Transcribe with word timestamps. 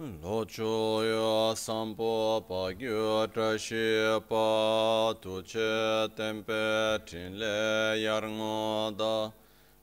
Locho 0.00 1.02
yo 1.02 1.54
sampo 1.56 2.40
pa 2.48 2.72
gyo 2.72 3.26
trashi 3.34 4.22
pa 4.28 5.12
tu 5.20 5.42
che 5.42 6.08
tempe 6.14 7.02
tin 7.04 7.36
le 7.36 7.98
yar 7.98 8.22
ngo 8.22 8.94
da 8.96 9.32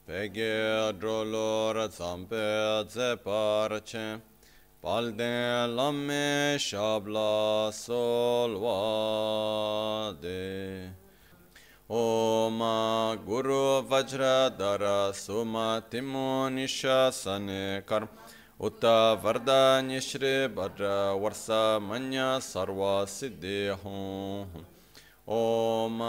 pe 0.06 0.30
ge 0.32 0.90
drolo 0.98 1.74
ra 1.74 1.86
tsampe 1.88 2.86
tse 2.88 3.18
par 3.22 3.78
che 3.84 4.18
pal 4.80 5.12
den 5.12 5.76
lamme 5.76 6.56
shabla 6.56 7.70
sol 7.70 8.56
wa 8.56 10.16
de 10.18 10.96
ओम 11.86 12.62
गुरु 13.26 13.64
वज्र 13.90 14.22
धर 14.58 14.82
सुमतिमो 15.14 16.48
निशासन 16.54 17.46
कर्म 17.88 18.25
उत 18.59 18.85
वरदान्य 19.23 19.99
श्री 20.01 20.33
भद्र 20.55 20.89
वर्ष 21.21 21.47
मन्य 21.83 22.25
सर्व 22.43 22.81
सिद्धि 23.09 23.61
हूँ 23.83 24.65
ओम 25.29 25.99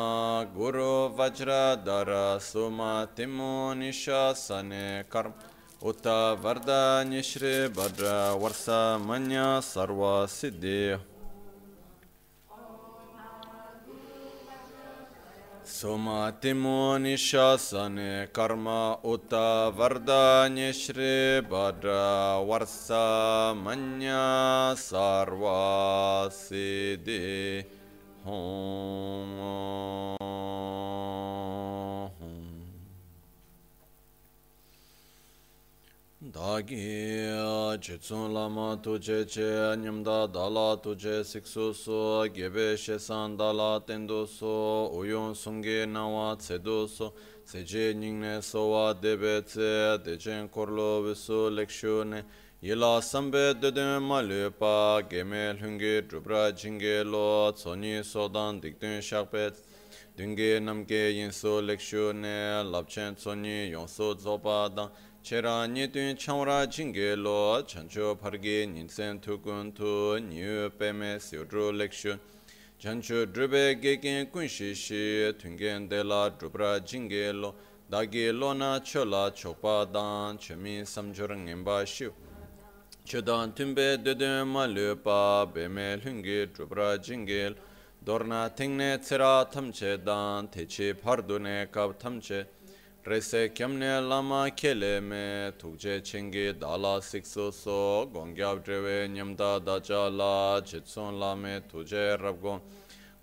गुरु 0.56 0.90
वज्रधर 1.18 2.10
सुमतिमो 2.42 3.52
निशासन 3.74 4.70
कर्म 5.12 5.32
उत 5.84 6.06
वरदान्य 6.42 7.22
श्री 7.22 7.54
भद्र 7.76 8.12
वर्ष 8.42 8.64
मन्य 9.06 9.46
सर्व 9.64 10.04
सिद्धि 10.30 10.78
Somatimu 15.77 16.97
nishasane 16.97 18.33
karma 18.33 18.97
uta 19.03 19.71
vardanya 19.77 20.73
shri 20.73 21.41
bhadra 21.47 22.41
varsa 22.49 23.53
manya 23.53 24.73
sarva 24.73 26.31
siddhi. 26.31 27.63
Hum 28.25 29.37
dāgī 36.37 37.81
chitsūn 37.81 38.33
lāma 38.35 38.77
tujē 38.85 39.25
chē 39.25 39.73
nyamdā 39.81 40.17
dālā 40.29 40.77
tujē 40.83 41.23
sikṣu 41.25 41.65
sō 41.73 42.01
gyebē 42.35 42.77
shēsān 42.77 43.37
dālā 43.39 43.81
tendu 43.87 44.21
sō 44.29 44.53
uyōn 44.99 45.33
sūngē 45.33 45.87
nāwā 45.89 46.27
cēdu 46.37 46.77
sō 46.93 47.09
cējē 47.49 47.85
nyingnē 48.01 48.35
sōwā 48.49 48.83
dēbē 49.01 49.33
cē 49.49 49.71
dēchēn 50.05 50.51
korlō 50.53 50.89
visū 51.07 51.39
lekshū 51.57 51.95
nē 52.11 52.21
yilā 52.61 52.93
sambē 53.09 53.45
dēdēn 53.63 54.05
mā 54.05 54.21
lēpā 54.29 54.75
gēmē 55.09 55.43
lhūngē 55.57 55.95
drupra 56.11 56.51
jīngē 56.53 57.01
lō 57.15 57.25
tsōnyī 57.57 58.05
sōdān 58.13 58.61
dikdēn 58.61 59.01
shākbē 59.09 59.49
dēngē 60.17 60.53
namgē 60.69 61.03
yinsu 61.17 61.59
lekshū 61.65 62.13
nē 62.21 62.37
labchēn 62.69 63.17
tsōnyī 63.17 63.59
yōngsō 63.73 64.13
dzōpā 64.21 64.61
dāng 64.77 64.93
Chera 65.27 65.67
nidun 65.67 66.15
changwara 66.15 66.65
jingi 66.65 67.21
lo 67.21 67.61
chancho 67.63 68.15
pargi 68.15 68.65
ninsen 68.65 69.19
tukun 69.19 69.75
tu 69.75 70.17
niyu 70.21 70.69
peme 70.69 71.19
siudru 71.19 71.73
lekshu. 71.73 72.17
Chancho 72.79 73.25
drube 73.25 73.81
gegen 73.81 74.27
kunshi 74.27 74.73
shi 74.73 75.33
tungen 75.37 75.89
de 75.89 76.01
la 76.01 76.29
drubra 76.29 76.79
jingi 76.79 77.33
lo 77.33 77.53
dagi 77.91 78.31
lo 78.31 78.53
na 78.53 78.79
chola 78.79 79.29
chokpa 79.35 79.91
dan 79.91 80.37
chemi 80.37 80.83
samchur 80.85 81.35
ngenpa 81.35 81.85
shiu. 81.85 82.13
Chodan 83.05 83.53
tunbe 83.53 84.01
dudun 84.01 84.47
ma 84.47 84.63
lupa 84.63 85.45
beme 85.53 86.01
lungi 86.01 86.47
drubra 86.53 86.97
jingi 86.97 87.53
dorna 88.01 88.49
tingne 88.55 88.97
tsira 88.99 89.45
tamche 89.51 90.01
dan 90.01 90.47
techi 90.47 90.93
pardune 90.93 91.67
kab 91.69 91.99
tamche 91.99 92.45
Rese 93.07 93.53
kyamne 93.53 94.01
lama 94.09 94.49
kele 94.49 94.99
me 95.01 95.53
tukje 95.57 96.01
chingi 96.01 96.51
dala 96.59 96.99
sikso 96.99 97.53
so 97.53 98.05
gongyab 98.13 98.65
drewe 98.65 99.07
nyamda 99.07 99.63
dacha 99.63 100.09
la 100.09 100.59
chitson 100.59 101.17
lame 101.17 101.61
tuje 101.71 102.21
rabgon 102.21 102.59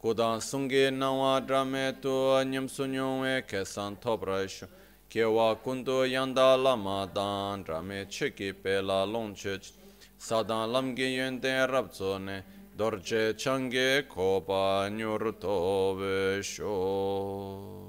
kudan 0.03 0.41
sungi 0.41 0.91
nawa 0.91 1.47
drame 1.47 2.01
tu 2.01 2.09
nyam 2.47 2.67
sunyongwe 2.67 3.47
kesan 3.47 3.97
tobrashu 3.97 4.67
kewa 5.11 5.55
kundu 5.63 6.09
yanda 6.11 6.57
lama 6.57 7.07
dan 7.15 7.63
drame 7.63 8.07
chiki 8.09 8.55
pe 8.55 8.81
la 8.81 9.05
longchuch 9.05 9.71
sadan 10.19 10.73
lamgi 10.73 11.19
yende 11.19 11.69
rabzo 11.69 12.19
ne 12.19 12.43
dorje 12.75 13.35
changi 13.37 14.09
kopa 14.09 14.89
nyur 14.89 15.35
tobe 15.39 16.43
sho. 16.43 17.84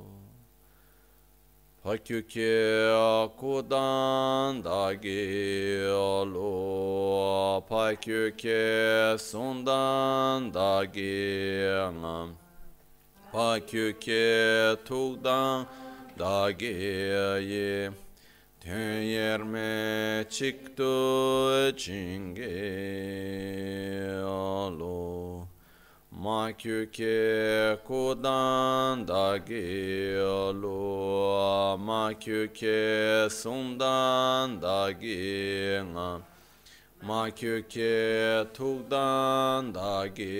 Hakyukye 1.85 2.89
kudan 3.37 4.63
dagi 4.63 5.85
olu 5.93 7.61
Pakyukye 7.69 9.17
sundan 9.19 10.53
dagi 10.53 11.69
Pakyukye 13.31 14.75
tugdan 14.85 15.65
dagi 16.19 17.93
Tüyerme 18.59 20.25
çıktı 20.29 21.73
çingi 21.77 22.49
olu 24.25 25.44
ma 26.17 26.51
kyu 26.57 26.87
ke 26.91 27.77
ku 27.85 28.15
dan 28.15 29.05
da 29.05 29.37
gi 29.37 30.15
ma 31.87 32.13
kyu 32.13 32.47
ke 32.59 33.27
sum 33.29 33.77
da 33.77 34.91
gi 35.01 35.81
nga 35.91 36.21
ma 37.03 37.29
kyu 37.29 37.63
ke 37.67 38.45
tuk 38.53 38.87
da 38.89 40.07
gi 40.15 40.33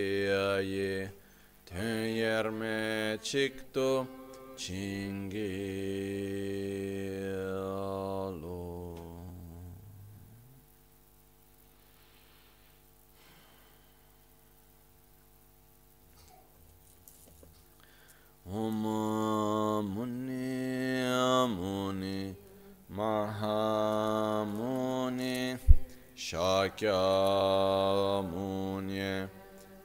ye 0.74 1.10
ten 1.66 2.16
yer 2.16 2.50
me 2.52 3.18
chik 3.22 3.74
tu 3.74 4.08
Om 18.48 18.84
Muni 19.96 21.02
Muni 21.50 22.36
Mahamuni 22.96 23.58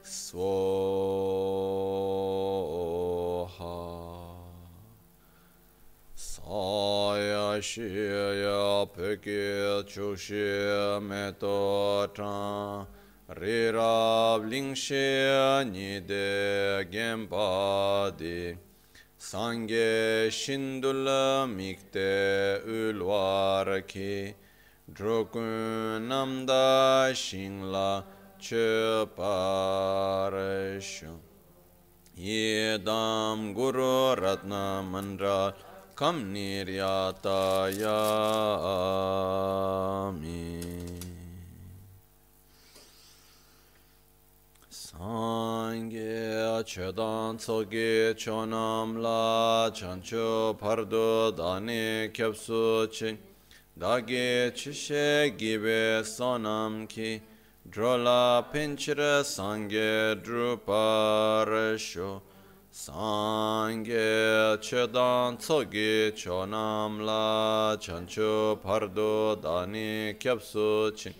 Swaha 0.05 0.51
Saya 6.15 7.61
Shia 7.63 8.87
Pekya 8.93 9.83
Chushya 9.89 11.01
Metotang 11.01 12.87
Rirab 13.31 14.43
lingshya 14.51 15.63
nide 15.71 16.85
gempadi 16.91 18.59
Sange 19.17 20.29
shindula 20.31 21.47
mikte 21.47 22.59
ulvarki 22.67 24.35
Drukun 24.93 26.09
namda 26.09 27.15
shingla 27.15 28.03
chuparishu 28.41 29.15
Yedam 32.19 33.55
guru 33.55 34.17
ratna 34.17 34.83
mandra 34.83 35.55
kam 35.95 36.35
niryataya 36.35 38.01
amin 40.11 41.00
Sangye 45.01 46.63
chedan 46.67 47.39
tsoge 47.39 48.15
chonam 48.15 49.01
la 49.01 49.71
chancho 49.73 50.55
pardo 50.59 51.33
dani 51.33 52.11
kyapsu 52.13 52.87
chi 52.93 53.17
dage 53.79 54.53
chishe 54.53 55.35
gibe 55.39 56.05
sonam 56.05 56.87
ki. 56.87 57.23
Drola 57.67 58.45
pinchira 58.53 59.25
sangye 59.25 60.17
druparesho. 60.23 62.21
Sangye 62.71 64.59
chedan 64.61 65.39
tsoge 65.39 66.13
chonam 66.13 67.01
la 67.01 67.75
chancho 67.81 68.61
pardo 68.63 69.35
dani 69.41 70.15
kyapsu 70.19 70.93
chi 70.95 71.15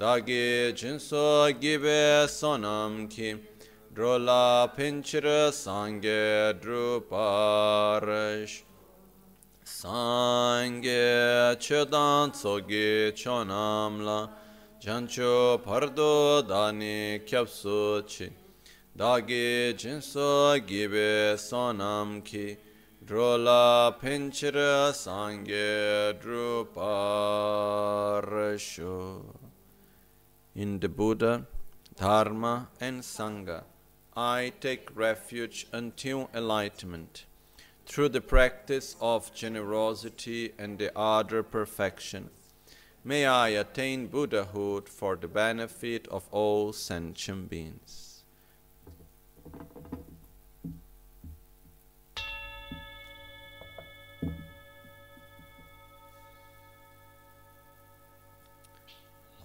dāgī 0.00 0.72
jīnsō 0.72 1.52
gībē 1.60 2.24
sōnam 2.24 3.12
kī 3.12 3.36
drōlā 3.92 4.72
piñchir 4.72 5.52
sāngē 5.52 6.56
drūpārash 6.62 8.64
sāngē 9.68 11.60
chedān 11.60 12.32
tsōgī 12.32 13.12
chōnam 13.12 14.00
lā 14.00 14.32
jancho 14.80 15.60
pardo 15.60 16.40
dāni 16.40 17.20
kyabsō 17.28 18.08
chī 18.08 18.32
dāgī 18.96 19.76
jīnsō 19.76 20.56
gībē 20.72 21.36
sōnam 21.36 22.24
kī 22.24 22.56
drōlā 23.04 23.92
piñchir 24.00 24.56
sāngē 24.96 26.16
drūpārashu 26.24 28.96
in 30.54 30.80
the 30.80 30.88
Buddha, 30.88 31.46
Dharma 31.96 32.68
and 32.80 33.02
Sangha 33.02 33.64
I 34.14 34.52
take 34.60 34.94
refuge 34.94 35.66
until 35.72 36.28
enlightenment 36.34 37.24
through 37.86 38.10
the 38.10 38.20
practice 38.20 38.94
of 39.00 39.34
generosity 39.34 40.52
and 40.58 40.78
the 40.78 40.96
other 40.96 41.42
perfection. 41.42 42.28
May 43.04 43.24
I 43.26 43.48
attain 43.48 44.08
Buddhahood 44.08 44.88
for 44.88 45.16
the 45.16 45.28
benefit 45.28 46.06
of 46.08 46.28
all 46.30 46.72
sentient 46.74 47.48
beings. 47.48 48.11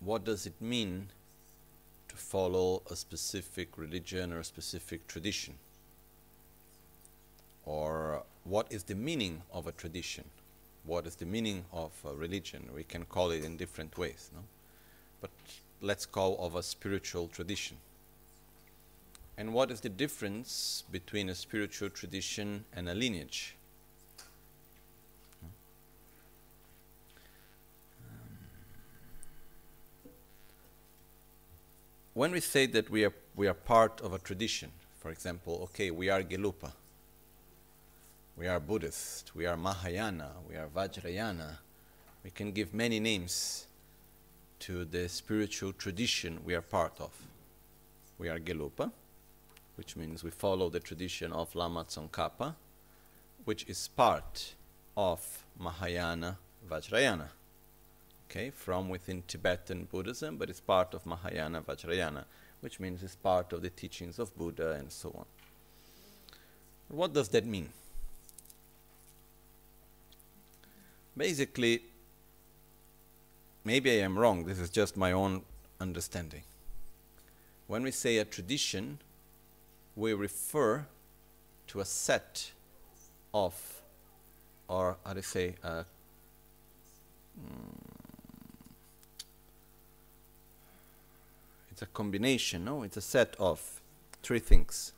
what 0.00 0.24
does 0.24 0.46
it 0.46 0.60
mean 0.60 1.08
to 2.08 2.16
follow 2.16 2.82
a 2.90 2.96
specific 2.96 3.76
religion 3.76 4.32
or 4.32 4.40
a 4.40 4.44
specific 4.44 5.06
tradition? 5.06 5.54
Or 7.64 8.22
what 8.44 8.66
is 8.70 8.84
the 8.84 8.94
meaning 8.94 9.42
of 9.52 9.66
a 9.66 9.72
tradition? 9.72 10.24
What 10.84 11.06
is 11.06 11.16
the 11.16 11.26
meaning 11.26 11.64
of 11.72 11.92
a 12.04 12.14
religion? 12.14 12.70
We 12.74 12.84
can 12.84 13.04
call 13.04 13.30
it 13.30 13.44
in 13.44 13.56
different 13.56 13.98
ways, 13.98 14.30
no? 14.34 14.42
But 15.20 15.30
let's 15.82 16.06
call 16.06 16.38
of 16.38 16.54
a 16.54 16.62
spiritual 16.62 17.28
tradition. 17.28 17.76
And 19.36 19.52
what 19.52 19.70
is 19.70 19.80
the 19.80 19.88
difference 19.88 20.84
between 20.90 21.28
a 21.28 21.34
spiritual 21.34 21.90
tradition 21.90 22.64
and 22.72 22.88
a 22.88 22.94
lineage? 22.94 23.54
When 32.18 32.32
we 32.32 32.40
say 32.40 32.66
that 32.66 32.90
we 32.90 33.04
are, 33.04 33.14
we 33.36 33.46
are 33.46 33.54
part 33.54 34.00
of 34.00 34.12
a 34.12 34.18
tradition, 34.18 34.72
for 34.98 35.12
example, 35.12 35.60
okay, 35.70 35.92
we 35.92 36.10
are 36.10 36.20
Gelugpa, 36.20 36.72
we 38.36 38.48
are 38.48 38.58
Buddhist, 38.58 39.36
we 39.36 39.46
are 39.46 39.56
Mahayana, 39.56 40.32
we 40.48 40.56
are 40.56 40.66
Vajrayana, 40.66 41.58
we 42.24 42.30
can 42.30 42.50
give 42.50 42.74
many 42.74 42.98
names 42.98 43.68
to 44.58 44.84
the 44.84 45.08
spiritual 45.08 45.72
tradition 45.72 46.40
we 46.44 46.56
are 46.56 46.60
part 46.60 46.94
of. 46.98 47.12
We 48.18 48.28
are 48.28 48.40
Gelugpa, 48.40 48.90
which 49.76 49.94
means 49.94 50.24
we 50.24 50.32
follow 50.32 50.68
the 50.70 50.80
tradition 50.80 51.32
of 51.32 51.54
Lama 51.54 51.84
Tsongkhapa, 51.84 52.56
which 53.44 53.64
is 53.68 53.86
part 53.86 54.54
of 54.96 55.44
Mahayana 55.56 56.36
Vajrayana 56.68 57.28
okay, 58.30 58.50
from 58.50 58.88
within 58.88 59.22
Tibetan 59.26 59.88
Buddhism, 59.90 60.36
but 60.36 60.50
it's 60.50 60.60
part 60.60 60.92
of 60.92 61.06
Mahayana 61.06 61.62
Vajrayana, 61.62 62.24
which 62.60 62.78
means 62.78 63.02
it's 63.02 63.16
part 63.16 63.52
of 63.52 63.62
the 63.62 63.70
teachings 63.70 64.18
of 64.18 64.36
Buddha 64.36 64.72
and 64.72 64.92
so 64.92 65.14
on. 65.16 65.24
What 66.88 67.14
does 67.14 67.28
that 67.30 67.46
mean? 67.46 67.70
Basically, 71.16 71.82
maybe 73.64 73.90
I 73.92 74.04
am 74.04 74.18
wrong, 74.18 74.44
this 74.44 74.58
is 74.58 74.70
just 74.70 74.96
my 74.96 75.12
own 75.12 75.42
understanding. 75.80 76.42
When 77.66 77.82
we 77.82 77.90
say 77.90 78.18
a 78.18 78.24
tradition, 78.24 78.98
we 79.96 80.12
refer 80.12 80.86
to 81.68 81.80
a 81.80 81.84
set 81.84 82.52
of, 83.32 83.82
or 84.68 84.96
how 85.04 85.12
do 85.12 85.18
you 85.18 85.22
say, 85.22 85.54
a, 85.62 85.84
mm, 87.40 87.87
It's 91.78 91.84
a 91.84 91.86
combination, 91.86 92.64
no? 92.64 92.82
It's 92.82 92.96
a 92.96 93.00
set 93.00 93.36
of 93.38 93.80
three 94.20 94.40
things 94.40 94.92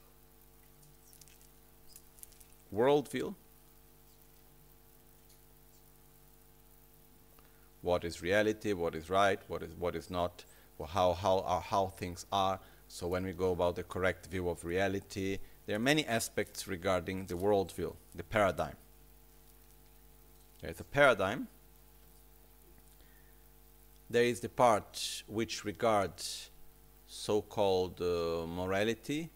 worldview, 2.75 3.35
what 7.83 8.03
is 8.03 8.23
reality, 8.23 8.73
what 8.73 8.95
is 8.95 9.11
right, 9.11 9.39
what 9.47 9.63
is 9.63 9.75
what 9.79 9.95
is 9.95 10.09
not, 10.09 10.43
how 10.89 11.13
how 11.13 11.41
are 11.41 11.61
how 11.61 11.89
things 11.89 12.25
are. 12.33 12.59
So 12.89 13.07
when 13.07 13.25
we 13.27 13.33
go 13.33 13.53
about 13.53 13.77
the 13.77 13.83
correct 13.83 14.29
view 14.29 14.49
of 14.49 14.65
reality, 14.65 15.37
there 15.67 15.77
are 15.77 15.87
many 15.93 16.07
aspects 16.07 16.67
regarding 16.67 17.27
the 17.27 17.35
worldview, 17.35 17.95
the 18.15 18.25
paradigm. 18.25 18.77
There 20.63 20.71
is 20.71 20.81
a 20.81 20.85
paradigm. 20.85 21.49
There 24.09 24.25
is 24.25 24.41
the 24.41 24.49
part 24.49 25.25
which 25.27 25.67
regards 25.67 26.50
so-called 27.11 28.01
uh, 28.01 28.47
morality, 28.47 29.29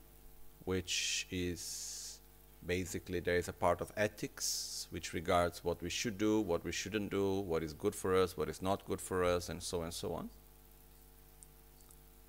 which 0.64 1.26
is 1.32 2.20
basically 2.64 3.18
there 3.18 3.36
is 3.36 3.48
a 3.48 3.52
part 3.52 3.80
of 3.80 3.92
ethics 3.96 4.86
which 4.90 5.12
regards 5.12 5.64
what 5.64 5.82
we 5.82 5.90
should 5.90 6.16
do, 6.16 6.40
what 6.40 6.64
we 6.64 6.70
shouldn't 6.70 7.10
do, 7.10 7.40
what 7.40 7.64
is 7.64 7.72
good 7.72 7.94
for 7.94 8.14
us, 8.14 8.36
what 8.36 8.48
is 8.48 8.62
not 8.62 8.86
good 8.86 9.00
for 9.00 9.24
us, 9.24 9.48
and 9.48 9.60
so 9.60 9.82
and 9.82 9.92
so 9.92 10.14
on. 10.14 10.30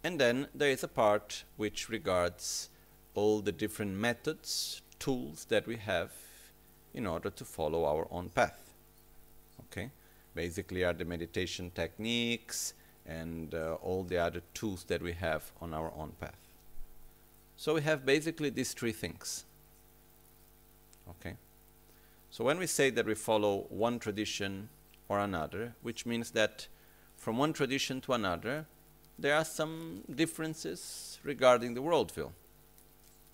And 0.03 0.19
then 0.19 0.47
there 0.55 0.71
is 0.71 0.83
a 0.83 0.87
part 0.87 1.43
which 1.57 1.89
regards 1.89 2.69
all 3.13 3.39
the 3.41 3.51
different 3.51 3.91
methods, 3.93 4.81
tools 4.97 5.45
that 5.49 5.67
we 5.67 5.77
have 5.77 6.11
in 6.95 7.05
order 7.05 7.29
to 7.29 7.45
follow 7.45 7.85
our 7.85 8.07
own 8.09 8.29
path. 8.29 8.73
Okay? 9.65 9.91
Basically 10.33 10.83
are 10.83 10.93
the 10.93 11.05
meditation 11.05 11.71
techniques, 11.75 12.73
and 13.05 13.53
uh, 13.53 13.77
all 13.81 14.03
the 14.03 14.17
other 14.17 14.41
tools 14.53 14.83
that 14.85 15.01
we 15.01 15.13
have 15.13 15.51
on 15.61 15.73
our 15.73 15.91
own 15.95 16.13
path. 16.19 16.37
So 17.57 17.75
we 17.75 17.81
have 17.81 18.05
basically 18.05 18.49
these 18.49 18.73
three 18.73 18.91
things. 18.91 19.45
Okay? 21.09 21.35
So 22.29 22.43
when 22.43 22.57
we 22.57 22.67
say 22.67 22.89
that 22.89 23.05
we 23.05 23.15
follow 23.15 23.65
one 23.69 23.99
tradition 23.99 24.69
or 25.07 25.19
another, 25.19 25.75
which 25.81 26.05
means 26.05 26.31
that 26.31 26.67
from 27.15 27.37
one 27.37 27.53
tradition 27.53 28.01
to 28.01 28.13
another, 28.13 28.65
there 29.17 29.35
are 29.35 29.45
some 29.45 30.01
differences 30.13 31.19
regarding 31.23 31.73
the 31.73 31.81
worldview. 31.81 32.31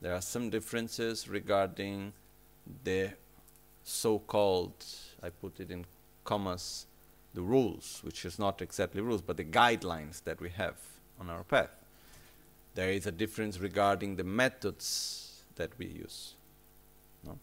There 0.02 0.14
are 0.14 0.22
some 0.22 0.50
differences 0.50 1.28
regarding 1.28 2.14
the 2.84 3.12
so-called, 3.84 4.86
I 5.24 5.30
put 5.30 5.60
it 5.60 5.72
in 5.72 5.86
commas, 6.24 6.86
the 7.34 7.42
rules, 7.42 8.02
which 8.04 8.26
is 8.26 8.38
not 8.38 8.62
exactly 8.62 9.02
rules, 9.02 9.22
but 9.22 9.38
the 9.38 9.44
guidelines 9.44 10.24
that 10.24 10.42
we 10.42 10.50
have 10.50 10.76
on 11.20 11.30
our 11.30 11.44
path. 11.44 11.70
There 12.76 12.92
is 12.92 13.06
a 13.06 13.12
difference 13.12 13.60
regarding 13.60 14.16
the 14.16 14.24
methods 14.24 15.44
that 15.56 15.72
we 15.78 15.86
use. 15.86 16.34
No? 17.24 17.38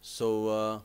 So, 0.00 0.48
uh, 0.48 0.78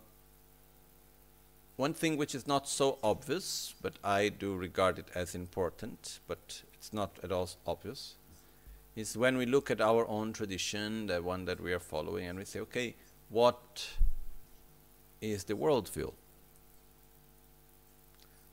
one 1.78 1.94
thing 1.94 2.18
which 2.18 2.36
is 2.36 2.46
not 2.46 2.68
so 2.68 2.98
obvious, 3.02 3.74
but 3.82 3.94
I 4.04 4.30
do 4.30 4.56
regard 4.56 5.00
it 5.00 5.08
as 5.16 5.34
important, 5.34 6.20
but 6.28 6.62
it's 6.74 6.92
not 6.92 7.18
at 7.24 7.32
all 7.32 7.50
obvious, 7.66 8.16
is 8.96 9.16
when 9.16 9.38
we 9.38 9.46
look 9.46 9.72
at 9.72 9.80
our 9.80 10.06
own 10.08 10.34
tradition, 10.34 11.08
the 11.08 11.22
one 11.22 11.46
that 11.46 11.62
we 11.62 11.72
are 11.72 11.80
following, 11.80 12.26
and 12.26 12.38
we 12.38 12.46
say, 12.46 12.60
okay, 12.60 12.96
what 13.30 13.88
is 15.22 15.46
the 15.46 15.54
worldview? 15.54 16.12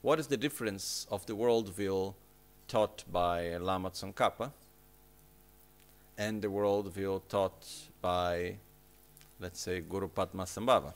What 0.06 0.20
is 0.20 0.28
the 0.28 0.36
difference 0.36 1.04
of 1.10 1.26
the 1.26 1.34
worldview 1.34 2.14
taught 2.68 3.02
by 3.10 3.56
Lama 3.56 3.90
Tsongkhapa 3.90 4.52
and 6.16 6.40
the 6.40 6.46
worldview 6.46 7.22
taught 7.28 7.66
by, 8.00 8.54
let's 9.40 9.58
say, 9.58 9.80
Guru 9.80 10.08
Padmasambhava? 10.08 10.94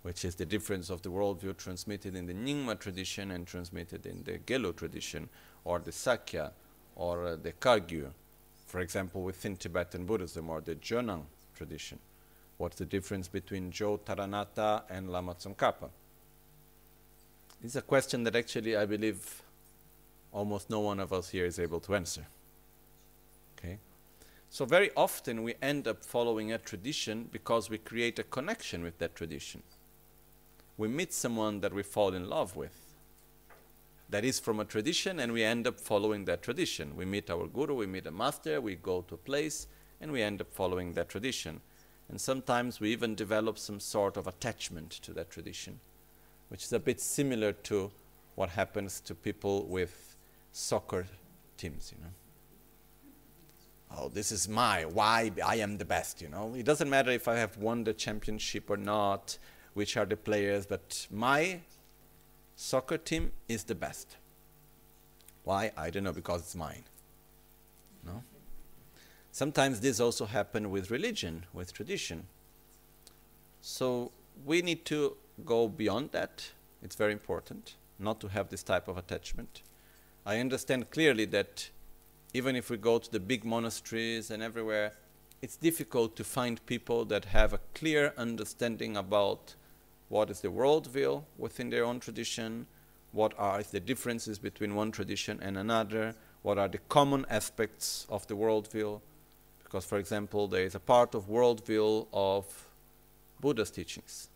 which 0.00 0.24
is 0.24 0.36
the 0.36 0.46
difference 0.46 0.88
of 0.88 1.02
the 1.02 1.10
worldview 1.10 1.54
transmitted 1.58 2.16
in 2.16 2.24
the 2.24 2.32
Nyingma 2.32 2.78
tradition 2.80 3.32
and 3.32 3.46
transmitted 3.46 4.06
in 4.06 4.22
the 4.24 4.38
Gelug 4.38 4.76
tradition, 4.76 5.28
or 5.64 5.80
the 5.80 5.92
Sakya, 5.92 6.52
or 6.96 7.26
uh, 7.26 7.36
the 7.36 7.52
Kagyu, 7.52 8.08
for 8.66 8.80
example, 8.80 9.22
within 9.22 9.58
Tibetan 9.58 10.06
Buddhism, 10.06 10.48
or 10.48 10.62
the 10.62 10.76
Jonang 10.76 11.24
tradition. 11.54 11.98
What's 12.56 12.76
the 12.76 12.86
difference 12.86 13.28
between 13.28 13.70
Jo 13.70 13.98
Taranatha 13.98 14.84
and 14.88 15.10
Lama 15.12 15.34
Tsongkhapa? 15.34 15.90
It's 17.62 17.76
a 17.76 17.82
question 17.82 18.24
that 18.24 18.34
actually 18.34 18.76
I 18.76 18.86
believe 18.86 19.42
almost 20.32 20.70
no 20.70 20.80
one 20.80 20.98
of 21.00 21.12
us 21.12 21.28
here 21.28 21.44
is 21.44 21.58
able 21.58 21.80
to 21.80 21.94
answer. 21.94 22.26
Okay? 23.58 23.78
So 24.50 24.64
very 24.64 24.90
often 24.96 25.42
we 25.42 25.54
end 25.62 25.86
up 25.86 26.04
following 26.04 26.52
a 26.52 26.58
tradition 26.58 27.28
because 27.30 27.70
we 27.70 27.78
create 27.78 28.18
a 28.18 28.24
connection 28.24 28.82
with 28.82 28.98
that 28.98 29.14
tradition 29.14 29.62
we 30.76 30.88
meet 30.88 31.12
someone 31.12 31.60
that 31.60 31.72
we 31.72 31.82
fall 31.82 32.14
in 32.14 32.28
love 32.28 32.56
with. 32.56 32.76
That 34.08 34.24
is 34.24 34.40
from 34.40 34.60
a 34.60 34.64
tradition, 34.64 35.20
and 35.20 35.32
we 35.32 35.44
end 35.44 35.66
up 35.66 35.78
following 35.78 36.24
that 36.26 36.42
tradition. 36.42 36.96
We 36.96 37.04
meet 37.04 37.30
our 37.30 37.46
guru, 37.46 37.76
we 37.76 37.86
meet 37.86 38.06
a 38.06 38.10
master, 38.10 38.60
we 38.60 38.74
go 38.74 39.02
to 39.02 39.14
a 39.14 39.18
place, 39.18 39.66
and 40.00 40.12
we 40.12 40.22
end 40.22 40.40
up 40.40 40.52
following 40.52 40.92
that 40.94 41.08
tradition. 41.08 41.60
And 42.08 42.20
sometimes 42.20 42.80
we 42.80 42.90
even 42.90 43.14
develop 43.14 43.58
some 43.58 43.80
sort 43.80 44.16
of 44.16 44.26
attachment 44.26 44.90
to 45.02 45.12
that 45.14 45.30
tradition, 45.30 45.80
which 46.52 46.64
is 46.64 46.72
a 46.74 46.78
bit 46.78 47.00
similar 47.00 47.50
to 47.50 47.90
what 48.34 48.50
happens 48.50 49.00
to 49.00 49.14
people 49.14 49.64
with 49.64 50.18
soccer 50.52 51.06
teams, 51.56 51.94
you 51.96 52.04
know. 52.04 52.10
Oh, 53.96 54.10
this 54.10 54.30
is 54.30 54.50
my, 54.50 54.84
why 54.84 55.32
I 55.42 55.56
am 55.56 55.78
the 55.78 55.86
best, 55.86 56.20
you 56.20 56.28
know. 56.28 56.54
It 56.54 56.66
doesn't 56.66 56.90
matter 56.90 57.10
if 57.10 57.26
I 57.26 57.36
have 57.36 57.56
won 57.56 57.84
the 57.84 57.94
championship 57.94 58.68
or 58.68 58.76
not 58.76 59.38
which 59.72 59.96
are 59.96 60.04
the 60.04 60.14
players, 60.14 60.66
but 60.66 61.06
my 61.10 61.60
soccer 62.54 62.98
team 62.98 63.32
is 63.48 63.64
the 63.64 63.74
best. 63.74 64.18
Why? 65.44 65.72
I 65.74 65.88
don't 65.88 66.04
know, 66.04 66.12
because 66.12 66.42
it's 66.42 66.54
mine. 66.54 66.84
No? 68.04 68.22
Sometimes 69.30 69.80
this 69.80 70.00
also 70.00 70.26
happens 70.26 70.66
with 70.66 70.90
religion, 70.90 71.46
with 71.54 71.72
tradition. 71.72 72.26
So 73.62 74.12
we 74.44 74.60
need 74.60 74.84
to 74.84 75.16
go 75.44 75.68
beyond 75.68 76.10
that. 76.12 76.50
It's 76.82 76.96
very 76.96 77.12
important 77.12 77.76
not 77.98 78.20
to 78.20 78.28
have 78.28 78.48
this 78.48 78.62
type 78.62 78.88
of 78.88 78.98
attachment. 78.98 79.62
I 80.26 80.38
understand 80.38 80.90
clearly 80.90 81.24
that 81.26 81.70
even 82.34 82.56
if 82.56 82.70
we 82.70 82.76
go 82.76 82.98
to 82.98 83.10
the 83.10 83.20
big 83.20 83.44
monasteries 83.44 84.30
and 84.30 84.42
everywhere, 84.42 84.92
it's 85.40 85.56
difficult 85.56 86.16
to 86.16 86.24
find 86.24 86.64
people 86.66 87.04
that 87.06 87.26
have 87.26 87.52
a 87.52 87.60
clear 87.74 88.14
understanding 88.16 88.96
about 88.96 89.54
what 90.08 90.30
is 90.30 90.40
the 90.40 90.48
worldview 90.48 91.24
within 91.38 91.70
their 91.70 91.84
own 91.84 91.98
tradition, 91.98 92.66
what 93.12 93.34
are 93.38 93.62
the 93.62 93.80
differences 93.80 94.38
between 94.38 94.74
one 94.74 94.92
tradition 94.92 95.38
and 95.42 95.58
another, 95.58 96.14
what 96.42 96.58
are 96.58 96.68
the 96.68 96.78
common 96.88 97.26
aspects 97.28 98.06
of 98.08 98.26
the 98.26 98.34
worldview. 98.34 99.00
Because, 99.62 99.84
for 99.84 99.98
example, 99.98 100.48
there 100.48 100.64
is 100.64 100.74
a 100.74 100.80
part 100.80 101.14
of 101.14 101.28
worldview 101.28 102.06
of 102.12 102.44
Buddha's 103.40 103.70
teachings. 103.70 104.28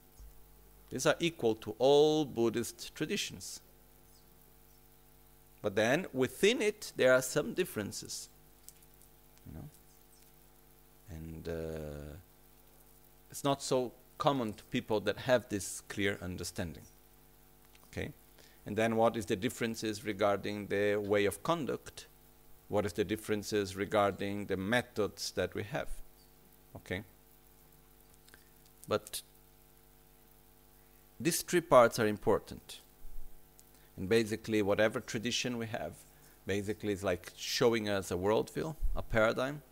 These 0.91 1.07
are 1.07 1.17
equal 1.19 1.55
to 1.57 1.75
all 1.79 2.25
Buddhist 2.25 2.95
traditions. 2.95 3.61
But 5.63 5.75
then 5.75 6.07
within 6.13 6.63
it, 6.63 6.93
there 6.97 7.13
are 7.13 7.23
some 7.23 7.53
differences. 7.55 8.29
You 9.47 9.59
know? 9.59 9.69
And 11.11 11.49
uh, 11.49 12.17
it's 13.31 13.43
not 13.43 13.63
so 13.63 13.93
common 14.19 14.53
to 14.55 14.65
people 14.65 15.01
that 15.01 15.19
have 15.19 15.49
this 15.49 15.83
clear 15.89 16.19
understanding. 16.23 16.85
Okay? 17.91 18.13
And 18.65 18.77
then 18.77 18.97
what 18.97 19.17
is 19.17 19.27
the 19.27 19.37
differences 19.37 20.05
regarding 20.05 20.67
the 20.67 20.97
way 20.97 21.25
of 21.25 21.43
conduct? 21.43 22.07
What 22.69 22.85
is 22.85 22.93
the 22.93 23.05
differences 23.05 23.77
regarding 23.77 24.47
the 24.47 24.57
methods 24.57 25.31
that 25.33 25.55
we 25.55 25.63
have? 25.65 25.89
Okay? 26.77 27.03
But 28.89 29.23
these 31.19 31.43
three 31.43 31.61
parts 31.61 31.99
are 31.99 32.07
important. 32.07 32.81
And 33.97 34.09
basically, 34.09 34.63
whatever 34.63 35.01
tradition 35.01 35.57
we 35.57 35.67
have, 35.67 35.93
basically 36.47 36.93
is 36.93 37.03
like 37.03 37.33
showing 37.37 37.89
us 37.89 38.11
a 38.11 38.15
worldview, 38.15 38.77
a 38.95 39.03
paradigm 39.03 39.63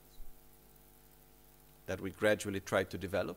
that 1.86 2.00
we 2.00 2.10
gradually 2.10 2.60
try 2.60 2.82
to 2.84 2.96
develop 2.96 3.36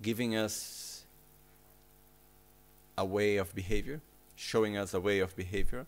giving 0.00 0.36
us 0.36 1.04
a 2.96 3.04
way 3.04 3.36
of 3.36 3.54
behavior, 3.54 4.00
showing 4.36 4.76
us 4.76 4.94
a 4.94 5.00
way 5.00 5.18
of 5.18 5.34
behavior, 5.36 5.86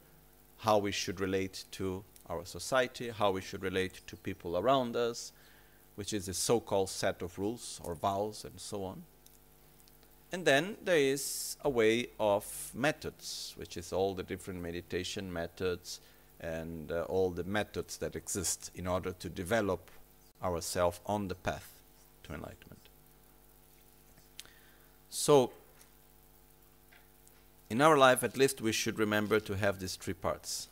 how 0.58 0.78
we 0.78 0.92
should 0.92 1.20
relate 1.20 1.64
to 1.70 2.04
our 2.28 2.44
society, 2.44 3.10
how 3.10 3.30
we 3.30 3.40
should 3.40 3.62
relate 3.62 4.00
to 4.06 4.16
people 4.16 4.56
around 4.56 4.96
us, 4.96 5.32
which 5.94 6.12
is 6.12 6.28
a 6.28 6.34
so 6.34 6.60
called 6.60 6.88
set 6.88 7.22
of 7.22 7.38
rules 7.38 7.80
or 7.84 7.94
vows 7.94 8.44
and 8.44 8.58
so 8.60 8.84
on. 8.84 9.02
And 10.32 10.44
then 10.44 10.76
there 10.84 10.99
is 10.99 11.56
a 11.64 11.68
way 11.68 12.08
of 12.20 12.70
methods, 12.75 13.54
which 13.56 13.76
is 13.76 13.92
all 13.92 14.14
the 14.14 14.22
different 14.22 14.62
meditation 14.62 15.32
methods 15.32 16.00
and 16.40 16.92
uh, 16.92 17.02
all 17.02 17.30
the 17.30 17.44
methods 17.44 17.96
that 17.99 18.14
exist 18.14 18.70
in 18.75 18.87
order 18.87 19.12
to 19.12 19.28
develop 19.28 19.90
ourselves 20.42 21.00
on 21.04 21.28
the 21.28 21.34
path 21.34 21.68
to 22.22 22.32
enlightenment. 22.32 22.80
So, 25.10 25.50
in 27.68 27.80
our 27.80 27.99
life, 27.99 28.25
at 28.25 28.37
least, 28.37 28.60
we 28.60 28.72
should 28.72 28.99
remember 28.99 29.40
to 29.40 29.56
have 29.56 29.80
these 29.80 29.96
three 29.96 30.14
parts. 30.14 30.68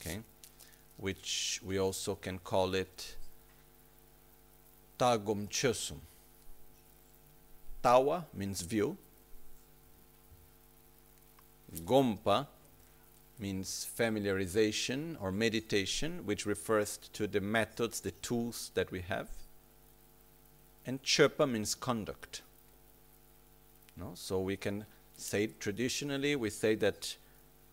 Okay? 0.00 0.20
Which 0.98 1.60
we 1.64 1.78
also 1.78 2.14
can 2.14 2.38
call 2.38 2.74
it 2.74 3.16
Tagum 4.98 5.48
Chösum. 5.48 6.00
Tawa 7.82 8.24
means 8.34 8.62
view. 8.62 8.96
Gompa 11.84 12.46
means 13.38 13.86
familiarization 13.96 15.16
or 15.20 15.30
meditation, 15.30 16.22
which 16.24 16.46
refers 16.46 16.98
to 17.12 17.26
the 17.26 17.40
methods, 17.40 18.00
the 18.00 18.10
tools 18.10 18.70
that 18.74 18.90
we 18.90 19.00
have. 19.02 19.28
And 20.86 21.02
Chöpa 21.02 21.48
means 21.48 21.74
conduct. 21.74 22.42
No? 23.96 24.12
So 24.14 24.40
we 24.40 24.56
can 24.56 24.86
say 25.16 25.48
traditionally 25.58 26.36
we 26.36 26.50
say 26.50 26.74
that 26.76 27.16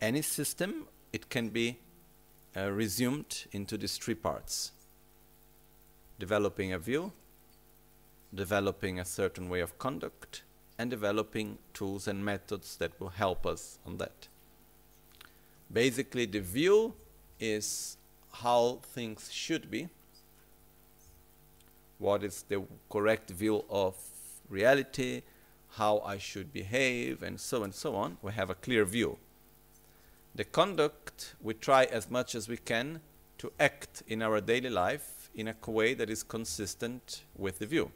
any 0.02 0.22
system 0.22 0.88
it 1.14 1.30
can 1.30 1.50
be 1.50 1.78
uh, 2.58 2.72
resumed 2.72 3.46
into 3.52 3.78
these 3.78 3.98
three 3.98 4.16
parts 4.16 4.72
developing 6.20 6.74
a 6.74 6.80
view 6.80 7.12
developing 8.36 9.00
a 9.00 9.06
certain 9.06 9.50
way 9.50 9.60
of 9.60 9.78
conduct 9.80 10.44
and 10.78 10.90
developing 10.90 11.58
tools 11.74 12.08
and 12.08 12.24
methods 12.24 12.78
that 12.78 13.00
will 13.00 13.10
help 13.10 13.46
us 13.46 13.80
on 13.86 13.98
that 13.98 14.28
basically 15.72 16.26
the 16.26 16.40
view 16.40 16.94
is 17.40 17.98
how 18.44 18.80
things 18.84 19.32
should 19.32 19.72
be 19.72 19.88
what 21.98 22.24
is 22.24 22.44
the 22.50 22.62
correct 22.90 23.30
view 23.30 23.64
of 23.70 23.96
reality 24.50 25.22
how 25.76 26.00
I 26.00 26.18
should 26.18 26.54
behave, 26.54 27.22
and 27.22 27.40
so 27.40 27.64
and 27.64 27.74
so 27.74 27.96
on, 27.96 28.18
we 28.22 28.32
have 28.32 28.50
a 28.50 28.56
clear 28.56 28.86
view. 28.86 29.18
The 30.34 30.46
conduct, 30.46 31.36
we 31.42 31.54
try 31.54 31.84
as 31.86 32.10
much 32.10 32.34
as 32.34 32.48
we 32.48 32.58
can 32.58 33.02
to 33.40 33.52
act 33.60 34.02
in 34.08 34.22
our 34.22 34.40
daily 34.40 34.70
life 34.70 35.30
in 35.36 35.50
a 35.50 35.56
way 35.70 35.94
that 35.94 36.10
is 36.10 36.24
consistent 36.24 37.24
with 37.38 37.60
the 37.60 37.66
view. 37.66 37.92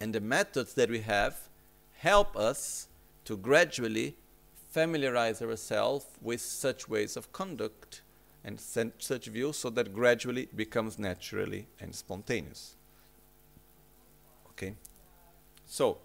And 0.00 0.14
the 0.14 0.20
methods 0.20 0.74
that 0.74 0.90
we 0.90 1.00
have 1.00 1.48
help 1.98 2.36
us 2.36 2.88
to 3.24 3.36
gradually 3.36 4.16
familiarize 4.70 5.40
ourselves 5.40 6.04
with 6.20 6.40
such 6.40 6.88
ways 6.88 7.16
of 7.16 7.32
conduct 7.32 8.02
and 8.44 8.60
such 8.60 9.26
views 9.26 9.56
so 9.56 9.70
that 9.70 9.92
gradually 9.92 10.42
it 10.42 10.56
becomes 10.56 10.98
naturally 10.98 11.66
and 11.80 11.94
spontaneous. 11.94 12.76
Okay? 14.50 14.74
So, 15.66 15.98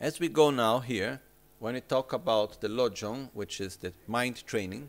as 0.00 0.18
we 0.18 0.28
go 0.28 0.50
now 0.50 0.78
here, 0.78 1.20
when 1.58 1.74
we 1.74 1.82
talk 1.82 2.14
about 2.14 2.60
the 2.62 2.68
lojong, 2.68 3.28
which 3.34 3.60
is 3.60 3.76
the 3.76 3.92
mind 4.06 4.46
training, 4.46 4.88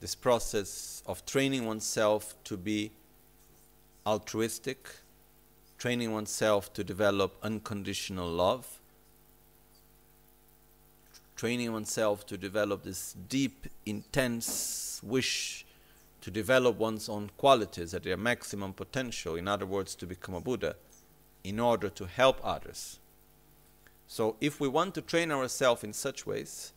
this 0.00 0.14
process 0.14 1.02
of 1.06 1.24
training 1.24 1.64
oneself 1.64 2.34
to 2.44 2.58
be 2.58 2.90
altruistic, 4.04 4.90
training 5.82 6.12
oneself 6.12 6.72
to 6.72 6.84
develop 6.84 7.36
unconditional 7.42 8.30
love, 8.30 8.78
training 11.34 11.72
oneself 11.72 12.24
to 12.24 12.38
develop 12.38 12.84
this 12.84 13.16
deep, 13.28 13.66
intense 13.84 15.00
wish 15.02 15.66
to 16.20 16.30
develop 16.30 16.78
one's 16.78 17.08
own 17.08 17.28
qualities 17.36 17.94
at 17.94 18.04
their 18.04 18.16
maximum 18.16 18.72
potential, 18.72 19.34
in 19.34 19.48
other 19.48 19.66
words, 19.66 19.96
to 19.96 20.06
become 20.06 20.36
a 20.36 20.40
Buddha, 20.40 20.76
in 21.42 21.58
order 21.58 21.88
to 21.88 22.06
help 22.06 22.38
others. 22.44 23.00
So, 24.06 24.36
if 24.40 24.60
we 24.60 24.68
want 24.68 24.94
to 24.94 25.02
train 25.02 25.32
ourselves 25.32 25.82
in 25.82 25.94
such 25.94 26.24
ways, 26.24 26.72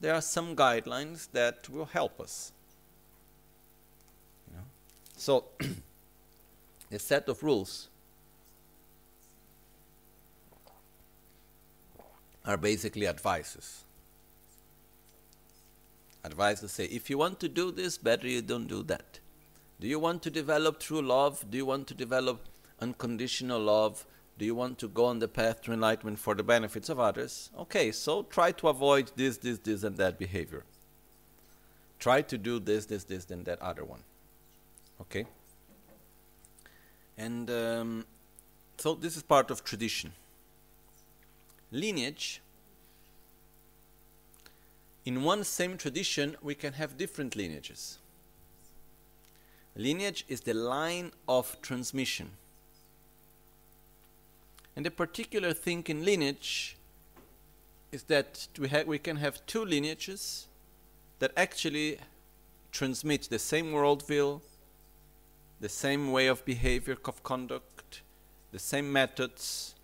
there 0.00 0.12
are 0.12 0.20
some 0.20 0.56
guidelines 0.56 1.28
that 1.30 1.68
will 1.68 1.84
help 1.84 2.20
us. 2.20 2.50
You 4.48 4.56
know? 4.56 4.64
So, 5.16 5.44
a 6.90 6.98
set 6.98 7.28
of 7.28 7.44
rules 7.44 7.90
are 12.44 12.56
basically 12.56 13.06
advices. 13.06 13.84
Advices 16.24 16.72
say, 16.72 16.84
if 16.86 17.08
you 17.08 17.18
want 17.18 17.40
to 17.40 17.48
do 17.48 17.70
this, 17.70 17.96
better 17.96 18.28
you 18.28 18.42
don't 18.42 18.66
do 18.66 18.82
that. 18.84 19.20
Do 19.80 19.86
you 19.88 19.98
want 19.98 20.22
to 20.22 20.30
develop 20.30 20.78
true 20.78 21.00
love? 21.00 21.44
Do 21.50 21.56
you 21.56 21.64
want 21.64 21.86
to 21.86 21.94
develop 21.94 22.46
unconditional 22.80 23.60
love? 23.60 24.04
Do 24.36 24.44
you 24.44 24.54
want 24.54 24.78
to 24.78 24.88
go 24.88 25.06
on 25.06 25.18
the 25.18 25.28
path 25.28 25.62
to 25.62 25.72
enlightenment 25.72 26.18
for 26.18 26.34
the 26.34 26.42
benefits 26.42 26.88
of 26.88 27.00
others? 27.00 27.50
Okay, 27.58 27.92
so 27.92 28.22
try 28.22 28.52
to 28.52 28.68
avoid 28.68 29.12
this, 29.16 29.38
this, 29.38 29.58
this, 29.58 29.82
and 29.82 29.96
that 29.96 30.18
behavior. 30.18 30.64
Try 31.98 32.22
to 32.22 32.38
do 32.38 32.58
this, 32.58 32.86
this, 32.86 33.04
this, 33.04 33.30
and 33.30 33.44
that 33.46 33.60
other 33.60 33.84
one. 33.84 34.02
Okay? 35.00 35.26
And 37.16 37.50
um, 37.50 38.06
so 38.78 38.94
this 38.94 39.16
is 39.16 39.22
part 39.22 39.50
of 39.50 39.62
tradition. 39.64 40.12
Lineage. 41.70 42.40
In 45.04 45.22
one 45.22 45.44
same 45.44 45.76
tradition, 45.76 46.36
we 46.42 46.54
can 46.54 46.74
have 46.74 46.96
different 46.96 47.36
lineages. 47.36 47.98
Lineage 49.76 50.24
is 50.28 50.42
the 50.42 50.54
line 50.54 51.12
of 51.28 51.60
transmission. 51.62 52.30
And 54.76 54.84
the 54.84 54.90
particular 54.90 55.52
thing 55.52 55.84
in 55.88 56.04
lineage 56.04 56.76
is 57.92 58.04
that 58.04 58.48
we, 58.58 58.68
we 58.86 58.98
can 58.98 59.16
have 59.16 59.44
two 59.46 59.64
lineages 59.64 60.46
that 61.18 61.32
actually 61.36 61.98
transmit 62.72 63.28
the 63.30 63.38
same 63.38 63.72
worldview, 63.72 64.40
the 65.60 65.68
same 65.68 66.12
way 66.12 66.26
of 66.26 66.44
behavior, 66.44 66.96
of 67.04 67.22
conduct, 67.22 68.02
the 68.52 68.58
same 68.58 68.92
methods, 68.92 69.74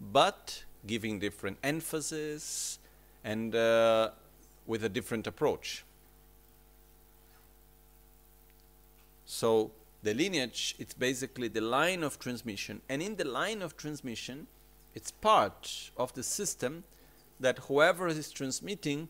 but 0.00 0.63
giving 0.86 1.18
different 1.18 1.58
emphasis 1.62 2.78
and 3.22 3.54
uh, 3.54 4.10
with 4.66 4.84
a 4.84 4.88
different 4.88 5.26
approach. 5.26 5.84
So 9.24 9.70
the 10.02 10.14
lineage, 10.14 10.74
it's 10.78 10.94
basically 10.94 11.48
the 11.48 11.60
line 11.60 12.02
of 12.02 12.18
transmission. 12.18 12.82
And 12.88 13.02
in 13.02 13.16
the 13.16 13.24
line 13.24 13.62
of 13.62 13.76
transmission, 13.76 14.46
it's 14.94 15.10
part 15.10 15.90
of 15.96 16.12
the 16.12 16.22
system 16.22 16.84
that 17.40 17.58
whoever 17.60 18.06
is 18.08 18.30
transmitting, 18.30 19.08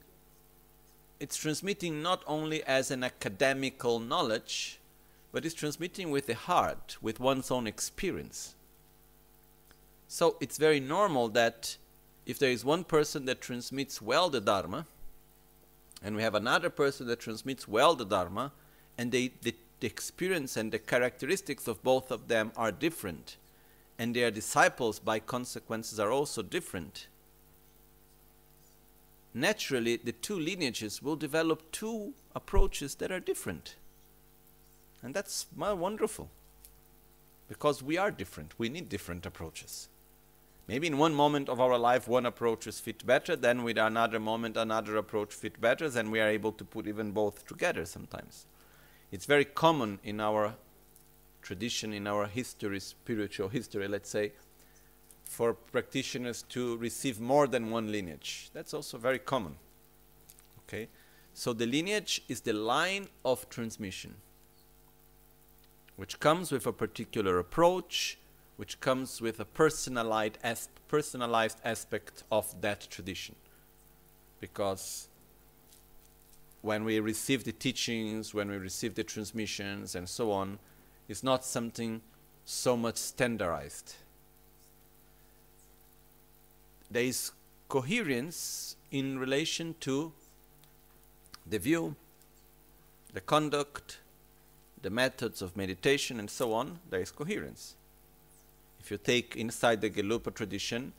it's 1.20 1.36
transmitting 1.36 2.02
not 2.02 2.22
only 2.26 2.62
as 2.64 2.90
an 2.90 3.04
academical 3.04 3.98
knowledge, 3.98 4.78
but 5.32 5.44
it's 5.44 5.54
transmitting 5.54 6.10
with 6.10 6.26
the 6.26 6.34
heart, 6.34 6.96
with 7.02 7.18
one's 7.18 7.50
own 7.50 7.66
experience. 7.66 8.54
So 10.08 10.36
it's 10.40 10.58
very 10.58 10.80
normal 10.80 11.28
that 11.30 11.76
if 12.26 12.38
there 12.38 12.50
is 12.50 12.64
one 12.64 12.84
person 12.84 13.24
that 13.26 13.40
transmits 13.40 14.00
well 14.00 14.30
the 14.30 14.40
Dharma, 14.40 14.86
and 16.02 16.16
we 16.16 16.22
have 16.22 16.34
another 16.34 16.70
person 16.70 17.06
that 17.06 17.20
transmits 17.20 17.66
well 17.66 17.94
the 17.94 18.04
Dharma, 18.04 18.52
and 18.96 19.10
they, 19.10 19.32
they 19.42 19.54
the 19.80 19.86
experience 19.86 20.56
and 20.56 20.72
the 20.72 20.78
characteristics 20.78 21.68
of 21.68 21.82
both 21.82 22.10
of 22.10 22.28
them 22.28 22.52
are 22.56 22.72
different, 22.72 23.36
and 23.98 24.14
their 24.14 24.30
disciples, 24.30 24.98
by 24.98 25.18
consequences, 25.18 26.00
are 26.00 26.10
also 26.10 26.42
different, 26.42 27.06
naturally 29.34 29.96
the 29.96 30.12
two 30.12 30.38
lineages 30.38 31.02
will 31.02 31.16
develop 31.16 31.70
two 31.72 32.14
approaches 32.34 32.94
that 32.94 33.10
are 33.10 33.20
different. 33.20 33.74
And 35.02 35.12
that's 35.12 35.46
wonderful. 35.54 36.30
Because 37.48 37.82
we 37.82 37.98
are 37.98 38.10
different. 38.10 38.54
We 38.56 38.70
need 38.70 38.88
different 38.88 39.26
approaches. 39.26 39.88
Maybe 40.66 40.86
in 40.86 40.96
one 40.96 41.14
moment 41.14 41.48
of 41.48 41.60
our 41.60 41.78
life, 41.78 42.08
one 42.08 42.24
approach 42.24 42.66
is 42.66 42.80
fit 42.80 43.04
better, 43.04 43.36
then 43.36 43.64
with 43.64 43.76
another 43.76 44.18
moment, 44.18 44.56
another 44.56 44.96
approach 44.96 45.34
fit 45.34 45.60
better, 45.60 45.90
then 45.90 46.10
we 46.10 46.20
are 46.20 46.28
able 46.28 46.52
to 46.52 46.64
put 46.64 46.86
even 46.86 47.12
both 47.12 47.46
together 47.46 47.84
sometimes. 47.84 48.46
It's 49.12 49.26
very 49.26 49.44
common 49.44 49.98
in 50.02 50.20
our 50.20 50.54
tradition, 51.42 51.92
in 51.92 52.06
our 52.06 52.26
history, 52.26 52.80
spiritual 52.80 53.48
history, 53.48 53.86
let's 53.86 54.08
say, 54.08 54.32
for 55.24 55.52
practitioners 55.52 56.42
to 56.48 56.78
receive 56.78 57.20
more 57.20 57.46
than 57.46 57.70
one 57.70 57.92
lineage. 57.92 58.50
That's 58.54 58.72
also 58.72 58.96
very 58.96 59.18
common. 59.18 59.56
Okay? 60.60 60.88
So 61.34 61.52
the 61.52 61.66
lineage 61.66 62.22
is 62.28 62.40
the 62.40 62.54
line 62.54 63.08
of 63.24 63.48
transmission, 63.50 64.14
which 65.96 66.20
comes 66.20 66.50
with 66.50 66.66
a 66.66 66.72
particular 66.72 67.38
approach, 67.38 68.18
which 68.56 68.80
comes 68.80 69.20
with 69.20 69.40
a 69.40 69.44
personalized, 69.44 70.38
as 70.42 70.68
personalized 70.88 71.58
aspect 71.64 72.22
of 72.30 72.60
that 72.60 72.86
tradition. 72.90 73.34
Because 74.40 75.08
when 76.62 76.84
we 76.84 77.00
receive 77.00 77.44
the 77.44 77.52
teachings, 77.52 78.32
when 78.32 78.50
we 78.50 78.56
receive 78.56 78.94
the 78.94 79.04
transmissions, 79.04 79.94
and 79.94 80.08
so 80.08 80.30
on, 80.30 80.58
it's 81.08 81.22
not 81.22 81.44
something 81.44 82.00
so 82.44 82.76
much 82.76 82.96
standardized. 82.96 83.96
There 86.90 87.02
is 87.02 87.32
coherence 87.68 88.76
in 88.90 89.18
relation 89.18 89.74
to 89.80 90.12
the 91.46 91.58
view, 91.58 91.96
the 93.12 93.20
conduct, 93.20 93.98
the 94.80 94.90
methods 94.90 95.42
of 95.42 95.56
meditation, 95.56 96.18
and 96.18 96.30
so 96.30 96.52
on. 96.52 96.78
There 96.88 97.00
is 97.00 97.10
coherence. 97.10 97.74
If 98.84 98.90
you 98.90 98.98
take 98.98 99.34
inside 99.34 99.80
the 99.80 99.88
Gelugpa 99.88 100.34
tradition, 100.34 100.92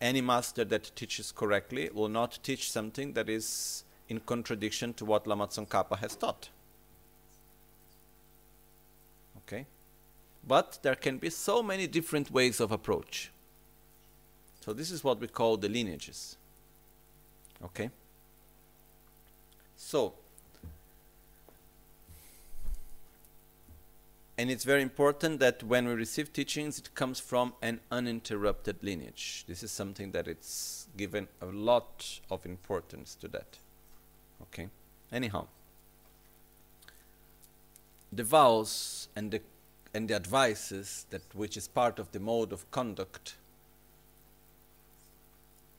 any 0.00 0.22
master 0.22 0.64
that 0.64 0.90
teaches 0.96 1.30
correctly 1.32 1.90
will 1.92 2.08
not 2.08 2.38
teach 2.42 2.72
something 2.72 3.12
that 3.12 3.28
is 3.28 3.84
in 4.08 4.20
contradiction 4.20 4.94
to 4.94 5.04
what 5.04 5.26
Lama 5.26 5.46
Tsongkhapa 5.46 5.98
has 5.98 6.16
taught. 6.16 6.48
Okay? 9.36 9.66
But 10.48 10.78
there 10.80 10.94
can 10.94 11.18
be 11.18 11.28
so 11.28 11.62
many 11.62 11.86
different 11.86 12.30
ways 12.30 12.58
of 12.58 12.72
approach. 12.72 13.30
So 14.64 14.72
this 14.72 14.90
is 14.90 15.04
what 15.04 15.20
we 15.20 15.28
call 15.28 15.58
the 15.58 15.68
lineages. 15.68 16.38
Okay? 17.62 17.90
So, 19.76 20.14
and 24.40 24.50
it's 24.50 24.64
very 24.64 24.80
important 24.80 25.38
that 25.40 25.62
when 25.62 25.86
we 25.86 25.92
receive 25.92 26.32
teachings, 26.32 26.78
it 26.78 26.94
comes 26.94 27.20
from 27.20 27.52
an 27.60 27.78
uninterrupted 27.90 28.76
lineage. 28.80 29.44
This 29.46 29.62
is 29.62 29.70
something 29.70 30.12
that 30.12 30.26
it's 30.26 30.86
given 30.96 31.28
a 31.42 31.44
lot 31.44 32.20
of 32.30 32.46
importance 32.46 33.14
to 33.16 33.28
that. 33.28 33.58
Okay. 34.44 34.70
Anyhow, 35.12 35.46
the 38.10 38.24
vows 38.24 39.08
and 39.14 39.30
the 39.30 39.42
and 39.92 40.08
the 40.08 40.14
advices 40.14 41.04
that 41.10 41.22
which 41.34 41.58
is 41.58 41.68
part 41.68 41.98
of 41.98 42.10
the 42.12 42.20
mode 42.20 42.52
of 42.52 42.70
conduct 42.70 43.34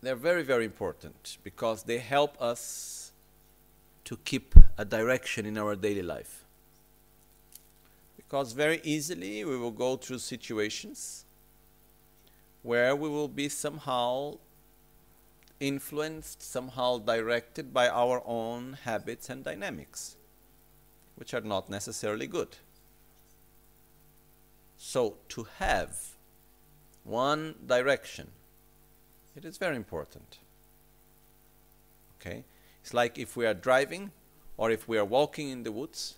they're 0.01 0.15
very 0.15 0.43
very 0.43 0.65
important 0.65 1.37
because 1.45 1.83
they 1.83 1.97
help 1.97 2.35
us 2.41 3.13
to 4.03 4.17
keep 4.25 4.53
a 4.77 4.83
direction 4.83 5.45
in 5.45 5.57
our 5.57 5.77
daily 5.77 6.01
life 6.01 6.40
because 8.31 8.53
very 8.53 8.79
easily 8.85 9.43
we 9.43 9.57
will 9.57 9.71
go 9.71 9.97
through 9.97 10.17
situations 10.17 11.25
where 12.63 12.95
we 12.95 13.09
will 13.09 13.27
be 13.27 13.49
somehow 13.49 14.37
influenced, 15.59 16.41
somehow 16.41 16.97
directed 16.97 17.73
by 17.73 17.89
our 17.89 18.23
own 18.25 18.77
habits 18.85 19.29
and 19.29 19.43
dynamics, 19.43 20.15
which 21.15 21.33
are 21.33 21.41
not 21.41 21.69
necessarily 21.69 22.25
good. 22.25 22.55
So, 24.77 25.17
to 25.27 25.47
have 25.59 25.97
one 27.03 27.55
direction, 27.67 28.29
it 29.35 29.43
is 29.43 29.57
very 29.57 29.75
important. 29.75 30.37
Okay? 32.15 32.45
It's 32.81 32.93
like 32.93 33.19
if 33.19 33.35
we 33.35 33.45
are 33.45 33.53
driving 33.53 34.11
or 34.55 34.71
if 34.71 34.87
we 34.87 34.97
are 34.97 35.03
walking 35.03 35.49
in 35.49 35.63
the 35.63 35.71
woods. 35.73 36.15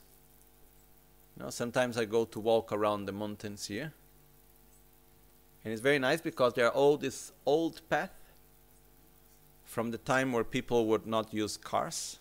Know, 1.37 1.49
sometimes 1.49 1.97
I 1.97 2.05
go 2.05 2.25
to 2.25 2.39
walk 2.39 2.71
around 2.71 3.05
the 3.05 3.11
mountains 3.11 3.65
here. 3.65 3.93
And 5.63 5.71
it's 5.71 5.81
very 5.81 5.99
nice 5.99 6.21
because 6.21 6.53
there 6.53 6.67
are 6.67 6.73
all 6.73 6.97
this 6.97 7.31
old 7.45 7.81
path 7.89 8.11
from 9.63 9.91
the 9.91 9.97
time 9.97 10.31
where 10.31 10.43
people 10.43 10.85
would 10.87 11.07
not 11.07 11.33
use 11.33 11.57
cars. 11.57 12.19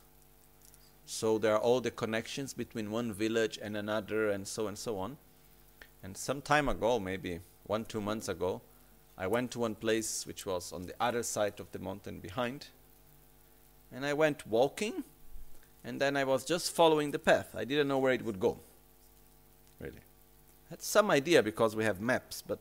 So 1.04 1.38
there 1.38 1.54
are 1.54 1.58
all 1.58 1.80
the 1.80 1.90
connections 1.90 2.54
between 2.54 2.90
one 2.90 3.12
village 3.12 3.58
and 3.60 3.76
another 3.76 4.30
and 4.30 4.46
so 4.46 4.66
and 4.68 4.78
so 4.78 4.98
on. 4.98 5.18
And 6.02 6.16
some 6.16 6.40
time 6.40 6.68
ago, 6.68 6.98
maybe 6.98 7.40
one, 7.64 7.84
two 7.84 8.00
months 8.00 8.28
ago, 8.28 8.62
I 9.18 9.26
went 9.26 9.50
to 9.52 9.58
one 9.58 9.74
place 9.74 10.26
which 10.26 10.46
was 10.46 10.72
on 10.72 10.86
the 10.86 10.94
other 11.00 11.22
side 11.22 11.60
of 11.60 11.70
the 11.72 11.78
mountain 11.78 12.20
behind. 12.20 12.68
And 13.92 14.06
I 14.06 14.14
went 14.14 14.46
walking, 14.46 15.04
and 15.84 16.00
then 16.00 16.16
I 16.16 16.24
was 16.24 16.44
just 16.44 16.74
following 16.74 17.10
the 17.10 17.18
path. 17.18 17.54
I 17.54 17.64
didn't 17.64 17.88
know 17.88 17.98
where 17.98 18.14
it 18.14 18.24
would 18.24 18.40
go. 18.40 18.58
Really. 19.82 19.98
I 19.98 20.70
had 20.70 20.82
some 20.82 21.10
idea 21.10 21.42
because 21.42 21.76
we 21.76 21.84
have 21.84 22.00
maps, 22.00 22.42
but 22.46 22.60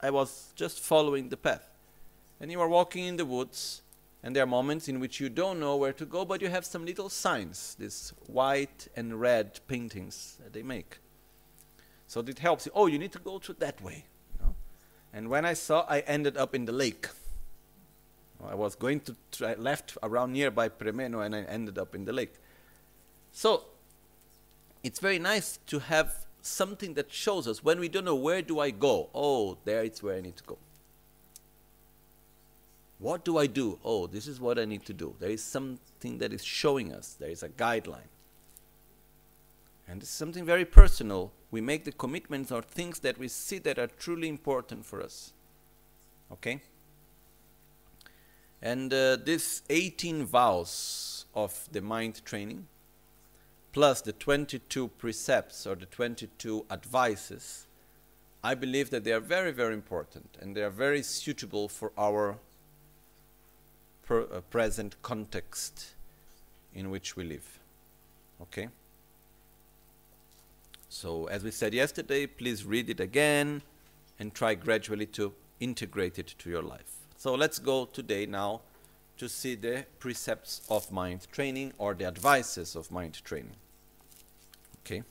I 0.00 0.10
was 0.10 0.52
just 0.56 0.80
following 0.80 1.30
the 1.30 1.36
path. 1.36 1.70
And 2.40 2.50
you 2.50 2.60
are 2.60 2.68
walking 2.68 3.06
in 3.06 3.16
the 3.16 3.24
woods, 3.24 3.80
and 4.22 4.36
there 4.36 4.42
are 4.42 4.46
moments 4.46 4.88
in 4.88 5.00
which 5.00 5.20
you 5.20 5.30
don't 5.30 5.58
know 5.58 5.76
where 5.76 5.94
to 5.94 6.04
go, 6.04 6.24
but 6.24 6.42
you 6.42 6.48
have 6.48 6.66
some 6.66 6.84
little 6.84 7.08
signs, 7.08 7.76
these 7.78 8.12
white 8.26 8.88
and 8.96 9.18
red 9.18 9.60
paintings 9.68 10.36
that 10.42 10.52
they 10.52 10.62
make. 10.62 10.98
So 12.08 12.20
it 12.20 12.40
helps 12.40 12.66
you. 12.66 12.72
Oh, 12.74 12.88
you 12.88 12.98
need 12.98 13.12
to 13.12 13.18
go 13.20 13.38
to 13.38 13.52
that 13.54 13.80
way. 13.80 14.04
And 15.12 15.30
when 15.30 15.46
I 15.46 15.54
saw, 15.54 15.86
I 15.88 16.00
ended 16.00 16.36
up 16.36 16.54
in 16.54 16.66
the 16.66 16.72
lake. 16.72 17.08
I 18.46 18.54
was 18.54 18.74
going 18.74 19.00
to 19.00 19.16
try, 19.32 19.54
left 19.54 19.96
around 20.02 20.34
nearby 20.34 20.68
Premeno, 20.68 21.24
and 21.24 21.34
I 21.34 21.40
ended 21.42 21.78
up 21.78 21.94
in 21.94 22.04
the 22.04 22.12
lake. 22.12 22.34
So 23.32 23.64
it's 24.82 25.00
very 25.00 25.18
nice 25.18 25.58
to 25.68 25.78
have 25.78 26.25
something 26.46 26.94
that 26.94 27.12
shows 27.12 27.46
us 27.46 27.62
when 27.62 27.80
we 27.80 27.88
don't 27.88 28.04
know 28.04 28.14
where 28.14 28.42
do 28.42 28.60
I 28.60 28.70
go. 28.70 29.08
Oh, 29.14 29.58
there 29.64 29.82
it's 29.82 30.02
where 30.02 30.16
I 30.16 30.20
need 30.20 30.36
to 30.36 30.44
go. 30.44 30.58
What 32.98 33.24
do 33.24 33.36
I 33.36 33.46
do? 33.46 33.78
Oh, 33.84 34.06
this 34.06 34.26
is 34.26 34.40
what 34.40 34.58
I 34.58 34.64
need 34.64 34.84
to 34.86 34.94
do. 34.94 35.14
There 35.18 35.30
is 35.30 35.42
something 35.42 36.18
that 36.18 36.32
is 36.32 36.44
showing 36.44 36.92
us. 36.92 37.14
There 37.18 37.28
is 37.28 37.42
a 37.42 37.48
guideline. 37.48 38.10
And 39.88 40.02
it's 40.02 40.10
something 40.10 40.44
very 40.44 40.64
personal. 40.64 41.32
We 41.50 41.60
make 41.60 41.84
the 41.84 41.92
commitments 41.92 42.50
or 42.50 42.62
things 42.62 43.00
that 43.00 43.18
we 43.18 43.28
see 43.28 43.58
that 43.58 43.78
are 43.78 43.86
truly 43.86 44.28
important 44.28 44.84
for 44.84 45.02
us. 45.02 45.32
Okay? 46.32 46.62
And 48.62 48.92
uh, 48.92 49.16
this 49.16 49.62
18 49.68 50.24
vows 50.24 51.26
of 51.34 51.68
the 51.70 51.82
mind 51.82 52.24
training, 52.24 52.66
plus 53.76 54.00
the 54.00 54.12
22 54.14 54.88
precepts 54.88 55.66
or 55.66 55.74
the 55.74 55.84
22 55.84 56.64
advices, 56.70 57.66
I 58.42 58.54
believe 58.54 58.88
that 58.88 59.04
they 59.04 59.12
are 59.12 59.20
very, 59.20 59.52
very 59.52 59.74
important 59.74 60.38
and 60.40 60.56
they 60.56 60.62
are 60.62 60.70
very 60.70 61.02
suitable 61.02 61.68
for 61.68 61.92
our 61.98 62.38
per, 64.02 64.22
uh, 64.22 64.40
present 64.48 64.96
context 65.02 65.88
in 66.74 66.90
which 66.90 67.16
we 67.16 67.24
live. 67.24 67.58
Okay? 68.40 68.70
So, 70.88 71.26
as 71.26 71.44
we 71.44 71.50
said 71.50 71.74
yesterday, 71.74 72.26
please 72.26 72.64
read 72.64 72.88
it 72.88 72.98
again 72.98 73.60
and 74.18 74.32
try 74.32 74.54
gradually 74.54 75.04
to 75.18 75.34
integrate 75.60 76.18
it 76.18 76.34
to 76.38 76.48
your 76.48 76.62
life. 76.62 76.94
So, 77.18 77.34
let's 77.34 77.58
go 77.58 77.84
today 77.84 78.24
now 78.24 78.62
to 79.18 79.28
see 79.28 79.54
the 79.54 79.84
precepts 79.98 80.62
of 80.70 80.90
mind 80.90 81.26
training 81.30 81.74
or 81.76 81.92
the 81.92 82.06
advices 82.06 82.74
of 82.74 82.90
mind 82.90 83.22
training. 83.22 83.56
okay. 84.86 85.02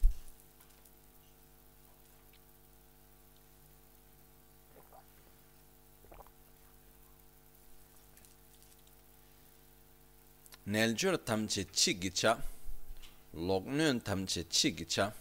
Neljer 10.66 11.18
tamche 11.18 11.66
chi 11.72 12.00
gicha 12.00 12.42
loknön 13.34 14.02
tamche 14.02 14.48
chi 14.48 14.74
gicha 14.74 15.14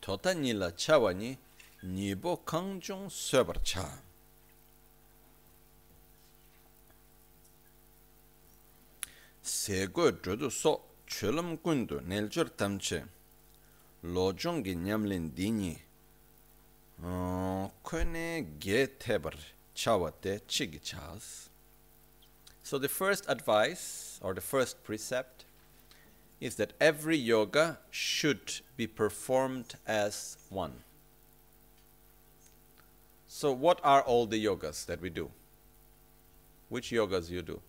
tota 0.00 0.34
nila 0.34 0.70
chawani 0.72 1.38
nibo 1.82 2.36
kangjong 2.44 3.08
söbar 3.08 3.62
cha. 3.62 4.02
Sego 9.42 10.10
jodu 10.22 10.50
so 10.50 10.80
chölüm 11.06 11.56
gundu 11.62 12.00
neljer 12.00 12.48
tamche 12.56 13.04
lojong 14.04 14.58
uh, 14.58 14.64
gi 14.64 14.74
nyamlin 14.74 15.30
dini 15.34 15.78
kone 17.82 18.46
ge 18.58 18.86
tebar 18.98 19.34
chawa 19.74 20.12
te 20.20 20.38
chigi 20.48 20.80
chas. 20.82 21.48
So 22.62 22.78
the 22.78 22.88
first 22.88 23.24
advice 23.28 24.18
or 24.22 24.34
the 24.34 24.40
first 24.40 24.82
precept 24.84 25.44
is 26.40 26.56
that 26.56 26.72
every 26.80 27.16
yoga 27.16 27.78
should 27.90 28.60
be 28.76 28.86
performed 28.86 29.74
as 29.86 30.38
one. 30.48 30.72
So, 33.28 33.52
what 33.52 33.80
are 33.82 34.02
all 34.02 34.26
the 34.26 34.44
yogas 34.44 34.84
that 34.86 35.00
we 35.00 35.08
do? 35.08 35.30
Which 36.68 36.90
yogas 36.90 37.30
you 37.30 37.42
do? 37.42 37.60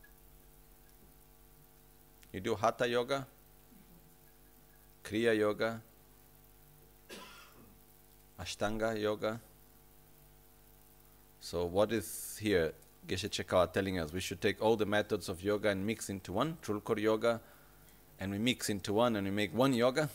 You 2.31 2.39
do 2.39 2.55
Hatha 2.55 2.87
yoga, 2.87 3.27
Kriya 5.03 5.37
yoga, 5.37 5.81
Ashtanga 8.43 8.99
yoga. 8.99 9.39
So, 11.39 11.65
what 11.65 11.93
is 11.93 12.37
here 12.41 12.73
Geshe 13.07 13.29
Chekawa 13.29 13.71
telling 13.71 13.99
us? 13.99 14.11
We 14.11 14.19
should 14.19 14.41
take 14.41 14.61
all 14.61 14.75
the 14.75 14.85
methods 14.85 15.29
of 15.29 15.41
yoga 15.41 15.69
and 15.69 15.85
mix 15.85 16.09
into 16.09 16.33
one, 16.33 16.57
Trulkor 16.61 16.99
yoga, 16.99 17.39
and 18.19 18.33
we 18.33 18.37
mix 18.37 18.69
into 18.69 18.91
one 18.91 19.15
and 19.15 19.25
we 19.25 19.31
make 19.31 19.55
one 19.55 19.73
yoga. 19.73 20.09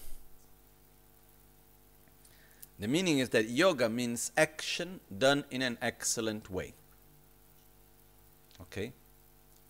The 2.79 2.87
meaning 2.87 3.19
is 3.19 3.31
that 3.31 3.49
yoga 3.49 3.89
means 3.89 4.31
action 4.37 5.01
done 5.17 5.45
in 5.51 5.63
an 5.63 5.79
excellent 5.81 6.51
way. 6.51 6.75
Okay? 8.61 8.93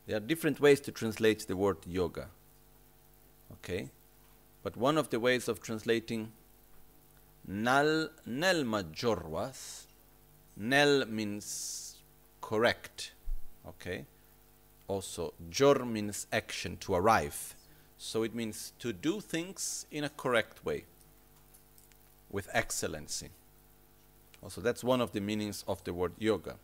There 0.07 0.17
are 0.17 0.21
different 0.21 0.59
ways 0.59 0.81
to 0.81 0.91
translate 0.91 1.47
the 1.47 1.57
word 1.57 1.79
yoga. 1.87 2.27
Okay? 3.53 3.91
But 4.65 4.77
one 4.77 4.99
of 4.99 5.11
the 5.11 5.21
ways 5.21 5.47
of 5.49 5.63
translating 5.63 6.33
nal 7.49 8.11
nel 8.27 8.63
majorwas, 8.65 9.87
nel 10.57 11.07
means 11.07 11.97
correct. 12.43 13.13
Okay? 13.67 14.05
Also, 14.87 15.35
jor 15.51 15.85
means 15.85 16.27
action, 16.33 16.77
to 16.77 16.95
arrive. 16.95 17.55
So 17.97 18.23
it 18.23 18.35
means 18.35 18.73
to 18.79 18.93
do 18.93 19.21
things 19.21 19.87
in 19.91 20.05
a 20.05 20.09
correct 20.09 20.65
way, 20.65 20.85
with 22.31 22.49
excellency. 22.53 23.31
Also, 24.43 24.61
that's 24.61 24.85
one 24.85 25.01
of 25.01 25.13
the 25.13 25.21
meanings 25.21 25.65
of 25.67 25.83
the 25.85 25.93
word 25.93 26.13
yoga. 26.19 26.57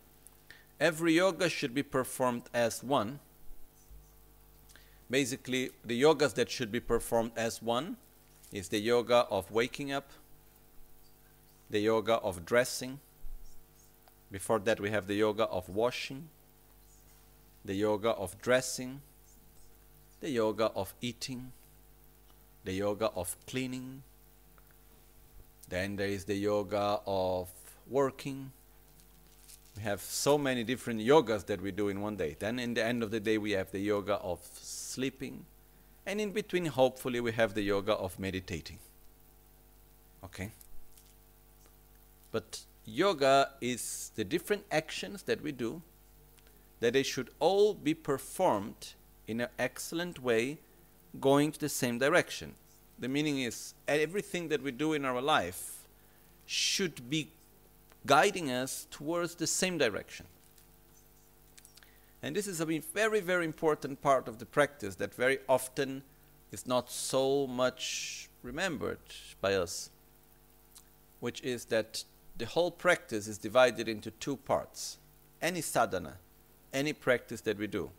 Every 0.79 1.13
yoga 1.13 1.49
should 1.49 1.73
be 1.73 1.83
performed 1.83 2.43
as 2.53 2.83
one. 2.83 3.19
Basically, 5.09 5.71
the 5.83 6.01
yogas 6.01 6.35
that 6.35 6.49
should 6.49 6.71
be 6.71 6.79
performed 6.79 7.31
as 7.35 7.61
one 7.61 7.97
is 8.51 8.69
the 8.69 8.79
yoga 8.79 9.27
of 9.29 9.51
waking 9.51 9.91
up, 9.91 10.11
the 11.69 11.79
yoga 11.79 12.15
of 12.15 12.45
dressing. 12.45 12.99
Before 14.31 14.59
that, 14.59 14.79
we 14.79 14.89
have 14.89 15.07
the 15.07 15.15
yoga 15.15 15.45
of 15.45 15.69
washing, 15.69 16.29
the 17.63 17.75
yoga 17.75 18.09
of 18.09 18.39
dressing, 18.41 19.01
the 20.19 20.29
yoga 20.29 20.71
of 20.75 20.93
eating, 21.01 21.51
the 22.63 22.73
yoga 22.73 23.11
of 23.15 23.35
cleaning, 23.47 24.03
then 25.69 25.95
there 25.95 26.07
is 26.07 26.25
the 26.25 26.35
yoga 26.35 26.99
of 27.07 27.49
working. 27.87 28.51
We 29.75 29.83
have 29.83 30.01
so 30.01 30.37
many 30.37 30.63
different 30.63 31.01
yogas 31.01 31.45
that 31.47 31.61
we 31.61 31.71
do 31.71 31.89
in 31.89 32.01
one 32.01 32.15
day. 32.15 32.35
Then, 32.37 32.59
in 32.59 32.73
the 32.73 32.83
end 32.83 33.03
of 33.03 33.11
the 33.11 33.19
day, 33.19 33.37
we 33.37 33.51
have 33.51 33.71
the 33.71 33.79
yoga 33.79 34.15
of 34.15 34.39
sleeping. 34.53 35.45
And 36.05 36.21
in 36.21 36.31
between, 36.31 36.67
hopefully, 36.67 37.19
we 37.19 37.31
have 37.33 37.55
the 37.55 37.61
yoga 37.61 37.93
of 37.93 38.19
meditating. 38.19 38.79
Okay? 40.23 40.51
But 42.35 42.65
yoga 42.83 43.51
is 43.61 44.11
the 44.15 44.25
different 44.25 44.65
actions 44.69 45.23
that 45.23 45.41
we 45.41 45.53
do, 45.53 45.81
that 46.81 46.91
they 46.91 47.01
should 47.01 47.29
all 47.39 47.73
be 47.73 47.93
performed 47.93 48.91
in 49.25 49.39
an 49.39 49.47
excellent 49.57 50.21
way, 50.21 50.57
going 51.21 51.53
to 51.53 51.59
the 51.61 51.69
same 51.69 51.97
direction. 51.97 52.55
The 52.99 53.07
meaning 53.07 53.39
is 53.39 53.73
everything 53.87 54.49
that 54.49 54.61
we 54.61 54.71
do 54.71 54.91
in 54.91 55.05
our 55.05 55.21
life 55.21 55.87
should 56.45 57.09
be 57.09 57.29
guiding 58.05 58.51
us 58.51 58.85
towards 58.91 59.35
the 59.35 59.47
same 59.47 59.77
direction. 59.77 60.25
And 62.21 62.35
this 62.35 62.47
is 62.47 62.59
a 62.59 62.65
very, 62.65 63.21
very 63.21 63.45
important 63.45 64.01
part 64.01 64.27
of 64.27 64.39
the 64.39 64.45
practice 64.45 64.95
that 64.95 65.13
very 65.13 65.39
often 65.47 66.03
is 66.51 66.67
not 66.67 66.91
so 66.91 67.47
much 67.47 68.27
remembered 68.43 68.99
by 69.39 69.53
us, 69.53 69.89
which 71.21 71.41
is 71.41 71.63
that 71.67 72.03
the 72.37 72.45
whole 72.45 72.71
practice 72.71 73.27
is 73.27 73.37
divided 73.37 73.87
into 73.87 74.11
two 74.11 74.37
parts. 74.37 74.97
Any 75.41 75.61
sadhana, 75.61 76.17
any 76.73 76.93
practice 76.93 77.41
that 77.41 77.57
we 77.57 77.67
do, 77.67 77.91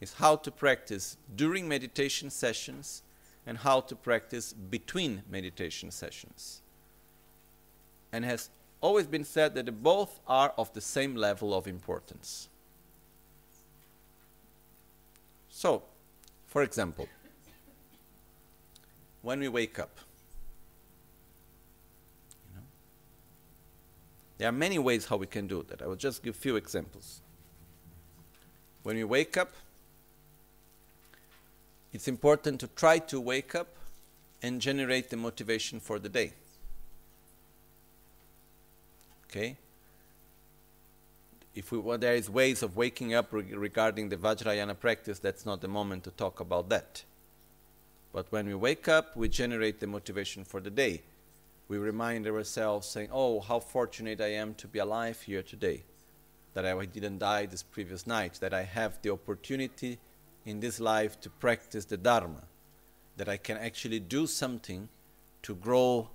is 0.00 0.14
how 0.14 0.36
to 0.36 0.50
practice 0.50 1.16
during 1.36 1.68
meditation 1.68 2.30
sessions 2.30 3.02
and 3.46 3.58
how 3.58 3.80
to 3.80 3.96
practice 3.96 4.52
between 4.52 5.22
meditation 5.30 5.90
sessions. 5.90 6.62
And 8.12 8.24
has 8.24 8.50
always 8.80 9.06
been 9.06 9.24
said 9.24 9.54
that 9.54 9.82
both 9.82 10.20
are 10.26 10.52
of 10.56 10.72
the 10.72 10.80
same 10.80 11.14
level 11.14 11.54
of 11.54 11.66
importance. 11.66 12.48
So, 15.48 15.82
for 16.46 16.62
example, 16.62 17.08
when 19.22 19.40
we 19.40 19.48
wake 19.48 19.78
up, 19.78 19.98
you 22.48 22.56
know, 22.56 22.66
there 24.40 24.48
are 24.48 24.52
many 24.52 24.78
ways 24.78 25.04
how 25.04 25.18
we 25.18 25.26
can 25.26 25.46
do 25.46 25.62
that. 25.68 25.82
I 25.82 25.86
will 25.86 25.96
just 25.96 26.22
give 26.22 26.34
a 26.34 26.38
few 26.38 26.56
examples. 26.56 27.20
When 28.84 28.96
we 28.96 29.04
wake 29.04 29.36
up, 29.36 29.52
it's 31.92 32.08
important 32.08 32.58
to 32.60 32.68
try 32.68 33.00
to 33.00 33.20
wake 33.20 33.54
up 33.54 33.68
and 34.42 34.58
generate 34.58 35.10
the 35.10 35.18
motivation 35.18 35.78
for 35.78 35.98
the 35.98 36.08
day. 36.08 36.32
Okay? 39.28 39.58
If 41.54 41.70
we, 41.70 41.76
well, 41.76 41.98
there 41.98 42.14
is 42.14 42.30
ways 42.30 42.62
of 42.62 42.78
waking 42.78 43.12
up 43.12 43.34
re- 43.34 43.42
regarding 43.52 44.08
the 44.08 44.16
Vajrayana 44.16 44.80
practice, 44.80 45.18
that's 45.18 45.44
not 45.44 45.60
the 45.60 45.68
moment 45.68 46.04
to 46.04 46.12
talk 46.12 46.40
about 46.40 46.70
that. 46.70 47.04
But 48.10 48.24
when 48.30 48.46
we 48.46 48.54
wake 48.54 48.88
up, 48.88 49.14
we 49.14 49.28
generate 49.28 49.80
the 49.80 49.86
motivation 49.86 50.44
for 50.44 50.62
the 50.62 50.70
day. 50.70 51.02
We 51.70 51.78
remind 51.78 52.26
ourselves, 52.26 52.88
saying, 52.88 53.10
Oh, 53.12 53.38
how 53.38 53.60
fortunate 53.60 54.20
I 54.20 54.32
am 54.32 54.54
to 54.54 54.66
be 54.66 54.80
alive 54.80 55.22
here 55.22 55.40
today, 55.40 55.84
that 56.52 56.66
I 56.66 56.84
didn't 56.84 57.18
die 57.18 57.46
this 57.46 57.62
previous 57.62 58.08
night, 58.08 58.40
that 58.40 58.52
I 58.52 58.62
have 58.62 59.00
the 59.02 59.10
opportunity 59.10 60.00
in 60.44 60.58
this 60.58 60.80
life 60.80 61.20
to 61.20 61.30
practice 61.30 61.84
the 61.84 61.96
Dharma, 61.96 62.42
that 63.16 63.28
I 63.28 63.36
can 63.36 63.56
actually 63.56 64.00
do 64.00 64.26
something 64.26 64.88
to 65.42 65.54
grow 65.54 66.10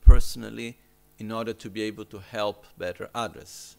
personally 0.00 0.78
in 1.18 1.32
order 1.32 1.54
to 1.54 1.68
be 1.68 1.82
able 1.82 2.04
to 2.04 2.20
help 2.20 2.64
better 2.78 3.10
others. 3.12 3.76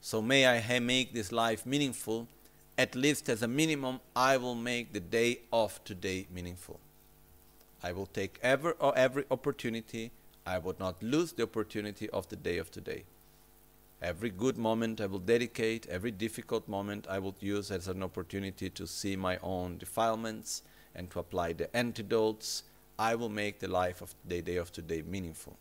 So 0.00 0.22
may 0.22 0.46
I 0.46 0.78
make 0.78 1.12
this 1.12 1.32
life 1.32 1.66
meaningful. 1.66 2.28
At 2.78 2.94
least 2.94 3.28
as 3.28 3.42
a 3.42 3.48
minimum, 3.48 3.98
I 4.14 4.36
will 4.36 4.54
make 4.54 4.92
the 4.92 5.00
day 5.00 5.40
of 5.52 5.82
today 5.82 6.28
meaningful. 6.32 6.78
I 7.82 7.90
will 7.90 8.06
take 8.06 8.38
every, 8.44 8.74
every 8.94 9.24
opportunity. 9.28 10.12
I 10.50 10.58
would 10.58 10.80
not 10.80 11.00
lose 11.00 11.32
the 11.32 11.44
opportunity 11.44 12.10
of 12.10 12.28
the 12.28 12.34
day 12.34 12.58
of 12.58 12.72
today. 12.72 13.04
Every 14.02 14.30
good 14.30 14.58
moment 14.58 15.00
I 15.00 15.06
will 15.06 15.20
dedicate, 15.20 15.86
every 15.86 16.10
difficult 16.10 16.66
moment 16.66 17.06
I 17.08 17.20
will 17.20 17.36
use 17.38 17.70
as 17.70 17.86
an 17.86 18.02
opportunity 18.02 18.68
to 18.70 18.84
see 18.84 19.14
my 19.14 19.38
own 19.44 19.78
defilements 19.78 20.62
and 20.92 21.08
to 21.10 21.20
apply 21.20 21.52
the 21.52 21.74
antidotes. 21.76 22.64
I 22.98 23.14
will 23.14 23.28
make 23.28 23.60
the 23.60 23.68
life 23.68 24.02
of 24.02 24.16
the 24.26 24.42
day 24.42 24.56
of 24.56 24.72
today 24.72 25.02
meaningful. 25.02 25.56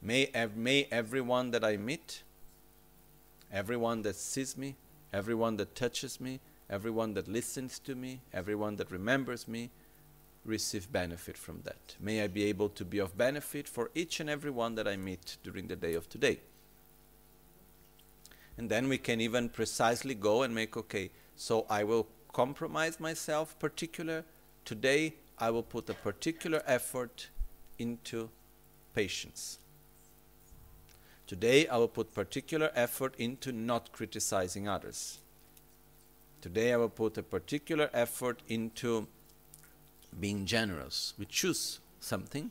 May, 0.00 0.30
ev- 0.32 0.56
may 0.56 0.86
everyone 0.92 1.50
that 1.50 1.64
I 1.64 1.76
meet, 1.76 2.22
everyone 3.52 4.02
that 4.02 4.14
sees 4.14 4.56
me, 4.56 4.76
everyone 5.12 5.56
that 5.56 5.74
touches 5.74 6.20
me, 6.20 6.38
everyone 6.70 7.14
that 7.14 7.26
listens 7.26 7.80
to 7.80 7.96
me, 7.96 8.20
everyone 8.32 8.76
that 8.76 8.92
remembers 8.92 9.48
me, 9.48 9.70
receive 10.44 10.92
benefit 10.92 11.36
from 11.38 11.60
that. 11.64 11.96
May 12.00 12.22
I 12.22 12.26
be 12.26 12.44
able 12.44 12.68
to 12.70 12.84
be 12.84 12.98
of 12.98 13.16
benefit 13.16 13.68
for 13.68 13.90
each 13.94 14.20
and 14.20 14.28
every 14.28 14.50
one 14.50 14.74
that 14.74 14.86
I 14.86 14.96
meet 14.96 15.38
during 15.42 15.68
the 15.68 15.76
day 15.76 15.94
of 15.94 16.08
today. 16.08 16.40
And 18.56 18.70
then 18.70 18.88
we 18.88 18.98
can 18.98 19.20
even 19.20 19.48
precisely 19.48 20.14
go 20.14 20.42
and 20.42 20.54
make 20.54 20.76
okay, 20.76 21.10
so 21.34 21.66
I 21.68 21.84
will 21.84 22.06
compromise 22.32 23.00
myself 23.00 23.58
particular. 23.58 24.24
Today 24.64 25.14
I 25.38 25.50
will 25.50 25.62
put 25.62 25.88
a 25.90 25.94
particular 25.94 26.62
effort 26.66 27.30
into 27.78 28.30
patience. 28.94 29.58
Today 31.26 31.66
I 31.66 31.78
will 31.78 31.88
put 31.88 32.14
particular 32.14 32.70
effort 32.74 33.14
into 33.18 33.50
not 33.50 33.92
criticizing 33.92 34.68
others. 34.68 35.18
Today 36.40 36.72
I 36.74 36.76
will 36.76 36.90
put 36.90 37.16
a 37.16 37.22
particular 37.22 37.88
effort 37.92 38.42
into 38.46 39.08
being 40.20 40.46
generous. 40.46 41.14
We 41.18 41.26
choose 41.26 41.80
something 42.00 42.50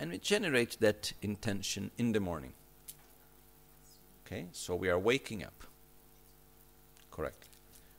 and 0.00 0.10
we 0.10 0.18
generate 0.18 0.78
that 0.80 1.12
intention 1.22 1.90
in 1.98 2.12
the 2.12 2.20
morning. 2.20 2.52
Okay, 4.26 4.46
so 4.52 4.74
we 4.74 4.88
are 4.90 4.98
waking 4.98 5.42
up. 5.42 5.64
Correct. 7.10 7.46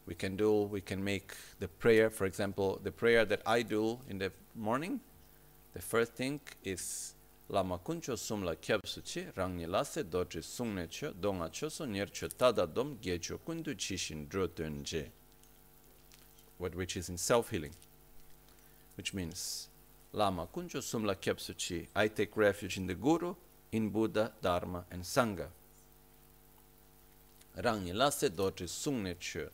We 0.05 0.15
can 0.15 0.35
do, 0.35 0.63
we 0.63 0.81
can 0.81 1.03
make 1.03 1.33
the 1.59 1.67
prayer, 1.67 2.09
for 2.09 2.25
example, 2.25 2.79
the 2.83 2.91
prayer 2.91 3.25
that 3.25 3.41
I 3.45 3.62
do 3.62 3.99
in 4.09 4.17
the 4.17 4.31
morning. 4.55 5.01
The 5.73 5.81
first 5.81 6.13
thing 6.13 6.39
is 6.63 7.13
Lama 7.51 7.79
kuncho 7.79 8.15
sumla 8.15 8.55
kyab 8.55 8.83
suchi 8.83 9.25
rangni 9.33 9.67
lase 9.67 10.03
doji 10.03 10.43
sungne 10.43 10.88
cho 10.88 11.12
cho 11.51 11.69
so 11.69 11.85
nyer 11.85 12.05
cho 12.12 12.27
tada 12.27 12.71
dom 12.71 12.97
gecho 13.01 13.39
kundu 13.39 13.75
chishin 13.75 14.29
dro 14.29 14.47
What 16.59 16.75
which 16.75 16.95
is 16.95 17.09
in 17.09 17.17
self-healing. 17.17 17.73
Which 18.99 19.13
means 19.13 19.69
Lama 20.12 20.45
Kunjo 20.53 20.81
sumla 20.81 21.15
kyab 21.15 21.38
suchi 21.38 21.88
I 21.95 22.09
take 22.09 22.35
refuge 22.35 22.75
in 22.75 22.85
the 22.85 22.95
Guru, 22.95 23.33
in 23.71 23.88
Buddha, 23.88 24.33
Dharma 24.41 24.83
and 24.91 25.03
Sangha. 25.03 25.45
Rangni 27.57 27.93
lase 27.93 28.29
doji 28.29 28.67
sungne 28.67 29.15
cho 29.17 29.47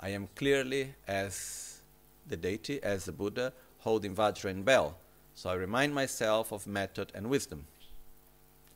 I 0.00 0.08
am 0.08 0.28
clearly 0.34 0.92
as 1.06 1.82
the 2.26 2.36
deity, 2.36 2.82
as 2.82 3.04
the 3.04 3.12
Buddha, 3.12 3.52
holding 3.78 4.12
Vajra 4.12 4.50
and 4.50 4.64
bell 4.64 4.96
so 5.36 5.50
I 5.50 5.54
remind 5.54 5.94
myself 5.94 6.50
of 6.50 6.66
method 6.66 7.12
and 7.14 7.30
wisdom, 7.30 7.66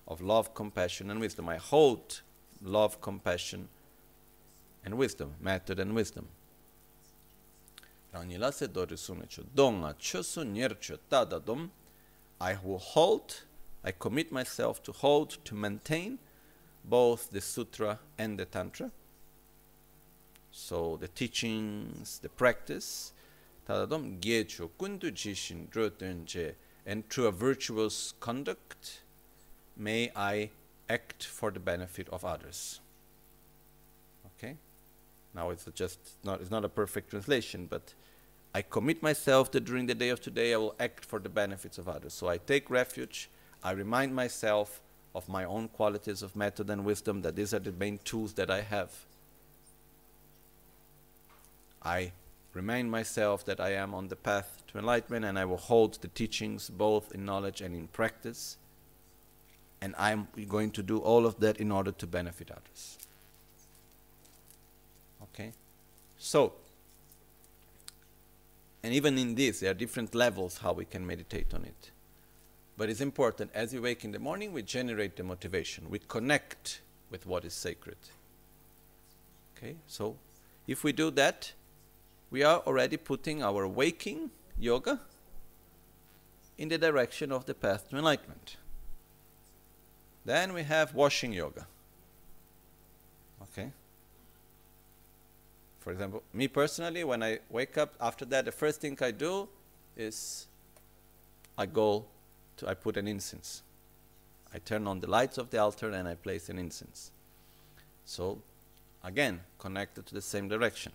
of 0.06 0.20
love, 0.20 0.54
compassion, 0.54 1.10
and 1.10 1.18
wisdom. 1.18 1.48
I 1.48 1.56
hold 1.56 2.20
love, 2.62 3.00
compassion, 3.00 3.68
and 4.84 4.96
wisdom, 4.96 5.34
method 5.40 5.80
and 5.80 5.96
wisdom. 5.96 6.28
I 12.40 12.56
will 12.62 12.78
hold, 12.78 13.42
I 13.84 13.92
commit 13.92 14.32
myself 14.32 14.82
to 14.84 14.92
hold, 14.92 15.44
to 15.44 15.54
maintain 15.54 16.18
both 16.84 17.30
the 17.30 17.40
sutra 17.40 17.98
and 18.16 18.38
the 18.38 18.44
tantra. 18.44 18.90
So 20.50 20.96
the 20.96 21.08
teachings, 21.08 22.18
the 22.20 22.28
practice, 22.28 23.12
and 26.86 27.08
through 27.10 27.26
a 27.26 27.32
virtuous 27.32 28.14
conduct 28.18 29.02
may 29.76 30.10
I 30.16 30.50
act 30.88 31.24
for 31.24 31.50
the 31.50 31.60
benefit 31.60 32.08
of 32.08 32.24
others. 32.24 32.80
Okay? 34.26 34.56
Now 35.34 35.50
it's 35.50 35.66
just 35.74 35.98
not 36.24 36.40
it's 36.40 36.50
not 36.50 36.64
a 36.64 36.68
perfect 36.68 37.10
translation, 37.10 37.66
but 37.68 37.94
I 38.54 38.62
commit 38.62 39.02
myself 39.02 39.52
that 39.52 39.64
during 39.64 39.86
the 39.86 39.94
day 39.94 40.08
of 40.08 40.20
today 40.20 40.54
I 40.54 40.56
will 40.56 40.74
act 40.80 41.04
for 41.04 41.18
the 41.18 41.28
benefits 41.28 41.78
of 41.78 41.88
others. 41.88 42.14
So 42.14 42.28
I 42.28 42.38
take 42.38 42.70
refuge, 42.70 43.28
I 43.62 43.72
remind 43.72 44.14
myself 44.14 44.80
of 45.14 45.28
my 45.28 45.44
own 45.44 45.68
qualities 45.68 46.22
of 46.22 46.34
method 46.36 46.70
and 46.70 46.84
wisdom, 46.84 47.22
that 47.22 47.36
these 47.36 47.52
are 47.52 47.58
the 47.58 47.72
main 47.72 47.98
tools 48.04 48.32
that 48.34 48.50
I 48.50 48.62
have. 48.62 48.90
I 51.82 52.12
remind 52.54 52.90
myself 52.90 53.44
that 53.44 53.60
I 53.60 53.72
am 53.72 53.94
on 53.94 54.08
the 54.08 54.16
path 54.16 54.62
to 54.68 54.78
enlightenment 54.78 55.24
and 55.24 55.38
I 55.38 55.44
will 55.44 55.56
hold 55.56 55.94
the 56.00 56.08
teachings 56.08 56.70
both 56.70 57.12
in 57.14 57.24
knowledge 57.24 57.60
and 57.60 57.74
in 57.74 57.88
practice. 57.88 58.56
And 59.80 59.94
I'm 59.96 60.28
going 60.48 60.72
to 60.72 60.82
do 60.82 60.98
all 60.98 61.24
of 61.24 61.38
that 61.40 61.58
in 61.58 61.70
order 61.70 61.92
to 61.92 62.06
benefit 62.06 62.50
others. 62.50 62.98
Okay? 65.22 65.52
So, 66.18 66.52
and 68.82 68.92
even 68.92 69.16
in 69.18 69.34
this, 69.34 69.60
there 69.60 69.70
are 69.70 69.74
different 69.74 70.14
levels 70.14 70.58
how 70.58 70.72
we 70.72 70.84
can 70.84 71.06
meditate 71.06 71.54
on 71.54 71.64
it. 71.64 71.90
But 72.76 72.90
it's 72.90 73.00
important, 73.00 73.50
as 73.54 73.72
we 73.72 73.80
wake 73.80 74.04
in 74.04 74.12
the 74.12 74.18
morning, 74.18 74.52
we 74.52 74.62
generate 74.62 75.16
the 75.16 75.24
motivation. 75.24 75.90
We 75.90 75.98
connect 75.98 76.80
with 77.10 77.26
what 77.26 77.44
is 77.44 77.54
sacred. 77.54 77.96
Okay? 79.56 79.76
So, 79.86 80.16
if 80.66 80.84
we 80.84 80.92
do 80.92 81.10
that, 81.12 81.52
we 82.30 82.42
are 82.42 82.58
already 82.60 82.96
putting 82.96 83.42
our 83.42 83.66
waking 83.66 84.30
yoga 84.58 85.00
in 86.56 86.68
the 86.68 86.78
direction 86.78 87.32
of 87.32 87.46
the 87.46 87.54
path 87.54 87.88
to 87.90 87.96
enlightenment. 87.96 88.56
Then 90.24 90.52
we 90.52 90.62
have 90.64 90.94
washing 90.94 91.32
yoga. 91.32 91.66
Okay? 93.42 93.72
For 95.88 95.92
example, 95.92 96.22
me 96.34 96.48
personally, 96.48 97.02
when 97.02 97.22
I 97.22 97.38
wake 97.48 97.78
up 97.78 97.94
after 97.98 98.26
that, 98.26 98.44
the 98.44 98.52
first 98.52 98.78
thing 98.78 98.98
I 99.00 99.10
do 99.10 99.48
is 99.96 100.46
I 101.56 101.64
go 101.64 102.04
to, 102.58 102.68
I 102.68 102.74
put 102.74 102.98
an 102.98 103.08
incense. 103.08 103.62
I 104.52 104.58
turn 104.58 104.86
on 104.86 105.00
the 105.00 105.08
lights 105.08 105.38
of 105.38 105.48
the 105.48 105.56
altar 105.56 105.88
and 105.88 106.06
I 106.06 106.14
place 106.14 106.50
an 106.50 106.58
incense. 106.58 107.10
So, 108.04 108.36
again, 109.02 109.40
connected 109.58 110.04
to 110.04 110.14
the 110.14 110.20
same 110.20 110.46
direction. 110.46 110.92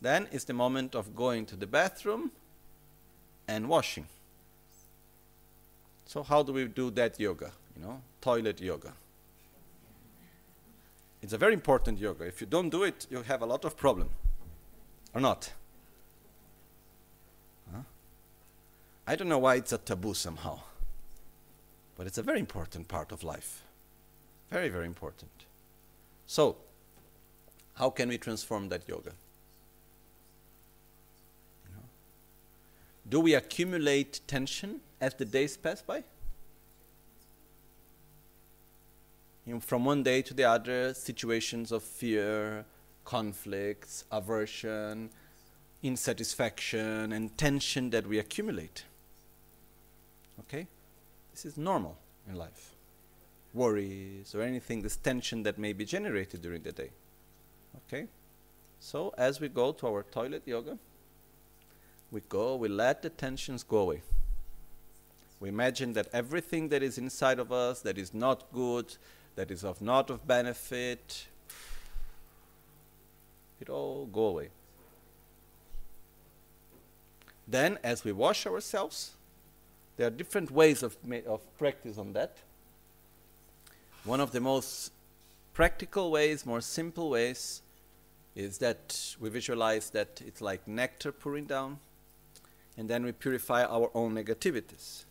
Then 0.00 0.26
is 0.32 0.44
the 0.44 0.54
moment 0.54 0.96
of 0.96 1.14
going 1.14 1.46
to 1.46 1.54
the 1.54 1.68
bathroom 1.68 2.32
and 3.46 3.68
washing. 3.68 4.08
So 6.06 6.24
how 6.24 6.42
do 6.42 6.52
we 6.52 6.64
do 6.66 6.90
that 6.90 7.20
yoga? 7.20 7.52
You 7.76 7.84
know, 7.84 8.02
toilet 8.20 8.60
yoga. 8.60 8.92
It's 11.22 11.32
a 11.32 11.38
very 11.38 11.54
important 11.54 11.98
yoga. 11.98 12.24
If 12.24 12.40
you 12.40 12.46
don't 12.46 12.68
do 12.68 12.82
it, 12.82 13.06
you 13.08 13.22
have 13.22 13.42
a 13.42 13.46
lot 13.46 13.64
of 13.64 13.76
problem. 13.76 14.10
Or 15.14 15.20
not? 15.20 15.52
Huh? 17.72 17.82
I 19.06 19.14
don't 19.14 19.28
know 19.28 19.38
why 19.38 19.54
it's 19.54 19.72
a 19.72 19.78
taboo 19.78 20.14
somehow. 20.14 20.60
But 21.96 22.08
it's 22.08 22.18
a 22.18 22.22
very 22.22 22.40
important 22.40 22.88
part 22.88 23.12
of 23.12 23.22
life. 23.22 23.62
Very, 24.50 24.68
very 24.68 24.86
important. 24.86 25.30
So, 26.26 26.56
how 27.74 27.90
can 27.90 28.08
we 28.08 28.18
transform 28.18 28.68
that 28.70 28.88
yoga? 28.88 29.12
Do 33.08 33.20
we 33.20 33.34
accumulate 33.34 34.20
tension 34.26 34.80
as 35.00 35.14
the 35.14 35.24
days 35.24 35.56
pass 35.56 35.82
by? 35.82 36.04
You 39.46 39.54
know, 39.54 39.60
from 39.60 39.84
one 39.84 40.02
day 40.02 40.22
to 40.22 40.34
the 40.34 40.44
other, 40.44 40.94
situations 40.94 41.72
of 41.72 41.82
fear, 41.82 42.64
conflicts, 43.04 44.04
aversion, 44.12 45.10
insatisfaction, 45.82 47.12
and 47.12 47.36
tension 47.36 47.90
that 47.90 48.06
we 48.06 48.18
accumulate. 48.18 48.84
Okay? 50.40 50.68
This 51.32 51.44
is 51.44 51.56
normal 51.56 51.98
in 52.28 52.36
life. 52.36 52.70
Worries 53.52 54.34
or 54.34 54.42
anything, 54.42 54.82
this 54.82 54.96
tension 54.96 55.42
that 55.42 55.58
may 55.58 55.72
be 55.72 55.84
generated 55.84 56.40
during 56.40 56.62
the 56.62 56.72
day. 56.72 56.90
Okay? 57.86 58.06
So, 58.78 59.12
as 59.18 59.40
we 59.40 59.48
go 59.48 59.72
to 59.72 59.86
our 59.88 60.04
toilet 60.04 60.42
yoga, 60.46 60.78
we 62.12 62.20
go, 62.28 62.56
we 62.56 62.68
let 62.68 63.02
the 63.02 63.10
tensions 63.10 63.62
go 63.62 63.78
away. 63.78 64.02
We 65.40 65.48
imagine 65.48 65.94
that 65.94 66.08
everything 66.12 66.68
that 66.68 66.82
is 66.82 66.98
inside 66.98 67.40
of 67.40 67.50
us 67.50 67.80
that 67.80 67.98
is 67.98 68.14
not 68.14 68.52
good, 68.52 68.96
that 69.36 69.50
is 69.50 69.64
of 69.64 69.80
not 69.80 70.10
of 70.10 70.26
benefit, 70.26 71.26
it 73.60 73.68
all 73.68 74.06
go 74.06 74.26
away. 74.26 74.48
Then, 77.46 77.78
as 77.82 78.04
we 78.04 78.12
wash 78.12 78.46
ourselves, 78.46 79.12
there 79.96 80.06
are 80.06 80.10
different 80.10 80.50
ways 80.50 80.82
of, 80.82 80.96
of 81.26 81.58
practice 81.58 81.98
on 81.98 82.12
that. 82.14 82.38
One 84.04 84.20
of 84.20 84.32
the 84.32 84.40
most 84.40 84.92
practical 85.54 86.10
ways, 86.10 86.46
more 86.46 86.60
simple 86.60 87.10
ways, 87.10 87.62
is 88.34 88.58
that 88.58 89.16
we 89.20 89.28
visualize 89.28 89.90
that 89.90 90.22
it's 90.26 90.40
like 90.40 90.66
nectar 90.66 91.12
pouring 91.12 91.44
down 91.44 91.78
and 92.76 92.88
then 92.88 93.04
we 93.04 93.12
purify 93.12 93.64
our 93.64 93.90
own 93.94 94.14
negativities. 94.14 95.04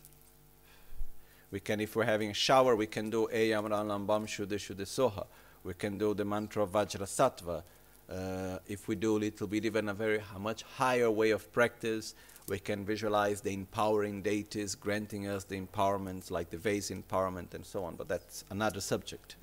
We 1.52 1.60
can, 1.60 1.80
if 1.80 1.94
we're 1.94 2.04
having 2.04 2.30
a 2.30 2.34
shower, 2.34 2.74
we 2.74 2.86
can 2.86 3.10
do 3.10 3.28
Eyam 3.28 3.68
Lambam 3.68 4.26
Shuddha 4.26 4.54
Shuddha 4.54 4.86
Soha. 4.86 5.26
We 5.62 5.74
can 5.74 5.98
do 5.98 6.14
the 6.14 6.24
mantra 6.24 6.62
of 6.62 6.72
Vajrasattva. 6.72 7.62
Uh, 8.10 8.58
if 8.66 8.88
we 8.88 8.96
do 8.96 9.18
a 9.18 9.20
little 9.20 9.46
bit, 9.46 9.66
even 9.66 9.90
a 9.90 9.94
very 9.94 10.22
a 10.34 10.38
much 10.38 10.62
higher 10.62 11.10
way 11.10 11.30
of 11.30 11.52
practice, 11.52 12.14
we 12.48 12.58
can 12.58 12.86
visualize 12.86 13.42
the 13.42 13.52
empowering 13.52 14.22
deities 14.22 14.74
granting 14.74 15.26
us 15.26 15.44
the 15.44 15.60
empowerments 15.60 16.30
like 16.30 16.48
the 16.48 16.56
vase 16.56 16.90
empowerment 16.90 17.52
and 17.54 17.64
so 17.64 17.84
on, 17.84 17.96
but 17.96 18.08
that's 18.08 18.44
another 18.50 18.80
subject. 18.80 19.36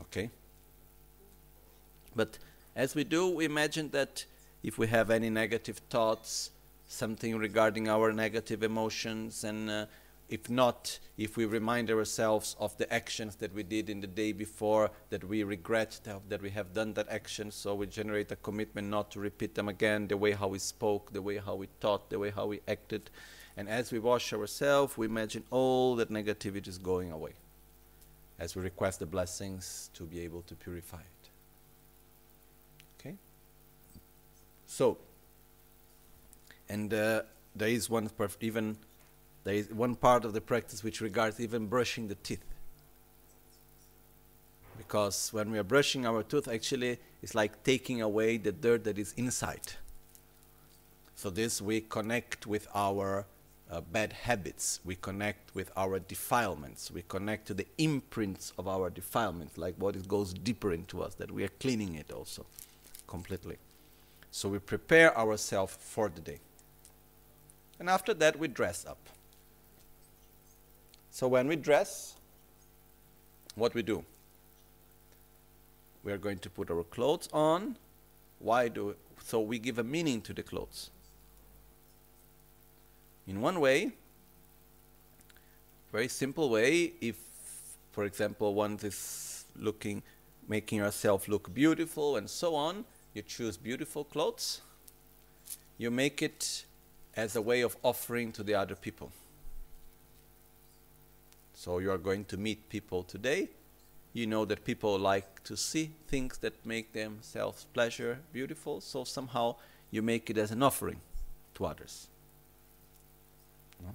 Okay? 0.00 0.30
But 2.14 2.38
as 2.76 2.94
we 2.94 3.02
do, 3.02 3.28
we 3.28 3.44
imagine 3.44 3.90
that 3.90 4.24
if 4.62 4.78
we 4.78 4.86
have 4.86 5.10
any 5.10 5.28
negative 5.28 5.78
thoughts, 5.90 6.50
something 6.86 7.36
regarding 7.36 7.88
our 7.88 8.12
negative 8.12 8.62
emotions 8.62 9.44
and 9.44 9.68
uh, 9.68 9.86
if 10.32 10.48
not, 10.48 10.98
if 11.18 11.36
we 11.36 11.44
remind 11.44 11.90
ourselves 11.90 12.56
of 12.58 12.74
the 12.78 12.90
actions 12.90 13.36
that 13.36 13.52
we 13.52 13.62
did 13.62 13.90
in 13.90 14.00
the 14.00 14.06
day 14.06 14.32
before, 14.32 14.90
that 15.10 15.22
we 15.22 15.44
regret 15.44 16.00
that 16.04 16.40
we 16.40 16.48
have 16.48 16.72
done 16.72 16.94
that 16.94 17.06
action, 17.10 17.50
so 17.50 17.74
we 17.74 17.86
generate 17.86 18.32
a 18.32 18.36
commitment 18.36 18.88
not 18.88 19.10
to 19.10 19.20
repeat 19.20 19.54
them 19.54 19.68
again, 19.68 20.08
the 20.08 20.16
way 20.16 20.32
how 20.32 20.48
we 20.48 20.58
spoke, 20.58 21.12
the 21.12 21.20
way 21.20 21.36
how 21.36 21.54
we 21.54 21.68
thought, 21.80 22.08
the 22.08 22.18
way 22.18 22.30
how 22.30 22.46
we 22.46 22.62
acted. 22.66 23.10
And 23.58 23.68
as 23.68 23.92
we 23.92 23.98
wash 23.98 24.32
ourselves, 24.32 24.96
we 24.96 25.04
imagine 25.04 25.44
all 25.50 25.96
that 25.96 26.08
negativity 26.08 26.68
is 26.68 26.78
going 26.78 27.12
away, 27.12 27.34
as 28.38 28.56
we 28.56 28.62
request 28.62 29.00
the 29.00 29.06
blessings 29.06 29.90
to 29.92 30.04
be 30.04 30.20
able 30.20 30.40
to 30.42 30.54
purify 30.54 31.00
it. 31.00 31.28
Okay? 32.98 33.16
So, 34.64 34.96
and 36.70 36.94
uh, 36.94 37.22
there 37.54 37.68
is 37.68 37.90
one 37.90 38.08
even 38.40 38.78
there 39.44 39.54
is 39.54 39.70
one 39.70 39.96
part 39.96 40.24
of 40.24 40.32
the 40.32 40.40
practice 40.40 40.84
which 40.84 41.00
regards 41.00 41.40
even 41.40 41.66
brushing 41.66 42.08
the 42.08 42.14
teeth. 42.14 42.44
Because 44.78 45.32
when 45.32 45.50
we 45.50 45.58
are 45.58 45.64
brushing 45.64 46.06
our 46.06 46.22
tooth, 46.22 46.48
actually, 46.48 46.98
it's 47.22 47.34
like 47.34 47.62
taking 47.62 48.02
away 48.02 48.36
the 48.36 48.52
dirt 48.52 48.84
that 48.84 48.98
is 48.98 49.12
inside. 49.16 49.74
So 51.14 51.30
this 51.30 51.60
we 51.60 51.80
connect 51.80 52.46
with 52.46 52.66
our 52.74 53.26
uh, 53.70 53.80
bad 53.80 54.12
habits. 54.12 54.80
We 54.84 54.96
connect 54.96 55.54
with 55.54 55.70
our 55.76 55.98
defilements. 55.98 56.90
We 56.90 57.02
connect 57.02 57.46
to 57.46 57.54
the 57.54 57.66
imprints 57.78 58.52
of 58.58 58.68
our 58.68 58.90
defilements, 58.90 59.56
like 59.56 59.74
what 59.78 60.06
goes 60.08 60.34
deeper 60.34 60.72
into 60.72 61.02
us, 61.02 61.14
that 61.14 61.30
we 61.30 61.44
are 61.44 61.48
cleaning 61.60 61.94
it 61.94 62.12
also 62.12 62.44
completely. 63.06 63.56
So 64.30 64.48
we 64.48 64.58
prepare 64.58 65.16
ourselves 65.16 65.76
for 65.78 66.08
the 66.08 66.20
day. 66.20 66.40
And 67.78 67.88
after 67.88 68.14
that, 68.14 68.38
we 68.38 68.48
dress 68.48 68.86
up. 68.86 68.98
So 71.12 71.28
when 71.28 71.46
we 71.46 71.56
dress, 71.56 72.16
what 73.54 73.74
we 73.74 73.82
do? 73.82 74.02
We 76.02 76.10
are 76.10 76.18
going 76.18 76.38
to 76.38 76.48
put 76.48 76.70
our 76.70 76.82
clothes 76.84 77.28
on. 77.34 77.76
Why 78.38 78.68
do 78.68 78.96
so 79.22 79.40
we 79.40 79.58
give 79.58 79.78
a 79.78 79.84
meaning 79.84 80.22
to 80.22 80.32
the 80.32 80.42
clothes. 80.42 80.90
In 83.26 83.42
one 83.42 83.60
way, 83.60 83.92
very 85.92 86.08
simple 86.08 86.48
way, 86.48 86.94
if 87.00 87.16
for 87.92 88.04
example 88.04 88.54
one 88.54 88.78
is 88.82 89.44
looking 89.54 90.02
making 90.48 90.78
yourself 90.78 91.28
look 91.28 91.54
beautiful 91.54 92.16
and 92.16 92.28
so 92.28 92.54
on, 92.54 92.84
you 93.12 93.20
choose 93.20 93.58
beautiful 93.58 94.02
clothes. 94.02 94.62
You 95.76 95.90
make 95.90 96.22
it 96.22 96.64
as 97.14 97.36
a 97.36 97.42
way 97.42 97.60
of 97.60 97.76
offering 97.82 98.32
to 98.32 98.42
the 98.42 98.54
other 98.54 98.74
people. 98.74 99.12
So 101.62 101.78
you 101.78 101.92
are 101.92 101.98
going 101.98 102.24
to 102.24 102.36
meet 102.36 102.68
people 102.68 103.04
today. 103.04 103.48
You 104.14 104.26
know 104.26 104.44
that 104.46 104.64
people 104.64 104.98
like 104.98 105.44
to 105.44 105.56
see 105.56 105.92
things 106.08 106.38
that 106.38 106.54
make 106.66 106.92
themselves 106.92 107.66
pleasure, 107.72 108.18
beautiful. 108.32 108.80
So 108.80 109.04
somehow 109.04 109.54
you 109.92 110.02
make 110.02 110.28
it 110.28 110.38
as 110.38 110.50
an 110.50 110.60
offering 110.64 111.00
to 111.54 111.66
others. 111.66 112.08
No? 113.80 113.90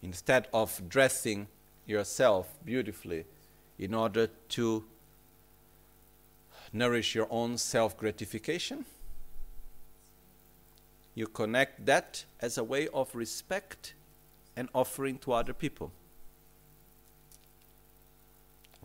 Instead 0.00 0.48
of 0.54 0.80
dressing 0.88 1.48
yourself 1.84 2.48
beautifully 2.64 3.26
in 3.78 3.92
order 3.92 4.30
to 4.56 4.82
nourish 6.72 7.14
your 7.14 7.26
own 7.28 7.58
self 7.58 7.98
gratification, 7.98 8.86
you 11.14 11.26
connect 11.26 11.84
that 11.84 12.24
as 12.40 12.56
a 12.56 12.64
way 12.64 12.88
of 12.94 13.14
respect 13.14 13.92
and 14.56 14.70
offering 14.72 15.18
to 15.18 15.34
other 15.34 15.52
people. 15.52 15.92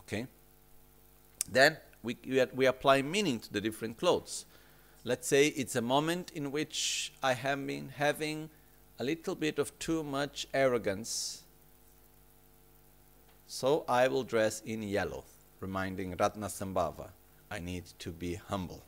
Okay? 0.07 0.27
Then 1.49 1.77
we, 2.01 2.17
we, 2.27 2.45
we 2.53 2.65
apply 2.65 3.01
meaning 3.01 3.39
to 3.39 3.51
the 3.51 3.61
different 3.61 3.97
clothes. 3.97 4.45
Let's 5.03 5.27
say 5.27 5.47
it's 5.47 5.75
a 5.75 5.81
moment 5.81 6.31
in 6.33 6.51
which 6.51 7.11
I 7.21 7.33
have 7.33 7.65
been 7.67 7.89
having 7.97 8.49
a 8.99 9.03
little 9.03 9.35
bit 9.35 9.59
of 9.59 9.77
too 9.79 10.03
much 10.03 10.47
arrogance. 10.53 11.43
So 13.47 13.83
I 13.87 14.07
will 14.07 14.23
dress 14.23 14.61
in 14.65 14.81
yellow, 14.83 15.25
reminding 15.59 16.15
Ratnasambhava, 16.15 17.09
I 17.51 17.59
need 17.59 17.85
to 17.99 18.11
be 18.11 18.35
humble. 18.35 18.81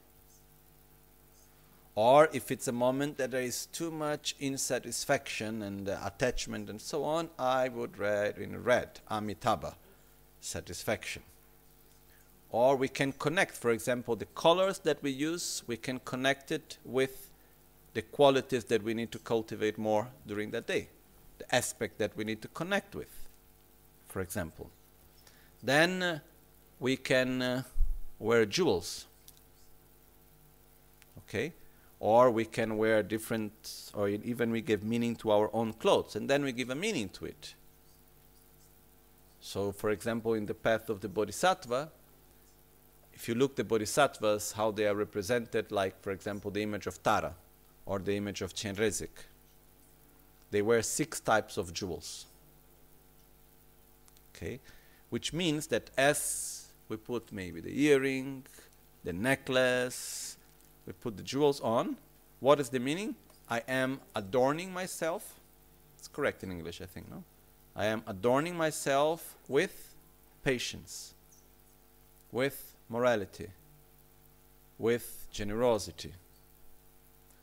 Or 1.95 2.30
if 2.34 2.51
it's 2.51 2.68
a 2.68 2.74
moment 2.74 3.18
that 3.18 3.32
there 3.32 3.41
is 3.41 3.68
too 3.68 3.89
much 3.89 4.36
insatisfaction 4.39 5.61
and 5.63 5.88
uh, 5.88 5.97
attachment 6.03 6.70
and 6.70 6.82
so 6.82 7.05
on, 7.05 7.30
I 7.39 7.70
would 7.70 7.97
write 7.97 8.38
in 8.38 8.63
red, 8.63 8.99
Amitabha, 9.09 9.76
satisfaction. 10.46 11.24
Or 12.52 12.76
we 12.76 12.88
can 12.88 13.12
connect, 13.12 13.56
for 13.56 13.72
example, 13.72 14.16
the 14.16 14.28
colors 14.28 14.80
that 14.80 15.02
we 15.04 15.12
use, 15.12 15.64
we 15.68 15.78
can 15.78 16.00
connect 16.00 16.52
it 16.52 16.78
with 16.86 17.30
the 17.93 18.02
qualities 18.02 18.66
that 18.66 18.84
we 18.84 18.93
need 18.93 19.12
to 19.12 19.20
cultivate 19.20 19.78
more 19.78 20.08
during 20.28 20.52
that 20.52 20.68
day, 20.68 20.88
the 21.38 21.56
aspect 21.56 21.98
that 21.98 22.16
we 22.16 22.24
need 22.24 22.41
to 22.41 22.48
connect 22.50 22.96
with. 22.96 23.26
for 24.16 24.22
example. 24.22 24.70
Then 25.62 26.02
uh, 26.02 26.20
we 26.80 26.96
can 26.96 27.41
uh, 27.41 27.64
wear 28.18 28.46
jewels. 28.46 29.08
Okay? 31.18 31.52
Or 32.00 32.32
we 32.32 32.46
can 32.46 32.78
wear 32.78 33.04
different, 33.04 33.52
or 33.93 34.08
even 34.08 34.52
we 34.52 34.62
give 34.62 34.86
meaning 34.86 35.18
to 35.18 35.32
our 35.32 35.50
own 35.54 35.74
clothes, 35.74 36.16
and 36.16 36.30
then 36.30 36.46
we 36.46 36.54
give 36.54 36.70
a 36.70 36.76
meaning 36.76 37.10
to 37.10 37.26
it. 37.26 37.56
So, 39.46 39.72
for 39.72 39.91
example, 39.91 40.34
in 40.34 40.48
the 40.48 40.56
path 40.56 40.89
of 40.89 41.02
the 41.02 41.08
Bodhisattva, 41.08 41.91
if 43.14 43.28
you 43.28 43.36
look 43.36 43.56
the 43.56 43.64
Bodhisattvas, 43.64 44.54
how 44.54 44.72
they 44.72 44.88
are 44.88 44.96
represented, 44.96 45.72
like, 45.72 46.02
for 46.02 46.10
example, 46.10 46.50
the 46.50 46.64
image 46.64 46.88
of 46.88 47.04
Tara 47.04 47.36
or 47.86 48.00
the 48.00 48.16
image 48.18 48.41
of 48.41 48.56
Chenrezig, 48.56 49.12
they 50.50 50.64
wear 50.64 50.82
six 50.82 51.20
types 51.20 51.58
of 51.58 51.74
jewels. 51.74 52.26
Okay? 54.36 54.60
Which 55.12 55.32
means 55.32 55.68
that 55.68 55.91
as 55.96 56.70
we 56.89 56.98
put 56.98 57.32
maybe 57.32 57.62
the 57.62 57.84
earring, 57.84 58.46
the 59.04 59.14
necklace, 59.14 60.38
we 60.88 60.93
put 60.93 61.18
the 61.18 61.24
jewels 61.24 61.62
on, 61.62 61.98
what 62.39 62.60
is 62.60 62.70
the 62.70 62.80
meaning? 62.80 63.14
I 63.48 63.62
am 63.68 64.00
adorning 64.16 64.74
myself. 64.74 65.36
It's 66.00 66.08
correct 66.08 66.43
in 66.43 66.52
English, 66.52 66.82
I 66.82 66.88
think, 66.88 67.12
no? 67.12 67.24
I 67.76 67.86
am 67.86 68.03
adorning 68.07 68.55
myself 68.55 69.36
with 69.47 69.93
patience, 70.43 71.13
with 72.32 72.76
morality, 72.89 73.47
with 74.78 75.28
generosity, 75.32 76.13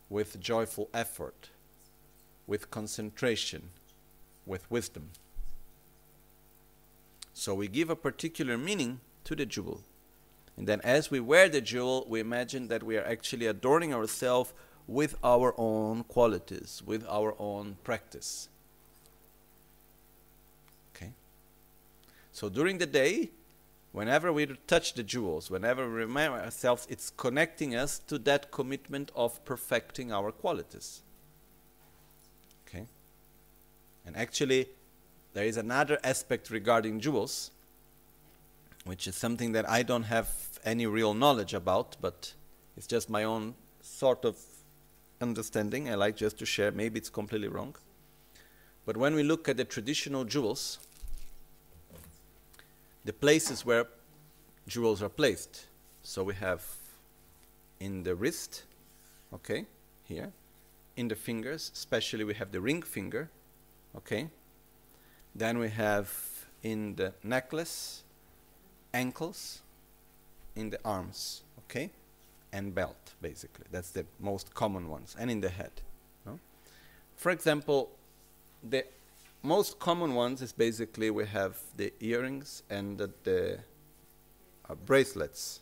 with 0.09 0.41
joyful 0.41 0.89
effort, 0.95 1.51
with 2.47 2.71
concentration, 2.71 3.71
with 4.47 4.71
wisdom. 4.71 5.11
So 7.35 7.55
we 7.55 7.69
give 7.69 7.91
a 7.91 7.97
particular 7.97 8.57
meaning 8.57 9.01
to 9.25 9.35
the 9.35 9.47
jewel. 9.47 9.83
And 10.57 10.67
then 10.67 10.81
as 10.83 11.11
we 11.11 11.21
wear 11.21 11.49
the 11.49 11.61
jewel, 11.61 12.07
we 12.09 12.21
imagine 12.21 12.69
that 12.69 12.83
we 12.83 12.97
are 12.97 13.05
actually 13.05 13.47
adorning 13.47 13.95
ourselves 13.95 14.53
with 14.87 15.17
our 15.25 15.55
own 15.57 16.05
qualities, 16.05 16.83
with 16.85 17.07
our 17.09 17.35
own 17.39 17.77
practice. 17.85 18.49
Okay? 20.95 21.13
So 22.33 22.49
during 22.49 22.79
the 22.79 22.87
day, 22.87 23.31
whenever 23.93 24.33
we 24.33 24.47
touch 24.67 24.95
the 24.95 25.03
jewels, 25.03 25.51
whenever 25.51 25.87
we 25.87 25.95
remember 25.95 26.39
ourselves, 26.39 26.87
it's 26.91 27.11
connecting 27.11 27.77
us 27.77 27.99
to 28.09 28.19
that 28.21 28.51
commitment 28.51 29.13
of 29.15 29.45
perfecting 29.45 30.11
our 30.13 30.33
qualities. 30.33 31.03
Okay? 32.67 32.87
And 34.07 34.17
actually, 34.17 34.69
there 35.35 35.45
is 35.45 35.59
another 35.59 35.99
aspect 36.03 36.51
regarding 36.51 37.01
jewels, 37.01 37.51
which 38.85 39.07
is 39.07 39.15
something 39.15 39.53
that 39.53 39.69
I 39.69 39.83
don't 39.83 40.05
have 40.05 40.29
any 40.65 40.87
real 40.87 41.13
knowledge 41.13 41.55
about, 41.55 41.97
but 42.01 42.33
it's 42.77 42.87
just 42.87 43.11
my 43.11 43.25
own 43.25 43.55
sort 43.83 44.25
of 44.25 44.39
understanding. 45.21 45.91
I 45.91 45.95
like 45.97 46.17
just 46.17 46.39
to 46.39 46.47
share. 46.47 46.73
Maybe 46.73 46.99
it's 46.99 47.11
completely 47.11 47.49
wrong. 47.49 47.77
But 48.87 48.97
when 48.97 49.15
we 49.15 49.23
look 49.23 49.49
at 49.49 49.57
the 49.57 49.65
traditional 49.65 50.25
jewels, 50.25 50.79
the 53.05 53.13
places 53.13 53.65
where 53.65 53.87
jewels 54.67 55.03
are 55.03 55.09
placed. 55.09 55.67
So 56.03 56.23
we 56.23 56.35
have 56.35 56.65
in 57.81 58.03
the 58.03 58.15
wrist, 58.15 58.63
okay, 59.35 59.67
here, 60.05 60.33
in 60.97 61.09
the 61.09 61.17
fingers, 61.17 61.71
especially 61.75 62.25
we 62.25 62.35
have 62.35 62.53
the 62.53 62.61
ring 62.61 62.83
finger, 62.83 63.31
okay, 63.97 64.29
then 65.35 65.59
we 65.59 65.69
have 65.71 66.13
in 66.63 66.95
the 66.97 67.13
necklace, 67.23 68.03
ankles, 68.95 69.63
in 70.55 70.71
the 70.71 70.79
arms, 70.85 71.43
okay? 71.61 71.91
And 72.53 72.75
belt, 72.75 73.15
basically. 73.21 73.65
That's 73.71 73.91
the 73.91 74.05
most 74.21 74.55
common 74.55 74.89
ones. 74.89 75.17
And 75.19 75.31
in 75.31 75.41
the 75.41 75.49
head. 75.49 75.73
No? 76.27 76.39
For 77.17 77.31
example, 77.31 77.91
the 78.63 78.85
most 79.43 79.79
common 79.79 80.15
ones 80.15 80.41
is 80.43 80.53
basically 80.53 81.11
we 81.11 81.27
have 81.27 81.59
the 81.77 81.93
earrings 82.01 82.63
and 82.71 82.99
the, 82.99 83.11
the 83.25 83.59
uh, 84.69 84.75
bracelets, 84.87 85.61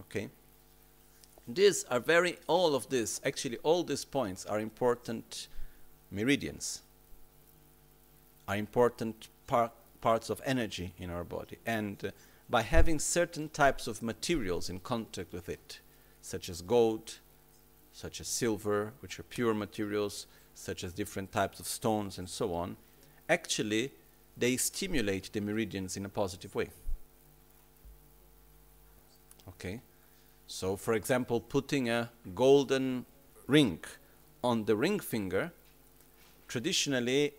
okay? 0.00 0.28
These 1.46 1.84
are 1.84 2.00
very, 2.00 2.38
all 2.46 2.74
of 2.74 2.88
this, 2.88 3.20
actually 3.24 3.58
all 3.62 3.82
these 3.82 4.04
points 4.04 4.46
are 4.46 4.60
important 4.60 5.48
meridians 6.10 6.82
are 8.48 8.56
important 8.56 9.28
par 9.46 9.70
parts 10.00 10.30
of 10.30 10.40
energy 10.44 10.94
in 10.96 11.10
our 11.10 11.24
body. 11.24 11.58
And 11.66 12.02
uh, 12.04 12.10
by 12.48 12.62
having 12.62 13.00
certain 13.00 13.48
types 13.48 13.88
of 13.88 14.00
materials 14.00 14.70
in 14.70 14.78
contact 14.78 15.32
with 15.32 15.48
it, 15.48 15.80
such 16.22 16.48
as 16.48 16.62
gold, 16.62 17.18
such 17.92 18.20
as 18.20 18.28
silver, 18.28 18.92
which 19.00 19.18
are 19.18 19.24
pure 19.24 19.54
materials, 19.54 20.26
such 20.54 20.84
as 20.84 20.92
different 20.92 21.32
types 21.32 21.58
of 21.58 21.66
stones 21.66 22.16
and 22.16 22.28
so 22.28 22.54
on, 22.54 22.76
actually 23.28 23.92
they 24.36 24.56
stimulate 24.56 25.32
the 25.32 25.40
meridians 25.40 25.96
in 25.96 26.04
a 26.04 26.08
positive 26.08 26.54
way. 26.54 26.70
Okay? 29.48 29.80
So, 30.46 30.76
for 30.76 30.94
example, 30.94 31.40
putting 31.40 31.88
a 31.88 32.10
golden 32.34 33.04
ring 33.46 33.80
on 34.42 34.64
the 34.64 34.76
ring 34.76 35.00
finger, 35.00 35.52
traditionally 36.46 37.34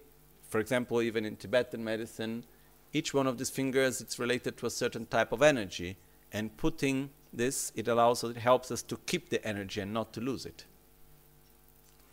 for 0.49 0.59
example, 0.59 1.01
even 1.01 1.25
in 1.25 1.35
Tibetan 1.35 1.83
medicine, 1.83 2.43
each 2.91 3.13
one 3.13 3.27
of 3.27 3.37
these 3.37 3.51
fingers 3.51 4.01
it's 4.01 4.17
related 4.17 4.57
to 4.57 4.65
a 4.65 4.71
certain 4.71 5.05
type 5.05 5.31
of 5.31 5.43
energy, 5.43 5.95
and 6.33 6.57
putting 6.57 7.11
this 7.31 7.71
it 7.75 7.87
allows 7.87 8.23
it 8.23 8.37
helps 8.37 8.71
us 8.71 8.81
to 8.81 8.97
keep 9.05 9.29
the 9.29 9.45
energy 9.47 9.79
and 9.79 9.93
not 9.93 10.11
to 10.13 10.19
lose 10.19 10.47
it. 10.47 10.65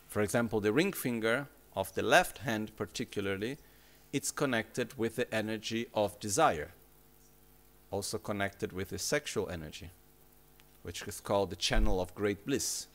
For 0.06 0.20
example, 0.20 0.60
the 0.60 0.72
ring 0.72 0.92
finger 0.92 1.48
of 1.74 1.94
the 1.94 2.02
left 2.02 2.38
hand 2.38 2.76
particularly, 2.76 3.56
it's 4.16 4.30
connected 4.30 4.96
with 4.96 5.16
the 5.16 5.34
energy 5.34 5.88
of 5.92 6.18
desire, 6.20 6.70
also 7.90 8.16
connected 8.16 8.72
with 8.72 8.88
the 8.88 8.98
sexual 8.98 9.46
energy, 9.50 9.90
which 10.84 11.02
is 11.02 11.20
called 11.20 11.50
the 11.50 11.56
channel 11.56 12.00
of 12.00 12.14
great 12.14 12.46
bliss. 12.46 12.86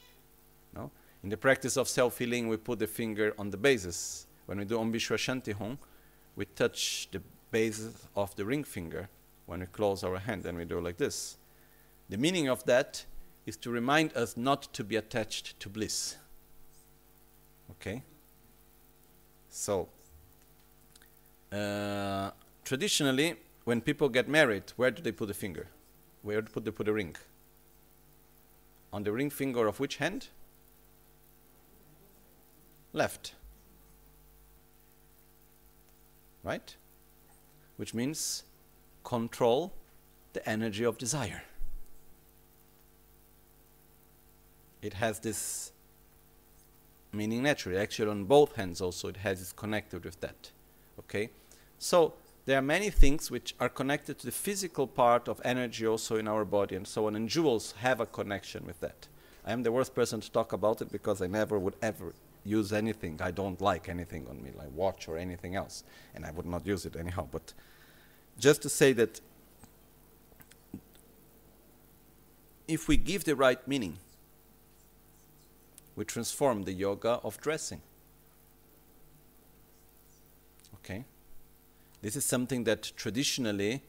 No? 0.75 0.89
In 1.23 1.29
the 1.29 1.37
practice 1.37 1.77
of 1.77 1.87
self-healing, 1.87 2.47
we 2.47 2.57
put 2.57 2.79
the 2.79 2.87
finger 2.87 3.35
on 3.37 3.51
the 3.51 3.57
basis 3.57 4.25
when 4.47 4.57
we 4.57 4.65
do 4.65 4.79
Om 4.79 4.91
Vishwa 4.91 5.15
Shanti 5.15 5.77
we 6.35 6.45
touch 6.45 7.07
the 7.11 7.21
base 7.51 7.87
of 8.15 8.35
the 8.35 8.43
ring 8.43 8.63
finger 8.63 9.07
when 9.45 9.59
we 9.59 9.67
close 9.67 10.03
our 10.03 10.17
hand 10.17 10.47
and 10.47 10.57
we 10.57 10.65
do 10.65 10.79
like 10.79 10.97
this. 10.97 11.37
The 12.09 12.17
meaning 12.17 12.47
of 12.47 12.63
that 12.63 13.05
is 13.45 13.57
to 13.57 13.69
remind 13.69 14.17
us 14.17 14.35
not 14.35 14.73
to 14.73 14.83
be 14.83 14.95
attached 14.95 15.59
to 15.59 15.69
bliss. 15.69 16.15
Okay? 17.69 18.01
So, 19.49 19.89
uh, 21.51 22.31
traditionally, 22.63 23.35
when 23.65 23.81
people 23.81 24.09
get 24.09 24.27
married, 24.27 24.73
where 24.75 24.91
do 24.91 25.01
they 25.01 25.11
put 25.11 25.27
the 25.27 25.33
finger? 25.33 25.67
Where 26.21 26.41
do 26.41 26.51
they 26.59 26.71
put 26.71 26.85
the 26.85 26.93
ring? 26.93 27.15
On 28.93 29.03
the 29.03 29.11
ring 29.11 29.29
finger 29.29 29.67
of 29.67 29.79
which 29.79 29.97
hand? 29.97 30.27
Left. 32.93 33.35
right? 36.43 36.75
Which 37.77 37.93
means 37.93 38.43
control 39.03 39.73
the 40.33 40.47
energy 40.47 40.83
of 40.83 40.97
desire. 40.97 41.43
It 44.81 44.93
has 44.93 45.19
this 45.19 45.71
meaning 47.11 47.43
naturally. 47.43 47.77
Actually, 47.77 48.09
on 48.09 48.25
both 48.25 48.55
hands 48.55 48.81
also, 48.81 49.09
it 49.09 49.17
has 49.17 49.41
is 49.41 49.51
connected 49.51 50.05
with 50.05 50.19
that. 50.21 50.51
Okay? 50.99 51.29
So, 51.83 52.13
there 52.45 52.59
are 52.59 52.61
many 52.61 52.91
things 52.91 53.31
which 53.31 53.55
are 53.59 53.67
connected 53.67 54.19
to 54.19 54.27
the 54.27 54.31
physical 54.31 54.85
part 54.85 55.27
of 55.27 55.41
energy 55.43 55.87
also 55.87 56.15
in 56.15 56.27
our 56.27 56.45
body 56.45 56.75
and 56.75 56.87
so 56.87 57.07
on, 57.07 57.15
and 57.15 57.27
jewels 57.27 57.73
have 57.79 57.99
a 57.99 58.05
connection 58.05 58.67
with 58.67 58.79
that. 58.81 59.07
I 59.43 59.51
am 59.51 59.63
the 59.63 59.71
worst 59.71 59.95
person 59.95 60.21
to 60.21 60.31
talk 60.31 60.53
about 60.53 60.83
it 60.83 60.91
because 60.91 61.23
I 61.23 61.27
never 61.27 61.57
would 61.57 61.73
ever 61.81 62.13
use 62.45 62.71
anything. 62.71 63.19
I 63.19 63.31
don't 63.31 63.59
like 63.59 63.89
anything 63.89 64.27
on 64.29 64.43
me, 64.43 64.51
like 64.55 64.69
watch 64.75 65.07
or 65.07 65.17
anything 65.17 65.55
else. 65.55 65.83
And 66.13 66.23
I 66.23 66.29
would 66.29 66.45
not 66.45 66.67
use 66.67 66.85
it 66.85 66.95
anyhow. 66.95 67.27
But 67.31 67.51
just 68.37 68.61
to 68.61 68.69
say 68.69 68.93
that 68.93 69.19
if 72.67 72.87
we 72.87 72.95
give 72.95 73.23
the 73.23 73.35
right 73.35 73.67
meaning, 73.67 73.97
we 75.95 76.05
transform 76.05 76.61
the 76.61 76.73
yoga 76.73 77.19
of 77.23 77.41
dressing. 77.41 77.81
Okay? 80.75 81.05
This 82.01 82.15
is 82.15 82.25
something 82.25 82.63
that 82.63 82.91
traditionally 82.95 83.83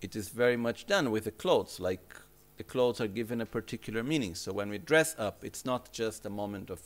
it 0.00 0.16
is 0.16 0.28
very 0.28 0.56
much 0.56 0.86
done 0.86 1.10
with 1.10 1.24
the 1.24 1.30
clothes, 1.30 1.80
like 1.80 2.14
the 2.56 2.64
clothes 2.64 3.00
are 3.00 3.08
given 3.08 3.40
a 3.40 3.46
particular 3.46 4.02
meaning. 4.02 4.34
So 4.34 4.52
when 4.52 4.68
we 4.68 4.78
dress 4.78 5.16
up, 5.18 5.44
it's 5.44 5.64
not 5.64 5.92
just 5.92 6.26
a 6.26 6.30
moment 6.30 6.70
of 6.70 6.80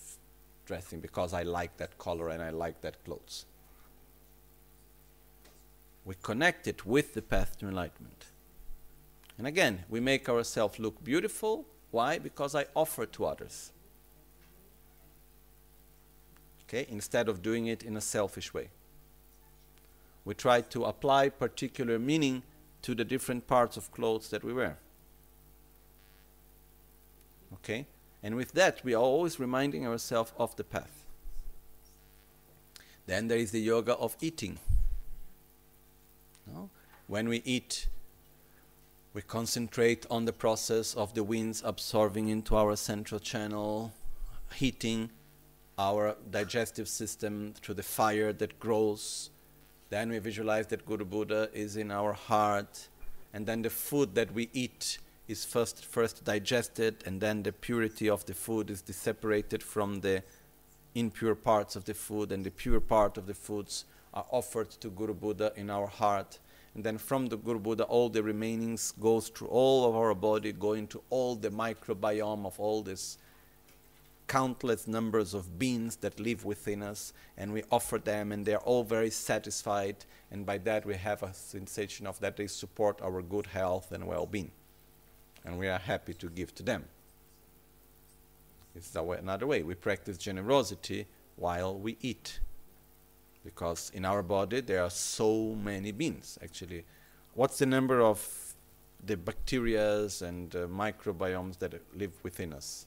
dressing 0.64 1.00
because 1.00 1.32
I 1.32 1.42
like 1.42 1.76
that 1.76 1.98
color 1.98 2.28
and 2.28 2.42
I 2.42 2.50
like 2.50 2.80
that 2.80 3.04
clothes. 3.04 3.46
We 6.04 6.14
connect 6.22 6.66
it 6.66 6.86
with 6.86 7.14
the 7.14 7.22
path 7.22 7.59
to 7.59 7.68
enlightenment. 7.68 8.26
And 9.38 9.46
again, 9.46 9.84
we 9.88 10.00
make 10.00 10.28
ourselves 10.28 10.78
look 10.78 11.02
beautiful. 11.04 11.66
Why? 11.90 12.18
Because 12.18 12.54
I 12.54 12.66
offer 12.74 13.07
to 13.07 13.26
others. 13.26 13.72
Okay, 16.64 16.86
instead 16.88 17.28
of 17.28 17.42
doing 17.42 17.66
it 17.66 17.82
in 17.82 17.96
a 17.96 18.00
selfish 18.00 18.54
way. 18.54 18.70
We 20.26 20.34
try 20.34 20.60
to 20.60 20.84
apply 20.84 21.30
particular 21.30 21.98
meaning 21.98 22.42
to 22.82 22.94
the 22.94 23.04
different 23.04 23.46
parts 23.46 23.76
of 23.76 23.92
clothes 23.92 24.28
that 24.30 24.42
we 24.44 24.52
wear. 24.52 24.76
Okay? 27.54 27.86
And 28.24 28.34
with 28.34 28.52
that, 28.52 28.84
we 28.84 28.92
are 28.92 29.02
always 29.02 29.38
reminding 29.38 29.86
ourselves 29.86 30.32
of 30.36 30.54
the 30.56 30.64
path. 30.64 31.06
Then 33.06 33.28
there 33.28 33.38
is 33.38 33.52
the 33.52 33.60
yoga 33.60 33.94
of 33.94 34.16
eating. 34.20 34.58
No? 36.52 36.70
When 37.06 37.28
we 37.28 37.40
eat, 37.44 37.86
we 39.14 39.22
concentrate 39.22 40.06
on 40.10 40.24
the 40.24 40.32
process 40.32 40.92
of 40.94 41.14
the 41.14 41.22
winds 41.22 41.62
absorbing 41.64 42.28
into 42.28 42.56
our 42.56 42.74
central 42.74 43.20
channel, 43.20 43.92
heating 44.54 45.10
our 45.78 46.16
digestive 46.28 46.88
system 46.88 47.54
through 47.62 47.76
the 47.76 47.84
fire 47.84 48.32
that 48.32 48.58
grows. 48.58 49.30
Then 49.89 50.11
we 50.11 50.18
visualize 50.18 50.66
that 50.68 50.84
Guru 50.84 51.05
Buddha 51.05 51.49
is 51.53 51.76
in 51.76 51.91
our 51.91 52.12
heart. 52.12 52.89
And 53.32 53.47
then 53.47 53.62
the 53.62 53.70
food 53.70 54.14
that 54.14 54.32
we 54.32 54.49
eat 54.53 54.99
is 55.28 55.45
first, 55.45 55.84
first 55.84 56.24
digested, 56.24 57.03
and 57.07 57.20
then 57.20 57.43
the 57.43 57.53
purity 57.53 58.09
of 58.09 58.24
the 58.26 58.34
food 58.34 58.70
is 58.70 58.82
separated 58.87 59.62
from 59.62 60.01
the 60.01 60.22
impure 60.95 61.34
parts 61.34 61.76
of 61.76 61.84
the 61.84 61.95
food, 61.95 62.32
and 62.32 62.45
the 62.45 62.51
pure 62.51 62.80
part 62.80 63.18
of 63.18 63.26
the 63.26 63.34
foods 63.34 63.84
are 64.14 64.24
offered 64.30 64.70
to 64.70 64.89
Guru 64.89 65.14
Buddha 65.14 65.53
in 65.57 65.68
our 65.68 65.87
heart. 65.87 66.39
And 66.74 66.84
then 66.84 66.99
from 66.99 67.26
the 67.26 67.37
Guru 67.37 67.59
Buddha, 67.59 67.84
all 67.84 68.09
the 68.09 68.22
remainings 68.22 68.93
goes 69.01 69.28
through 69.28 69.49
all 69.49 69.89
of 69.89 69.97
our 69.97 70.14
body, 70.14 70.53
going 70.53 70.87
to 70.89 71.03
all 71.11 71.34
the 71.34 71.51
microbiome 71.51 72.47
of 72.47 72.59
all 72.59 72.82
these 72.82 73.18
countless 74.26 74.86
numbers 74.88 75.34
of 75.34 75.58
beings 75.58 75.96
that 75.96 76.18
live 76.18 76.44
within 76.44 76.82
us, 76.82 77.12
and 77.36 77.52
we 77.52 77.62
offer 77.70 77.98
them, 77.98 78.32
and 78.32 78.44
they're 78.44 78.58
all 78.58 78.84
very 78.84 79.10
satisfied, 79.10 80.04
and 80.30 80.44
by 80.44 80.58
that 80.58 80.84
we 80.84 80.94
have 80.94 81.22
a 81.22 81.32
sensation 81.32 82.06
of 82.06 82.18
that 82.20 82.36
they 82.36 82.46
support 82.46 83.00
our 83.02 83.22
good 83.22 83.46
health 83.46 83.92
and 83.92 84.06
well-being, 84.06 84.50
and 85.44 85.58
we 85.58 85.68
are 85.68 85.78
happy 85.78 86.14
to 86.14 86.28
give 86.28 86.54
to 86.54 86.62
them. 86.62 86.84
It's 88.74 88.94
another 88.94 89.46
way. 89.46 89.62
We 89.62 89.74
practice 89.74 90.18
generosity 90.18 91.06
while 91.36 91.78
we 91.78 91.96
eat. 92.02 92.40
Because 93.42 93.90
in 93.94 94.04
our 94.04 94.22
body 94.22 94.60
there 94.60 94.82
are 94.82 94.90
so 94.90 95.54
many 95.54 95.92
beings, 95.92 96.38
actually. 96.42 96.84
What's 97.34 97.58
the 97.58 97.66
number 97.66 98.02
of 98.02 98.54
the 99.04 99.16
bacteria 99.16 100.08
and 100.20 100.54
uh, 100.54 100.66
microbiomes 100.66 101.58
that 101.60 101.74
live 101.94 102.12
within 102.22 102.52
us? 102.52 102.86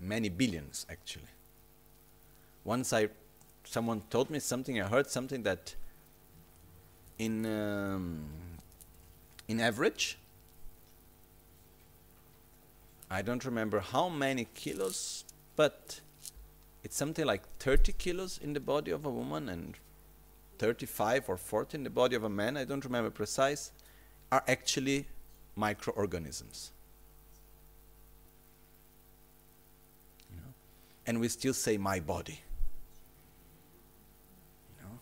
Many 0.00 0.28
billions, 0.28 0.86
actually. 0.90 1.28
Once 2.64 2.92
I, 2.92 3.08
someone 3.64 4.02
told 4.10 4.30
me 4.30 4.38
something, 4.38 4.80
I 4.80 4.86
heard 4.86 5.08
something 5.08 5.42
that 5.42 5.74
in, 7.18 7.44
um, 7.44 8.24
in 9.46 9.60
average, 9.60 10.16
I 13.10 13.22
don't 13.22 13.44
remember 13.44 13.80
how 13.80 14.08
many 14.08 14.46
kilos, 14.54 15.24
but 15.56 16.00
it's 16.82 16.96
something 16.96 17.26
like 17.26 17.42
30 17.58 17.92
kilos 17.92 18.38
in 18.38 18.52
the 18.52 18.60
body 18.60 18.90
of 18.90 19.04
a 19.04 19.10
woman 19.10 19.48
and 19.48 19.76
35 20.58 21.28
or 21.28 21.36
40 21.36 21.78
in 21.78 21.84
the 21.84 21.90
body 21.90 22.14
of 22.14 22.22
a 22.22 22.28
man, 22.28 22.56
I 22.56 22.64
don't 22.64 22.84
remember 22.84 23.10
precise, 23.10 23.72
are 24.30 24.44
actually 24.46 25.06
microorganisms. 25.56 26.70
You 30.30 30.36
know? 30.36 30.52
And 31.06 31.20
we 31.20 31.28
still 31.28 31.54
say 31.54 31.76
my 31.76 32.00
body. 32.00 32.40
You 34.68 34.84
know? 34.84 34.98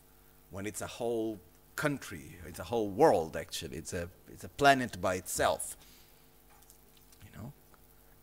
When 0.51 0.67
it's 0.67 0.81
a 0.81 0.87
whole 0.87 1.41
country, 1.77 2.37
it's 2.47 2.59
a 2.59 2.65
whole 2.65 2.91
world 2.91 3.37
actually, 3.37 3.77
it's 3.77 3.93
a, 3.93 4.09
it's 4.33 4.45
a 4.45 4.49
planet 4.49 5.01
by 5.01 5.15
itself. 5.15 5.77
You 7.25 7.31
know, 7.39 7.53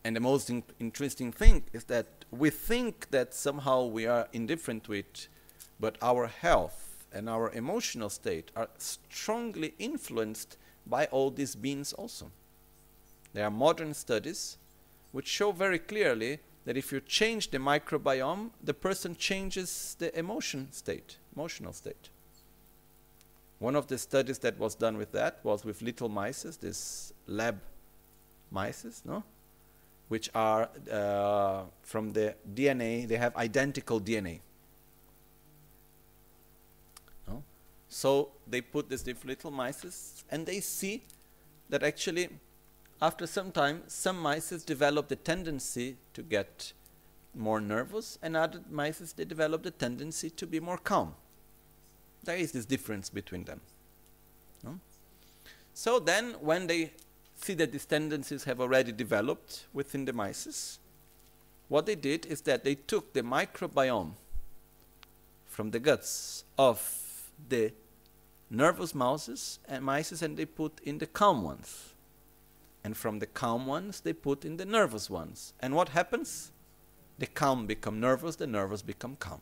and 0.04 0.14
the 0.14 0.20
most 0.20 0.50
in 0.50 0.62
interesting 0.78 1.32
thing 1.32 1.64
is 1.72 1.84
that 1.84 2.06
we 2.30 2.50
think 2.50 3.10
that 3.10 3.34
somehow 3.34 3.86
we 3.86 4.06
are 4.06 4.28
indifferent 4.32 4.84
to 4.84 4.92
it, 4.92 5.28
but 5.80 5.96
our 6.02 6.26
health 6.26 7.06
and 7.12 7.30
our 7.30 7.50
emotional 7.52 8.10
state 8.10 8.50
are 8.54 8.68
strongly 8.78 9.74
influenced 9.78 10.58
by 10.86 11.06
all 11.06 11.30
these 11.30 11.54
beings 11.54 11.92
also. 11.94 12.30
There 13.32 13.44
are 13.44 13.50
modern 13.50 13.94
studies 13.94 14.58
which 15.12 15.26
show 15.26 15.52
very 15.52 15.78
clearly 15.78 16.40
that 16.66 16.76
if 16.76 16.92
you 16.92 17.00
change 17.00 17.50
the 17.50 17.58
microbiome, 17.58 18.50
the 18.62 18.74
person 18.74 19.16
changes 19.16 19.96
the 20.00 20.16
emotion 20.18 20.70
state, 20.72 21.16
emotional 21.34 21.72
state. 21.72 22.10
One 23.60 23.76
of 23.76 23.86
the 23.86 23.96
studies 23.96 24.40
that 24.40 24.58
was 24.58 24.74
done 24.74 24.98
with 24.98 25.12
that 25.12 25.38
was 25.44 25.64
with 25.64 25.80
little 25.80 26.08
mice, 26.08 26.42
this 26.60 27.12
lab 27.26 27.60
mice, 28.50 29.02
no? 29.04 29.22
which 30.08 30.28
are 30.34 30.68
uh, 30.92 31.62
from 31.82 32.12
the 32.12 32.34
DNA, 32.52 33.06
they 33.06 33.16
have 33.16 33.34
identical 33.36 34.00
DNA. 34.00 34.40
No? 37.28 37.44
So 37.88 38.30
they 38.46 38.60
put 38.60 38.90
these 38.90 39.06
little 39.24 39.52
mice 39.52 40.24
and 40.30 40.44
they 40.44 40.58
see 40.58 41.04
that 41.68 41.84
actually 41.84 42.28
after 43.00 43.26
some 43.26 43.52
time 43.52 43.82
some 43.86 44.18
mice 44.18 44.50
develop 44.64 45.08
the 45.08 45.16
tendency 45.16 45.96
to 46.14 46.22
get 46.22 46.72
more 47.34 47.60
nervous 47.60 48.18
and 48.22 48.36
other 48.36 48.60
mice 48.70 49.12
they 49.12 49.24
develop 49.24 49.62
the 49.62 49.70
tendency 49.70 50.30
to 50.30 50.46
be 50.46 50.60
more 50.60 50.78
calm. 50.78 51.14
There 52.24 52.36
is 52.36 52.52
this 52.52 52.64
difference 52.64 53.10
between 53.10 53.44
them. 53.44 53.60
No? 54.64 54.80
So 55.74 55.98
then 55.98 56.36
when 56.40 56.66
they 56.66 56.92
see 57.36 57.54
that 57.54 57.72
these 57.72 57.84
tendencies 57.84 58.44
have 58.44 58.60
already 58.60 58.92
developed 58.92 59.66
within 59.72 60.04
the 60.04 60.12
mice. 60.12 60.78
What 61.68 61.86
they 61.86 61.94
did 61.94 62.26
is 62.26 62.40
that 62.42 62.64
they 62.64 62.74
took 62.74 63.12
the 63.12 63.22
microbiome 63.22 64.12
from 65.46 65.70
the 65.70 65.78
guts 65.78 66.44
of 66.58 67.30
the 67.48 67.72
nervous 68.50 68.94
mouses 68.94 69.58
and 69.68 69.84
mice 69.84 70.22
and 70.22 70.36
they 70.36 70.44
put 70.44 70.80
in 70.84 70.98
the 70.98 71.06
calm 71.06 71.42
ones. 71.42 71.92
And 72.86 72.96
from 72.96 73.18
the 73.18 73.26
calm 73.26 73.66
ones, 73.66 73.98
they 73.98 74.12
put 74.12 74.44
in 74.44 74.58
the 74.58 74.64
nervous 74.64 75.10
ones. 75.10 75.54
And 75.58 75.74
what 75.74 75.88
happens? 75.88 76.52
The 77.18 77.26
calm 77.26 77.66
become 77.66 77.98
nervous, 77.98 78.36
the 78.36 78.46
nervous 78.46 78.80
become 78.80 79.16
calm. 79.16 79.40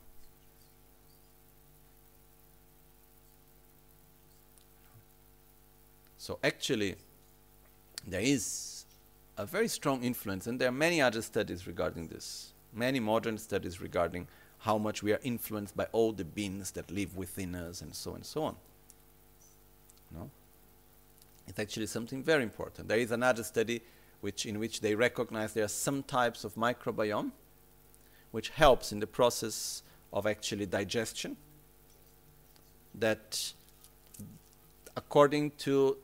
So 6.17 6.39
actually, 6.43 6.95
there 8.07 8.23
is 8.23 8.87
a 9.37 9.45
very 9.45 9.69
strong 9.69 10.03
influence, 10.03 10.47
and 10.47 10.59
there 10.59 10.69
are 10.69 10.73
many 10.73 11.03
other 11.03 11.21
studies 11.21 11.67
regarding 11.67 12.07
this, 12.09 12.55
many 12.73 12.99
modern 12.99 13.37
studies 13.37 13.79
regarding 13.79 14.27
how 14.61 14.79
much 14.79 15.03
we 15.03 15.13
are 15.13 15.21
influenced 15.23 15.77
by 15.77 15.85
all 15.93 16.13
the 16.13 16.25
beings 16.25 16.71
that 16.71 16.91
live 16.91 17.15
within 17.15 17.55
us, 17.55 17.83
and 17.83 17.95
so 17.95 18.13
on 18.13 18.17
and 18.17 18.25
so 18.25 18.43
on. 18.45 18.57
No? 20.15 20.31
It's 21.47 21.59
actually 21.59 21.87
something 21.87 22.23
very 22.23 22.43
important. 22.43 22.89
There 22.89 22.99
is 22.99 23.11
another 23.11 23.43
study 23.43 23.83
which, 24.21 24.47
in 24.47 24.59
which 24.59 24.81
they 24.81 24.95
recognize 24.95 25.53
there 25.53 25.65
are 25.65 25.69
some 25.69 26.03
types 26.03 26.45
of 26.45 26.55
microbiome 26.55 27.33
which 28.31 28.49
helps 28.49 28.91
in 28.91 29.01
the 29.01 29.07
process 29.07 29.83
of 30.13 30.27
actually 30.27 30.67
digestion 30.67 31.37
that 32.95 33.53
according 34.97 35.51
to 35.53 35.99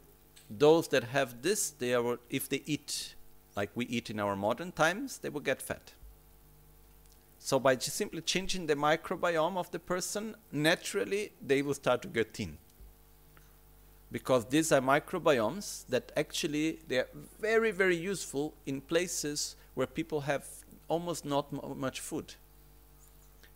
those 0.51 0.89
that 0.89 1.05
have 1.05 1.43
this, 1.43 1.71
they 1.71 1.95
are, 1.95 2.19
if 2.29 2.49
they 2.49 2.63
eat 2.67 3.15
like 3.57 3.71
we 3.75 3.85
eat 3.87 4.11
in 4.11 4.21
our 4.21 4.37
modern 4.37 4.73
times, 4.73 5.19
they 5.19 5.29
will 5.29 5.41
get 5.41 5.61
fat. 5.61 5.93
So 7.39 7.59
by 7.59 7.77
simply 7.79 8.21
changing 8.21 8.67
the 8.67 8.75
microbiome 8.77 9.57
of 9.57 9.71
the 9.71 9.79
person, 9.79 10.37
naturally 10.53 11.33
they 11.41 11.63
will 11.63 11.75
start 11.75 12.03
to 12.03 12.09
get 12.09 12.35
thin. 12.35 12.59
Because 14.13 14.47
these 14.47 14.73
are 14.73 14.81
microbiomes 14.81 15.87
that 15.89 16.11
actually 16.17 16.81
they 16.89 16.99
are 16.99 17.09
very, 17.39 17.71
very 17.71 17.97
useful 17.97 18.55
in 18.67 18.81
places 18.81 19.57
where 19.75 19.87
people 19.87 20.23
have 20.23 20.47
almost 20.89 21.25
not 21.25 21.77
much 21.77 22.01
food. 22.01 22.35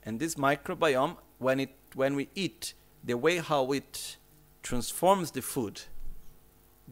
And 0.05 0.21
this 0.21 0.37
microbiome, 0.37 1.17
when 1.39 1.61
it 1.61 1.71
when 1.95 2.15
we 2.15 2.29
eat, 2.35 2.75
the 3.03 3.17
way 3.17 3.39
how 3.39 3.73
it 3.73 4.17
transforms 4.63 5.31
the 5.31 5.43
food 5.43 5.83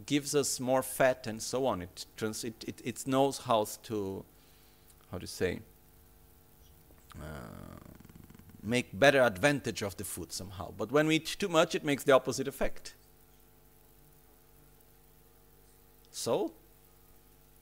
gives 0.07 0.35
us 0.35 0.61
more 0.61 0.83
fat 0.83 1.27
and 1.27 1.43
so 1.43 1.67
on. 1.67 1.83
It, 1.83 2.07
trans 2.17 2.45
it, 2.45 2.65
it, 2.67 2.81
it 2.85 3.07
knows 3.07 3.39
how 3.39 3.67
to, 3.85 4.25
how 5.11 5.19
to 5.19 5.27
say, 5.27 5.61
uh, 7.21 7.25
make 8.63 8.99
better 8.99 9.23
advantage 9.23 9.83
of 9.83 9.97
the 9.97 10.05
food 10.05 10.33
somehow. 10.33 10.73
But 10.77 10.93
when 10.93 11.07
we 11.07 11.17
eat 11.17 11.37
too 11.39 11.49
much, 11.49 11.75
it 11.75 11.85
makes 11.85 12.05
the 12.05 12.13
opposite 12.13 12.49
effect. 12.49 12.95
So, 16.13 16.53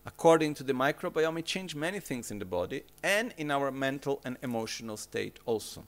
according 0.04 0.54
to 0.54 0.64
the 0.64 0.72
microbiome, 0.72 1.38
it 1.38 1.46
changes 1.46 1.76
many 1.76 2.00
things 2.00 2.30
in 2.32 2.40
the 2.40 2.44
body 2.44 2.82
and 3.02 3.32
in 3.38 3.50
our 3.50 3.70
mental 3.70 4.20
and 4.24 4.36
emotional 4.42 4.96
state 4.96 5.38
also. 5.46 5.84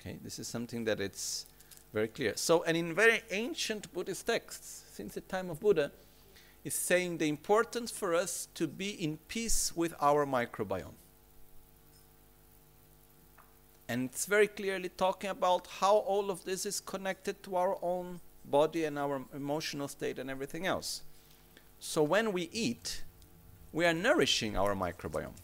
Okay, 0.00 0.18
this 0.24 0.38
is 0.38 0.48
something 0.48 0.84
that 0.84 1.00
it's 1.00 1.46
very 1.92 2.08
clear. 2.08 2.32
So, 2.36 2.64
and 2.64 2.76
in 2.76 2.94
very 2.94 3.22
ancient 3.30 3.92
Buddhist 3.92 4.26
texts, 4.26 4.84
since 4.90 5.14
the 5.14 5.20
time 5.20 5.50
of 5.50 5.60
Buddha, 5.60 5.92
is 6.64 6.74
saying 6.74 7.18
the 7.18 7.28
importance 7.28 7.90
for 7.90 8.14
us 8.14 8.48
to 8.54 8.66
be 8.66 8.90
in 8.90 9.18
peace 9.28 9.76
with 9.76 9.94
our 10.00 10.26
microbiome. 10.26 10.96
And 13.86 14.08
it's 14.08 14.24
very 14.24 14.48
clearly 14.48 14.88
talking 14.88 15.28
about 15.28 15.66
how 15.78 15.96
all 15.96 16.30
of 16.30 16.44
this 16.44 16.64
is 16.64 16.80
connected 16.80 17.42
to 17.42 17.56
our 17.56 17.76
own 17.82 18.20
body 18.44 18.84
and 18.84 18.98
our 18.98 19.22
emotional 19.34 19.88
state 19.88 20.18
and 20.18 20.30
everything 20.30 20.66
else. 20.66 21.02
So 21.78 22.02
when 22.02 22.32
we 22.32 22.48
eat, 22.52 23.02
we 23.72 23.84
are 23.84 23.94
nourishing 23.94 24.56
our 24.56 24.74
microbiome. 24.74 25.34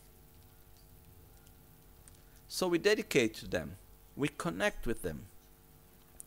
So 2.48 2.66
we 2.66 2.78
dedicate 2.78 3.34
to 3.34 3.48
them, 3.48 3.76
we 4.16 4.28
connect 4.28 4.86
with 4.86 5.02
them, 5.02 5.26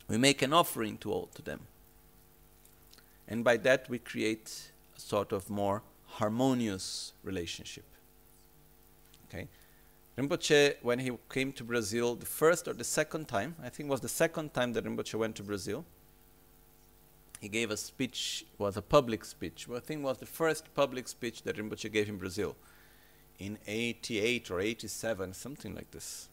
we 0.07 0.17
make 0.17 0.41
an 0.41 0.53
offering 0.53 0.97
to 0.99 1.11
all 1.11 1.27
to 1.35 1.41
them. 1.41 1.61
And 3.27 3.43
by 3.43 3.57
that 3.57 3.89
we 3.89 3.99
create 3.99 4.71
a 4.95 4.99
sort 4.99 5.31
of 5.31 5.49
more 5.49 5.81
harmonious 6.05 7.13
relationship. 7.23 7.85
Okay? 9.27 9.47
Rinpoche, 10.17 10.75
when 10.81 10.99
he 10.99 11.11
came 11.29 11.51
to 11.53 11.63
Brazil 11.63 12.15
the 12.15 12.25
first 12.25 12.67
or 12.67 12.73
the 12.73 12.83
second 12.83 13.27
time, 13.27 13.55
I 13.63 13.69
think 13.69 13.87
it 13.87 13.91
was 13.91 14.01
the 14.01 14.09
second 14.09 14.53
time 14.53 14.73
that 14.73 14.85
Rinpoche 14.85 15.15
went 15.15 15.35
to 15.37 15.43
Brazil, 15.43 15.85
he 17.43 17.49
gave 17.49 17.71
a 17.71 17.75
speech, 17.75 18.45
was 18.57 18.77
a 18.77 18.81
public 18.81 19.25
speech. 19.25 19.67
Well, 19.67 19.77
I 19.77 19.81
think 19.81 19.99
it 19.99 20.03
was 20.05 20.17
the 20.17 20.25
first 20.25 20.73
public 20.73 21.09
speech 21.09 21.43
that 21.43 21.57
Rinpoche 21.57 21.91
gave 21.91 22.07
in 22.07 22.15
Brazil 22.15 22.55
in 23.37 23.57
88 23.67 24.49
or 24.49 24.61
87, 24.61 25.33
something 25.33 25.75
like 25.75 25.91
this. 25.91 26.29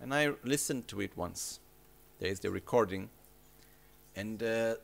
And 0.00 0.14
I 0.14 0.34
listened 0.44 0.86
to 0.88 1.00
it 1.00 1.16
once. 1.16 1.58
There 2.20 2.30
is 2.30 2.38
the 2.38 2.52
recording. 2.52 3.10
And 4.14 4.40
uh, 4.40 4.76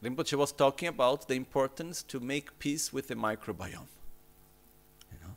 Rinpoche 0.00 0.34
was 0.34 0.52
talking 0.52 0.86
about 0.86 1.26
the 1.26 1.34
importance 1.34 2.04
to 2.04 2.20
make 2.20 2.56
peace 2.60 2.92
with 2.92 3.08
the 3.08 3.16
microbiome. 3.16 3.90
You 5.10 5.18
know? 5.24 5.34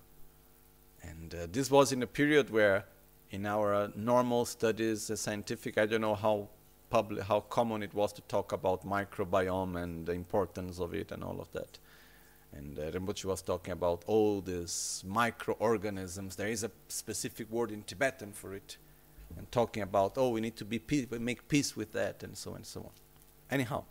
And 1.02 1.34
uh, 1.34 1.48
this 1.52 1.72
was 1.72 1.92
in 1.92 2.04
a 2.04 2.08
period 2.08 2.52
where, 2.52 2.86
in 3.32 3.48
our 3.48 3.74
uh, 3.74 3.88
normal 3.96 4.46
studies, 4.46 5.10
uh, 5.10 5.16
scientific, 5.16 5.80
I 5.80 5.88
don't 5.88 6.02
know 6.02 6.14
how 6.14 6.50
public, 6.94 7.24
how 7.24 7.40
common 7.40 7.82
it 7.82 7.92
was 7.96 8.14
to 8.14 8.22
talk 8.22 8.52
about 8.52 8.86
microbiome 8.86 9.82
and 9.82 10.06
the 10.06 10.12
importance 10.12 10.80
of 10.80 10.94
it 10.94 11.12
and 11.12 11.24
all 11.24 11.42
of 11.42 11.52
that. 11.52 11.80
And 12.56 12.78
uh, 12.78 12.92
Rinpoche 12.92 13.26
was 13.26 13.42
talking 13.42 13.72
about 13.72 14.04
all 14.06 14.42
these 14.42 15.04
microorganisms. 15.08 16.36
There 16.36 16.50
is 16.50 16.64
a 16.64 16.70
specific 16.90 17.50
word 17.50 17.72
in 17.72 17.82
Tibetan 17.82 18.32
for 18.32 18.54
it, 18.54 18.78
and 19.36 19.52
talking 19.52 19.82
about 19.82 20.14
oh 20.18 20.30
we 20.30 20.40
need 20.40 20.56
to 20.58 20.66
be 20.66 20.80
make 21.20 21.48
peace 21.48 21.76
with 21.76 21.94
that 21.94 22.22
and 22.22 22.38
so 22.38 22.52
on 22.52 22.58
and 22.58 22.66
so 22.68 22.82
on. 22.82 22.92
Anyhow, 23.50 23.86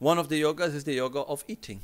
one 0.00 0.18
of 0.18 0.28
the 0.30 0.42
yogas 0.42 0.74
is 0.74 0.82
the 0.82 0.94
yoga 0.94 1.20
of 1.20 1.44
eating. 1.46 1.80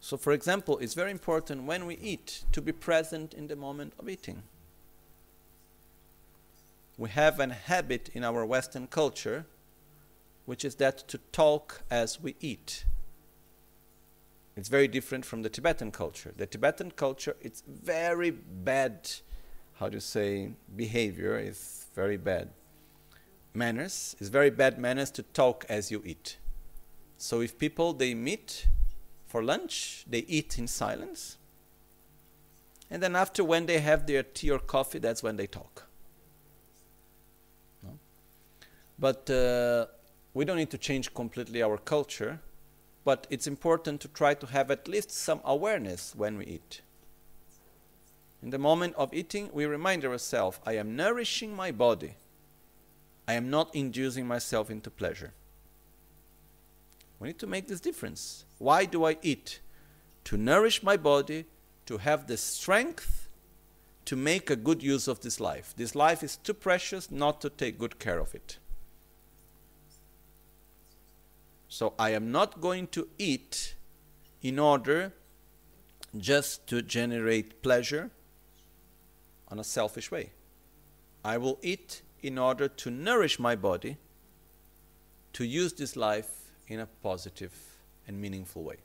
So, 0.00 0.16
for 0.16 0.32
example, 0.32 0.78
it's 0.78 0.94
very 0.94 1.12
important 1.12 1.68
when 1.70 1.86
we 1.86 1.96
eat 1.98 2.42
to 2.50 2.60
be 2.60 2.72
present 2.72 3.32
in 3.32 3.46
the 3.46 3.54
moment 3.54 3.92
of 4.00 4.08
eating 4.08 4.42
we 6.98 7.08
have 7.10 7.38
an 7.38 7.50
habit 7.50 8.10
in 8.12 8.24
our 8.24 8.44
Western 8.44 8.88
culture, 8.88 9.46
which 10.44 10.64
is 10.64 10.74
that 10.74 11.06
to 11.08 11.18
talk 11.30 11.82
as 11.90 12.20
we 12.20 12.34
eat. 12.40 12.84
It's 14.56 14.68
very 14.68 14.88
different 14.88 15.24
from 15.24 15.42
the 15.42 15.48
Tibetan 15.48 15.92
culture. 15.92 16.34
The 16.36 16.46
Tibetan 16.46 16.90
culture, 16.90 17.36
it's 17.40 17.62
very 17.66 18.32
bad, 18.32 19.08
how 19.74 19.88
do 19.88 19.96
you 19.96 20.00
say, 20.00 20.50
behavior, 20.74 21.38
is 21.38 21.86
very 21.94 22.16
bad. 22.16 22.50
Manners, 23.54 24.16
is 24.18 24.28
very 24.28 24.50
bad 24.50 24.78
manners 24.78 25.12
to 25.12 25.22
talk 25.22 25.64
as 25.68 25.92
you 25.92 26.02
eat. 26.04 26.38
So 27.16 27.40
if 27.40 27.58
people, 27.58 27.92
they 27.92 28.12
meet 28.14 28.66
for 29.28 29.44
lunch, 29.44 30.04
they 30.08 30.20
eat 30.20 30.58
in 30.58 30.66
silence. 30.66 31.36
And 32.90 33.00
then 33.00 33.14
after 33.14 33.44
when 33.44 33.66
they 33.66 33.78
have 33.78 34.08
their 34.08 34.24
tea 34.24 34.50
or 34.50 34.58
coffee, 34.58 34.98
that's 34.98 35.22
when 35.22 35.36
they 35.36 35.46
talk. 35.46 35.87
But 38.98 39.30
uh, 39.30 39.86
we 40.34 40.44
don't 40.44 40.56
need 40.56 40.70
to 40.70 40.78
change 40.78 41.14
completely 41.14 41.62
our 41.62 41.78
culture, 41.78 42.40
but 43.04 43.26
it's 43.30 43.46
important 43.46 44.00
to 44.02 44.08
try 44.08 44.34
to 44.34 44.46
have 44.46 44.70
at 44.70 44.88
least 44.88 45.10
some 45.10 45.40
awareness 45.44 46.14
when 46.16 46.36
we 46.36 46.44
eat. 46.46 46.80
In 48.42 48.50
the 48.50 48.58
moment 48.58 48.94
of 48.96 49.12
eating, 49.12 49.50
we 49.52 49.66
remind 49.66 50.04
ourselves 50.04 50.60
I 50.66 50.74
am 50.74 50.96
nourishing 50.96 51.54
my 51.54 51.70
body, 51.70 52.14
I 53.26 53.34
am 53.34 53.50
not 53.50 53.74
inducing 53.74 54.26
myself 54.26 54.70
into 54.70 54.90
pleasure. 54.90 55.32
We 57.18 57.28
need 57.28 57.38
to 57.40 57.46
make 57.46 57.66
this 57.66 57.80
difference. 57.80 58.44
Why 58.58 58.84
do 58.84 59.04
I 59.04 59.16
eat? 59.22 59.60
To 60.24 60.36
nourish 60.36 60.82
my 60.82 60.96
body, 60.96 61.46
to 61.86 61.98
have 61.98 62.26
the 62.26 62.36
strength 62.36 63.28
to 64.04 64.16
make 64.16 64.48
a 64.48 64.56
good 64.56 64.82
use 64.82 65.08
of 65.08 65.20
this 65.20 65.40
life. 65.40 65.74
This 65.76 65.94
life 65.94 66.22
is 66.22 66.36
too 66.36 66.54
precious 66.54 67.10
not 67.10 67.40
to 67.42 67.50
take 67.50 67.78
good 67.78 67.98
care 67.98 68.18
of 68.18 68.34
it. 68.34 68.58
So 71.68 71.94
I 71.98 72.10
am 72.10 72.32
not 72.32 72.60
going 72.60 72.86
to 72.88 73.08
eat 73.18 73.74
in 74.42 74.58
order 74.58 75.12
just 76.16 76.66
to 76.68 76.80
generate 76.80 77.62
pleasure 77.62 78.10
on 79.48 79.58
a 79.58 79.64
selfish 79.64 80.10
way. 80.10 80.30
I 81.24 81.36
will 81.36 81.58
eat 81.62 82.02
in 82.22 82.38
order 82.38 82.68
to 82.68 82.90
nourish 82.90 83.38
my 83.38 83.54
body, 83.54 83.96
to 85.34 85.44
use 85.44 85.72
this 85.74 85.94
life 85.94 86.52
in 86.66 86.80
a 86.80 86.86
positive 86.86 87.52
and 88.06 88.20
meaningful 88.20 88.62
way. 88.62 88.76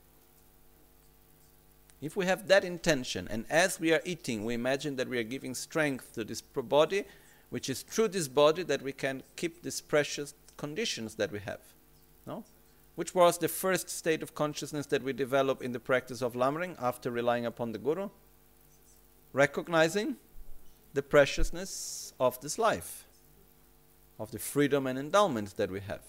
If 2.01 2.17
we 2.17 2.25
have 2.25 2.49
that 2.49 2.65
intention, 2.65 3.29
and 3.31 3.45
as 3.49 3.79
we 3.79 3.93
are 3.93 4.01
eating, 4.03 4.43
we 4.43 4.53
imagine 4.53 4.97
that 4.97 5.07
we 5.07 5.17
are 5.17 5.23
giving 5.23 5.55
strength 5.55 6.13
to 6.15 6.25
this 6.25 6.41
body, 6.41 7.05
which 7.49 7.69
is 7.69 7.81
through 7.81 8.09
this 8.09 8.27
body 8.27 8.63
that 8.63 8.81
we 8.81 8.91
can 8.91 9.23
keep 9.37 9.63
these 9.63 9.79
precious 9.79 10.33
conditions 10.57 11.15
that 11.15 11.31
we 11.31 11.39
have. 11.39 11.61
No? 12.27 12.43
Which 12.95 13.15
was 13.15 13.37
the 13.37 13.47
first 13.47 13.89
state 13.89 14.21
of 14.21 14.35
consciousness 14.35 14.85
that 14.87 15.03
we 15.03 15.13
develop 15.13 15.61
in 15.61 15.71
the 15.71 15.79
practice 15.79 16.21
of 16.21 16.33
Lamrim 16.33 16.75
after 16.79 17.09
relying 17.09 17.45
upon 17.45 17.71
the 17.71 17.79
Guru? 17.79 18.09
Recognizing 19.31 20.17
the 20.93 21.01
preciousness 21.01 22.13
of 22.19 22.39
this 22.41 22.59
life, 22.59 23.05
of 24.19 24.31
the 24.31 24.39
freedom 24.39 24.85
and 24.85 24.99
endowment 24.99 25.57
that 25.57 25.71
we 25.71 25.79
have. 25.79 26.01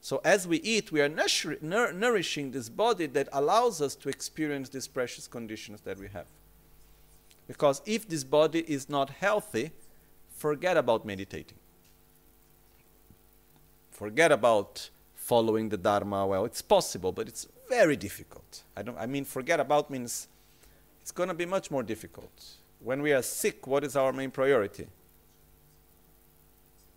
So, 0.00 0.20
as 0.24 0.48
we 0.48 0.58
eat, 0.58 0.90
we 0.90 1.00
are 1.00 1.08
nourishing 1.08 2.50
this 2.50 2.68
body 2.68 3.06
that 3.06 3.28
allows 3.32 3.80
us 3.80 3.94
to 3.96 4.08
experience 4.08 4.68
these 4.68 4.88
precious 4.88 5.28
conditions 5.28 5.80
that 5.82 5.96
we 5.96 6.08
have. 6.08 6.26
Because 7.46 7.80
if 7.86 8.08
this 8.08 8.24
body 8.24 8.64
is 8.66 8.88
not 8.88 9.10
healthy, 9.10 9.70
forget 10.36 10.76
about 10.76 11.06
meditating. 11.06 11.58
Forget 13.90 14.32
about 14.32 14.90
following 15.22 15.68
the 15.68 15.76
Dharma 15.76 16.26
well. 16.26 16.44
It's 16.44 16.62
possible, 16.62 17.12
but 17.12 17.28
it's 17.28 17.46
very 17.68 17.96
difficult. 17.96 18.64
I, 18.76 18.82
don't, 18.82 18.98
I 18.98 19.06
mean, 19.06 19.24
forget 19.24 19.60
about 19.60 19.88
means 19.88 20.26
it's 21.00 21.12
going 21.12 21.28
to 21.28 21.34
be 21.34 21.46
much 21.46 21.70
more 21.70 21.84
difficult. 21.84 22.44
When 22.80 23.02
we 23.02 23.12
are 23.12 23.22
sick, 23.22 23.66
what 23.66 23.84
is 23.84 23.94
our 23.94 24.12
main 24.12 24.32
priority? 24.32 24.88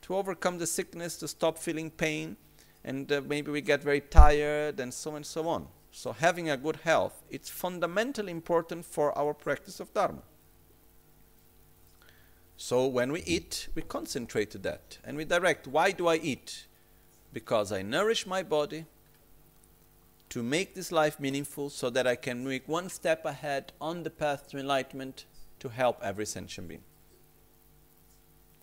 To 0.01 0.15
overcome 0.15 0.57
the 0.57 0.65
sickness, 0.65 1.17
to 1.17 1.27
stop 1.27 1.57
feeling 1.57 1.91
pain, 1.91 2.35
and 2.83 3.11
uh, 3.11 3.21
maybe 3.25 3.51
we 3.51 3.61
get 3.61 3.83
very 3.83 4.01
tired, 4.01 4.79
and 4.79 4.93
so 4.93 5.15
and 5.15 5.25
so 5.25 5.47
on. 5.47 5.67
So, 5.91 6.11
having 6.11 6.49
a 6.49 6.57
good 6.57 6.77
health, 6.77 7.23
it's 7.29 7.49
fundamentally 7.49 8.31
important 8.31 8.85
for 8.85 9.17
our 9.17 9.33
practice 9.33 9.79
of 9.79 9.93
Dharma. 9.93 10.23
So, 12.57 12.85
when 12.87 13.11
we 13.11 13.21
eat, 13.21 13.67
we 13.75 13.81
concentrate 13.81 14.51
to 14.51 14.57
that 14.59 14.97
and 15.03 15.15
we 15.15 15.25
direct 15.25 15.67
why 15.67 15.91
do 15.91 16.07
I 16.07 16.15
eat? 16.15 16.67
Because 17.35 17.73
I 17.73 17.81
nourish 17.81 18.25
my 18.25 18.43
body 18.43 18.85
to 20.29 20.41
make 20.41 20.73
this 20.73 20.89
life 20.89 21.19
meaningful 21.19 21.69
so 21.69 21.89
that 21.89 22.07
I 22.07 22.15
can 22.15 22.47
make 22.47 22.65
one 22.65 22.87
step 22.87 23.25
ahead 23.25 23.73
on 23.81 24.03
the 24.03 24.09
path 24.09 24.47
to 24.51 24.57
enlightenment 24.57 25.25
to 25.59 25.67
help 25.67 25.99
every 26.01 26.25
sentient 26.25 26.69
being. 26.69 26.85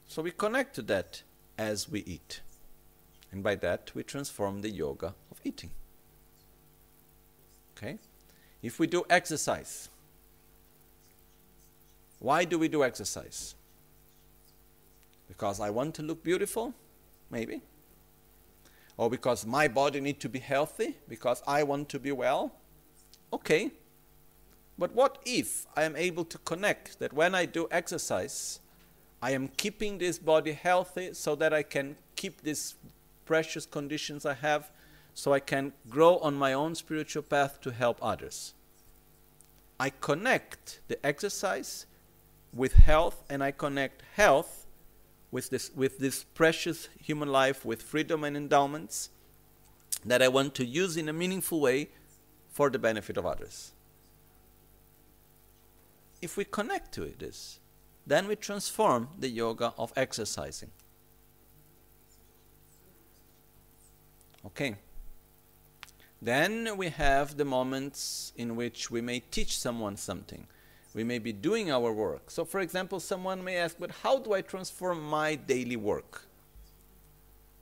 So 0.08 0.22
we 0.22 0.30
connect 0.30 0.74
to 0.76 0.82
that 0.92 1.22
as 1.58 1.86
we 1.90 2.00
eat. 2.00 2.40
And 3.30 3.42
by 3.42 3.56
that, 3.56 3.90
we 3.94 4.04
transform 4.04 4.62
the 4.62 4.70
yoga 4.70 5.14
of 5.30 5.38
eating. 5.44 5.72
Okay? 7.76 7.98
If 8.62 8.78
we 8.78 8.86
do 8.86 9.04
exercise, 9.10 9.90
Why 12.22 12.44
do 12.44 12.56
we 12.56 12.68
do 12.68 12.84
exercise? 12.84 13.56
Because 15.26 15.58
I 15.58 15.70
want 15.70 15.96
to 15.96 16.02
look 16.02 16.22
beautiful? 16.22 16.72
Maybe. 17.30 17.62
Or 18.96 19.08
because 19.10 19.46
my 19.46 19.68
body 19.68 20.00
needs 20.00 20.20
to 20.20 20.28
be 20.28 20.38
healthy? 20.38 20.96
Because 21.08 21.42
I 21.46 21.62
want 21.62 21.88
to 21.90 21.98
be 21.98 22.12
well? 22.12 22.52
Okay. 23.32 23.70
But 24.78 24.94
what 24.94 25.18
if 25.24 25.66
I 25.76 25.84
am 25.84 25.96
able 25.96 26.24
to 26.24 26.38
connect 26.38 26.98
that 26.98 27.12
when 27.12 27.34
I 27.34 27.46
do 27.46 27.68
exercise, 27.70 28.60
I 29.20 29.30
am 29.30 29.48
keeping 29.48 29.98
this 29.98 30.18
body 30.18 30.52
healthy 30.52 31.14
so 31.14 31.34
that 31.36 31.52
I 31.52 31.62
can 31.62 31.96
keep 32.16 32.42
these 32.42 32.74
precious 33.24 33.66
conditions 33.66 34.26
I 34.26 34.34
have 34.34 34.70
so 35.14 35.32
I 35.32 35.40
can 35.40 35.72
grow 35.88 36.18
on 36.18 36.34
my 36.34 36.52
own 36.52 36.74
spiritual 36.74 37.22
path 37.22 37.60
to 37.60 37.70
help 37.70 37.98
others. 38.02 38.54
I 39.78 39.90
connect 39.90 40.80
the 40.88 41.04
exercise 41.04 41.86
with 42.54 42.74
health 42.74 43.22
and 43.28 43.42
I 43.42 43.50
connect 43.50 44.02
health 44.14 44.61
with 45.32 45.50
this 45.50 45.70
with 45.74 45.98
this 45.98 46.22
precious 46.22 46.88
human 47.00 47.28
life 47.32 47.64
with 47.64 47.82
freedom 47.82 48.22
and 48.22 48.36
endowments 48.36 49.08
that 50.04 50.22
I 50.22 50.28
want 50.28 50.54
to 50.56 50.64
use 50.64 50.96
in 50.96 51.08
a 51.08 51.12
meaningful 51.12 51.60
way 51.60 51.88
for 52.50 52.70
the 52.70 52.78
benefit 52.78 53.16
of 53.16 53.26
others. 53.26 53.72
If 56.20 56.36
we 56.36 56.44
connect 56.44 56.92
to 56.94 57.06
this, 57.18 57.58
then 58.06 58.28
we 58.28 58.36
transform 58.36 59.08
the 59.18 59.28
yoga 59.28 59.72
of 59.78 59.92
exercising. 59.96 60.70
Okay. 64.44 64.76
Then 66.20 66.76
we 66.76 66.90
have 66.90 67.36
the 67.36 67.44
moments 67.44 68.32
in 68.36 68.54
which 68.54 68.90
we 68.90 69.00
may 69.00 69.20
teach 69.20 69.56
someone 69.56 69.96
something. 69.96 70.46
We 70.94 71.04
may 71.04 71.18
be 71.18 71.32
doing 71.32 71.70
our 71.70 71.92
work. 71.92 72.30
So, 72.30 72.44
for 72.44 72.60
example, 72.60 73.00
someone 73.00 73.42
may 73.42 73.56
ask, 73.56 73.76
but 73.78 73.90
how 74.02 74.18
do 74.18 74.34
I 74.34 74.42
transform 74.42 75.02
my 75.02 75.34
daily 75.34 75.76
work? 75.76 76.26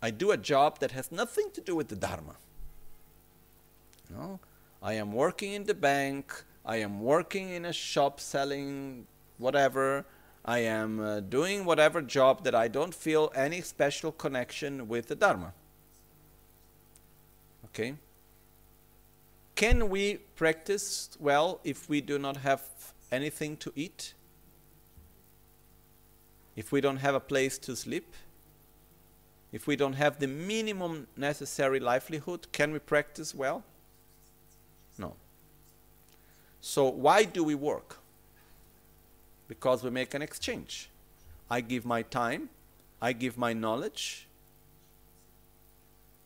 I 0.02 0.10
do 0.10 0.32
a 0.32 0.36
job 0.36 0.80
that 0.80 0.90
has 0.92 1.12
nothing 1.12 1.50
to 1.52 1.60
do 1.60 1.76
with 1.76 1.88
the 1.88 1.96
Dharma. 1.96 2.36
No, 4.10 4.40
I 4.82 4.94
am 4.94 5.12
working 5.12 5.52
in 5.52 5.64
the 5.64 5.74
bank, 5.74 6.44
I 6.64 6.76
am 6.78 7.00
working 7.00 7.50
in 7.50 7.64
a 7.64 7.72
shop 7.72 8.18
selling 8.18 9.06
whatever, 9.38 10.04
I 10.44 10.60
am 10.60 11.00
uh, 11.00 11.20
doing 11.20 11.64
whatever 11.64 12.02
job 12.02 12.44
that 12.44 12.54
I 12.54 12.66
don't 12.66 12.94
feel 12.94 13.30
any 13.36 13.60
special 13.60 14.10
connection 14.10 14.88
with 14.88 15.06
the 15.06 15.14
Dharma. 15.14 15.52
Okay? 17.66 17.94
Can 19.54 19.90
we 19.90 20.16
practice 20.34 21.10
well 21.20 21.60
if 21.62 21.88
we 21.88 22.00
do 22.00 22.18
not 22.18 22.38
have 22.38 22.62
anything 23.10 23.56
to 23.58 23.72
eat? 23.74 24.14
If 26.56 26.72
we 26.72 26.80
don't 26.80 26.98
have 26.98 27.14
a 27.14 27.20
place 27.20 27.58
to 27.58 27.76
sleep? 27.76 28.14
If 29.52 29.66
we 29.66 29.76
don't 29.76 29.94
have 29.94 30.18
the 30.18 30.26
minimum 30.26 31.08
necessary 31.16 31.80
livelihood, 31.80 32.46
can 32.52 32.72
we 32.72 32.78
practice 32.78 33.34
well? 33.34 33.64
No. 34.98 35.14
So, 36.60 36.88
why 36.88 37.24
do 37.24 37.42
we 37.42 37.54
work? 37.54 37.98
Because 39.48 39.82
we 39.82 39.90
make 39.90 40.14
an 40.14 40.22
exchange. 40.22 40.88
I 41.50 41.60
give 41.62 41.84
my 41.84 42.02
time, 42.02 42.50
I 43.02 43.12
give 43.12 43.36
my 43.36 43.52
knowledge 43.52 44.28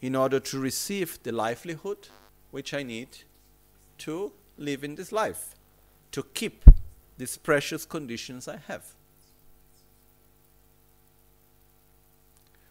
in 0.03 0.15
order 0.15 0.39
to 0.39 0.59
receive 0.59 1.19
the 1.23 1.33
livelihood 1.33 2.09
which 2.51 2.75
I 2.75 2.83
need 2.83 3.09
to 3.99 4.33
live 4.59 4.85
in 4.85 4.97
this 4.97 5.13
life, 5.13 5.55
to 6.13 6.23
keep 6.35 6.65
these 7.17 7.37
precious 7.37 7.85
conditions 7.85 8.49
I 8.49 8.59
have. 8.69 8.85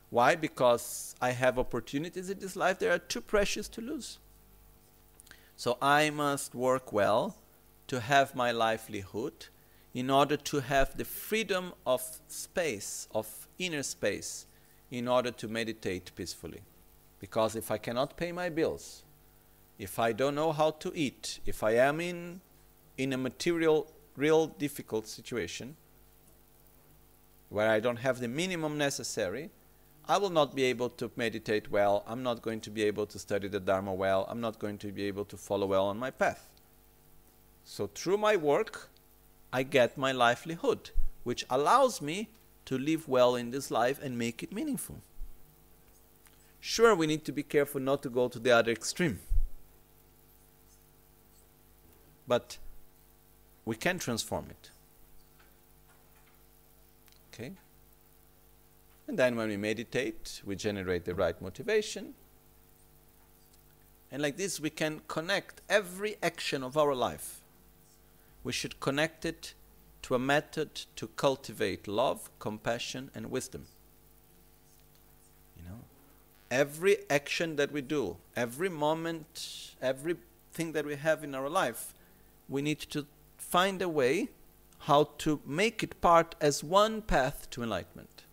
Why? 0.10 0.36
Because 0.36 1.16
I 1.20 1.32
have 1.32 1.58
opportunities 1.58 2.30
in 2.30 2.40
this 2.40 2.56
life 2.56 2.80
that 2.80 2.92
are 2.92 3.00
too 3.00 3.22
precious 3.22 3.68
to 3.70 3.82
lose. 3.82 4.20
So 5.56 5.78
I 5.82 6.10
must 6.10 6.54
work 6.54 6.94
well 6.94 7.36
to 7.88 8.00
have 8.00 8.36
my 8.36 8.52
livelihood 8.52 9.48
in 9.94 10.10
order 10.10 10.38
to 10.38 10.60
have 10.60 10.98
the 10.98 11.06
freedom 11.06 11.74
of 11.86 12.02
space, 12.28 13.08
of 13.14 13.48
inner 13.60 13.84
space, 13.84 14.46
in 14.92 15.08
order 15.08 15.32
to 15.32 15.48
meditate 15.48 16.12
peacefully. 16.16 16.62
Because 17.20 17.56
if 17.56 17.72
I 17.72 17.78
cannot 17.78 18.18
pay 18.18 18.32
my 18.32 18.50
bills, 18.50 19.04
if 19.80 19.98
I 19.98 20.12
don't 20.12 20.36
know 20.36 20.52
how 20.52 20.72
to 20.72 20.92
eat, 20.96 21.40
if 21.46 21.64
I 21.64 21.72
am 21.72 22.00
in, 22.00 22.42
in 22.98 23.14
a 23.14 23.18
material, 23.18 23.88
real 24.16 24.48
difficult 24.48 25.08
situation 25.08 25.76
where 27.50 27.70
I 27.70 27.80
don't 27.80 27.98
have 27.98 28.20
the 28.20 28.28
minimum 28.28 28.78
necessary, 28.78 29.52
I 30.08 30.18
will 30.18 30.32
not 30.32 30.56
be 30.56 30.64
able 30.64 30.90
to 30.90 31.12
meditate 31.16 31.72
well. 31.72 32.04
I'm 32.08 32.24
not 32.24 32.42
going 32.42 32.60
to 32.62 32.70
be 32.70 32.84
able 32.84 33.06
to 33.06 33.20
study 33.20 33.48
the 33.48 33.60
Dharma 33.60 33.94
well. 33.94 34.26
I'm 34.30 34.42
not 34.42 34.60
going 34.60 34.78
to 34.80 34.92
be 34.92 35.04
able 35.04 35.26
to 35.26 35.38
follow 35.38 35.68
well 35.68 35.86
on 35.86 35.98
my 35.98 36.12
path. 36.12 36.50
So, 37.64 37.88
through 37.88 38.18
my 38.18 38.36
work, 38.36 38.90
I 39.54 39.64
get 39.64 39.98
my 39.98 40.12
livelihood, 40.12 40.90
which 41.24 41.46
allows 41.50 42.02
me 42.02 42.30
to 42.66 42.78
live 42.78 43.08
well 43.08 43.36
in 43.36 43.52
this 43.52 43.72
life 43.72 44.02
and 44.02 44.18
make 44.18 44.44
it 44.44 44.52
meaningful. 44.52 45.02
Sure, 46.60 46.96
we 46.96 47.08
need 47.08 47.24
to 47.26 47.32
be 47.32 47.44
careful 47.44 47.80
not 47.80 48.02
to 48.04 48.10
go 48.10 48.28
to 48.28 48.40
the 48.40 48.52
other 48.52 48.72
extreme. 48.72 49.20
But 52.28 52.58
we 53.66 53.76
can 53.76 54.00
transform 54.00 54.48
it. 54.50 54.70
Okay? 57.34 57.54
And 59.08 59.18
then 59.18 59.36
when 59.36 59.50
we 59.50 59.58
meditate, 59.58 60.42
we 60.46 60.56
generate 60.56 61.06
the 61.06 61.16
right 61.16 61.40
motivation. 61.42 62.14
And 64.12 64.22
like 64.22 64.38
this, 64.38 64.60
we 64.60 64.70
can 64.70 65.02
connect 65.08 65.62
every 65.70 66.18
action 66.22 66.64
of 66.64 66.78
our 66.78 66.94
life. 66.94 67.42
We 68.44 68.52
should 68.52 68.80
connect 68.80 69.26
it 69.26 69.54
to 70.04 70.16
a 70.16 70.20
method 70.20 70.82
to 70.98 71.08
cultivate 71.08 71.88
love, 71.88 72.30
compassion, 72.40 73.10
and 73.16 73.32
wisdom. 73.32 73.66
You 75.58 75.64
know, 75.70 75.80
every 76.52 76.98
action 77.10 77.56
that 77.56 77.72
we 77.72 77.82
do, 77.82 78.18
every 78.36 78.70
moment, 78.70 79.76
everything 79.82 80.74
that 80.74 80.86
we 80.86 80.96
have 80.96 81.24
in 81.24 81.34
our 81.34 81.50
life, 81.50 81.94
we 82.48 82.62
need 82.62 82.80
to 82.80 83.08
find 83.54 83.84
a 83.84 83.90
way 83.90 84.30
how 84.90 85.04
to 85.20 85.40
make 85.46 85.84
it 85.84 86.02
part 86.02 86.34
as 86.42 86.64
one 86.64 87.04
path 87.04 87.48
to 87.52 87.62
enlightenment, 87.62 88.24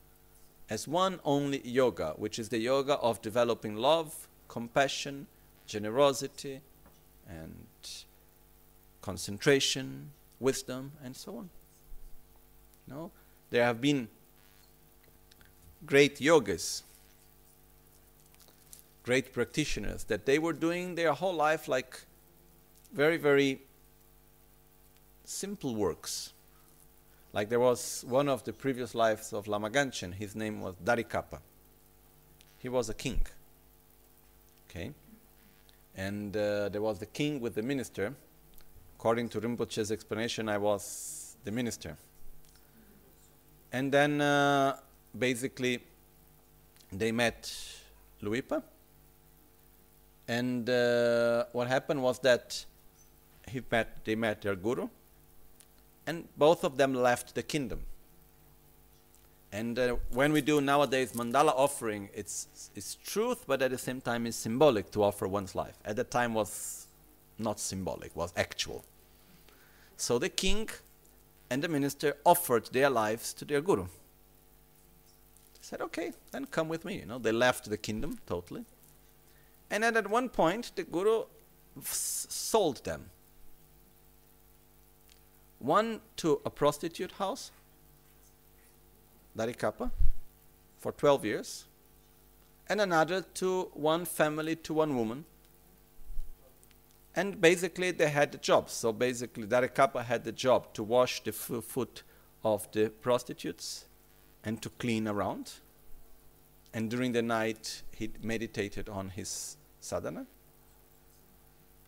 as 0.70 0.88
one 0.88 1.20
only 1.26 1.60
yoga, 1.62 2.14
which 2.16 2.38
is 2.38 2.48
the 2.48 2.58
yoga 2.58 2.94
of 2.94 3.20
developing 3.20 3.76
love, 3.76 4.28
compassion, 4.48 5.26
generosity, 5.66 6.62
and 7.28 7.66
concentration, 9.02 10.10
wisdom, 10.38 10.92
and 11.04 11.14
so 11.14 11.36
on. 11.36 11.50
No, 12.88 13.10
there 13.50 13.64
have 13.66 13.78
been 13.78 14.08
great 15.84 16.18
yogis, 16.18 16.82
great 19.02 19.34
practitioners 19.34 20.04
that 20.04 20.24
they 20.24 20.38
were 20.38 20.54
doing 20.54 20.94
their 20.94 21.12
whole 21.12 21.34
life 21.34 21.68
like 21.68 22.06
very, 22.94 23.18
very 23.18 23.60
simple 25.31 25.74
works. 25.76 26.33
Like 27.33 27.49
there 27.49 27.61
was 27.61 28.05
one 28.09 28.28
of 28.28 28.43
the 28.43 28.53
previous 28.53 28.95
lives 28.95 29.33
of 29.33 29.47
Lama 29.47 29.70
Ganchen, 29.70 30.12
his 30.12 30.35
name 30.35 30.61
was 30.61 30.74
Darikapa. 30.85 31.39
He 32.59 32.68
was 32.68 32.91
a 32.91 32.95
king. 32.95 33.20
Okay? 34.68 34.93
And 35.97 36.37
uh, 36.37 36.68
there 36.68 36.83
was 36.83 36.99
the 36.99 37.07
king 37.07 37.41
with 37.41 37.55
the 37.55 37.62
minister. 37.62 38.12
According 38.99 39.28
to 39.31 39.41
Rinpoche's 39.41 39.93
explanation, 39.93 40.49
I 40.49 40.59
was 40.59 41.37
the 41.45 41.53
minister. 41.53 41.97
And 43.72 43.93
then 43.93 44.20
uh, 44.20 44.76
basically 45.16 45.81
they 46.93 47.12
met 47.12 47.53
Luipa. 48.20 48.62
And 50.26 50.68
uh, 50.68 51.45
what 51.53 51.68
happened 51.68 52.03
was 52.03 52.18
that 52.20 52.64
he 53.49 53.62
met, 53.70 54.05
they 54.05 54.16
met 54.16 54.43
their 54.43 54.57
guru 54.57 54.89
and 56.11 56.26
both 56.36 56.64
of 56.64 56.76
them 56.76 56.92
left 56.92 57.36
the 57.36 57.42
kingdom. 57.54 57.80
And 59.52 59.78
uh, 59.78 59.96
when 60.12 60.32
we 60.32 60.40
do 60.40 60.61
nowadays 60.61 61.12
mandala 61.12 61.52
offering, 61.64 62.08
it's, 62.12 62.70
it's 62.74 62.96
truth, 63.12 63.44
but 63.46 63.62
at 63.62 63.70
the 63.70 63.78
same 63.78 64.00
time 64.00 64.26
it's 64.26 64.36
symbolic 64.36 64.90
to 64.90 65.04
offer 65.04 65.28
one's 65.28 65.54
life. 65.54 65.76
At 65.84 65.94
the 65.94 66.08
time 66.18 66.34
was 66.34 66.86
not 67.38 67.61
symbolic, 67.61 68.14
was 68.16 68.32
actual. 68.36 68.84
So 69.96 70.18
the 70.18 70.28
king 70.28 70.68
and 71.48 71.62
the 71.62 71.68
minister 71.68 72.16
offered 72.24 72.66
their 72.72 72.90
lives 72.90 73.32
to 73.34 73.44
their 73.44 73.61
guru. 73.61 73.84
They 73.84 75.62
said, 75.62 75.80
okay, 75.80 76.12
then 76.32 76.46
come 76.46 76.68
with 76.68 76.84
me. 76.84 76.98
You 76.98 77.06
know, 77.06 77.18
they 77.18 77.32
left 77.32 77.70
the 77.70 77.76
kingdom 77.76 78.18
totally. 78.26 78.64
And 79.70 79.84
then 79.84 79.96
at 79.96 80.11
one 80.11 80.28
point, 80.28 80.72
the 80.74 80.82
guru 80.82 81.24
sold 81.84 82.84
them 82.84 83.11
one 85.61 86.00
to 86.16 86.40
a 86.44 86.50
prostitute 86.50 87.12
house, 87.12 87.52
Darikapa, 89.36 89.90
for 90.78 90.90
12 90.92 91.24
years, 91.24 91.64
and 92.68 92.80
another 92.80 93.20
to 93.34 93.70
one 93.74 94.04
family, 94.04 94.56
to 94.56 94.74
one 94.74 94.96
woman. 94.96 95.24
And 97.14 97.40
basically, 97.40 97.90
they 97.90 98.08
had 98.08 98.32
the 98.32 98.38
job. 98.38 98.70
So 98.70 98.92
basically, 98.92 99.46
Darikapa 99.46 100.04
had 100.04 100.24
the 100.24 100.32
job 100.32 100.72
to 100.74 100.82
wash 100.82 101.22
the 101.22 101.32
foot 101.32 102.02
of 102.42 102.70
the 102.72 102.88
prostitutes 102.88 103.84
and 104.44 104.62
to 104.62 104.70
clean 104.70 105.06
around. 105.06 105.52
And 106.72 106.88
during 106.88 107.12
the 107.12 107.22
night, 107.22 107.82
he 107.94 108.11
meditated 108.22 108.88
on 108.88 109.11
his 109.11 109.56
sadhana. 109.80 110.26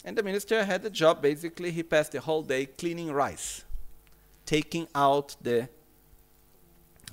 And 0.05 0.16
the 0.16 0.22
minister 0.22 0.64
had 0.64 0.82
the 0.82 0.90
job 0.90 1.22
basically, 1.22 1.70
he 1.70 1.82
passed 1.82 2.12
the 2.12 2.20
whole 2.20 2.42
day 2.42 2.66
cleaning 2.66 3.12
rice, 3.12 3.64
taking 4.44 4.88
out 4.94 5.36
the, 5.40 5.68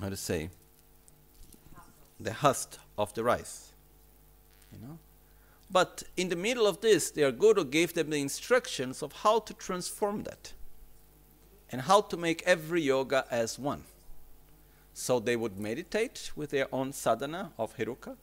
how 0.00 0.08
to 0.08 0.16
say, 0.16 0.50
the 2.18 2.32
husk 2.32 2.78
of 2.98 3.14
the 3.14 3.22
rice. 3.22 3.72
You 4.72 4.86
know? 4.86 4.98
But 5.70 6.02
in 6.16 6.28
the 6.28 6.36
middle 6.36 6.66
of 6.66 6.80
this, 6.80 7.10
their 7.10 7.30
guru 7.30 7.64
gave 7.64 7.94
them 7.94 8.10
the 8.10 8.20
instructions 8.20 9.02
of 9.02 9.12
how 9.12 9.38
to 9.40 9.54
transform 9.54 10.24
that 10.24 10.52
and 11.70 11.82
how 11.82 12.00
to 12.00 12.16
make 12.16 12.42
every 12.44 12.82
yoga 12.82 13.24
as 13.30 13.58
one. 13.58 13.84
So 14.92 15.20
they 15.20 15.36
would 15.36 15.58
meditate 15.58 16.32
with 16.34 16.50
their 16.50 16.66
own 16.74 16.92
sadhana 16.92 17.52
of 17.56 17.76
Heruka, 17.76 18.16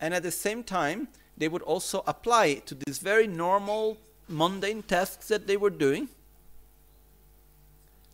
and 0.00 0.12
at 0.12 0.24
the 0.24 0.32
same 0.32 0.64
time, 0.64 1.06
they 1.36 1.48
would 1.48 1.62
also 1.62 2.02
apply 2.06 2.54
to 2.66 2.74
these 2.74 2.98
very 2.98 3.26
normal, 3.26 3.98
mundane 4.28 4.82
tasks 4.82 5.28
that 5.28 5.46
they 5.46 5.56
were 5.56 5.70
doing, 5.70 6.08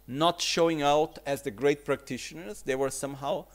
not 0.07 0.41
showing 0.41 0.83
out 0.83 1.19
as 1.27 1.43
the 1.43 1.51
great 1.51 1.85
practitioners. 1.85 2.63
They 2.63 2.75
were 2.75 2.91
somehow 2.91 3.47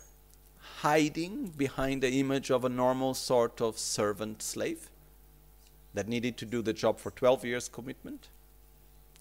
hiding 0.82 1.48
behind 1.58 2.04
the 2.04 2.20
image 2.20 2.52
of 2.52 2.64
a 2.64 2.70
normal 2.70 3.14
sort 3.14 3.62
of 3.62 3.78
servant 3.78 4.42
slave 4.42 4.90
that 5.94 6.08
needed 6.08 6.38
to 6.38 6.46
do 6.46 6.62
the 6.62 6.74
job 6.74 7.00
for 7.00 7.12
12 7.12 7.46
years 7.46 7.70
commitment. 7.70 8.28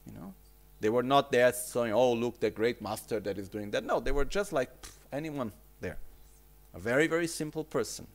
You 0.06 0.12
know, 0.12 0.34
they 0.80 0.88
were 0.88 1.02
not 1.02 1.30
there 1.30 1.52
saying, 1.52 1.92
"Oh, 1.92 2.12
look, 2.12 2.40
the 2.40 2.50
great 2.50 2.82
master 2.82 3.20
that 3.20 3.38
is 3.38 3.48
doing 3.48 3.70
that." 3.70 3.84
No, 3.84 4.00
they 4.00 4.10
were 4.10 4.24
just 4.24 4.52
like 4.52 4.70
anyone 5.12 5.52
there, 5.80 5.98
a 6.74 6.80
very, 6.80 7.06
very 7.06 7.28
simple 7.28 7.64
person. 7.64 8.06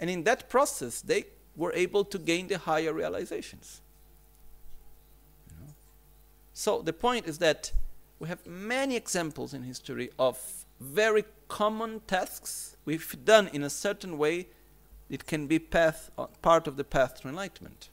And 0.00 0.08
in 0.08 0.24
that 0.24 0.48
process, 0.48 1.02
they 1.02 1.26
were 1.54 1.72
able 1.74 2.04
to 2.06 2.18
gain 2.18 2.48
the 2.48 2.58
higher 2.58 2.92
realizations. 2.92 3.82
So 6.54 6.82
the 6.82 6.92
point 6.92 7.26
is 7.26 7.38
that 7.38 7.72
we 8.18 8.28
have 8.28 8.46
many 8.46 8.96
examples 8.96 9.54
in 9.54 9.62
history 9.62 10.10
of 10.18 10.38
very 10.80 11.24
common 11.48 12.00
tasks 12.06 12.76
we've 12.84 13.16
done 13.24 13.48
in 13.48 13.62
a 13.62 13.70
certain 13.70 14.18
way. 14.18 14.48
It 15.08 15.26
can 15.26 15.46
be 15.46 15.58
path, 15.58 16.10
uh, 16.18 16.26
part 16.42 16.66
of 16.66 16.76
the 16.76 16.84
path 16.84 17.20
to 17.22 17.28
enlightenment. 17.28 17.88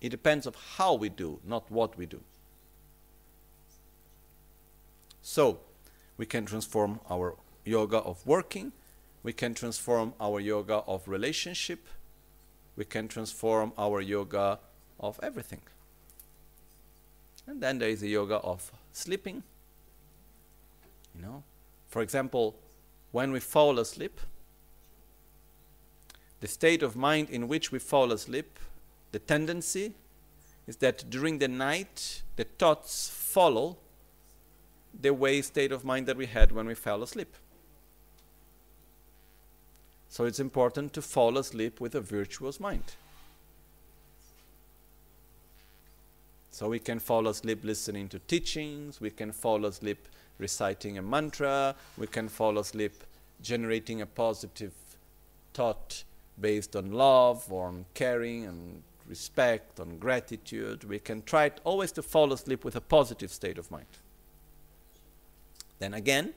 It 0.00 0.10
depends 0.10 0.46
of 0.46 0.54
how 0.76 0.94
we 0.94 1.08
do, 1.08 1.40
not 1.44 1.70
what 1.70 1.96
we 1.98 2.06
do. 2.06 2.20
So, 5.22 5.60
we 6.16 6.24
can 6.26 6.46
transform 6.46 7.00
our 7.10 7.34
yoga 7.68 7.98
of 7.98 8.26
working, 8.26 8.72
we 9.22 9.32
can 9.32 9.54
transform 9.54 10.14
our 10.20 10.40
yoga 10.40 10.82
of 10.86 11.06
relationship, 11.06 11.86
we 12.76 12.84
can 12.84 13.08
transform 13.08 13.72
our 13.76 14.00
yoga 14.00 14.58
of 15.00 15.18
everything. 15.22 15.60
And 17.46 17.60
then 17.60 17.78
there 17.78 17.88
is 17.88 18.02
a 18.02 18.08
yoga 18.08 18.36
of 18.36 18.70
sleeping. 18.92 19.42
You 21.14 21.22
know, 21.22 21.42
for 21.88 22.02
example, 22.02 22.56
when 23.10 23.32
we 23.32 23.40
fall 23.40 23.78
asleep, 23.78 24.20
the 26.40 26.48
state 26.48 26.82
of 26.82 26.94
mind 26.94 27.30
in 27.30 27.48
which 27.48 27.72
we 27.72 27.78
fall 27.78 28.12
asleep, 28.12 28.58
the 29.12 29.18
tendency 29.18 29.94
is 30.66 30.76
that 30.76 31.08
during 31.10 31.38
the 31.38 31.48
night 31.48 32.22
the 32.36 32.44
thoughts 32.44 33.08
follow 33.08 33.78
the 35.00 35.12
way 35.12 35.42
state 35.42 35.72
of 35.72 35.84
mind 35.84 36.06
that 36.06 36.16
we 36.16 36.26
had 36.26 36.52
when 36.52 36.66
we 36.66 36.74
fell 36.74 37.02
asleep. 37.02 37.34
So 40.08 40.24
it's 40.24 40.40
important 40.40 40.92
to 40.94 41.02
fall 41.02 41.38
asleep 41.38 41.80
with 41.80 41.94
a 41.94 42.00
virtuous 42.00 42.58
mind. 42.58 42.84
So 46.50 46.68
we 46.68 46.80
can 46.80 46.98
fall 46.98 47.28
asleep 47.28 47.60
listening 47.62 48.08
to 48.08 48.18
teachings, 48.20 49.00
we 49.00 49.10
can 49.10 49.30
fall 49.30 49.64
asleep 49.64 50.08
reciting 50.38 50.98
a 50.98 51.02
mantra, 51.02 51.74
we 51.96 52.06
can 52.06 52.28
fall 52.28 52.58
asleep 52.58 53.04
generating 53.40 54.00
a 54.00 54.06
positive 54.06 54.72
thought 55.54 56.02
based 56.40 56.74
on 56.74 56.92
love, 56.92 57.46
or 57.52 57.68
on 57.68 57.84
caring 57.94 58.44
and 58.44 58.82
respect, 59.08 59.80
on 59.80 59.98
gratitude. 59.98 60.84
We 60.84 60.98
can 60.98 61.22
try 61.22 61.50
always 61.64 61.92
to 61.92 62.02
fall 62.02 62.32
asleep 62.32 62.64
with 62.64 62.76
a 62.76 62.80
positive 62.80 63.30
state 63.30 63.58
of 63.58 63.70
mind. 63.70 63.86
Then 65.78 65.94
again, 65.94 66.34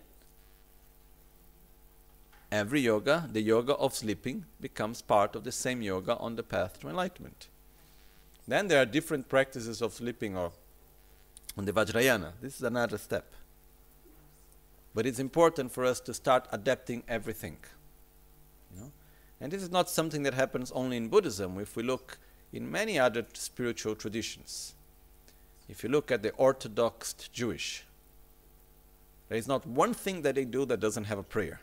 every 2.52 2.82
yoga, 2.82 3.30
the 3.32 3.42
yoga 3.42 3.76
of 3.76 3.96
sleeping, 3.96 4.46
becomes 4.60 5.02
part 5.02 5.36
of 5.36 5.44
the 5.44 5.52
same 5.52 5.82
yoga 5.82 6.18
on 6.18 6.36
the 6.36 6.44
path 6.44 6.80
to 6.82 6.90
enlightenment. 6.90 7.48
Then 8.48 8.68
there 8.68 8.82
are 8.82 8.86
different 8.86 9.30
practices 9.30 9.82
of 9.82 9.94
sleeping 9.94 10.36
or 10.36 10.52
on 11.58 11.66
the 11.66 11.72
Vajrayana. 11.72 12.34
This 12.42 12.56
is 12.56 12.64
another 12.64 12.98
step. 12.98 13.34
But 14.94 15.06
it's 15.06 15.20
important 15.20 15.72
for 15.72 15.86
us 15.86 16.00
to 16.02 16.14
start 16.14 16.48
adapting 16.52 17.04
everything. 17.08 17.58
You 18.74 18.82
know? 18.82 18.92
And 19.40 19.52
this 19.52 19.64
is 19.64 19.72
not 19.72 19.90
something 19.90 20.24
that 20.24 20.34
happens 20.34 20.72
only 20.72 20.98
in 20.98 21.08
Buddhism. 21.08 21.60
If 21.60 21.76
we 21.76 21.84
look 21.84 22.18
in 22.52 22.70
many 22.70 23.00
other 23.00 23.26
spiritual 23.34 23.96
traditions, 23.96 24.76
if 25.70 25.84
you 25.84 25.90
look 25.90 26.12
at 26.12 26.22
the 26.22 26.32
Orthodox 26.32 27.14
Jewish, 27.32 27.86
there 29.30 29.38
is 29.38 29.48
not 29.48 29.66
one 29.66 29.94
thing 29.94 30.24
that 30.24 30.36
they 30.36 30.44
do 30.44 30.66
that 30.66 30.82
doesn't 30.82 31.06
have 31.06 31.18
a 31.18 31.24
prayer. 31.24 31.62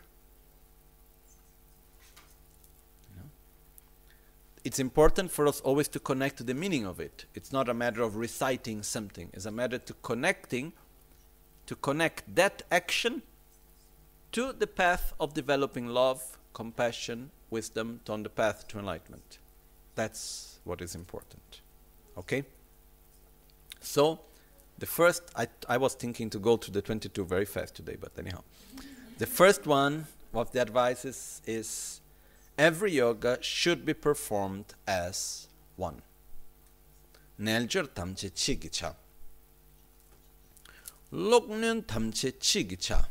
It's 4.69 4.77
important 4.77 5.31
for 5.31 5.47
us 5.47 5.61
always 5.61 5.87
to 5.87 5.99
connect 5.99 6.37
to 6.37 6.43
the 6.43 6.53
meaning 6.53 6.85
of 6.85 6.99
it. 6.99 7.25
It's 7.33 7.51
not 7.51 7.67
a 7.69 7.73
matter 7.73 8.03
of 8.03 8.15
reciting 8.15 8.83
something. 8.83 9.31
It's 9.33 9.47
a 9.47 9.51
matter 9.51 9.79
to 9.79 9.93
connecting, 10.03 10.73
to 11.65 11.75
connect 11.75 12.35
that 12.35 12.61
action 12.69 13.23
to 14.33 14.53
the 14.53 14.67
path 14.67 15.11
of 15.19 15.33
developing 15.33 15.87
love, 15.87 16.37
compassion, 16.53 17.31
wisdom, 17.49 18.01
on 18.07 18.21
the 18.21 18.29
path 18.29 18.67
to 18.67 18.77
enlightenment. 18.77 19.39
That's 19.95 20.59
what 20.65 20.81
is 20.81 20.93
important. 20.93 21.61
Okay? 22.15 22.43
So, 23.81 24.19
the 24.77 24.85
first, 24.85 25.23
I, 25.35 25.47
I 25.67 25.77
was 25.77 25.95
thinking 25.95 26.29
to 26.29 26.37
go 26.37 26.57
to 26.57 26.69
the 26.69 26.83
22 26.83 27.25
very 27.25 27.45
fast 27.45 27.73
today, 27.73 27.97
but 27.99 28.11
anyhow. 28.19 28.43
The 29.17 29.25
first 29.25 29.65
one 29.65 30.05
of 30.31 30.51
the 30.51 30.61
advices 30.61 31.41
is 31.47 31.98
every 32.59 32.91
yoga 32.91 33.37
should 33.41 33.85
be 33.85 33.93
performed 33.93 34.73
as 34.85 35.47
one. 35.77 36.01
Neljer 37.39 37.87
tamche 37.87 38.29
chigicha. 38.31 38.95
Loknun 41.13 41.83
tamche 41.83 42.33
chigicha. 42.37 43.05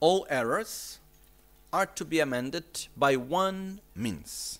All 0.00 0.26
errors 0.30 0.98
are 1.74 1.84
to 1.84 2.06
be 2.06 2.20
amended 2.20 2.88
by 2.96 3.16
one 3.16 3.80
means. 3.94 4.58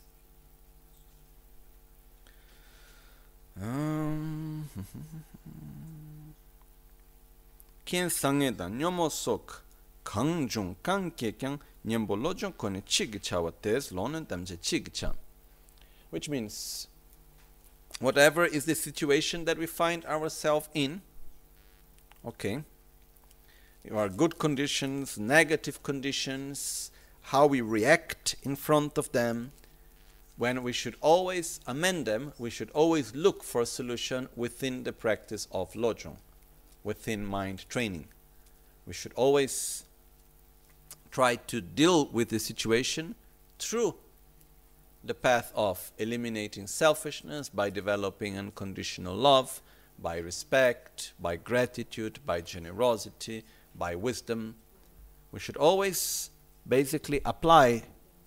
Um, 3.61 4.69
Kien 7.87 8.09
sangeda 8.11 8.69
nyomo 8.69 9.11
sok 9.11 9.63
강 10.05 10.47
Nyembolojon 11.87 12.55
kone 12.55 12.83
chigicha 12.83 13.43
wates 13.43 13.93
lonen. 13.93 15.15
Which 16.11 16.29
means, 16.29 16.89
whatever 18.01 18.47
is 18.47 18.65
the 18.65 18.75
situation 18.75 19.45
that 19.45 19.59
we 19.59 19.67
find 19.67 20.05
ourselves 20.07 20.69
in, 20.75 21.03
okay, 22.25 22.63
our 23.93 24.09
good 24.09 24.39
conditions, 24.39 25.19
negative 25.19 25.83
conditions, 25.83 26.91
how 27.23 27.47
we 27.47 27.61
react 27.61 28.37
in 28.43 28.57
front 28.57 28.97
of 28.97 29.13
them, 29.13 29.53
when 30.37 30.63
we 30.63 30.73
should 30.73 30.97
always 31.01 31.61
amend 31.67 32.07
them, 32.07 32.33
we 32.39 32.51
should 32.51 32.71
always 32.71 33.15
look 33.15 33.45
for 33.45 33.61
a 33.61 33.67
solution 33.67 34.29
within 34.35 34.85
the 34.85 34.93
practice 34.93 35.47
of 35.53 35.73
Lojong, 35.75 36.17
within 36.83 37.25
mind 37.25 37.69
training. 37.69 38.07
We 38.87 38.95
should 38.95 39.13
always 39.15 39.85
try 41.15 41.37
to 41.37 41.61
deal 41.61 42.07
with 42.09 42.29
the 42.29 42.41
situation 42.41 43.15
through 43.61 43.95
the 45.05 45.15
path 45.15 45.53
of 45.55 45.93
eliminating 45.97 46.67
selfishness 46.67 47.49
by 47.49 47.71
developing 47.71 48.37
unconditional 48.37 49.15
love, 49.15 49.63
by 49.97 50.19
respect, 50.19 51.13
by 51.21 51.37
gratitude, 51.37 52.19
by 52.27 52.41
generosity, 52.41 53.45
by 53.77 53.95
wisdom. 53.95 54.57
We 55.31 55.39
should 55.39 55.57
always 55.57 56.31
basically 56.67 57.21
apply 57.25 57.85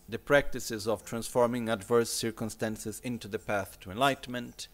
the 0.08 0.20
practices 0.20 0.88
of 0.88 1.04
transforming 1.04 1.68
adverse 1.68 2.10
circumstances 2.10 3.02
into 3.04 3.28
the 3.28 3.40
path 3.40 3.82
to 3.82 3.92
enlightenment. 3.92 4.70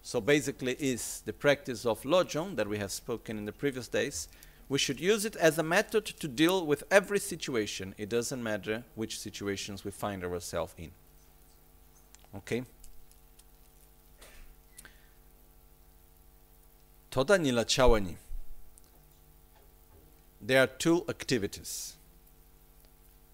So 0.00 0.22
basically 0.22 0.74
is 0.80 1.22
the 1.26 1.34
practice 1.34 1.84
of 1.84 2.00
lojong 2.04 2.56
that 2.56 2.66
we 2.66 2.78
have 2.78 2.92
spoken 2.92 3.36
in 3.36 3.44
the 3.44 3.52
previous 3.52 3.88
days. 3.88 4.28
We 4.68 4.78
should 4.78 5.00
use 5.00 5.24
it 5.24 5.36
as 5.36 5.58
a 5.58 5.62
method 5.62 6.06
to 6.06 6.28
deal 6.28 6.64
with 6.64 6.84
every 6.90 7.18
situation. 7.18 7.94
It 7.98 8.08
doesn't 8.08 8.42
matter 8.42 8.84
which 8.94 9.18
situations 9.18 9.84
we 9.84 9.90
find 9.90 10.24
ourselves 10.24 10.74
in. 10.78 10.92
Okay? 12.34 12.64
Todanila 17.10 17.66
chawani. 17.66 18.16
There 20.40 20.62
are 20.62 20.66
two 20.66 21.04
activities. 21.08 21.96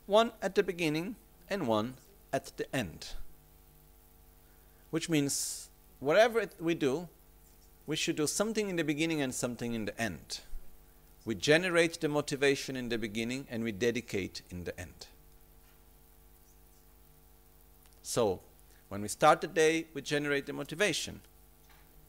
One 0.07 0.33
at 0.43 0.57
the 0.57 0.63
beginning 0.63 1.17
and 1.49 1.69
one 1.69 1.95
at 2.33 2.57
the 2.57 2.75
end. 2.75 3.11
Which 4.91 5.09
means 5.09 5.71
whatever 6.01 6.47
we 6.59 6.75
do, 6.75 7.09
we 7.87 7.95
should 7.95 8.17
do 8.17 8.27
something 8.27 8.69
in 8.69 8.77
the 8.77 8.85
beginning 8.85 9.23
and 9.23 9.35
something 9.35 9.75
in 9.75 9.85
the 9.85 10.01
end. 10.01 10.41
We 11.29 11.35
generate 11.35 12.01
the 12.01 12.09
motivation 12.09 12.75
in 12.75 12.89
the 12.89 12.97
beginning 12.97 13.47
and 13.51 13.63
we 13.63 13.71
dedicate 13.71 14.41
in 14.49 14.65
the 14.65 14.81
end. 14.81 15.09
So, 18.03 18.41
when 18.89 19.03
we 19.03 19.09
start 19.09 19.43
the 19.43 19.47
day, 19.47 19.89
we 19.93 20.01
generate 20.01 20.47
the 20.47 20.55
motivation. 20.55 21.21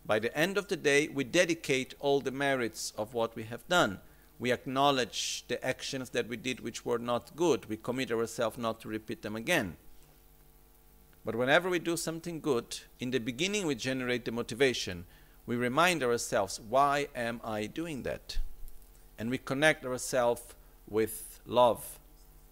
By 0.06 0.20
the 0.20 0.34
end 0.38 0.58
of 0.58 0.70
the 0.70 0.78
day, 0.78 1.10
we 1.10 1.26
dedicate 1.26 1.96
all 2.00 2.22
the 2.22 2.32
merits 2.32 2.94
of 2.98 3.14
what 3.14 3.36
we 3.36 3.44
have 3.44 3.68
done 3.68 4.00
we 4.40 4.54
acknowledge 4.54 5.44
the 5.50 5.62
actions 5.66 6.12
that 6.12 6.30
we 6.30 6.38
did 6.38 6.62
which 6.62 6.86
were 6.86 6.98
not 6.98 7.36
good. 7.36 7.66
We 7.66 7.76
commit 7.76 8.10
ourselves 8.10 8.58
not 8.58 8.80
to 8.80 8.88
repeat 8.88 9.22
them 9.22 9.36
again. 9.36 9.76
But 11.26 11.36
whenever 11.36 11.70
we 11.70 11.80
do 11.80 11.98
something 11.98 12.40
good, 12.40 12.80
in 13.02 13.12
the 13.12 13.20
beginning 13.20 13.68
we 13.68 13.76
generate 13.76 14.24
the 14.24 14.32
motivation. 14.32 15.04
We 15.46 15.58
remind 15.58 16.04
ourselves, 16.04 16.62
why 16.70 17.10
am 17.14 17.42
I 17.44 17.66
doing 17.66 18.04
that? 18.04 18.38
And 19.20 19.30
we 19.30 19.38
connect 19.38 19.86
ourselves 19.86 20.42
with 20.88 21.42
love, 21.46 22.00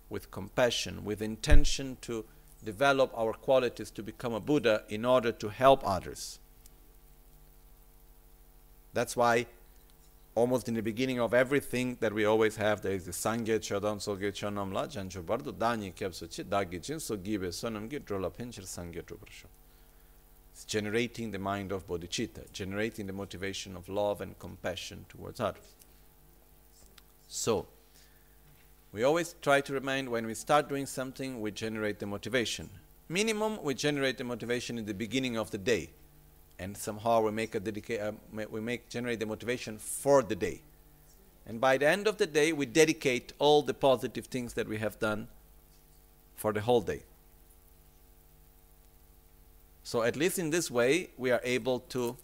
with 0.10 0.30
compassion, 0.30 1.04
with 1.04 1.22
intention 1.22 1.98
to 2.02 2.26
develop 2.64 3.12
our 3.18 3.34
qualities 3.34 3.90
to 3.92 4.04
become 4.04 4.34
a 4.34 4.40
Buddha 4.40 4.84
in 4.90 5.06
order 5.06 5.32
to 5.32 5.50
help 5.50 5.82
others. 5.88 6.40
That's 8.94 9.16
why 9.16 9.48
almost 10.36 10.68
in 10.68 10.74
the 10.74 10.82
beginning 10.82 11.20
of 11.20 11.34
everything 11.34 11.98
that 12.00 12.14
we 12.14 12.26
always 12.26 12.58
have, 12.58 12.82
there 12.82 12.92
is 12.92 13.06
the 13.06 13.12
Sangye 13.12 13.60
Chodam 13.60 14.02
Soge 14.02 14.34
Chonam 14.34 14.74
La 14.74 14.86
Jancho 14.88 15.26
Bardo 15.26 15.52
Dani 15.52 15.94
Kyapso 15.94 16.28
Chi 16.28 16.44
Dagi 16.44 16.84
Chin 16.84 17.00
So 17.00 17.16
Gibe 17.18 17.48
Sonam 17.48 17.90
Gi 17.90 18.00
Drola 18.02 18.36
Pincher 18.36 18.64
Sangye 18.64 19.02
Trubrasho. 19.04 19.46
It's 20.52 20.66
generating 20.66 21.32
the 21.32 21.40
mind 21.40 21.72
of 21.72 21.88
bodhicitta, 21.88 22.52
generating 22.52 23.08
the 23.08 23.14
motivation 23.14 23.78
of 23.78 23.88
love 23.88 24.22
and 24.22 24.38
compassion 24.40 25.06
towards 25.10 25.40
others. 25.40 25.77
So, 27.28 27.68
we 28.92 29.04
always 29.04 29.36
try 29.42 29.62
to 29.62 29.74
remind 29.74 30.10
when 30.10 30.26
we 30.26 30.34
start 30.34 30.70
doing 30.70 30.86
something, 30.86 31.42
we 31.42 31.52
generate 31.52 32.00
the 32.00 32.06
motivation. 32.06 32.70
Minimum, 33.10 33.60
we 33.62 33.74
generate 33.74 34.18
the 34.18 34.24
motivation 34.24 34.78
in 34.78 34.86
the 34.86 34.94
beginning 34.94 35.38
of 35.38 35.52
the 35.52 35.58
day. 35.58 35.90
And 36.60 36.76
somehow 36.76 37.22
we 37.22 37.32
make 37.32 37.54
a 37.54 37.60
dedicate 37.60 38.02
uh, 38.02 38.14
we 38.50 38.60
make 38.60 38.90
generate 38.90 39.20
the 39.20 39.26
motivation 39.26 39.78
for 39.78 40.24
the 40.24 40.36
day. 40.36 40.62
And 41.46 41.62
by 41.62 41.78
the 41.78 41.88
end 41.88 42.08
of 42.08 42.18
the 42.18 42.26
day 42.26 42.52
we 42.52 42.66
dedicate 42.66 43.34
all 43.38 43.62
the 43.62 43.74
positive 43.74 44.26
things 44.26 44.54
that 44.56 44.68
we 44.68 44.78
have 44.78 44.98
done 44.98 45.28
for 46.36 46.52
the 46.52 46.62
whole 46.62 46.82
day. 46.82 47.04
So 49.84 50.02
at 50.02 50.16
least 50.16 50.40
in 50.40 50.50
this 50.50 50.72
way 50.72 51.12
we 51.18 51.30
are 51.32 51.42
able 51.44 51.82
to 51.92 52.18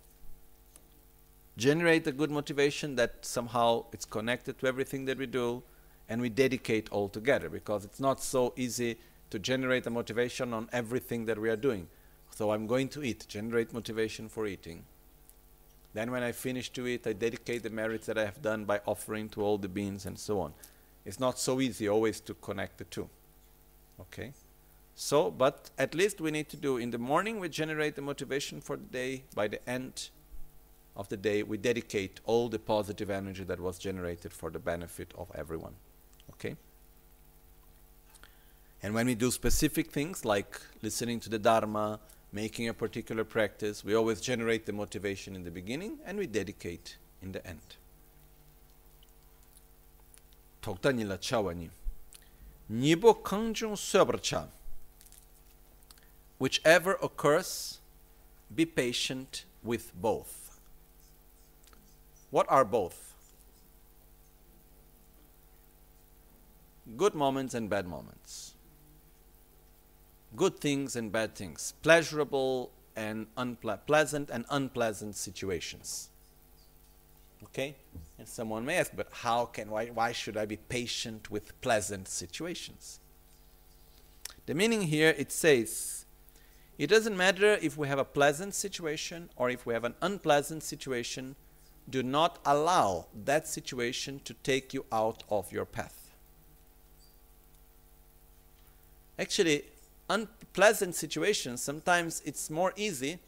generate 1.57 2.07
a 2.07 2.11
good 2.11 2.31
motivation 2.31 2.95
that 2.95 3.25
somehow 3.25 3.85
it's 3.91 4.05
connected 4.05 4.57
to 4.59 4.67
everything 4.67 5.05
that 5.05 5.17
we 5.17 5.25
do 5.25 5.63
and 6.09 6.21
we 6.21 6.29
dedicate 6.29 6.89
all 6.91 7.07
together 7.07 7.49
because 7.49 7.85
it's 7.85 7.99
not 7.99 8.21
so 8.21 8.53
easy 8.57 8.97
to 9.29 9.39
generate 9.39 9.85
a 9.87 9.89
motivation 9.89 10.53
on 10.53 10.69
everything 10.71 11.25
that 11.25 11.39
we 11.39 11.49
are 11.49 11.55
doing 11.55 11.87
so 12.35 12.51
I'm 12.51 12.65
going 12.65 12.89
to 12.89 13.03
eat, 13.03 13.25
generate 13.27 13.73
motivation 13.73 14.27
for 14.27 14.47
eating. 14.47 14.83
Then 15.93 16.09
when 16.09 16.23
I 16.23 16.31
finish 16.31 16.69
to 16.71 16.87
eat, 16.87 17.05
I 17.05 17.13
dedicate 17.13 17.61
the 17.61 17.69
merits 17.69 18.07
that 18.07 18.17
I 18.17 18.25
have 18.25 18.41
done 18.41 18.65
by 18.65 18.81
offering 18.87 19.29
to 19.29 19.43
all 19.43 19.59
the 19.59 19.69
beings 19.69 20.07
and 20.07 20.17
so 20.17 20.39
on. 20.39 20.53
It's 21.05 21.19
not 21.19 21.37
so 21.37 21.61
easy 21.61 21.87
always 21.87 22.19
to 22.21 22.33
connect 22.33 22.79
the 22.79 22.85
two. 22.85 23.07
Okay? 23.99 24.33
So, 24.95 25.29
but 25.29 25.69
at 25.77 25.93
least 25.93 26.21
we 26.21 26.31
need 26.31 26.49
to 26.49 26.57
do 26.57 26.77
in 26.77 26.89
the 26.89 26.97
morning 26.97 27.39
we 27.39 27.49
generate 27.49 27.95
the 27.95 28.01
motivation 28.01 28.61
for 28.61 28.77
the 28.77 28.85
day. 28.85 29.23
By 29.35 29.47
the 29.47 29.69
end 29.69 30.09
of 30.95 31.09
the 31.09 31.17
day, 31.17 31.43
we 31.43 31.57
dedicate 31.57 32.19
all 32.25 32.49
the 32.49 32.59
positive 32.59 33.09
energy 33.09 33.43
that 33.43 33.59
was 33.59 33.77
generated 33.77 34.33
for 34.33 34.49
the 34.49 34.59
benefit 34.59 35.11
of 35.17 35.31
everyone. 35.33 35.73
Okay? 36.33 36.55
And 38.83 38.93
when 38.93 39.07
we 39.07 39.15
do 39.15 39.31
specific 39.31 39.91
things 39.91 40.25
like 40.25 40.59
listening 40.81 41.19
to 41.21 41.29
the 41.29 41.39
Dharma, 41.39 41.99
making 42.31 42.67
a 42.67 42.73
particular 42.73 43.23
practice, 43.23 43.83
we 43.83 43.95
always 43.95 44.19
generate 44.19 44.65
the 44.65 44.73
motivation 44.73 45.35
in 45.35 45.43
the 45.43 45.51
beginning 45.51 45.99
and 46.05 46.17
we 46.17 46.27
dedicate 46.27 46.97
in 47.21 47.31
the 47.31 47.45
end. 47.47 47.77
Nibo. 52.69 53.13
Whichever 56.37 56.93
occurs, 57.01 57.79
be 58.53 58.65
patient 58.65 59.45
with 59.63 59.93
both. 59.95 60.42
What 62.33 62.47
are 62.49 62.65
both? 62.65 62.99
Good 66.97 67.13
moments 67.13 67.53
and 67.53 67.69
bad 67.69 67.85
moments 67.87 68.53
good 70.35 70.59
things 70.59 70.95
and 70.95 71.11
bad 71.11 71.35
things, 71.35 71.73
pleasurable 71.81 72.71
and 72.95 73.27
unpleasant 73.37 74.29
and 74.29 74.45
unpleasant 74.49 75.15
situations. 75.15 76.09
Okay? 77.45 77.75
And 78.17 78.27
someone 78.27 78.65
may 78.65 78.77
ask, 78.77 78.91
but 78.95 79.07
how 79.11 79.45
can 79.45 79.69
why 79.69 79.87
why 79.87 80.11
should 80.11 80.37
I 80.37 80.45
be 80.45 80.57
patient 80.57 81.29
with 81.29 81.59
pleasant 81.61 82.07
situations? 82.07 82.99
The 84.45 84.53
meaning 84.53 84.83
here 84.83 85.13
it 85.17 85.31
says 85.31 86.05
it 86.77 86.87
doesn't 86.87 87.15
matter 87.15 87.57
if 87.61 87.77
we 87.77 87.87
have 87.87 87.99
a 87.99 88.05
pleasant 88.05 88.55
situation 88.55 89.29
or 89.35 89.49
if 89.49 89.65
we 89.65 89.73
have 89.73 89.83
an 89.83 89.95
unpleasant 90.01 90.63
situation, 90.63 91.35
do 91.89 92.03
not 92.03 92.39
allow 92.45 93.07
that 93.25 93.47
situation 93.47 94.21
to 94.25 94.33
take 94.35 94.73
you 94.73 94.85
out 94.91 95.23
of 95.29 95.51
your 95.51 95.65
path. 95.65 96.11
Actually, 99.19 99.65
unpleasant 100.09 100.95
situations, 100.95 101.61
sometimes 101.61 102.21
it's 102.25 102.49
more 102.49 102.73
easy 102.75 103.19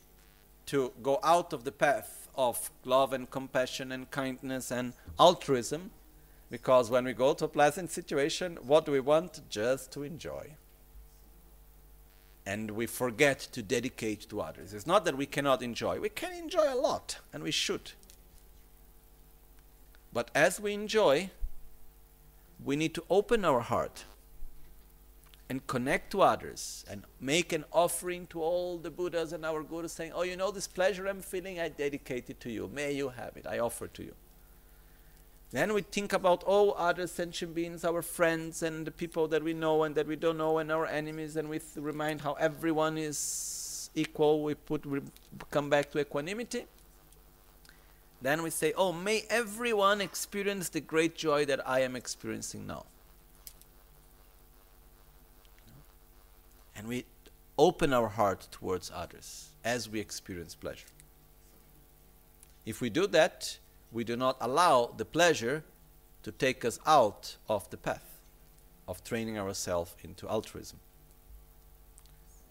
to 0.66 0.92
go 1.04 1.20
out 1.24 1.54
of 1.54 1.64
the 1.64 1.72
path 1.72 2.28
of 2.36 2.72
love 2.84 3.14
and 3.14 3.30
compassion 3.30 3.92
and 3.92 4.10
kindness 4.10 4.72
and 4.72 4.94
altruism 5.20 5.92
because 6.50 6.90
when 6.90 7.06
we 7.06 7.14
go 7.14 7.34
to 7.34 7.46
a 7.46 7.48
pleasant 7.48 7.92
situation, 7.92 8.58
what 8.62 8.86
do 8.86 8.92
we 8.92 9.00
want? 9.00 9.42
Just 9.50 9.92
to 9.94 10.04
enjoy. 10.04 10.56
And 12.46 12.72
we 12.72 12.86
forget 12.86 13.40
to 13.52 13.64
dedicate 13.64 14.30
to 14.30 14.42
others. 14.42 14.74
It's 14.74 14.86
not 14.86 15.06
that 15.06 15.18
we 15.18 15.26
cannot 15.26 15.64
enjoy, 15.64 16.00
we 16.00 16.10
can 16.10 16.34
enjoy 16.34 16.72
a 16.72 16.76
lot, 16.76 17.18
and 17.34 17.42
we 17.42 17.52
should. 17.52 17.92
But 20.16 20.32
as 20.34 20.62
we 20.62 20.74
enjoy, 20.74 21.30
we 22.64 22.78
need 22.78 22.94
to 22.94 23.04
open 23.10 23.44
our 23.44 23.60
heart 23.60 24.06
and 25.50 25.68
connect 25.68 26.10
to 26.12 26.22
others 26.22 26.86
and 26.90 27.04
make 27.20 27.52
an 27.52 27.66
offering 27.74 28.26
to 28.28 28.42
all 28.42 28.78
the 28.78 28.90
Buddhas 28.90 29.34
and 29.34 29.46
our 29.46 29.62
Gurus 29.62 29.92
saying, 29.92 30.14
Oh, 30.16 30.24
you 30.24 30.38
know, 30.38 30.52
this 30.52 30.68
pleasure 30.68 31.06
I'm 31.06 31.20
feeling, 31.20 31.60
I 31.60 31.68
dedicate 31.68 32.30
it 32.30 32.40
to 32.40 32.50
you. 32.50 32.72
May 32.74 32.94
you 32.94 33.10
have 33.10 33.36
it. 33.36 33.46
I 33.46 33.60
offer 33.60 33.86
it 33.86 33.94
to 33.96 34.04
you. 34.04 34.14
Then 35.52 35.74
we 35.74 35.82
think 35.82 36.14
about 36.14 36.46
all 36.46 36.76
other 36.78 37.08
sentient 37.08 37.54
beings, 37.54 37.84
our 37.84 38.02
friends 38.02 38.64
and 38.64 38.88
the 38.88 38.92
people 38.92 39.28
that 39.28 39.44
we 39.44 39.54
know 39.54 39.84
and 39.84 39.96
that 39.96 40.08
we 40.08 40.16
don't 40.16 40.38
know 40.38 40.60
and 40.60 40.72
our 40.72 40.86
enemies, 40.86 41.36
and 41.36 41.50
we 41.50 41.60
remind 41.76 42.22
how 42.22 42.34
everyone 42.36 42.98
is 42.98 43.90
equal. 43.96 44.44
We 44.44 44.56
put 44.56 44.86
we 44.86 45.02
come 45.52 45.70
back 45.70 45.92
to 45.92 46.00
equanimity. 46.00 46.68
Then 48.26 48.42
we 48.42 48.50
say, 48.50 48.74
Oh, 48.76 48.92
may 48.92 49.24
everyone 49.30 50.02
experience 50.02 50.70
the 50.70 50.82
great 50.82 51.16
joy 51.16 51.46
that 51.46 51.62
I 51.70 51.82
am 51.82 51.96
experiencing 51.96 52.66
now. 52.66 52.86
And 56.76 56.88
we 56.88 57.06
open 57.56 57.94
our 57.94 58.08
heart 58.08 58.48
towards 58.50 58.92
others 58.92 59.50
as 59.64 59.88
we 59.88 60.00
experience 60.00 60.56
pleasure. 60.56 60.88
If 62.66 62.82
we 62.82 62.90
do 62.90 63.06
that, 63.06 63.60
we 63.92 64.04
do 64.04 64.18
not 64.18 64.38
allow 64.42 64.88
the 64.98 65.06
pleasure 65.06 65.64
to 66.24 66.32
take 66.32 66.66
us 66.66 66.80
out 66.88 67.38
of 67.48 67.70
the 67.70 67.78
path 67.78 68.20
of 68.88 69.04
training 69.04 69.38
ourselves 69.38 69.96
into 70.04 70.28
altruism. 70.28 70.80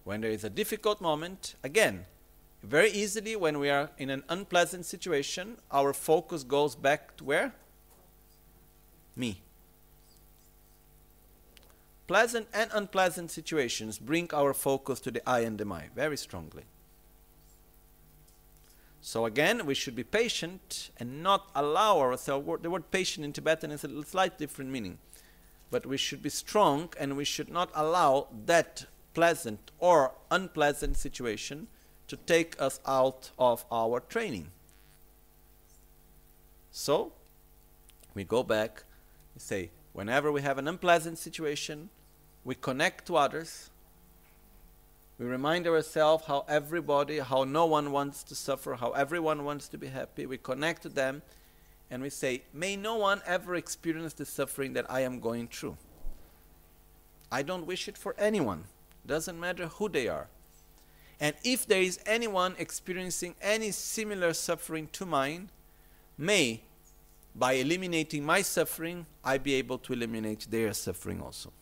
When 0.05 0.21
there 0.21 0.31
is 0.31 0.45
a 0.45 0.51
difficult 0.51 1.01
moment, 1.01 1.57
again, 1.65 2.07
very 2.65 2.91
easily 2.91 3.37
when 3.37 3.59
we 3.59 3.71
are 3.71 3.91
in 3.99 4.11
an 4.11 4.25
unpleasant 4.29 4.87
situation, 4.87 5.59
our 5.71 5.93
focus 5.93 6.43
goes 6.43 6.75
back 6.75 7.17
to 7.17 7.25
where? 7.25 7.55
Me. 9.15 9.41
Pleasant 12.07 12.49
and 12.53 12.71
unpleasant 12.75 13.31
situations 13.31 13.99
bring 13.99 14.29
our 14.33 14.53
focus 14.53 15.01
to 15.01 15.11
the 15.11 15.27
I 15.29 15.41
and 15.41 15.59
the 15.59 15.65
my 15.65 15.89
very 15.95 16.17
strongly. 16.17 16.65
So 19.01 19.27
again, 19.27 19.67
we 19.67 19.75
should 19.75 19.95
be 19.95 20.05
patient 20.05 20.91
and 20.99 21.23
not 21.23 21.51
allow 21.55 22.01
ourselves. 22.01 22.47
The 22.63 22.71
word 22.71 22.91
patient 22.91 23.25
in 23.25 23.33
Tibetan 23.33 23.71
is 23.71 23.85
a 23.85 24.03
slight 24.05 24.39
different 24.39 24.71
meaning, 24.71 24.99
but 25.71 25.87
we 25.87 25.97
should 25.97 26.23
be 26.23 26.31
strong 26.31 26.89
and 26.99 27.17
we 27.17 27.25
should 27.25 27.51
not 27.51 27.71
allow 27.75 28.29
that 28.47 28.87
pleasant 29.13 29.71
or 29.79 30.13
unpleasant 30.31 30.97
situation 30.97 31.69
to 32.09 32.17
take 32.17 32.61
us 32.61 32.81
out 32.87 33.31
of 33.39 33.65
our 33.71 34.01
training. 34.01 34.51
So, 36.71 37.13
we 38.15 38.25
go 38.25 38.43
back, 38.43 38.85
we 39.35 39.41
say, 39.41 39.71
whenever 39.93 40.31
we 40.31 40.43
have 40.43 40.59
an 40.59 40.69
unpleasant 40.69 41.19
situation, 41.19 41.89
we 42.45 42.55
connect 42.55 43.07
to 43.07 43.17
others. 43.17 43.71
We 45.19 45.27
remind 45.27 45.67
ourselves 45.67 46.25
how 46.27 46.45
everybody, 46.49 47.21
how 47.21 47.45
no 47.45 47.67
one 47.67 47.93
wants 47.93 48.23
to 48.25 48.35
suffer, 48.35 48.75
how 48.75 48.91
everyone 48.91 49.45
wants 49.45 49.69
to 49.69 49.79
be 49.79 49.87
happy. 49.87 50.27
We 50.27 50.37
connect 50.37 50.83
to 50.83 50.89
them 50.89 51.23
and 51.91 52.03
we 52.03 52.11
say, 52.11 52.43
May 52.53 52.77
no 52.77 52.97
one 52.97 53.23
ever 53.25 53.55
experience 53.55 54.15
the 54.15 54.27
suffering 54.27 54.73
that 54.73 54.91
I 54.91 55.01
am 55.01 55.21
going 55.21 55.49
through. 55.49 55.77
I 57.31 57.43
don't 57.43 57.67
wish 57.67 57.89
it 57.89 57.97
for 57.97 58.15
anyone. 58.19 58.65
Doesn't 59.07 59.39
matter 59.39 59.69
who 59.69 59.89
they 59.89 60.09
are. 60.09 60.29
And 61.21 61.35
if 61.45 61.67
there 61.67 61.83
is 61.83 62.01
anyone 62.07 62.55
experiencing 62.59 63.35
any 63.41 63.71
similar 63.71 64.33
suffering 64.33 64.89
to 64.93 65.07
mine, 65.07 65.51
may, 66.19 66.63
by 67.35 67.55
eliminating 67.55 68.25
my 68.25 68.43
suffering, 68.43 69.07
I 69.25 69.39
be 69.39 69.55
able 69.55 69.79
to 69.79 69.93
eliminate 69.93 70.47
their 70.51 70.73
suffering 70.73 71.21
also. 71.21 71.53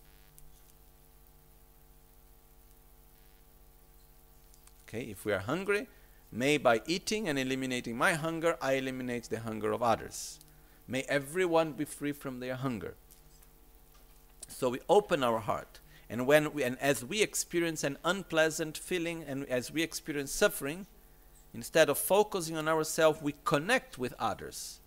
Okay, 4.89 5.05
if 5.05 5.25
we 5.25 5.33
are 5.33 5.39
hungry, 5.39 5.87
may 6.31 6.59
by 6.59 6.83
eating 6.87 7.29
and 7.29 7.39
eliminating 7.39 7.97
my 7.97 8.13
hunger, 8.15 8.57
I 8.61 8.75
eliminate 8.75 9.25
the 9.25 9.41
hunger 9.41 9.73
of 9.73 9.83
others. 9.83 10.39
May 10.87 11.03
everyone 11.03 11.73
be 11.73 11.85
free 11.85 12.13
from 12.13 12.41
their 12.41 12.57
hunger. 12.57 12.95
So 14.49 14.69
we 14.69 14.81
open 14.89 15.23
our 15.23 15.39
heart 15.39 15.79
and 16.13 16.27
when 16.27 16.53
we, 16.53 16.63
and 16.63 16.79
as 16.79 17.03
we 17.03 17.23
experience 17.23 17.83
an 17.83 17.97
unpleasant 18.05 18.77
feeling 18.77 19.25
and 19.27 19.47
as 19.49 19.73
we 19.73 19.83
experience 19.83 20.31
suffering, 20.31 20.87
instead 21.55 21.89
of 21.89 21.97
focusing 21.97 22.55
on 22.59 22.69
ourselves, 22.69 23.23
we 23.23 23.35
connect 23.45 23.97
with 23.97 24.13
others, 24.19 24.81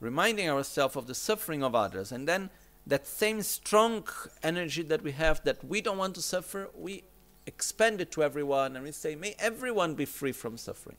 reminding 0.00 0.48
ourselves 0.48 0.96
of 0.96 1.06
the 1.06 1.14
suffering 1.14 1.62
of 1.62 1.74
others. 1.74 2.10
And 2.12 2.26
then 2.26 2.48
that 2.86 3.06
same 3.06 3.42
strong 3.42 4.08
energy 4.42 4.82
that 4.84 5.02
we 5.02 5.12
have 5.12 5.44
that 5.44 5.62
we 5.62 5.82
don't 5.82 5.98
want 5.98 6.14
to 6.14 6.22
suffer, 6.22 6.70
we 6.74 7.04
expand 7.44 8.00
it 8.00 8.10
to 8.12 8.22
everyone 8.22 8.74
and 8.74 8.86
we 8.86 8.92
say, 8.92 9.14
May 9.14 9.34
everyone 9.38 9.96
be 9.96 10.06
free 10.06 10.32
from 10.32 10.56
suffering. 10.56 10.96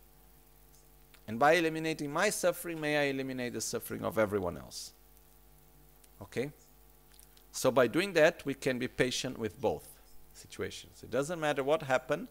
And 1.28 1.39
by 1.39 1.54
eliminating 1.54 2.14
my 2.14 2.30
suffering, 2.30 2.80
may 2.80 2.97
I 3.00 3.04
eliminate 3.06 3.54
the 3.54 3.62
suffering 3.62 4.06
of 4.06 4.20
everyone 4.20 4.58
else. 4.58 4.93
Okay? 6.22 6.52
So 7.60 7.72
by 7.72 7.88
doing 7.88 8.14
that, 8.14 8.45
we 8.45 8.53
can 8.53 8.80
be 8.80 8.88
patient 8.88 9.38
with 9.38 9.60
both 9.60 9.86
situations. 10.32 11.03
It 11.03 11.12
doesn't 11.12 11.41
matter 11.41 11.62
what 11.62 11.84
happened, 11.84 12.30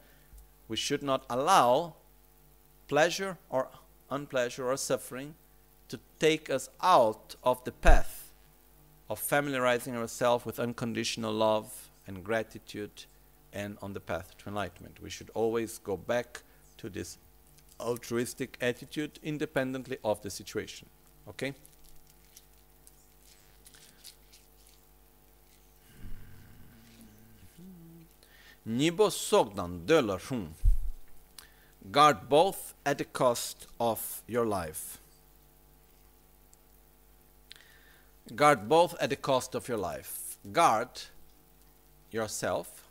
we 0.68 0.76
should 0.78 1.02
not 1.02 1.26
allow 1.28 1.96
pleasure 2.86 3.36
or 3.50 3.68
unpleasure 4.10 4.66
or 4.66 4.78
suffering 4.78 5.34
to 5.90 6.00
take 6.18 6.48
us 6.48 6.70
out 6.82 7.36
of 7.44 7.62
the 7.64 7.72
path 7.72 8.32
of 9.10 9.18
familiarizing 9.18 9.94
ourselves 9.94 10.46
with 10.46 10.58
unconditional 10.58 11.34
love 11.34 11.90
and 12.06 12.24
gratitude 12.24 13.04
and 13.52 13.76
on 13.82 13.92
the 13.92 14.00
path 14.00 14.34
to 14.38 14.48
enlightenment. 14.48 15.02
We 15.02 15.10
should 15.10 15.28
always 15.34 15.76
go 15.76 15.98
back 15.98 16.42
to 16.78 16.88
this 16.88 17.18
altruistic 17.78 18.56
attitude 18.62 19.18
independently 19.22 19.98
of 20.02 20.22
the 20.22 20.30
situation. 20.30 20.88
Okay? 21.28 21.52
Nibo 28.68 29.08
Sogdan 29.08 29.86
Döla 29.86 30.20
Shun. 30.20 30.54
Guard 31.90 32.28
both 32.28 32.74
at 32.84 32.98
the 32.98 33.04
cost 33.06 33.66
of 33.80 34.22
your 34.26 34.44
life. 34.44 34.98
Guard 38.36 38.68
both 38.68 38.94
at 39.00 39.08
the 39.08 39.16
cost 39.16 39.54
of 39.54 39.68
your 39.68 39.78
life. 39.78 40.36
Guard 40.52 40.90
yourself 42.10 42.84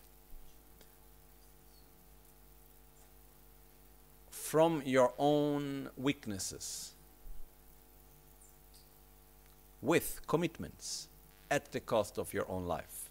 from 4.32 4.82
your 4.84 5.14
own 5.20 5.92
weaknesses 5.96 6.94
with 9.80 10.22
commitments 10.26 11.08
at 11.52 11.72
the 11.72 11.80
cost 11.80 12.18
of 12.18 12.34
your 12.34 12.50
own 12.50 12.66
life 12.66 13.07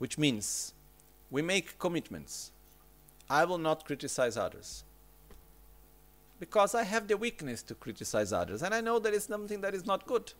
which 0.00 0.16
means 0.16 0.72
we 1.30 1.42
make 1.42 1.78
commitments. 1.78 2.52
I 3.28 3.44
will 3.44 3.58
not 3.58 3.84
criticize 3.84 4.36
others 4.36 4.82
because 6.40 6.74
I 6.74 6.84
have 6.84 7.06
the 7.06 7.18
weakness 7.18 7.62
to 7.64 7.74
criticize 7.74 8.32
others 8.32 8.62
and 8.62 8.74
I 8.74 8.80
know 8.80 8.98
there 8.98 9.12
is 9.12 9.24
something 9.24 9.60
that 9.60 9.74
is 9.74 9.84
not 9.84 10.06
good. 10.06 10.32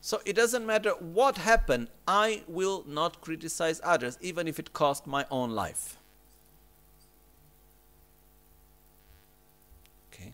So 0.00 0.20
it 0.24 0.36
doesn't 0.36 0.64
matter 0.64 0.90
what 1.00 1.38
happened, 1.38 1.88
I 2.06 2.44
will 2.46 2.84
not 2.86 3.20
criticize 3.20 3.80
others 3.82 4.18
even 4.20 4.46
if 4.46 4.60
it 4.60 4.72
cost 4.72 5.08
my 5.08 5.26
own 5.28 5.50
life. 5.50 5.98
Okay. 10.12 10.32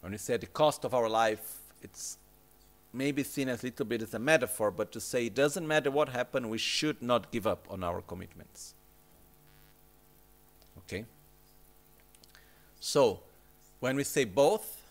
When 0.00 0.12
we 0.12 0.18
say 0.18 0.38
the 0.38 0.46
cost 0.46 0.86
of 0.86 0.94
our 0.94 1.10
life, 1.10 1.58
it's 1.82 2.16
maybe 2.92 3.22
seen 3.22 3.48
as 3.48 3.62
a 3.62 3.66
little 3.66 3.86
bit 3.86 4.02
as 4.02 4.14
a 4.14 4.18
metaphor, 4.18 4.70
but 4.70 4.92
to 4.92 5.00
say 5.00 5.26
it 5.26 5.34
doesn't 5.34 5.66
matter 5.66 5.90
what 5.90 6.10
happened, 6.10 6.50
we 6.50 6.58
should 6.58 7.00
not 7.02 7.30
give 7.30 7.46
up 7.46 7.66
on 7.70 7.82
our 7.82 8.02
commitments. 8.02 8.74
Okay? 10.78 11.06
So, 12.80 13.20
when 13.80 13.96
we 13.96 14.04
say 14.04 14.24
both, 14.24 14.82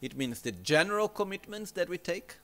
it 0.00 0.16
means 0.16 0.42
the 0.42 0.52
general 0.52 1.08
commitments 1.08 1.70
that 1.72 1.88
we 1.88 1.98
take, 1.98 2.36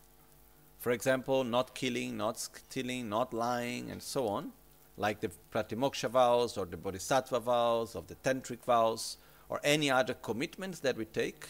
for 0.79 0.93
example, 0.93 1.45
not 1.45 1.75
killing, 1.75 2.17
not 2.17 2.39
stealing, 2.39 3.09
not 3.09 3.35
lying, 3.35 3.91
and 3.91 4.03
so 4.03 4.29
on, 4.29 4.53
like 4.97 5.21
the 5.21 5.31
Pratimoksha 5.53 6.09
vows 6.09 6.57
or 6.57 6.65
the 6.65 6.77
Bodhisattva 6.77 7.41
vows 7.41 7.95
or 7.95 8.03
the 8.07 8.15
Tantric 8.17 8.65
vows 8.65 9.19
or 9.49 9.61
any 9.65 9.91
other 9.91 10.15
commitments 10.15 10.81
that 10.81 10.97
we 10.97 11.05
take, 11.05 11.49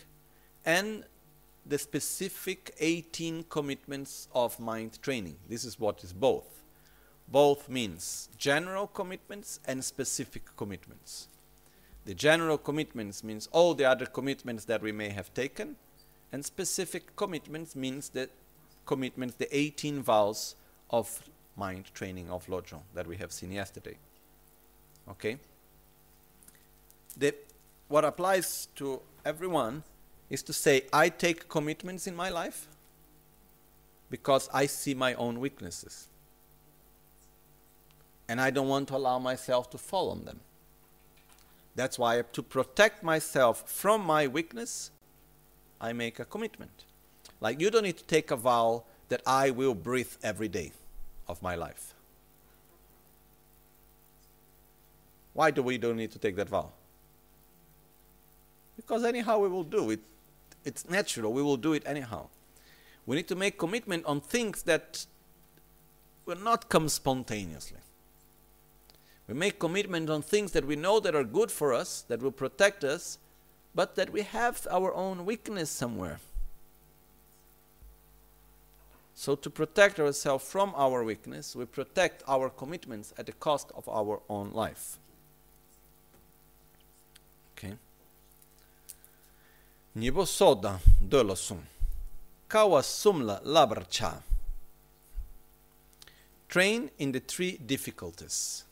and 0.64 1.04
the 1.66 1.78
specific 1.78 2.74
18 2.78 3.44
commitments 3.48 4.28
of 4.34 4.58
mind 4.58 5.00
training. 5.02 5.36
This 5.48 5.64
is 5.64 5.78
what 5.78 6.02
is 6.02 6.12
both. 6.12 6.62
Both 7.28 7.68
means 7.68 8.28
general 8.36 8.86
commitments 8.86 9.60
and 9.66 9.84
specific 9.84 10.56
commitments. 10.56 11.28
The 12.04 12.14
general 12.14 12.58
commitments 12.58 13.22
means 13.22 13.48
all 13.52 13.74
the 13.74 13.84
other 13.84 14.06
commitments 14.06 14.64
that 14.64 14.82
we 14.82 14.90
may 14.90 15.10
have 15.10 15.32
taken, 15.34 15.76
and 16.32 16.44
specific 16.44 17.14
commitments 17.14 17.76
means 17.76 18.08
the 18.08 18.28
commitments, 18.86 19.36
the 19.36 19.54
18 19.56 20.02
vows 20.02 20.56
of 20.90 21.22
mind 21.56 21.92
training 21.94 22.30
of 22.30 22.46
Lojong 22.46 22.82
that 22.94 23.06
we 23.06 23.16
have 23.18 23.32
seen 23.32 23.52
yesterday. 23.52 23.96
Okay? 25.08 25.36
The, 27.16 27.34
what 27.88 28.04
applies 28.04 28.68
to 28.76 29.00
everyone 29.24 29.82
is 30.30 30.42
to 30.44 30.52
say, 30.52 30.82
I 30.92 31.08
take 31.08 31.48
commitments 31.48 32.06
in 32.06 32.14
my 32.14 32.30
life 32.30 32.68
because 34.08 34.48
I 34.54 34.66
see 34.66 34.94
my 34.94 35.14
own 35.14 35.40
weaknesses. 35.40 36.08
And 38.28 38.40
I 38.40 38.50
don't 38.50 38.68
want 38.68 38.88
to 38.88 38.96
allow 38.96 39.18
myself 39.18 39.70
to 39.70 39.78
fall 39.78 40.10
on 40.10 40.24
them. 40.24 40.38
That's 41.74 41.98
why, 41.98 42.22
to 42.22 42.42
protect 42.42 43.02
myself 43.02 43.68
from 43.68 44.02
my 44.02 44.28
weakness, 44.28 44.92
I 45.80 45.92
make 45.92 46.20
a 46.20 46.24
commitment. 46.24 46.84
Like, 47.40 47.60
you 47.60 47.70
don't 47.70 47.84
need 47.84 47.96
to 47.96 48.04
take 48.04 48.30
a 48.30 48.36
vow 48.36 48.84
that 49.08 49.22
I 49.26 49.50
will 49.50 49.74
breathe 49.74 50.12
every 50.22 50.48
day 50.48 50.72
of 51.26 51.42
my 51.42 51.56
life. 51.56 51.94
Why 55.32 55.50
do 55.50 55.62
we 55.62 55.78
don't 55.78 55.96
need 55.96 56.12
to 56.12 56.18
take 56.18 56.36
that 56.36 56.48
vow? 56.48 56.70
Because 58.76 59.04
anyhow 59.04 59.38
we 59.38 59.48
will 59.48 59.64
do 59.64 59.90
it 59.90 60.00
it's 60.64 60.88
natural. 60.88 61.32
We 61.32 61.42
will 61.42 61.56
do 61.56 61.72
it 61.72 61.82
anyhow. 61.86 62.28
We 63.06 63.16
need 63.16 63.28
to 63.28 63.36
make 63.36 63.58
commitment 63.58 64.04
on 64.06 64.20
things 64.20 64.62
that 64.64 65.06
will 66.26 66.38
not 66.38 66.68
come 66.68 66.88
spontaneously. 66.88 67.78
We 69.26 69.34
make 69.34 69.58
commitment 69.58 70.10
on 70.10 70.22
things 70.22 70.52
that 70.52 70.66
we 70.66 70.76
know 70.76 71.00
that 71.00 71.14
are 71.14 71.24
good 71.24 71.50
for 71.50 71.72
us, 71.72 72.02
that 72.08 72.20
will 72.20 72.32
protect 72.32 72.84
us, 72.84 73.18
but 73.74 73.94
that 73.94 74.10
we 74.10 74.22
have 74.22 74.66
our 74.70 74.92
own 74.92 75.24
weakness 75.24 75.70
somewhere. 75.70 76.18
So, 79.14 79.36
to 79.36 79.50
protect 79.50 80.00
ourselves 80.00 80.44
from 80.44 80.72
our 80.74 81.04
weakness, 81.04 81.54
we 81.54 81.66
protect 81.66 82.22
our 82.26 82.48
commitments 82.48 83.12
at 83.18 83.26
the 83.26 83.32
cost 83.32 83.70
of 83.76 83.88
our 83.88 84.20
own 84.28 84.52
life. 84.52 84.98
Okay? 87.56 87.74
Nibo 89.94 90.24
soda 90.24 90.78
sum. 91.34 91.58
Kawa 92.48 92.80
sumla 92.82 93.40
labrcha. 93.44 94.22
Train 96.48 96.90
in 96.98 97.12
the 97.12 97.20
three 97.20 97.58
difficulties. 97.58 98.64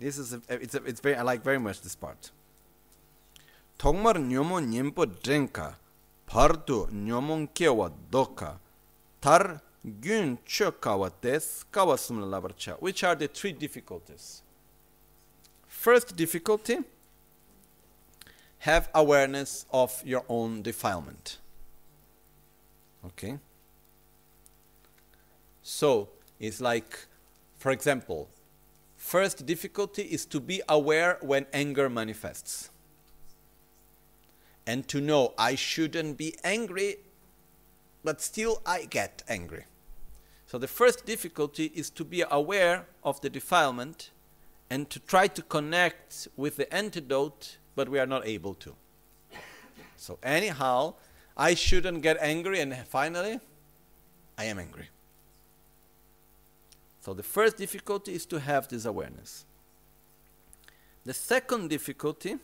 This 0.00 0.18
is 0.18 0.32
a, 0.32 0.40
it's, 0.48 0.74
a, 0.74 0.84
it's 0.84 1.00
very 1.00 1.16
I 1.16 1.22
like 1.22 1.42
very 1.42 1.58
much 1.58 1.82
this 1.82 1.94
part. 1.94 2.30
Tongmar 3.78 4.14
nyomo 4.18 4.60
nyempo 4.60 5.06
drenka 5.06 5.74
pardu 6.26 6.88
nyomon 6.92 7.48
kewa 7.48 7.92
doka 8.10 8.58
tar 9.20 9.60
gun 10.00 10.38
chokawates 10.46 11.64
kawasumla 11.70 12.26
labarcha. 12.26 12.80
Which 12.80 13.04
are 13.04 13.14
the 13.14 13.28
three 13.28 13.52
difficulties? 13.52 14.42
First 15.66 16.16
difficulty 16.16 16.78
have 18.60 18.88
awareness 18.94 19.66
of 19.72 20.02
your 20.04 20.24
own 20.28 20.62
defilement. 20.62 21.38
Okay? 23.06 23.38
So, 25.62 26.08
it's 26.40 26.60
like, 26.60 27.06
for 27.58 27.70
example, 27.70 28.28
first 28.96 29.46
difficulty 29.46 30.02
is 30.02 30.24
to 30.26 30.40
be 30.40 30.62
aware 30.68 31.18
when 31.20 31.46
anger 31.52 31.88
manifests. 31.88 32.70
And 34.66 34.86
to 34.88 35.00
know 35.00 35.34
I 35.38 35.54
shouldn't 35.54 36.18
be 36.18 36.34
angry 36.44 36.98
but 38.08 38.22
still 38.22 38.62
I 38.64 38.84
get 38.84 39.22
angry. 39.28 39.64
So 40.46 40.56
the 40.56 40.66
first 40.66 41.04
difficulty 41.04 41.70
is 41.74 41.90
to 41.90 42.04
be 42.04 42.24
aware 42.30 42.86
of 43.04 43.20
the 43.20 43.28
defilement 43.28 44.10
and 44.70 44.88
to 44.88 44.98
try 45.00 45.26
to 45.26 45.42
connect 45.42 46.28
with 46.34 46.56
the 46.56 46.72
antidote, 46.74 47.57
but 47.78 47.88
we 47.88 48.00
are 48.00 48.06
not 48.06 48.26
able 48.26 48.54
to. 48.54 48.74
So, 49.96 50.18
anyhow, 50.20 50.94
I 51.36 51.54
shouldn't 51.54 52.02
get 52.02 52.16
angry, 52.20 52.58
and 52.58 52.76
finally, 52.76 53.38
I 54.36 54.46
am 54.46 54.58
angry. 54.58 54.88
So, 57.00 57.14
the 57.14 57.22
first 57.22 57.56
difficulty 57.56 58.14
is 58.14 58.26
to 58.26 58.40
have 58.40 58.66
this 58.66 58.84
awareness. 58.84 59.44
The 61.04 61.14
second 61.14 61.70
difficulty 61.70 62.38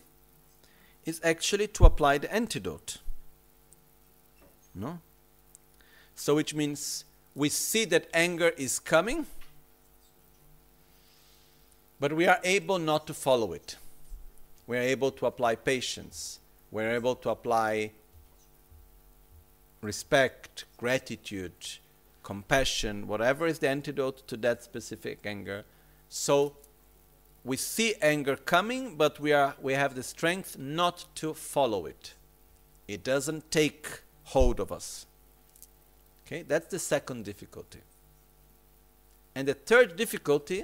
is 1.03 1.19
actually 1.21 1.67
to 1.67 1.83
apply 1.83 2.17
the 2.19 2.33
antidote. 2.33 2.99
No? 4.73 4.99
So, 6.15 6.35
which 6.35 6.53
means 6.55 7.03
we 7.35 7.49
see 7.49 7.83
that 7.83 8.07
anger 8.13 8.53
is 8.57 8.79
coming, 8.79 9.25
but 11.99 12.13
we 12.13 12.25
are 12.25 12.39
able 12.45 12.79
not 12.79 13.05
to 13.07 13.13
follow 13.13 13.51
it. 13.51 13.75
We 14.67 14.77
are 14.77 14.81
able 14.81 15.11
to 15.11 15.25
apply 15.25 15.55
patience. 15.55 16.39
We 16.71 16.83
are 16.83 16.91
able 16.91 17.15
to 17.15 17.29
apply 17.29 17.91
respect, 19.81 20.65
gratitude, 20.77 21.53
compassion, 22.23 23.07
whatever 23.07 23.45
is 23.45 23.59
the 23.59 23.69
antidote 23.69 24.27
to 24.27 24.37
that 24.37 24.63
specific 24.63 25.19
anger. 25.25 25.63
So 26.09 26.57
we 27.43 27.57
see 27.57 27.93
anger 28.01 28.35
coming, 28.35 28.95
but 28.95 29.19
we, 29.19 29.31
are, 29.31 29.55
we 29.61 29.73
have 29.73 29.93
the 29.93 30.03
strength 30.03 30.57
not 30.57 31.05
to 31.15 31.33
follow 31.35 31.85
it. 31.85 32.15
It 32.87 33.03
doesn't 33.03 33.51
take 33.51 34.01
hold 34.23 34.59
of 34.59 34.71
us. 34.71 35.05
Okay, 36.25 36.41
that's 36.41 36.67
the 36.67 36.79
second 36.79 37.23
difficulty. 37.23 37.81
And 39.35 39.47
the 39.47 39.53
third 39.53 39.95
difficulty 39.95 40.63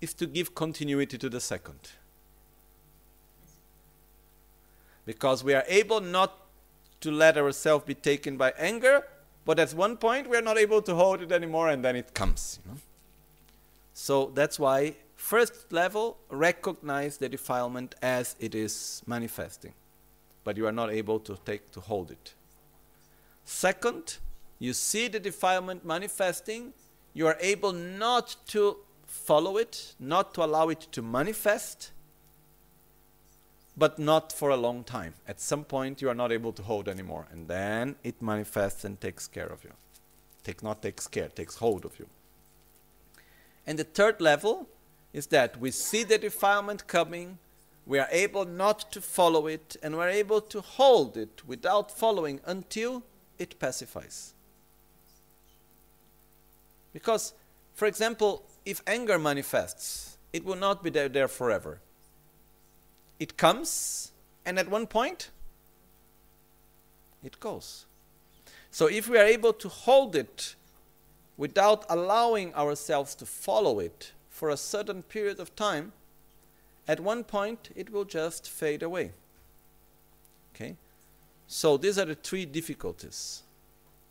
is 0.00 0.14
to 0.14 0.26
give 0.26 0.54
continuity 0.54 1.18
to 1.18 1.28
the 1.28 1.40
second. 1.40 1.90
Because 5.06 5.42
we 5.42 5.54
are 5.54 5.64
able 5.68 6.00
not 6.00 6.36
to 7.00 7.10
let 7.10 7.38
ourselves 7.38 7.84
be 7.86 7.94
taken 7.94 8.36
by 8.36 8.52
anger, 8.58 9.04
but 9.46 9.58
at 9.58 9.72
one 9.72 9.96
point 9.96 10.28
we 10.28 10.36
are 10.36 10.42
not 10.42 10.58
able 10.58 10.82
to 10.82 10.94
hold 10.94 11.22
it 11.22 11.32
anymore 11.32 11.70
and 11.70 11.84
then 11.84 11.96
it 11.96 12.12
comes. 12.12 12.58
You 12.64 12.72
know? 12.72 12.78
So 13.94 14.32
that's 14.34 14.58
why, 14.58 14.96
first 15.14 15.72
level, 15.72 16.18
recognize 16.28 17.16
the 17.16 17.28
defilement 17.28 17.94
as 18.02 18.36
it 18.40 18.54
is 18.54 19.02
manifesting, 19.06 19.72
but 20.44 20.56
you 20.56 20.66
are 20.66 20.72
not 20.72 20.90
able 20.90 21.20
to 21.20 21.38
take 21.46 21.70
to 21.70 21.80
hold 21.80 22.10
it. 22.10 22.34
Second, 23.44 24.18
you 24.58 24.72
see 24.72 25.06
the 25.08 25.20
defilement 25.20 25.84
manifesting, 25.84 26.72
you 27.14 27.26
are 27.26 27.36
able 27.40 27.72
not 27.72 28.36
to 28.48 28.78
follow 29.06 29.56
it, 29.56 29.94
not 30.00 30.34
to 30.34 30.42
allow 30.42 30.68
it 30.68 30.80
to 30.92 31.00
manifest, 31.00 31.92
but 33.76 33.98
not 33.98 34.32
for 34.32 34.50
a 34.50 34.56
long 34.56 34.84
time. 34.84 35.14
At 35.28 35.40
some 35.40 35.64
point, 35.64 36.00
you 36.00 36.08
are 36.08 36.14
not 36.14 36.32
able 36.32 36.52
to 36.52 36.62
hold 36.62 36.88
anymore, 36.88 37.26
and 37.30 37.46
then 37.46 37.96
it 38.02 38.22
manifests 38.22 38.84
and 38.84 39.00
takes 39.00 39.26
care 39.26 39.46
of 39.46 39.64
you. 39.64 39.72
Take 40.44 40.62
not 40.62 40.82
takes 40.82 41.06
care, 41.06 41.28
takes 41.28 41.56
hold 41.56 41.84
of 41.84 41.98
you. 41.98 42.06
And 43.66 43.78
the 43.78 43.84
third 43.84 44.20
level 44.20 44.68
is 45.12 45.26
that 45.28 45.58
we 45.60 45.70
see 45.70 46.04
the 46.04 46.18
defilement 46.18 46.86
coming, 46.86 47.38
we 47.84 47.98
are 47.98 48.08
able 48.10 48.44
not 48.44 48.90
to 48.92 49.00
follow 49.00 49.46
it, 49.46 49.76
and 49.82 49.96
we're 49.96 50.08
able 50.08 50.40
to 50.40 50.60
hold 50.60 51.16
it 51.16 51.42
without 51.46 51.90
following 51.90 52.40
until 52.46 53.02
it 53.38 53.58
pacifies. 53.58 54.34
Because, 56.92 57.34
for 57.74 57.86
example, 57.86 58.44
if 58.64 58.82
anger 58.86 59.18
manifests, 59.18 60.16
it 60.32 60.44
will 60.44 60.56
not 60.56 60.82
be 60.82 60.90
there, 60.90 61.08
there 61.08 61.28
forever. 61.28 61.80
It 63.18 63.36
comes, 63.36 64.12
and 64.44 64.58
at 64.58 64.68
one 64.68 64.86
point, 64.86 65.30
it 67.24 67.40
goes. 67.40 67.86
So 68.70 68.86
if 68.86 69.08
we 69.08 69.18
are 69.18 69.24
able 69.24 69.52
to 69.54 69.68
hold 69.68 70.14
it 70.14 70.54
without 71.36 71.84
allowing 71.88 72.54
ourselves 72.54 73.14
to 73.16 73.26
follow 73.26 73.78
it 73.80 74.12
for 74.28 74.50
a 74.50 74.56
certain 74.56 75.02
period 75.02 75.40
of 75.40 75.56
time, 75.56 75.92
at 76.86 77.00
one 77.00 77.24
point 77.24 77.70
it 77.74 77.90
will 77.90 78.04
just 78.04 78.48
fade 78.48 78.82
away. 78.82 79.12
Okay? 80.54 80.76
So 81.46 81.76
these 81.76 81.98
are 81.98 82.04
the 82.04 82.14
three 82.14 82.44
difficulties. 82.44 83.42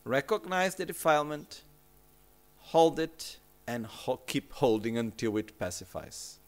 Recognize 0.04 0.74
the 0.74 0.86
defilement, 0.86 1.62
hold 2.58 2.98
it, 2.98 3.38
and 3.66 3.86
ho- 3.86 4.20
keep 4.26 4.52
holding 4.52 4.96
until 4.96 5.36
it 5.36 5.58
pacifies. 5.58 6.38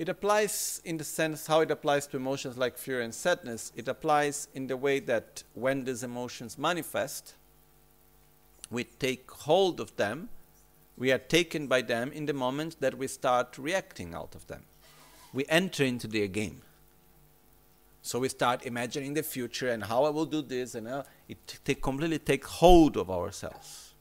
It 0.00 0.08
applies 0.08 0.80
in 0.82 0.96
the 0.96 1.04
sense 1.04 1.46
how 1.46 1.60
it 1.60 1.70
applies 1.70 2.06
to 2.06 2.16
emotions 2.16 2.56
like 2.56 2.78
fear 2.78 3.02
and 3.02 3.14
sadness. 3.14 3.70
It 3.76 3.86
applies 3.86 4.48
in 4.54 4.66
the 4.66 4.78
way 4.78 4.98
that 5.00 5.42
when 5.52 5.84
these 5.84 6.02
emotions 6.02 6.56
manifest, 6.56 7.34
we 8.70 8.84
take 8.84 9.30
hold 9.30 9.78
of 9.78 9.94
them, 9.96 10.30
we 10.96 11.12
are 11.12 11.18
taken 11.18 11.66
by 11.66 11.82
them 11.82 12.12
in 12.12 12.24
the 12.24 12.32
moment 12.32 12.80
that 12.80 12.96
we 12.96 13.08
start 13.08 13.58
reacting 13.58 14.14
out 14.14 14.34
of 14.34 14.46
them. 14.46 14.62
We 15.34 15.44
enter 15.50 15.84
into 15.84 16.06
their 16.06 16.28
game. 16.28 16.62
So 18.00 18.20
we 18.20 18.30
start 18.30 18.64
imagining 18.64 19.12
the 19.12 19.22
future 19.22 19.68
and 19.68 19.84
how 19.84 20.04
I 20.04 20.08
will 20.08 20.24
do 20.24 20.40
this, 20.40 20.74
and 20.74 20.88
uh, 20.88 21.02
it 21.28 21.58
take, 21.62 21.82
completely 21.82 22.20
take 22.20 22.46
hold 22.46 22.96
of 22.96 23.10
ourselves. 23.10 23.92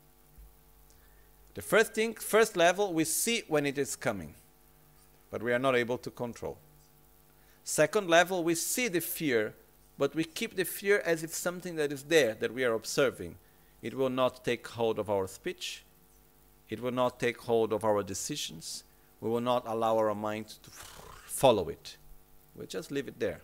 The 1.55 1.61
first 1.61 1.93
thing, 1.93 2.13
first 2.13 2.55
level, 2.55 2.93
we 2.93 3.03
see 3.03 3.43
when 3.49 3.65
it 3.65 3.77
is 3.77 3.97
coming, 3.97 4.35
but 5.31 5.43
we 5.43 5.53
are 5.53 5.59
not 5.59 5.75
able 5.75 5.97
to 5.97 6.09
control. 6.09 6.57
Second 7.63 8.09
level, 8.09 8.43
we 8.43 8.55
see 8.55 8.87
the 8.87 9.01
fear, 9.01 9.53
but 9.97 10.15
we 10.15 10.23
keep 10.23 10.55
the 10.55 10.65
fear 10.65 11.01
as 11.05 11.23
if 11.23 11.33
something 11.33 11.75
that 11.75 11.91
is 11.91 12.03
there 12.03 12.33
that 12.35 12.53
we 12.53 12.63
are 12.63 12.73
observing. 12.73 13.35
It 13.81 13.93
will 13.93 14.09
not 14.09 14.43
take 14.43 14.67
hold 14.67 14.97
of 14.99 15.09
our 15.09 15.27
speech. 15.27 15.83
It 16.69 16.81
will 16.81 16.91
not 16.91 17.19
take 17.19 17.37
hold 17.41 17.73
of 17.73 17.83
our 17.83 18.03
decisions. 18.03 18.83
We 19.21 19.29
will 19.29 19.41
not 19.41 19.63
allow 19.67 19.97
our 19.97 20.15
mind 20.15 20.47
to 20.63 20.71
follow 21.25 21.69
it. 21.69 21.97
We 22.55 22.65
just 22.65 22.91
leave 22.91 23.07
it 23.07 23.19
there 23.19 23.41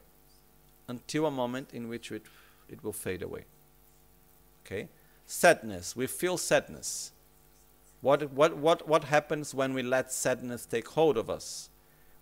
until 0.88 1.26
a 1.26 1.32
moment 1.32 1.70
in 1.74 1.88
which 1.88 2.12
it, 2.12 2.24
it 2.70 2.84
will 2.84 2.94
fade 2.94 3.22
away. 3.22 3.46
Okay? 4.66 4.90
Sadness. 5.26 5.96
We 5.96 6.08
feel 6.08 6.38
sadness. 6.38 7.12
What, 8.02 8.32
what, 8.32 8.58
what, 8.58 8.88
what 8.88 9.06
happens 9.06 9.54
when 9.54 9.74
we 9.74 9.82
let 9.82 10.12
sadness 10.12 10.66
take 10.66 10.90
hold 10.90 11.18
of 11.18 11.30
us? 11.30 11.70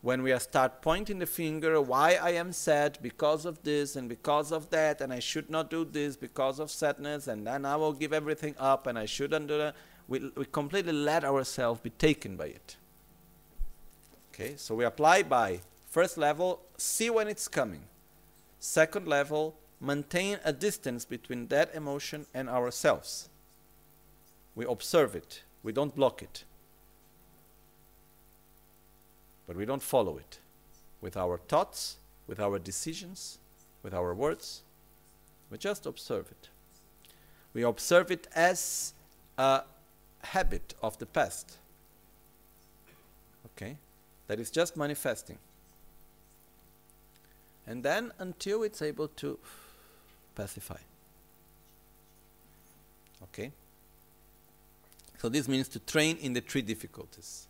When 0.04 0.22
we 0.22 0.38
start 0.38 0.82
pointing 0.82 1.20
the 1.20 1.26
finger, 1.26 1.80
why 1.80 2.16
I 2.22 2.32
am 2.32 2.52
sad 2.52 2.98
because 3.02 3.46
of 3.46 3.64
this 3.64 3.96
and 3.96 4.10
because 4.10 4.52
of 4.52 4.70
that, 4.72 5.00
and 5.00 5.14
I 5.14 5.20
should 5.20 5.50
not 5.50 5.70
do 5.70 5.86
this 5.86 6.18
because 6.18 6.60
of 6.60 6.70
sadness, 6.70 7.28
and 7.28 7.48
then 7.48 7.64
I 7.64 7.78
will 7.78 7.94
give 7.94 8.12
everything 8.12 8.54
up 8.60 8.86
and 8.86 9.00
I 9.00 9.06
shouldn't 9.06 9.48
do 9.48 9.58
that. 9.60 9.78
We, 10.10 10.30
we 10.36 10.44
completely 10.44 10.92
let 10.92 11.24
ourselves 11.24 11.80
be 11.80 11.90
taken 11.90 12.36
by 12.36 12.48
it. 12.48 12.76
Okay, 14.34 14.56
so 14.58 14.76
we 14.76 14.84
apply 14.84 15.24
by 15.24 15.62
first 15.90 16.18
level, 16.18 16.60
see 16.76 17.10
when 17.10 17.30
it's 17.30 17.48
coming. 17.48 17.84
Second 18.60 19.08
level, 19.08 19.56
maintain 19.80 20.38
a 20.44 20.52
distance 20.52 21.06
between 21.06 21.48
that 21.48 21.74
emotion 21.74 22.26
and 22.34 22.50
ourselves. 22.50 23.30
We 24.54 24.66
observe 24.66 25.16
it, 25.16 25.44
we 25.64 25.72
don't 25.72 25.96
block 25.96 26.22
it. 26.22 26.44
But 29.48 29.58
we 29.58 29.66
don't 29.66 29.82
follow 29.82 30.18
it 30.18 30.40
with 31.02 31.18
our 31.18 31.38
thoughts, 31.38 31.98
with 32.28 32.40
our 32.40 32.60
decisions, 32.60 33.38
with 33.82 33.94
our 33.94 34.14
words. 34.14 34.62
We 35.50 35.58
just 35.58 35.86
observe 35.86 36.32
it. 36.32 36.50
We 37.54 37.64
observe 37.64 38.10
it 38.10 38.28
as 38.34 38.94
a 39.38 39.64
habit 40.22 40.74
of 40.82 40.98
the 40.98 41.06
past. 41.06 41.58
Okay? 43.48 43.78
That 44.28 44.40
is 44.40 44.50
just 44.50 44.78
manifesting. 44.78 45.38
And 47.68 47.84
then 47.84 48.12
until 48.18 48.64
it's 48.64 48.82
able 48.82 49.10
to 49.10 49.38
pacify. 50.36 50.80
Okay? 53.24 53.52
So 55.20 55.30
this 55.30 55.48
means 55.48 55.68
to 55.70 55.80
train 55.80 56.18
in 56.18 56.34
the 56.34 56.42
three 56.42 56.62
difficulties. 56.62 57.48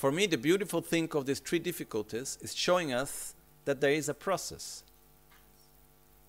For 0.00 0.10
me, 0.10 0.24
the 0.24 0.38
beautiful 0.38 0.80
thing 0.80 1.10
of 1.12 1.26
these 1.26 1.40
three 1.40 1.58
difficulties 1.58 2.38
is 2.40 2.54
showing 2.54 2.90
us 2.90 3.34
that 3.66 3.82
there 3.82 3.92
is 3.92 4.08
a 4.08 4.14
process. 4.14 4.82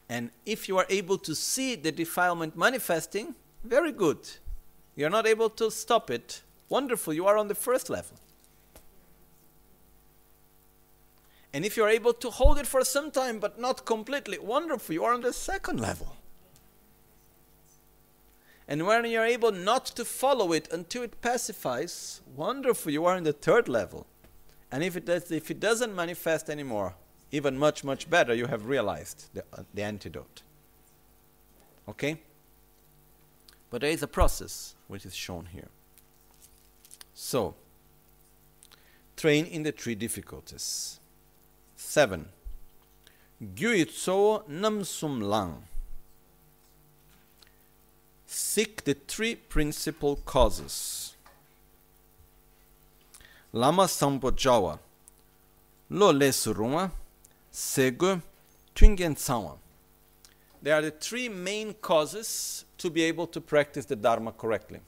And 0.09 0.29
if 0.45 0.67
you 0.67 0.77
are 0.77 0.85
able 0.89 1.17
to 1.19 1.33
see 1.33 1.75
the 1.75 1.93
defilement 1.93 2.57
manifesting, 2.57 3.33
very 3.63 3.93
good. 3.93 4.29
You're 4.97 5.09
not 5.09 5.25
able 5.25 5.49
to 5.51 5.71
stop 5.71 6.11
it, 6.11 6.41
wonderful, 6.67 7.13
you 7.13 7.25
are 7.27 7.37
on 7.37 7.47
the 7.47 7.55
first 7.55 7.89
level. 7.89 8.17
And 11.53 11.63
if 11.63 11.77
you're 11.77 11.87
able 11.87 12.11
to 12.15 12.29
hold 12.29 12.57
it 12.57 12.67
for 12.67 12.83
some 12.83 13.09
time 13.09 13.39
but 13.39 13.57
not 13.57 13.85
completely, 13.85 14.37
wonderful, 14.37 14.93
you 14.93 15.05
are 15.05 15.13
on 15.13 15.21
the 15.21 15.31
second 15.31 15.79
level. 15.79 16.17
And 18.71 18.87
when 18.87 19.03
you're 19.03 19.25
able 19.25 19.51
not 19.51 19.85
to 19.97 20.05
follow 20.05 20.53
it 20.53 20.71
until 20.71 21.03
it 21.03 21.19
pacifies, 21.19 22.21
wonderful, 22.37 22.89
you 22.89 23.03
are 23.03 23.17
in 23.17 23.25
the 23.25 23.33
third 23.33 23.67
level. 23.67 24.07
And 24.71 24.81
if 24.81 24.95
it, 24.95 25.03
does, 25.03 25.29
if 25.29 25.51
it 25.51 25.59
doesn't 25.59 25.93
manifest 25.93 26.49
anymore, 26.49 26.95
even 27.33 27.57
much, 27.57 27.83
much 27.83 28.09
better, 28.09 28.33
you 28.33 28.45
have 28.45 28.67
realized 28.67 29.27
the, 29.33 29.43
uh, 29.51 29.63
the 29.73 29.83
antidote. 29.83 30.43
Okay? 31.89 32.21
But 33.69 33.81
there 33.81 33.89
is 33.89 34.03
a 34.03 34.07
process 34.07 34.73
which 34.87 35.05
is 35.05 35.13
shown 35.13 35.47
here. 35.47 35.67
So, 37.13 37.55
train 39.17 39.47
in 39.47 39.63
the 39.63 39.73
three 39.73 39.95
difficulties. 39.95 41.01
7. 41.75 42.29
Gyui 43.53 43.85
tso 43.89 44.45
nam 44.47 44.85
sum 44.85 45.19
lang. 45.19 45.63
Seek 48.33 48.85
the 48.85 48.93
three 48.93 49.35
principal 49.35 50.15
causes. 50.15 51.17
Lama 53.51 53.89
sampo 53.89 54.31
jawa. 54.31 54.79
Lo 55.89 56.11
le 56.11 56.29
surunga. 56.29 56.91
Segu. 57.51 58.21
Tungen 58.73 59.15
tsawa. 59.15 59.57
There 60.61 60.73
are 60.73 60.81
the 60.81 60.91
three 60.91 61.27
main 61.27 61.73
causes 61.73 62.63
to 62.77 62.89
be 62.89 63.03
able 63.03 63.27
to 63.27 63.41
practice 63.41 63.83
the 63.83 63.97
Dharma 63.97 64.31
correctly. 64.31 64.79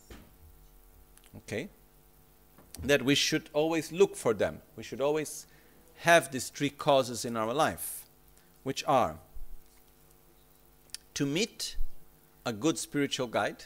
Okay? 1.36 1.68
That 2.82 3.04
we 3.04 3.14
should 3.14 3.50
always 3.52 3.92
look 3.92 4.16
for 4.16 4.34
them. 4.34 4.62
We 4.78 4.84
should 4.84 5.02
always 5.02 5.48
have 5.98 6.32
these 6.32 6.48
three 6.48 6.70
causes 6.70 7.26
in 7.26 7.36
our 7.36 7.54
life, 7.54 8.06
which 8.64 8.86
are 8.88 9.18
to 11.16 11.26
meet 11.26 11.76
a 12.46 12.54
good 12.54 12.78
spiritual 12.78 13.28
guide, 13.28 13.64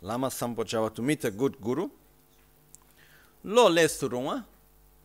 Lama 0.00 0.28
Sampochawa, 0.28 0.94
to 0.94 1.02
meet 1.02 1.24
a 1.24 1.30
good 1.30 1.60
guru, 1.60 1.88
Lo 3.44 3.68
Le 3.68 3.84
Surunga, 3.88 4.44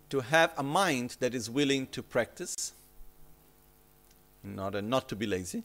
to 0.09 0.19
have 0.19 0.53
a 0.57 0.63
mind 0.63 1.17
that 1.19 1.33
is 1.33 1.49
willing 1.49 1.87
to 1.87 2.03
practice, 2.03 2.73
in 4.43 4.59
order 4.59 4.81
not 4.81 5.07
to 5.09 5.15
be 5.15 5.25
lazy. 5.25 5.63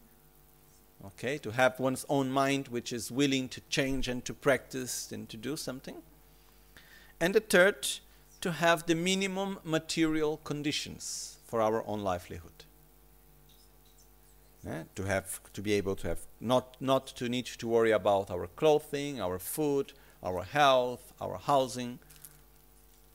Okay, 1.05 1.39
to 1.39 1.53
have 1.53 1.79
one's 1.79 2.05
own 2.09 2.31
mind 2.31 2.69
which 2.69 2.93
is 2.93 3.11
willing 3.11 3.49
to 3.49 3.61
change 3.69 4.09
and 4.09 4.25
to 4.25 4.35
practice 4.35 5.13
and 5.13 5.29
to 5.29 5.37
do 5.37 5.57
something. 5.57 5.97
And 7.21 7.35
the 7.35 7.41
third, 7.41 7.87
to 8.41 8.53
have 8.53 8.87
the 8.87 8.95
minimum 8.95 9.59
material 9.65 10.39
conditions 10.39 11.39
for 11.47 11.61
our 11.61 11.87
own 11.87 12.01
livelihood. 12.01 12.65
Yeah, 14.69 14.83
to 14.97 15.05
have 15.05 15.41
to 15.55 15.63
be 15.63 15.73
able 15.75 15.97
to 15.97 16.09
have 16.09 16.21
not 16.41 16.77
not 16.81 17.07
to 17.07 17.29
need 17.29 17.47
to 17.47 17.67
worry 17.67 17.91
about 17.91 18.31
our 18.31 18.47
clothing, 18.49 19.19
our 19.21 19.39
food, 19.39 19.95
our 20.23 20.43
health, 20.43 21.13
our 21.21 21.39
housing, 21.39 21.99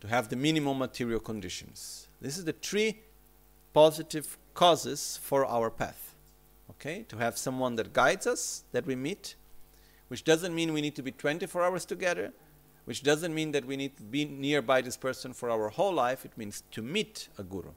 to 0.02 0.08
have 0.08 0.30
the 0.30 0.36
minimum 0.36 0.80
material 0.80 1.20
conditions. 1.20 2.08
This 2.20 2.38
is 2.38 2.46
the 2.46 2.54
three 2.54 3.02
positive 3.74 4.38
causes 4.54 5.20
for 5.22 5.46
our 5.46 5.70
path. 5.70 6.16
Okay? 6.72 7.06
To 7.10 7.18
have 7.18 7.38
someone 7.38 7.76
that 7.76 7.94
guides 7.94 8.26
us, 8.26 8.64
that 8.72 8.86
we 8.86 8.96
meet, 8.96 9.36
which 10.08 10.24
doesn't 10.24 10.56
mean 10.56 10.74
we 10.74 10.82
need 10.82 10.96
to 10.96 11.04
be 11.04 11.12
24 11.12 11.64
hours 11.64 11.86
together, 11.86 12.34
which 12.86 13.04
doesn't 13.04 13.34
mean 13.34 13.52
that 13.52 13.66
we 13.66 13.78
need 13.78 13.96
to 13.98 14.04
be 14.04 14.26
nearby 14.26 14.82
this 14.82 14.98
person 14.98 15.34
for 15.34 15.50
our 15.50 15.70
whole 15.70 15.94
life. 15.94 16.26
It 16.26 16.38
means 16.38 16.64
to 16.72 16.82
meet 16.82 17.30
a 17.38 17.44
guru. 17.44 17.72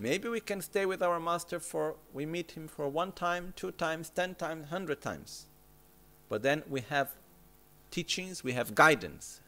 Maybe 0.00 0.28
we 0.28 0.38
can 0.38 0.62
stay 0.62 0.86
with 0.86 1.02
our 1.02 1.18
master 1.18 1.58
for, 1.58 1.96
we 2.12 2.24
meet 2.24 2.52
him 2.52 2.68
for 2.68 2.88
one 2.88 3.10
time, 3.10 3.52
two 3.56 3.72
times, 3.72 4.10
ten 4.10 4.36
times, 4.36 4.68
hundred 4.68 5.00
times. 5.00 5.46
But 6.28 6.42
then 6.42 6.62
we 6.68 6.82
have 6.82 7.10
teachings, 7.90 8.44
we 8.44 8.52
have 8.52 8.76
guidance. 8.76 9.40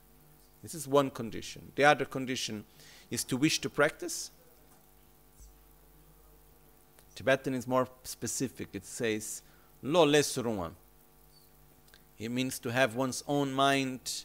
This 0.61 0.75
is 0.75 0.89
one 0.89 1.11
condition. 1.11 1.71
The 1.77 1.85
other 1.85 2.05
condition 2.05 2.65
is 3.13 3.23
to 3.25 3.37
wish 3.37 3.61
to 3.61 3.71
practice. 3.71 4.33
Tibetan 7.15 7.55
is 7.55 7.69
more 7.69 7.87
specific. 8.03 8.71
It 8.73 8.85
says, 8.85 9.43
Lo 9.83 10.03
le 10.03 10.23
It 12.19 12.29
means 12.31 12.59
to 12.59 12.73
have 12.73 12.97
one's 12.97 13.23
own 13.29 13.53
mind 13.53 14.25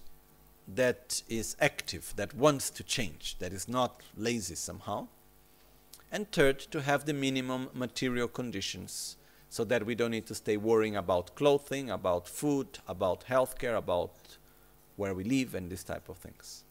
that 0.67 1.21
is 1.29 1.55
active, 1.61 2.13
that 2.15 2.33
wants 2.33 2.71
to 2.71 2.83
change, 2.83 3.37
that 3.37 3.53
is 3.53 3.69
not 3.69 4.01
lazy 4.17 4.55
somehow. 4.55 5.07
And 6.15 6.31
third, 6.31 6.59
to 6.71 6.81
have 6.81 7.03
the 7.03 7.11
minimum 7.11 7.67
material 7.73 8.29
conditions 8.29 9.17
so 9.49 9.65
that 9.65 9.85
we 9.85 9.95
don't 9.95 10.11
need 10.11 10.25
to 10.27 10.33
stay 10.33 10.55
worrying 10.55 10.95
about 10.95 11.35
clothing, 11.35 11.89
about 11.89 12.29
food, 12.29 12.79
about 12.87 13.25
healthcare, 13.25 13.77
about 13.77 14.13
where 14.95 15.13
we 15.13 15.25
live, 15.25 15.55
and 15.55 15.69
this 15.69 15.83
type 15.83 16.07
of 16.07 16.15
things. 16.15 16.63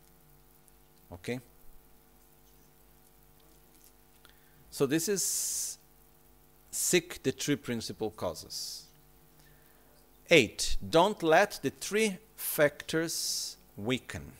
Okay? 1.12 1.40
So, 4.70 4.86
this 4.86 5.10
is 5.10 5.76
seek 6.70 7.22
the 7.22 7.30
three 7.30 7.56
principal 7.56 8.12
causes. 8.12 8.84
Eight, 10.30 10.78
don't 10.88 11.22
let 11.22 11.60
the 11.62 11.68
three 11.68 12.16
factors 12.34 13.58
weaken. 13.76 14.32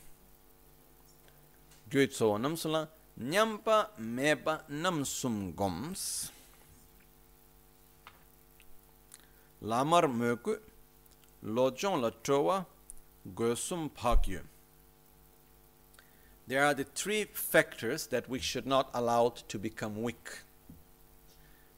Nyampa 3.20 3.91
meba 3.99 4.62
namsum 4.69 5.55
goms. 5.55 6.31
Lamar 9.62 10.03
möku 10.09 10.59
lojong 11.45 12.03
la 12.03 12.11
trowa 12.11 12.66
gosum 13.35 13.89
pakyu. 13.89 14.41
There 16.47 16.65
are 16.65 16.74
the 16.74 16.85
three 16.85 17.24
factors 17.32 18.09
that 18.09 18.28
we 18.28 18.39
should 18.39 18.66
not 18.66 18.91
allow 18.93 19.31
to 19.49 19.59
become 19.59 20.03
weak. 20.03 20.41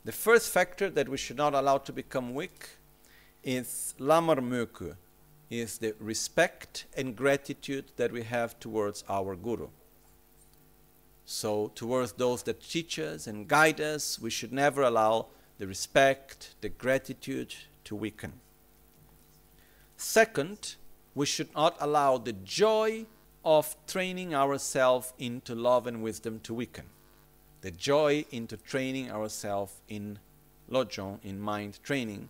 The 0.04 0.12
first 0.12 0.50
factor 0.50 0.90
that 0.90 1.08
we 1.08 1.16
should 1.16 1.36
not 1.36 1.54
allow 1.54 1.78
to 1.78 1.92
become 1.92 2.34
weak 2.34 2.70
is 3.44 3.94
lamar 3.98 4.36
möku, 4.36 4.96
is 5.50 5.78
the 5.78 5.94
respect 6.00 6.86
and 6.96 7.14
gratitude 7.14 7.92
that 7.96 8.10
we 8.10 8.22
have 8.22 8.58
towards 8.58 9.04
our 9.08 9.36
Guru. 9.36 9.68
So, 11.28 11.72
towards 11.74 12.12
those 12.12 12.44
that 12.44 12.62
teach 12.62 13.00
us 13.00 13.26
and 13.26 13.48
guide 13.48 13.80
us, 13.80 14.20
we 14.20 14.30
should 14.30 14.52
never 14.52 14.82
allow 14.82 15.26
the 15.58 15.66
respect, 15.66 16.54
the 16.60 16.68
gratitude 16.68 17.52
to 17.84 17.96
weaken. 17.96 18.34
Second, 19.96 20.76
we 21.16 21.26
should 21.26 21.52
not 21.52 21.76
allow 21.80 22.18
the 22.18 22.32
joy 22.32 23.06
of 23.44 23.74
training 23.88 24.36
ourselves 24.36 25.12
into 25.18 25.56
love 25.56 25.88
and 25.88 26.00
wisdom 26.00 26.38
to 26.44 26.54
weaken. 26.54 26.84
The 27.62 27.72
joy 27.72 28.24
into 28.30 28.56
training 28.56 29.10
ourselves 29.10 29.80
in 29.88 30.20
lojong, 30.70 31.18
in 31.24 31.40
mind 31.40 31.80
training. 31.82 32.28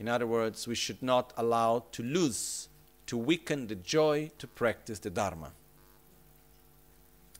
In 0.00 0.08
other 0.08 0.26
words, 0.26 0.66
we 0.66 0.74
should 0.74 1.02
not 1.02 1.32
allow 1.36 1.84
to 1.92 2.02
lose, 2.02 2.68
to 3.06 3.16
weaken 3.16 3.68
the 3.68 3.76
joy 3.76 4.32
to 4.38 4.48
practice 4.48 4.98
the 4.98 5.10
Dharma. 5.10 5.52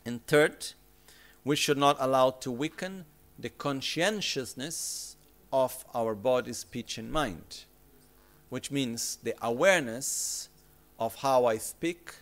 And 0.09 0.27
third, 0.27 0.73
we 1.45 1.55
should 1.55 1.77
not 1.77 1.99
allow 2.01 2.31
to 2.31 2.51
weaken 2.51 3.05
the 3.39 3.51
conscientiousness 3.51 5.17
of 5.53 5.85
our 5.95 6.15
body, 6.15 6.55
speech, 6.55 6.97
and 6.97 7.13
mind, 7.13 7.67
which 8.49 8.71
means 8.71 9.19
the 9.23 9.35
awareness 9.43 10.49
of 10.99 11.17
how 11.17 11.45
I 11.45 11.59
speak, 11.59 12.15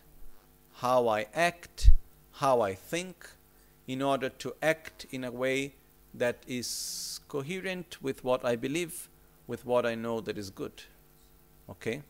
how 0.78 1.06
I 1.06 1.26
act, 1.32 1.92
how 2.32 2.60
I 2.60 2.74
think, 2.74 3.30
in 3.86 4.02
order 4.02 4.30
to 4.30 4.56
act 4.60 5.06
in 5.12 5.22
a 5.22 5.30
way 5.30 5.76
that 6.12 6.42
is 6.48 7.20
coherent 7.28 8.02
with 8.02 8.24
what 8.24 8.44
I 8.44 8.56
believe, 8.56 9.08
with 9.46 9.64
what 9.64 9.86
I 9.86 9.94
know 9.94 10.20
that 10.22 10.36
is 10.36 10.50
good. 10.50 10.82
Okay? 11.70 12.02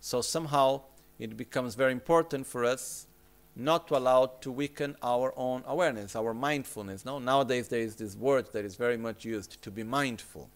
So 0.00 0.20
somehow 0.20 0.82
it 1.18 1.36
becomes 1.36 1.74
very 1.74 1.90
important 1.90 2.46
for 2.46 2.64
us 2.64 3.08
not 3.56 3.88
to 3.88 3.96
allow 3.96 4.26
to 4.26 4.50
weaken 4.50 4.96
our 5.02 5.32
own 5.36 5.62
awareness, 5.66 6.14
our 6.16 6.32
mindfulness. 6.32 7.04
No, 7.04 7.18
nowadays 7.18 7.68
there 7.68 7.80
is 7.80 7.96
this 7.96 8.16
word 8.16 8.46
that 8.52 8.64
is 8.64 8.76
very 8.76 8.96
much 8.96 9.24
used 9.24 9.60
to 9.62 9.70
be 9.70 9.82
mindful. 9.82 10.48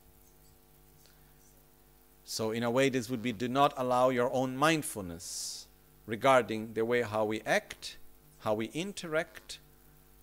So 2.25 2.53
in 2.53 2.63
a 2.63 2.71
way, 2.71 2.89
this 2.89 3.11
would 3.11 3.23
be 3.23 3.33
do 3.33 3.49
not 3.49 3.75
allow 3.77 4.09
your 4.09 4.33
own 4.33 4.57
mindfulness 4.57 5.67
regarding 6.07 6.73
the 6.73 6.85
way 6.85 7.03
how 7.03 7.25
we 7.25 7.43
act, 7.43 7.99
how 8.41 8.55
we 8.55 8.67
interact, 8.67 9.59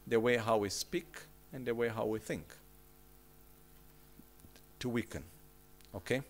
the 0.07 0.19
way 0.19 0.37
how 0.37 0.57
we 0.57 0.69
speak, 0.69 1.23
and 1.53 1.65
the 1.65 1.75
way 1.75 1.89
how 1.89 2.05
we 2.05 2.19
think 2.19 2.55
to 4.79 4.89
weaken. 4.89 5.23
Okay? 5.93 6.21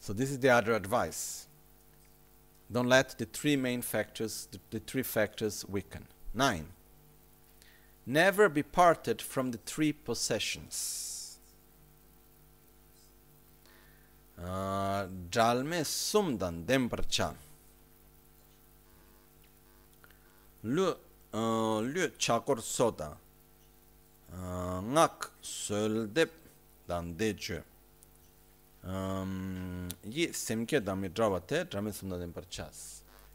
So 0.00 0.12
this 0.12 0.30
is 0.30 0.38
the 0.38 0.50
other 0.50 0.72
advice. 0.72 1.45
Don't 2.70 2.88
let 2.88 3.16
the 3.18 3.26
three 3.26 3.56
main 3.56 3.82
factors, 3.82 4.48
the, 4.50 4.58
the 4.70 4.80
three 4.80 5.02
factors 5.02 5.64
weaken. 5.68 6.06
Nine. 6.34 6.66
Never 8.04 8.48
be 8.48 8.62
parted 8.62 9.22
from 9.22 9.50
the 9.52 9.58
three 9.58 9.92
possessions. 9.92 11.38
Uh, 14.38 15.06
Jalme 15.30 15.82
sumdan 15.84 16.64
demparcha. 16.64 17.34
Lu 20.62 20.94
uh, 21.32 21.78
lu 21.80 22.08
chakor 22.18 22.60
soda. 22.60 23.16
Uh, 24.32 24.80
ngak 24.82 25.30
söldep 25.42 26.30
Um, 28.86 29.88
dan 30.04 31.02
dejo. 31.02 31.40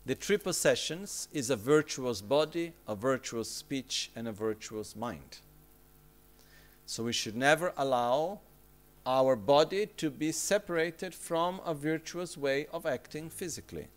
The 0.03 0.15
three 0.15 0.37
possessions 0.37 1.27
is 1.31 1.49
a 1.49 1.55
virtuous 1.55 2.21
body, 2.21 2.73
a 2.87 2.95
virtuous 2.95 3.51
speech, 3.51 4.09
and 4.15 4.27
a 4.27 4.31
virtuous 4.31 4.95
mind. 4.95 5.39
So 6.85 7.03
we 7.03 7.13
should 7.13 7.35
never 7.35 7.73
allow 7.77 8.39
our 9.05 9.35
body 9.35 9.87
to 9.97 10.09
be 10.09 10.31
separated 10.31 11.13
from 11.13 11.59
a 11.65 11.73
virtuous 11.73 12.37
way 12.37 12.67
of 12.71 12.85
acting 12.85 13.29
physically. 13.29 13.87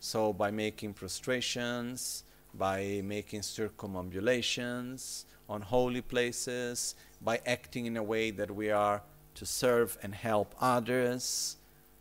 So 0.00 0.32
by 0.32 0.50
making 0.50 0.94
prostrations, 0.94 2.24
by 2.54 3.02
making 3.04 3.40
circumambulations 3.40 5.24
on 5.48 5.60
holy 5.62 6.00
places, 6.00 6.94
by 7.20 7.40
acting 7.46 7.86
in 7.86 7.96
a 7.96 8.02
way 8.02 8.30
that 8.30 8.50
we 8.50 8.70
are 8.70 9.02
to 9.34 9.46
serve 9.46 9.98
and 10.02 10.14
help 10.14 10.54
others, 10.60 11.56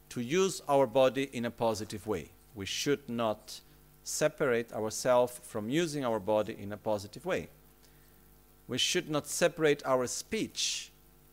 to 0.10 0.22
use 0.22 0.62
our 0.70 0.86
body 0.86 1.30
in 1.34 1.46
a 1.46 1.52
positive 1.52 2.06
way. 2.06 2.30
We 2.56 2.66
should 2.66 3.10
not 3.10 3.62
separate 4.04 4.72
ourselves 4.74 5.40
from 5.44 5.70
using 5.70 6.06
our 6.06 6.20
body 6.20 6.56
in 6.60 6.72
a 6.72 6.78
positive 6.78 7.26
way. 7.26 7.50
We 8.68 8.78
should 8.78 9.10
not 9.10 9.28
separate 9.28 9.82
our 9.86 10.08
speech 10.08 10.92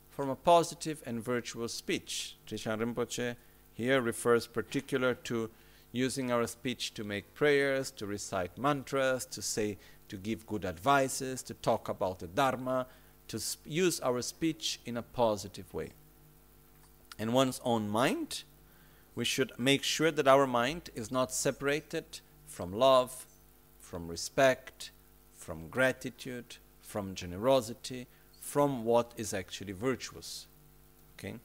from 0.09 0.31
a 0.31 0.37
positive 0.37 1.03
and 1.07 1.23
virtuous 1.23 1.73
speech. 1.75 2.37
Trijang 2.47 2.81
Rinpoche 2.81 3.37
here 3.75 4.01
refers 4.01 4.47
particular 4.47 5.15
to 5.15 5.51
using 5.93 6.31
our 6.31 6.47
speech 6.47 6.95
to 6.95 7.05
make 7.05 7.35
prayers, 7.35 7.91
to 7.93 8.07
recite 8.07 8.57
mantras, 8.59 9.27
to 9.27 9.43
say, 9.43 9.79
to 10.09 10.17
give 10.17 10.47
good 10.47 10.65
advices, 10.65 11.43
to 11.43 11.55
talk 11.55 11.89
about 11.89 12.19
the 12.19 12.27
Dharma, 12.27 12.87
to 13.31 13.40
use 13.65 14.01
our 14.01 14.20
speech 14.23 14.81
in 14.85 14.97
a 14.97 15.02
positive 15.02 15.73
way. 15.73 15.90
In 17.16 17.32
one's 17.32 17.61
own 17.65 17.89
mind, 17.89 18.43
we 19.15 19.24
should 19.24 19.52
make 19.57 19.85
sure 19.85 20.11
that 20.11 20.27
our 20.27 20.48
mind 20.48 20.90
is 20.97 21.12
not 21.12 21.31
separated 21.32 22.20
from 22.48 22.73
love, 22.73 23.27
from 23.78 24.09
respect, 24.09 24.90
from 25.32 25.69
gratitude, 25.69 26.57
from 26.81 27.15
generosity, 27.15 28.09
from 28.40 28.85
what 28.85 29.12
is 29.16 29.32
actually 29.32 29.74
virtuous. 29.74 30.48
Okay? 31.16 31.36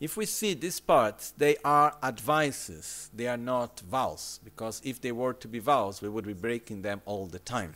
If 0.00 0.16
we 0.16 0.26
see 0.26 0.54
these 0.54 0.80
parts, 0.80 1.30
they 1.30 1.56
are 1.64 1.94
advices, 2.02 3.10
they 3.14 3.28
are 3.28 3.36
not 3.36 3.78
vows, 3.80 4.40
because 4.42 4.82
if 4.84 5.00
they 5.00 5.12
were 5.12 5.34
to 5.34 5.46
be 5.46 5.60
vows, 5.60 6.02
we 6.02 6.08
would 6.08 6.26
be 6.26 6.32
breaking 6.32 6.82
them 6.82 7.00
all 7.04 7.26
the 7.26 7.38
time 7.38 7.74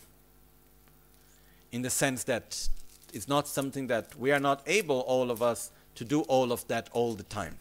in 1.72 1.82
the 1.82 1.90
sense 1.90 2.24
that 2.24 2.68
it's 3.12 3.28
not 3.28 3.48
something 3.48 3.88
that 3.88 4.14
we 4.18 4.30
are 4.30 4.40
not 4.40 4.62
able, 4.66 5.00
all 5.00 5.30
of 5.30 5.42
us, 5.42 5.70
to 5.94 6.04
do 6.04 6.20
all 6.22 6.52
of 6.52 6.66
that 6.68 6.88
all 6.92 7.14
the 7.14 7.22
time. 7.24 7.58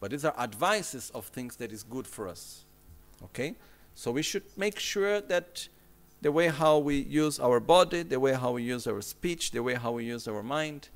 But 0.00 0.10
these 0.10 0.24
are 0.24 0.34
advices 0.38 1.10
of 1.14 1.26
things 1.26 1.56
that 1.56 1.72
is 1.72 1.82
good 1.82 2.06
for 2.06 2.28
us. 2.28 2.64
Okay? 3.24 3.54
So 3.94 4.10
we 4.10 4.22
should 4.22 4.44
make 4.56 4.78
sure 4.78 5.20
that 5.20 5.68
the 6.20 6.32
way 6.32 6.48
how 6.48 6.78
we 6.78 6.96
use 6.96 7.38
our 7.38 7.60
body, 7.60 8.02
the 8.02 8.20
way 8.20 8.32
how 8.32 8.52
we 8.52 8.62
use 8.62 8.86
our 8.86 9.00
speech, 9.00 9.50
the 9.50 9.62
way 9.62 9.74
how 9.74 9.92
we 9.92 10.04
use 10.04 10.26
our 10.28 10.42
mind 10.42 10.88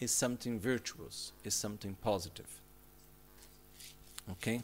is 0.00 0.10
something 0.10 0.58
virtuous, 0.58 1.32
is 1.44 1.54
something 1.54 1.96
positive. 2.02 2.48
Okay? 4.30 4.62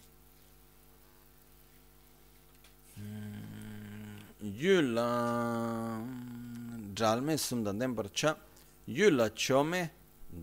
Mm, 3.00 4.60
Yula 4.60 6.04
dhalme 6.98 7.36
simda 7.38 7.72
denpar 7.80 8.12
cha 8.12 8.36
yula 8.86 9.30
chome 9.30 9.90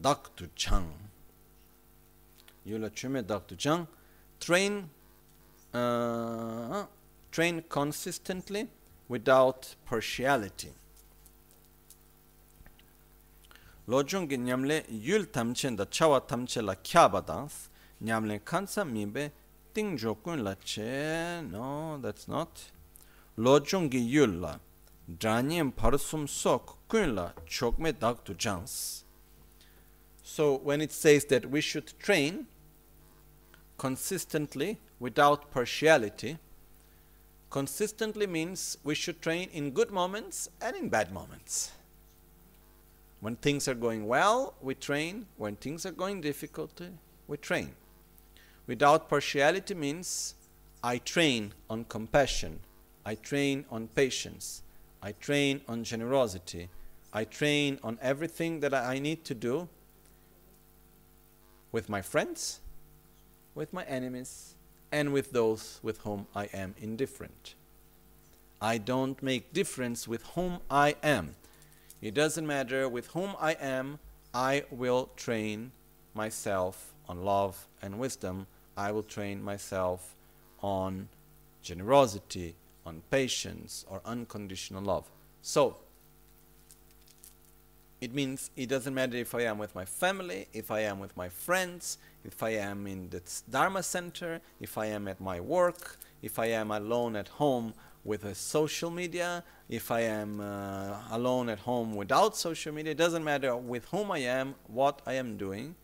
dak 0.03 0.36
tu 0.36 0.48
chang. 0.56 0.90
Yula 2.65 2.90
chome 2.90 3.26
dak 3.26 3.44
chang. 3.57 3.88
Train, 4.40 4.90
uh, 5.73 6.86
train 7.32 7.64
consistently 7.69 8.68
without 9.07 9.76
partiality. 9.86 10.72
Lojung 13.88 14.27
ki 14.27 14.38
nyamle 14.38 14.84
yul 14.90 15.26
tamchen 15.26 15.77
da 15.77 15.86
chawa 15.86 16.19
tamche 16.22 16.61
la 16.64 16.73
kya 16.76 17.10
badans, 17.11 17.69
nyamle 18.03 18.40
kansa 18.44 18.84
mibe 18.84 19.32
ting 19.73 19.98
jokun 19.98 20.44
la 20.44 20.56
che, 20.56 21.41
no, 21.52 21.99
that's 22.02 22.27
not. 22.27 22.72
Lojung 23.38 23.91
ki 23.91 23.99
yul 23.99 24.41
la, 24.41 24.56
parsum 25.19 26.27
sok 26.27 26.77
kun 26.88 27.15
la 27.15 27.32
chokme 27.48 27.94
jans 28.38 29.03
so 30.23 30.57
when 30.57 30.82
it 30.82 30.91
says 30.91 31.26
that 31.26 31.49
we 31.49 31.61
should 31.61 31.94
train 31.99 32.48
consistently 33.77 34.80
without 34.99 35.52
partiality 35.52 36.38
consistently 37.49 38.27
means 38.27 38.77
we 38.84 38.95
should 38.95 39.22
train 39.22 39.49
in 39.53 39.72
good 39.72 39.91
moments 39.91 40.49
and 40.61 40.76
in 40.76 40.90
bad 40.90 41.11
moments 41.14 41.72
when 43.26 43.36
things 43.38 43.68
are 43.68 43.73
going 43.73 44.06
well, 44.06 44.53
we 44.61 44.76
train. 44.76 45.26
When 45.38 45.56
things 45.56 45.84
are 45.84 45.91
going 45.91 46.22
difficult, 46.22 46.80
we 47.27 47.38
train. 47.38 47.72
Without 48.68 49.10
partiality 49.10 49.73
means 49.73 50.36
I 50.84 50.99
train 50.99 51.56
on 51.68 51.86
compassion, 51.86 52.60
I 53.03 53.15
train 53.15 53.65
on 53.72 53.88
patience, 53.88 54.61
I 55.06 55.11
train 55.11 55.61
on 55.68 55.84
generosity, 55.84 56.68
I 57.14 57.26
train 57.26 57.80
on 57.84 57.99
everything 58.02 58.61
that 58.61 58.73
I 58.73 58.98
need 58.98 59.23
to 59.26 59.36
do 59.36 59.69
with 61.72 61.90
my 61.90 62.02
friends, 62.02 62.60
with 63.53 63.72
my 63.72 63.84
enemies, 63.84 64.56
and 64.91 65.14
with 65.14 65.32
those 65.32 65.80
with 65.84 65.99
whom 65.99 66.26
I 66.34 66.45
am 66.45 66.73
indifferent. 66.82 67.53
I 68.60 68.80
don't 68.80 69.22
make 69.22 69.53
difference 69.53 70.07
with 70.07 70.23
whom 70.34 70.60
I 70.72 70.95
am 71.03 71.36
It 72.02 72.14
doesn't 72.15 72.48
matter 72.48 72.90
with 72.90 73.07
whom 73.07 73.36
I 73.40 73.53
am, 73.53 73.99
I 74.34 74.64
will 74.72 75.11
train 75.15 75.72
myself 76.15 76.94
on 77.07 77.23
love 77.23 77.68
and 77.82 77.99
wisdom. 77.99 78.48
I 78.76 78.91
will 78.91 79.03
train 79.03 79.44
myself 79.44 80.15
on 80.61 81.10
generosity, 81.61 82.56
on 82.86 83.02
patience, 83.10 83.86
or 83.90 84.02
unconditional 84.06 84.84
love. 84.84 85.10
So, 85.41 85.78
it 88.02 88.14
means 88.14 88.52
it 88.56 88.68
doesn't 88.68 88.94
matter 88.94 89.18
if 89.18 89.34
I 89.34 89.41
am 89.44 89.57
with 89.57 89.74
my 89.74 89.86
family, 89.86 90.48
if 90.53 90.70
I 90.70 90.82
am 90.82 90.99
with 90.99 91.16
my 91.18 91.30
friends, 91.30 91.98
if 92.24 92.44
I 92.44 92.52
am 92.52 92.86
in 92.88 93.10
the 93.10 93.22
Dharma 93.49 93.82
center, 93.84 94.41
if 94.60 94.78
I 94.78 94.88
am 94.88 95.07
at 95.07 95.20
my 95.20 95.40
work, 95.40 95.98
if 96.22 96.38
I 96.38 96.48
am 96.48 96.72
alone 96.72 97.16
at 97.16 97.28
home 97.28 97.74
with 98.03 98.26
a 98.26 98.36
social 98.36 98.91
media, 98.91 99.44
if 99.70 99.90
I 99.90 100.02
am 100.02 100.40
uh, 100.40 100.99
alone 101.12 101.49
at 101.49 101.60
home 101.60 101.95
without 101.95 102.36
social 102.38 102.74
media, 102.74 102.91
it 102.91 102.98
doesn't 102.98 103.24
matter 103.24 103.56
with 103.56 103.86
whom 103.86 104.12
I 104.12 104.20
am, 104.20 104.56
what 104.68 105.02
I 105.07 105.14
am 105.14 105.38
doing. 105.38 105.76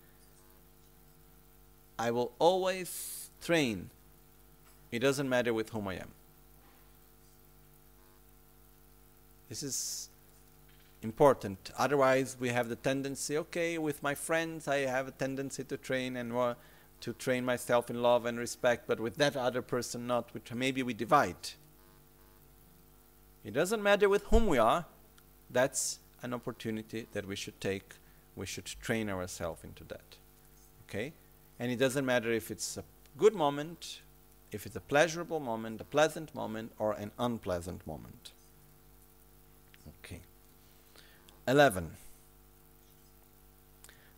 I 1.97 2.11
will 2.11 2.31
always 2.39 3.29
train. 3.41 3.89
It 4.91 4.99
doesn't 4.99 5.29
matter 5.29 5.53
with 5.53 5.69
whom 5.69 5.87
I 5.87 5.95
am. 5.95 6.09
This 9.51 9.63
is 9.63 10.09
important. 11.01 11.71
Otherwise, 11.77 12.37
we 12.39 12.47
have 12.51 12.69
the 12.69 12.77
tendency, 12.77 13.37
okay, 13.37 13.77
with 13.77 14.01
my 14.01 14.15
friends, 14.15 14.65
I 14.65 14.77
have 14.77 15.09
a 15.09 15.11
tendency 15.11 15.65
to 15.65 15.75
train 15.75 16.15
and 16.15 16.31
uh, 16.31 16.53
to 17.01 17.11
train 17.11 17.43
myself 17.43 17.89
in 17.89 18.01
love 18.01 18.25
and 18.25 18.39
respect, 18.39 18.87
but 18.87 19.01
with 19.01 19.17
that 19.17 19.35
other 19.35 19.61
person, 19.61 20.07
not. 20.07 20.33
Which 20.33 20.53
maybe 20.53 20.83
we 20.83 20.93
divide. 20.93 21.49
It 23.43 23.53
doesn't 23.53 23.83
matter 23.83 24.07
with 24.07 24.23
whom 24.27 24.47
we 24.47 24.57
are. 24.57 24.85
That's 25.49 25.99
an 26.23 26.33
opportunity 26.33 27.07
that 27.11 27.27
we 27.27 27.35
should 27.35 27.59
take. 27.59 27.95
We 28.37 28.45
should 28.45 28.67
train 28.67 29.09
ourselves 29.09 29.65
into 29.65 29.83
that. 29.89 30.15
Okay? 30.85 31.11
And 31.59 31.69
it 31.69 31.75
doesn't 31.75 32.05
matter 32.05 32.31
if 32.31 32.51
it's 32.51 32.77
a 32.77 32.85
good 33.17 33.35
moment, 33.35 33.99
if 34.53 34.65
it's 34.65 34.77
a 34.77 34.87
pleasurable 34.93 35.41
moment, 35.41 35.81
a 35.81 35.83
pleasant 35.83 36.33
moment, 36.33 36.71
or 36.79 36.93
an 36.93 37.11
unpleasant 37.19 37.85
moment. 37.85 38.31
Okay. 40.03 40.21
11. 41.47 41.97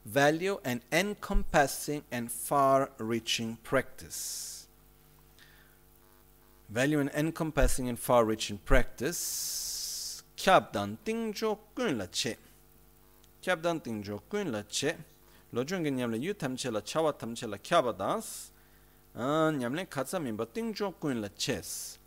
Value 0.05 0.59
an 0.65 0.81
encompassing 0.91 2.03
and 2.11 2.29
far 2.29 2.91
reaching 2.97 3.57
practice. 3.63 4.67
Value 6.69 6.99
an 6.99 7.09
encompassing 7.15 7.87
and 7.87 7.97
far 7.97 8.25
reaching 8.25 8.57
practice. 8.57 10.21
Kyabdan 10.35 10.97
tingjo 11.05 11.57
kun 11.73 11.97
la 11.97 12.07
che. 12.11 12.35
Kyabdan 13.41 13.81
tingjo 13.81 14.19
kun 14.29 14.51
la 14.51 14.63
che. 14.63 14.95
Lo 15.53 15.63
jung 15.63 15.85
nyamle 15.85 16.21
yu 16.21 16.33
tamche 16.33 16.69
la 16.69 16.81
chawa 16.81 17.13
tamche 17.13 17.47
la 17.49 17.57
kyabadans. 17.57 18.49
Ah, 19.15 19.49
nyamle 19.51 19.85
katsa 19.85 20.19
mimba 20.19 20.45
tingjo 20.45 20.93
kun 20.99 21.21
la 21.21 21.29
ches. 21.29 21.97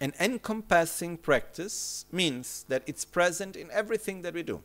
An 0.00 0.12
encompassing 0.20 1.16
practice 1.16 2.04
means 2.12 2.64
that 2.68 2.82
it's 2.86 3.04
present 3.04 3.56
in 3.56 3.70
everything 3.70 4.22
that 4.22 4.34
we 4.34 4.42
do. 4.42 4.62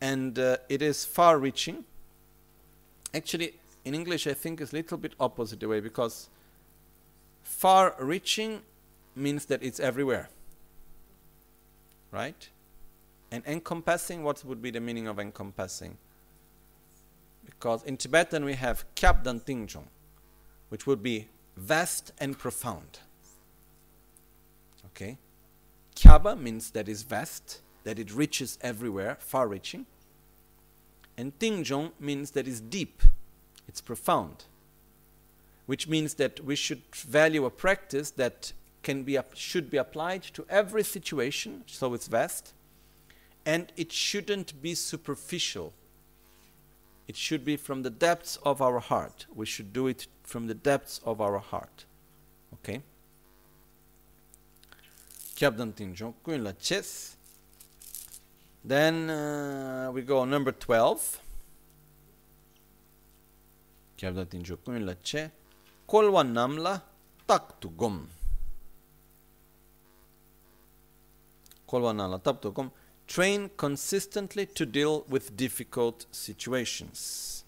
And 0.00 0.38
uh, 0.38 0.58
it 0.68 0.82
is 0.82 1.04
far 1.04 1.38
reaching. 1.38 1.84
Actually, 3.14 3.54
in 3.84 3.94
English, 3.94 4.26
I 4.26 4.34
think 4.34 4.60
it's 4.60 4.72
a 4.72 4.76
little 4.76 4.98
bit 4.98 5.14
opposite 5.18 5.66
way 5.66 5.80
because 5.80 6.28
far 7.42 7.94
reaching 7.98 8.62
means 9.14 9.46
that 9.46 9.62
it's 9.62 9.80
everywhere. 9.80 10.28
Right? 12.10 12.48
And 13.30 13.42
encompassing, 13.46 14.22
what 14.22 14.44
would 14.44 14.60
be 14.60 14.70
the 14.70 14.80
meaning 14.80 15.06
of 15.06 15.18
encompassing? 15.18 15.96
Because 17.46 17.82
in 17.84 17.96
Tibetan 17.96 18.44
we 18.44 18.54
have 18.54 18.84
Kyabdan 18.94 19.44
Tingjong, 19.44 19.86
which 20.68 20.86
would 20.86 21.02
be 21.02 21.28
vast 21.56 22.12
and 22.18 22.38
profound. 22.38 23.00
Okay? 24.86 25.18
Kyaba 25.94 26.38
means 26.38 26.70
that 26.70 26.88
is 26.88 27.02
vast, 27.02 27.60
that 27.84 27.98
it 27.98 28.12
reaches 28.12 28.58
everywhere, 28.60 29.16
far 29.20 29.48
reaching. 29.48 29.86
And 31.16 31.38
Tingjong 31.38 31.92
means 32.00 32.30
that 32.32 32.48
is 32.48 32.60
deep, 32.60 33.02
it's 33.68 33.80
profound. 33.80 34.44
Which 35.66 35.86
means 35.86 36.14
that 36.14 36.44
we 36.44 36.56
should 36.56 36.82
value 36.94 37.44
a 37.44 37.50
practice 37.50 38.10
that 38.12 38.52
can 38.82 39.04
be 39.04 39.16
should 39.34 39.70
be 39.70 39.76
applied 39.76 40.22
to 40.22 40.44
every 40.48 40.82
situation, 40.82 41.62
so 41.66 41.94
it's 41.94 42.08
vast, 42.08 42.52
and 43.46 43.72
it 43.76 43.92
shouldn't 43.92 44.60
be 44.60 44.74
superficial. 44.74 45.72
It 47.06 47.16
should 47.16 47.44
be 47.44 47.56
from 47.56 47.82
the 47.82 47.90
depths 47.90 48.36
of 48.42 48.60
our 48.60 48.80
heart. 48.80 49.26
We 49.34 49.46
should 49.46 49.72
do 49.72 49.86
it 49.86 50.06
from 50.32 50.46
the 50.46 50.54
depths 50.54 50.98
of 51.04 51.20
our 51.20 51.38
heart. 51.38 51.84
Okay? 52.54 52.80
la 56.26 56.52
chess. 56.52 57.16
Then 58.64 59.10
uh, 59.10 59.90
we 59.92 60.00
go 60.00 60.24
number 60.24 60.52
12. 60.52 61.20
Kyabdan 63.98 64.86
la 64.86 64.94
che. 65.02 65.30
Kolwa 65.86 66.24
namla 66.24 66.80
tak 67.26 67.60
tu 67.60 67.68
gom. 67.68 68.08
Kolwa 71.68 71.92
namla 71.92 72.22
tak 72.22 72.40
tu 72.40 72.50
gom. 72.52 72.70
Train 73.06 73.50
consistently 73.58 74.46
to 74.46 74.64
deal 74.64 75.04
with 75.10 75.36
difficult 75.36 76.06
situations. 76.10 77.44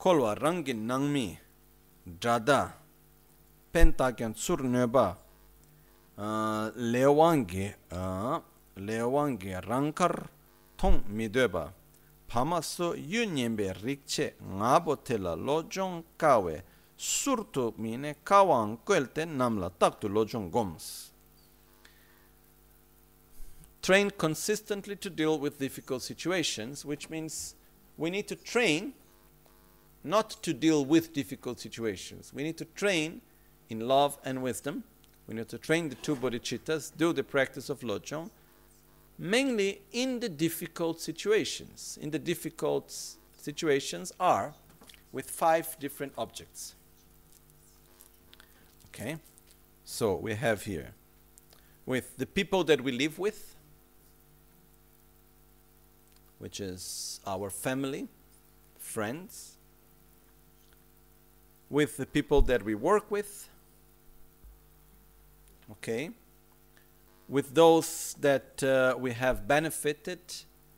Kolwa 0.00 0.34
rangin 0.34 0.86
nangmi 0.86 1.43
drada 2.06 2.76
pentakyan 3.72 4.34
sur 4.36 4.62
neba 4.62 5.16
uh, 6.18 6.68
lewangi 6.76 7.72
uh, 7.92 8.38
lewangi 8.76 9.52
rankar 9.60 10.28
thong 10.76 11.00
mideba 11.08 11.72
pamaso 12.28 12.94
yunyembe 12.96 13.72
rikche 13.72 14.34
ngabo 14.42 14.96
tela 14.96 15.36
lojong 15.36 16.04
kawe 16.16 16.62
surtu 16.96 17.74
mine 17.78 18.14
kawang 18.24 18.76
kwelte 18.84 19.24
namla 19.24 19.70
taktu 19.70 20.08
lojong 20.08 20.50
goms. 20.50 21.10
Train 23.82 24.10
consistently 24.10 24.96
to 24.96 25.10
deal 25.10 25.38
with 25.38 25.58
difficult 25.58 26.02
situations 26.02 26.84
which 26.84 27.10
means 27.10 27.54
we 27.98 28.10
need 28.10 28.26
to 28.26 28.36
train 28.36 28.94
not 30.04 30.30
to 30.42 30.52
deal 30.52 30.84
with 30.84 31.14
difficult 31.14 31.58
situations. 31.58 32.32
We 32.34 32.42
need 32.42 32.58
to 32.58 32.66
train 32.66 33.22
in 33.70 33.80
love 33.88 34.18
and 34.24 34.42
wisdom. 34.42 34.84
We 35.26 35.34
need 35.34 35.48
to 35.48 35.58
train 35.58 35.88
the 35.88 35.94
two 35.96 36.14
bodhicittas, 36.14 36.92
do 36.96 37.14
the 37.14 37.24
practice 37.24 37.70
of 37.70 37.80
lojong, 37.80 38.28
mainly 39.18 39.80
in 39.92 40.20
the 40.20 40.28
difficult 40.28 41.00
situations. 41.00 41.98
In 42.00 42.10
the 42.10 42.18
difficult 42.18 42.94
situations 43.40 44.12
are 44.20 44.54
with 45.10 45.30
five 45.30 45.76
different 45.80 46.12
objects. 46.18 46.74
Okay? 48.88 49.16
So 49.84 50.16
we 50.16 50.34
have 50.34 50.64
here 50.64 50.92
with 51.86 52.16
the 52.18 52.26
people 52.26 52.64
that 52.64 52.80
we 52.82 52.92
live 52.92 53.18
with, 53.18 53.54
which 56.38 56.60
is 56.60 57.20
our 57.26 57.48
family, 57.48 58.08
friends, 58.78 59.53
with 61.74 61.96
the 61.96 62.06
people 62.06 62.40
that 62.40 62.62
we 62.62 62.72
work 62.72 63.10
with, 63.10 63.48
okay, 65.72 66.10
with 67.28 67.52
those 67.56 68.14
that 68.20 68.62
uh, 68.62 68.94
we 68.96 69.10
have 69.10 69.48
benefited 69.48 70.20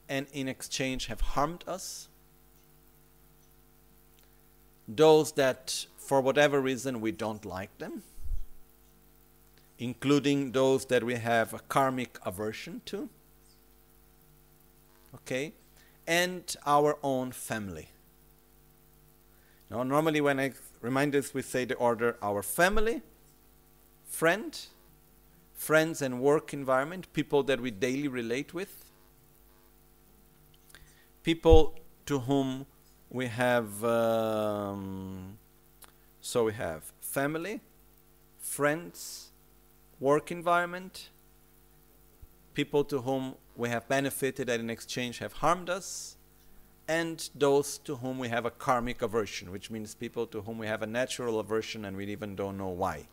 and 0.09 0.27
in 0.33 0.49
exchange 0.49 1.05
have 1.05 1.21
harmed 1.21 1.63
us, 1.67 2.09
those 4.89 5.33
that 5.33 5.85
for 5.99 6.23
whatever 6.23 6.63
reason 6.63 7.03
we 7.03 7.13
don't 7.13 7.45
like 7.45 7.77
them, 7.77 8.03
including 9.79 10.53
those 10.53 10.87
that 10.87 11.05
we 11.05 11.17
have 11.17 11.53
a 11.53 11.59
karmic 11.59 12.19
aversion 12.25 12.81
to, 12.87 13.11
okay, 15.15 15.53
and 16.07 16.57
our 16.65 16.97
own 17.03 17.33
family. 17.33 17.91
Now, 19.69 19.83
normally 19.83 20.23
when 20.23 20.41
I 20.41 20.53
remind 20.81 21.15
us, 21.15 21.35
we 21.35 21.43
say 21.43 21.65
the 21.65 21.75
order 21.75 22.17
our 22.23 22.43
family, 22.43 23.03
friend, 24.05 24.59
friends 25.55 26.03
and 26.03 26.21
work 26.21 26.53
environment, 26.53 27.13
people 27.13 27.43
that 27.45 27.61
we 27.61 27.71
daily 27.71 28.09
relate 28.09 28.55
with, 28.55 28.85
people 31.23 31.75
to 32.05 32.21
whom 32.21 32.67
we 33.11 33.27
have, 33.27 33.83
um, 33.85 35.39
so 36.21 36.45
we 36.45 36.53
have 36.53 36.93
family, 37.01 37.61
friends, 38.39 39.31
work 39.99 40.31
environment, 40.31 41.09
people 42.55 42.85
to 42.85 43.01
whom 43.01 43.35
we 43.57 43.69
have 43.69 43.89
benefited 43.89 44.49
and 44.49 44.63
in 44.63 44.71
exchange 44.71 45.19
have 45.19 45.35
harmed 45.35 45.71
us, 45.71 46.16
and 46.89 47.29
those 47.35 47.79
to 47.79 47.97
whom 47.97 48.19
we 48.19 48.29
have 48.29 48.45
a 48.45 48.51
karmic 48.51 49.03
aversion, 49.03 49.51
which 49.51 49.71
means 49.71 49.95
people 49.95 50.27
to 50.29 50.43
whom 50.43 50.59
we 50.59 50.67
have 50.67 50.83
a 50.83 50.87
natural 50.87 51.41
aversion 51.41 51.85
and 51.85 51.97
we 51.97 52.07
even 52.07 52.37
don't 52.37 52.57
know 52.57 52.69
why. 52.69 53.07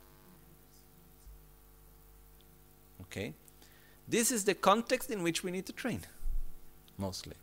Okay? 3.01 3.33
This 4.07 4.31
is 4.31 4.45
the 4.45 4.53
context 4.53 5.09
in 5.09 5.23
which 5.23 5.43
we 5.43 5.51
need 5.51 5.65
to 5.65 5.73
train, 5.73 6.01
mostly. 6.97 7.35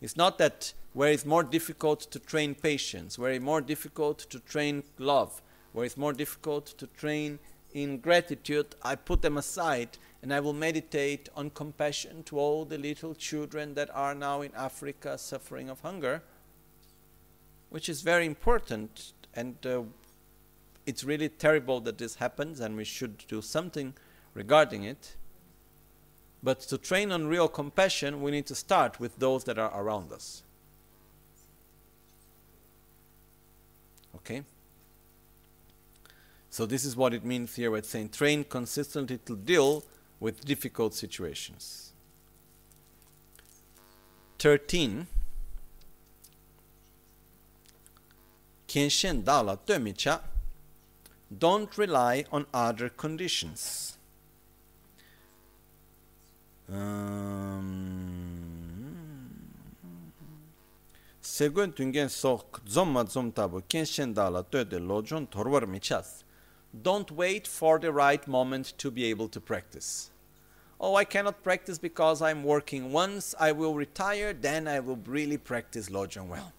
It's 0.00 0.16
not 0.16 0.38
that 0.38 0.72
where 0.92 1.10
it's 1.10 1.26
more 1.26 1.42
difficult 1.42 2.00
to 2.00 2.18
train 2.18 2.54
patience, 2.54 3.18
where 3.18 3.32
it's 3.32 3.44
more 3.44 3.60
difficult 3.60 4.18
to 4.30 4.38
train 4.40 4.84
love, 4.98 5.42
where 5.72 5.84
it's 5.84 5.96
more 5.96 6.12
difficult 6.12 6.66
to 6.78 6.86
train 6.86 7.38
in 7.74 7.98
gratitude, 7.98 8.74
I 8.82 8.94
put 8.94 9.22
them 9.22 9.36
aside 9.36 9.98
and 10.22 10.34
I 10.34 10.40
will 10.40 10.52
meditate 10.52 11.28
on 11.36 11.50
compassion 11.50 12.22
to 12.24 12.38
all 12.38 12.64
the 12.64 12.78
little 12.78 13.14
children 13.14 13.74
that 13.74 13.88
are 13.94 14.14
now 14.14 14.42
in 14.42 14.52
Africa 14.54 15.16
suffering 15.16 15.68
of 15.68 15.80
hunger, 15.80 16.22
which 17.70 17.88
is 17.88 18.02
very 18.02 18.26
important. 18.26 19.12
And 19.34 19.54
uh, 19.64 19.82
it's 20.86 21.04
really 21.04 21.28
terrible 21.28 21.80
that 21.82 21.98
this 21.98 22.16
happens, 22.16 22.58
and 22.58 22.76
we 22.76 22.84
should 22.84 23.18
do 23.28 23.40
something 23.40 23.94
regarding 24.34 24.82
it. 24.82 25.14
But 26.42 26.60
to 26.60 26.78
train 26.78 27.12
on 27.12 27.26
real 27.26 27.48
compassion, 27.48 28.20
we 28.20 28.30
need 28.30 28.46
to 28.46 28.54
start 28.54 28.98
with 28.98 29.18
those 29.18 29.44
that 29.44 29.58
are 29.58 29.72
around 29.80 30.12
us. 30.12 30.42
Okay? 34.16 34.42
So, 36.50 36.66
this 36.66 36.84
is 36.84 36.96
what 36.96 37.14
it 37.14 37.24
means 37.24 37.54
here 37.54 37.70
with 37.70 37.86
saying 37.86 38.08
train 38.08 38.42
consistently 38.42 39.18
to 39.26 39.36
deal 39.36 39.84
with 40.20 40.44
difficult 40.44 40.94
situations. 40.94 41.92
13 44.38 45.06
Kinshin 48.68 49.24
Dala 49.24 49.58
Dömicha 49.66 50.20
don't 51.36 51.76
rely 51.76 52.24
on 52.30 52.46
other 52.52 52.88
conditions. 52.88 53.96
Um, 56.70 57.88
Según 61.22 61.72
tungen 61.72 62.08
sok 62.08 62.60
zomma 62.66 63.04
zom 63.04 63.30
tabo 63.32 63.62
dala 64.14 64.42
töde 64.42 64.78
lojon 64.78 65.26
torvar 65.26 65.66
michas 65.66 66.24
don't 66.82 67.10
wait 67.10 67.46
for 67.46 67.78
the 67.78 67.92
right 67.92 68.26
moment 68.26 68.74
to 68.78 68.90
be 68.90 69.04
able 69.06 69.28
to 69.28 69.40
practice. 69.40 70.10
Oh, 70.80 70.94
I 70.94 71.04
cannot 71.04 71.42
practice 71.42 71.78
because 71.78 72.22
I'm 72.22 72.44
working. 72.44 72.92
Once 72.92 73.34
I 73.40 73.52
will 73.52 73.74
retire, 73.74 74.32
then 74.32 74.68
I 74.68 74.78
will 74.80 75.00
really 75.06 75.36
practice 75.36 75.88
Lojong 75.88 76.28
well. 76.28 76.52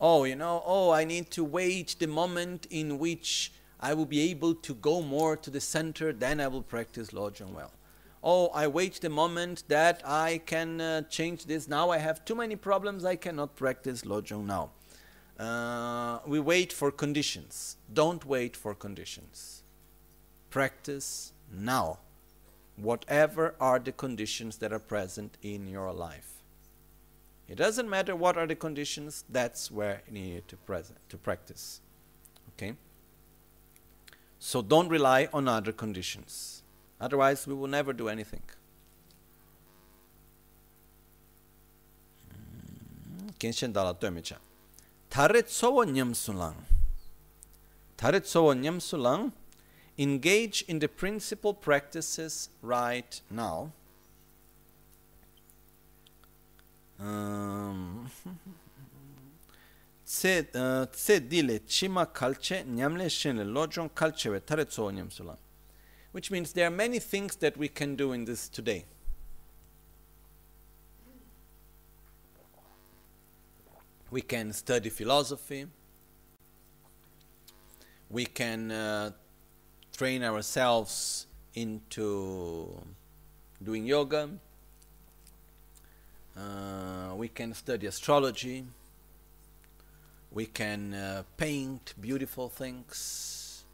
Oh, 0.00 0.24
you 0.24 0.36
know, 0.36 0.62
oh, 0.64 0.90
I 0.90 1.04
need 1.04 1.30
to 1.32 1.44
wait 1.44 1.96
the 1.98 2.06
moment 2.06 2.66
in 2.70 2.98
which 2.98 3.52
I 3.80 3.94
will 3.94 4.06
be 4.06 4.30
able 4.30 4.54
to 4.54 4.74
go 4.74 5.02
more 5.02 5.36
to 5.36 5.50
the 5.50 5.60
center, 5.60 6.12
then 6.12 6.40
I 6.40 6.48
will 6.48 6.62
practice 6.62 7.10
Lojong 7.10 7.52
well. 7.52 7.72
Oh, 8.22 8.48
I 8.48 8.66
wait 8.66 9.00
the 9.00 9.10
moment 9.10 9.64
that 9.68 10.02
I 10.04 10.40
can 10.46 10.80
uh, 10.80 11.02
change 11.02 11.46
this. 11.46 11.68
Now 11.68 11.90
I 11.90 11.98
have 11.98 12.24
too 12.24 12.34
many 12.34 12.56
problems, 12.56 13.04
I 13.04 13.16
cannot 13.16 13.56
practice 13.56 14.02
Lojong 14.02 14.46
now. 14.46 14.70
Uh, 15.38 16.18
we 16.26 16.40
wait 16.40 16.72
for 16.72 16.90
conditions. 16.90 17.76
Don't 17.92 18.24
wait 18.24 18.56
for 18.56 18.74
conditions. 18.74 19.62
Practice 20.50 21.32
now, 21.52 21.98
whatever 22.76 23.54
are 23.60 23.78
the 23.78 23.92
conditions 23.92 24.56
that 24.58 24.72
are 24.72 24.78
present 24.78 25.38
in 25.42 25.68
your 25.68 25.92
life. 25.92 26.42
It 27.48 27.56
doesn't 27.56 27.88
matter 27.88 28.14
what 28.14 28.36
are 28.36 28.46
the 28.46 28.54
conditions, 28.54 29.24
that's 29.28 29.70
where 29.70 30.02
you 30.06 30.12
need 30.12 30.48
to, 30.48 30.56
present, 30.56 30.98
to 31.08 31.16
practice. 31.16 31.80
Okay? 32.54 32.74
So 34.38 34.60
don't 34.60 34.88
rely 34.88 35.28
on 35.32 35.48
other 35.48 35.72
conditions. 35.72 36.62
Otherwise, 37.00 37.46
we 37.46 37.54
will 37.54 37.68
never 37.68 37.92
do 37.92 38.08
anything. 38.08 38.42
Kenshin 43.38 43.72
dala 43.72 43.94
Taret 45.10 45.48
sowa 45.48 45.86
nyamsulang. 45.86 46.54
Taret 47.96 48.26
sowa 48.26 48.54
nyamsulang. 48.54 49.32
Engage 49.96 50.64
in 50.68 50.78
the 50.78 50.88
principal 50.88 51.54
practices 51.54 52.50
right 52.62 53.20
now. 53.30 53.72
Um, 57.00 58.10
tse 60.04 60.46
uh, 60.54 60.86
dile 61.28 61.60
chima 61.66 62.06
kalche 62.06 62.64
nyamle 62.64 63.08
shenle 63.08 63.44
lojong 63.44 63.90
kalchewe 63.90 64.40
taret 64.40 64.70
sowa 64.70 64.92
nyamsulang. 64.92 65.38
Which 66.12 66.30
means 66.30 66.52
there 66.52 66.66
are 66.66 66.70
many 66.70 66.98
things 66.98 67.36
that 67.36 67.56
we 67.56 67.68
can 67.68 67.96
do 67.96 68.12
in 68.12 68.24
this 68.24 68.48
today. 68.48 68.84
We 74.10 74.22
can 74.22 74.52
study 74.52 74.88
philosophy, 74.88 75.66
we 78.10 78.24
can 78.24 78.70
uh, 78.70 79.10
train 79.96 80.22
ourselves 80.22 81.26
into 81.54 82.72
doing 83.62 83.84
yoga, 83.84 84.30
uh, 86.36 87.14
we 87.16 87.28
can 87.28 87.52
study 87.52 87.86
astrology, 87.86 88.64
we 90.30 90.46
can 90.46 90.94
uh, 90.94 91.22
paint 91.36 91.94
beautiful 92.00 92.48
things, 92.48 93.64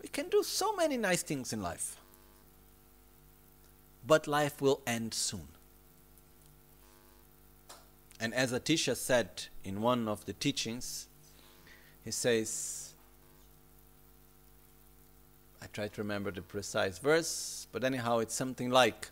we 0.00 0.08
can 0.08 0.28
do 0.28 0.42
so 0.42 0.76
many 0.76 0.96
nice 0.96 1.22
things 1.22 1.52
in 1.52 1.62
life. 1.62 1.96
But 4.06 4.26
life 4.26 4.60
will 4.60 4.80
end 4.86 5.14
soon. 5.14 5.46
And 8.22 8.32
as 8.34 8.52
Atisha 8.52 8.94
said 8.94 9.46
in 9.64 9.82
one 9.82 10.06
of 10.06 10.26
the 10.26 10.32
teachings, 10.32 11.08
he 12.04 12.12
says, 12.12 12.94
I 15.60 15.66
try 15.72 15.88
to 15.88 16.00
remember 16.00 16.30
the 16.30 16.40
precise 16.40 17.00
verse, 17.00 17.66
but 17.72 17.82
anyhow, 17.82 18.20
it's 18.20 18.32
something 18.32 18.70
like 18.70 19.10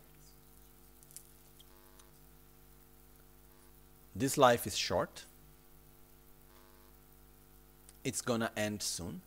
This 4.15 4.37
life 4.37 4.67
is 4.67 4.77
short, 4.77 5.25
it's 8.05 8.21
gonna 8.21 8.53
end 8.57 8.83
soon. 8.83 9.23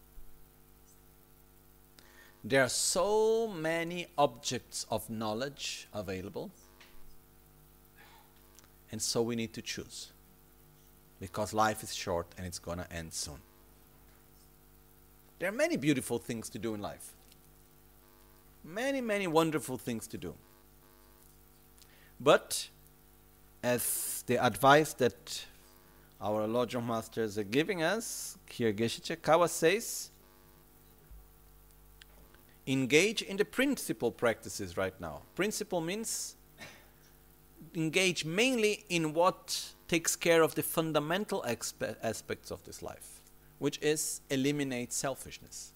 There 2.43 2.61
are 2.61 2.69
so 2.69 3.47
many 3.47 4.07
objects 4.18 4.85
of 4.89 5.10
knowledge 5.10 5.88
available 5.93 6.51
and 8.94 9.02
so 9.02 9.24
we 9.24 9.36
need 9.36 9.53
to 9.53 9.61
choose. 9.64 10.11
Because 11.20 11.52
life 11.52 11.82
is 11.82 11.95
short 11.95 12.28
and 12.38 12.45
it's 12.45 12.60
going 12.60 12.78
to 12.78 12.94
end 12.94 13.11
soon. 13.11 13.40
There 15.40 15.49
are 15.49 15.57
many 15.65 15.78
beautiful 15.78 16.20
things 16.20 16.48
to 16.52 16.60
do 16.60 16.76
in 16.76 16.82
life. 16.82 17.15
Many, 18.64 19.02
many 19.02 19.26
wonderful 19.26 19.80
things 19.80 20.06
to 20.10 20.18
do. 20.20 20.36
But, 22.20 22.70
as 23.64 24.24
the 24.28 24.38
advice 24.38 24.94
that 24.94 25.44
our 26.22 26.48
Lojong 26.48 26.86
Masters 26.86 27.40
are 27.40 27.44
giving 27.44 27.82
us, 27.82 28.38
Geshe 28.48 29.20
Kawa 29.24 29.49
says, 29.49 30.11
engage 32.68 33.24
in 33.24 33.38
the 33.38 33.45
principal 33.45 34.11
practices 34.11 34.78
right 34.78 35.02
now. 35.02 35.24
Principle 35.34 35.82
means 35.82 36.36
engage 37.76 38.26
mainly 38.26 38.85
in 38.90 39.14
what 39.14 39.73
takes 39.88 40.15
care 40.15 40.41
of 40.41 40.56
the 40.56 40.64
fundamental 40.64 41.44
aspects 41.48 42.52
of 42.52 42.64
this 42.64 42.81
life, 42.81 43.22
which 43.60 43.80
is 43.81 44.22
eliminate 44.30 44.91
selfishness. 44.91 45.73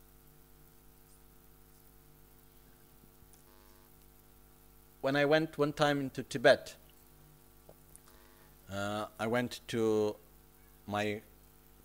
When 5.01 5.15
I 5.15 5.25
went 5.25 5.57
one 5.57 5.73
time 5.73 5.99
into 5.99 6.23
Tibet, 6.23 6.75
uh, 8.71 9.05
I 9.19 9.27
went 9.27 9.61
to 9.67 10.15
my 10.85 11.21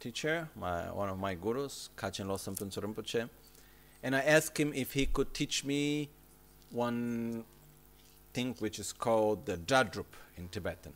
teacher, 0.00 0.48
my, 0.56 0.90
one 0.90 1.08
of 1.08 1.18
my 1.18 1.34
gurus, 1.34 1.90
Kachin 1.96 2.26
Losam 2.26 2.56
Rinpoche, 2.56 3.28
and 4.02 4.16
I 4.16 4.20
asked 4.20 4.58
him 4.58 4.72
if 4.74 4.94
he 4.94 5.06
could 5.06 5.32
teach 5.32 5.64
me 5.64 6.08
one 6.70 7.44
thing 8.32 8.54
which 8.58 8.78
is 8.78 8.92
called 8.92 9.46
the 9.46 9.56
Jadrup 9.56 10.14
in 10.36 10.48
Tibetan. 10.48 10.92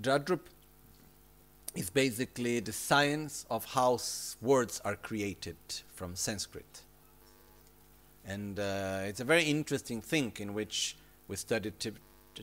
Jadrup 0.00 0.40
is 1.74 1.90
basically 1.90 2.60
the 2.60 2.72
science 2.72 3.46
of 3.50 3.64
how 3.64 3.98
words 4.40 4.80
are 4.84 4.96
created 4.96 5.56
from 5.94 6.14
Sanskrit. 6.14 6.82
And 8.26 8.58
uh, 8.58 9.00
it's 9.04 9.20
a 9.20 9.24
very 9.24 9.44
interesting 9.44 10.00
thing 10.00 10.32
in 10.38 10.54
which 10.54 10.96
we 11.28 11.36
studied 11.36 11.74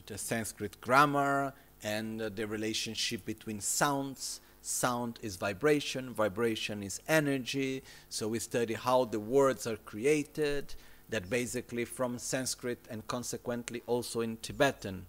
the 0.06 0.18
Sanskrit 0.18 0.80
grammar 0.80 1.52
and 1.82 2.20
uh, 2.20 2.28
the 2.34 2.46
relationship 2.46 3.24
between 3.24 3.60
sounds. 3.60 4.40
Sound 4.62 5.18
is 5.22 5.36
vibration, 5.36 6.12
vibration 6.12 6.82
is 6.82 7.00
energy. 7.08 7.82
So 8.10 8.28
we 8.28 8.38
study 8.40 8.74
how 8.74 9.06
the 9.06 9.20
words 9.20 9.66
are 9.66 9.76
created, 9.76 10.74
that 11.10 11.28
basically 11.28 11.84
from 11.84 12.18
Sanskrit 12.18 12.86
and 12.88 13.06
consequently 13.06 13.82
also 13.86 14.20
in 14.20 14.38
Tibetan. 14.38 15.06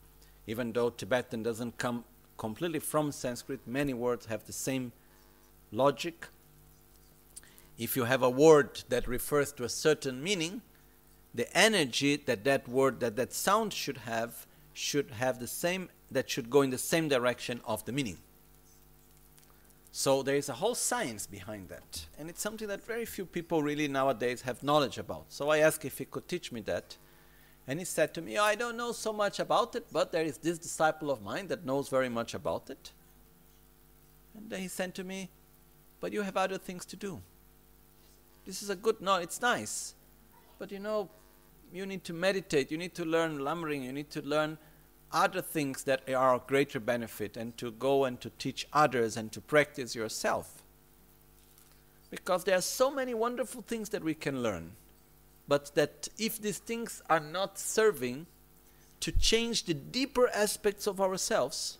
Even 0.47 0.73
though 0.73 0.89
Tibetan 0.89 1.43
doesn't 1.43 1.77
come 1.77 2.03
completely 2.37 2.79
from 2.79 3.11
Sanskrit, 3.11 3.59
many 3.67 3.93
words 3.93 4.25
have 4.25 4.45
the 4.45 4.53
same 4.53 4.91
logic. 5.71 6.27
If 7.77 7.95
you 7.95 8.05
have 8.05 8.23
a 8.23 8.29
word 8.29 8.83
that 8.89 9.07
refers 9.07 9.51
to 9.53 9.63
a 9.63 9.69
certain 9.69 10.23
meaning, 10.23 10.61
the 11.33 11.55
energy 11.57 12.17
that 12.17 12.43
that 12.43 12.67
word, 12.67 12.99
that 12.99 13.15
that 13.15 13.33
sound 13.33 13.71
should 13.71 13.99
have, 13.99 14.45
should 14.73 15.11
have 15.11 15.39
the 15.39 15.47
same, 15.47 15.89
that 16.09 16.29
should 16.29 16.49
go 16.49 16.61
in 16.61 16.71
the 16.71 16.77
same 16.77 17.07
direction 17.07 17.61
of 17.65 17.85
the 17.85 17.91
meaning. 17.91 18.17
So 19.91 20.23
there 20.23 20.37
is 20.37 20.47
a 20.47 20.53
whole 20.53 20.75
science 20.75 21.27
behind 21.27 21.67
that. 21.69 22.05
And 22.17 22.29
it's 22.29 22.41
something 22.41 22.67
that 22.69 22.83
very 22.83 23.05
few 23.05 23.25
people 23.25 23.61
really 23.61 23.87
nowadays 23.87 24.41
have 24.41 24.63
knowledge 24.63 24.97
about. 24.97 25.25
So 25.29 25.49
I 25.49 25.57
asked 25.59 25.83
if 25.83 25.97
he 25.97 26.05
could 26.05 26.27
teach 26.27 26.51
me 26.51 26.61
that. 26.61 26.97
And 27.67 27.77
he 27.77 27.85
said 27.85 28.13
to 28.13 28.21
me, 28.21 28.37
I 28.37 28.55
don't 28.55 28.77
know 28.77 28.93
so 28.93 29.11
much 29.11 29.39
about 29.39 29.75
it, 29.75 29.85
but 29.91 30.11
there 30.11 30.23
is 30.23 30.37
this 30.37 30.57
disciple 30.57 31.11
of 31.11 31.21
mine 31.21 31.47
that 31.47 31.65
knows 31.65 31.89
very 31.89 32.09
much 32.09 32.33
about 32.33 32.69
it. 32.69 32.91
And 34.35 34.49
then 34.49 34.61
he 34.61 34.67
said 34.69 34.95
to 34.95 35.03
me, 35.03 35.29
But 35.99 36.13
you 36.13 36.21
have 36.21 36.37
other 36.37 36.57
things 36.57 36.85
to 36.85 36.95
do. 36.95 37.21
This 38.45 38.63
is 38.63 38.69
a 38.69 38.75
good, 38.75 39.01
no, 39.01 39.17
it's 39.17 39.41
nice. 39.41 39.93
But 40.57 40.71
you 40.71 40.79
know, 40.79 41.09
you 41.71 41.85
need 41.85 42.03
to 42.05 42.13
meditate, 42.13 42.71
you 42.71 42.77
need 42.77 42.95
to 42.95 43.05
learn 43.05 43.39
Lamrim, 43.39 43.83
you 43.83 43.93
need 43.93 44.09
to 44.11 44.21
learn 44.21 44.57
other 45.13 45.41
things 45.41 45.83
that 45.83 46.09
are 46.09 46.35
of 46.35 46.47
greater 46.47 46.79
benefit 46.79 47.35
and 47.37 47.57
to 47.57 47.71
go 47.71 48.05
and 48.05 48.19
to 48.21 48.29
teach 48.31 48.67
others 48.71 49.17
and 49.17 49.31
to 49.31 49.41
practice 49.41 49.95
yourself. 49.95 50.63
Because 52.09 52.43
there 52.43 52.57
are 52.57 52.61
so 52.61 52.91
many 52.91 53.13
wonderful 53.13 53.61
things 53.61 53.89
that 53.89 54.03
we 54.03 54.13
can 54.13 54.43
learn, 54.43 54.73
but 55.47 55.73
that 55.75 56.09
if 56.17 56.41
these 56.41 56.59
things 56.59 57.01
are 57.09 57.19
not 57.19 57.57
serving 57.57 58.27
to 58.99 59.11
change 59.11 59.63
the 59.63 59.73
deeper 59.73 60.29
aspects 60.29 60.87
of 60.87 61.01
ourselves, 61.01 61.77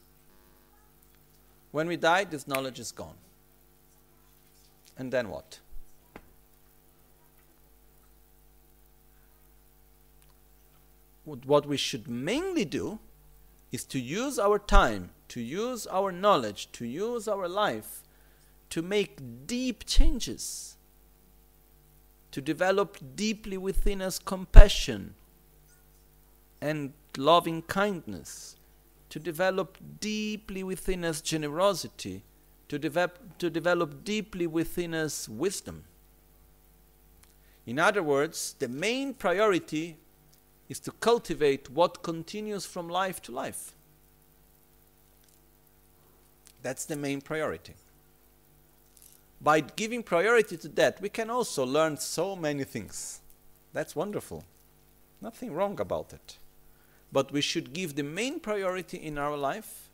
when 1.72 1.88
we 1.88 1.98
die, 1.98 2.24
this 2.24 2.48
knowledge 2.48 2.80
is 2.80 2.92
gone. 2.92 3.16
And 4.98 5.12
then 5.12 5.30
what? 5.30 5.60
What 11.24 11.66
we 11.66 11.78
should 11.78 12.10
mainly 12.10 12.66
do 12.66 13.00
is 13.72 13.86
to 13.86 14.00
use 14.00 14.38
our 14.38 14.60
time, 14.60 15.12
to 15.30 15.42
use 15.42 15.88
our 15.88 16.12
knowledge, 16.12 16.72
to 16.74 16.86
use 16.86 17.28
our 17.28 17.48
life 17.48 18.02
to 18.72 18.82
make 18.82 19.20
deep 19.46 19.86
changes, 19.86 20.78
to 22.32 22.42
develop 22.42 22.98
deeply 23.16 23.58
within 23.58 24.02
us 24.02 24.18
compassion 24.18 25.14
and 26.62 26.94
loving 27.18 27.62
kindness, 27.64 28.56
to 29.10 29.20
develop 29.20 29.78
deeply 30.00 30.64
within 30.64 31.04
us 31.04 31.20
generosity, 31.20 32.24
to 32.70 32.80
develop, 32.80 33.38
to 33.38 33.50
develop 33.50 34.06
deeply 34.06 34.48
within 34.48 34.94
us 34.94 35.28
wisdom. 35.28 35.84
In 37.66 37.78
other 37.78 38.02
words, 38.02 38.56
the 38.58 38.70
main 38.70 39.14
priority 39.14 39.98
is 40.72 40.80
to 40.80 40.92
cultivate 41.02 41.70
what 41.70 42.02
continues 42.02 42.66
from 42.66 42.88
life 42.88 43.22
to 43.22 43.30
life. 43.30 43.74
That's 46.62 46.86
the 46.86 46.96
main 46.96 47.20
priority. 47.20 47.74
By 49.42 49.60
giving 49.60 50.02
priority 50.02 50.56
to 50.56 50.70
that, 50.70 51.02
we 51.02 51.10
can 51.10 51.30
also 51.30 51.66
learn 51.66 51.98
so 51.98 52.38
many 52.38 52.64
things. 52.64 53.20
That's 53.74 53.98
wonderful. 53.98 54.46
Nothing 55.20 55.52
wrong 55.54 55.78
about 55.82 56.14
it. 56.14 56.38
But 57.12 57.34
we 57.34 57.42
should 57.42 57.74
give 57.74 57.96
the 57.96 58.04
main 58.04 58.40
priority 58.40 58.96
in 58.96 59.18
our 59.18 59.36
life 59.36 59.90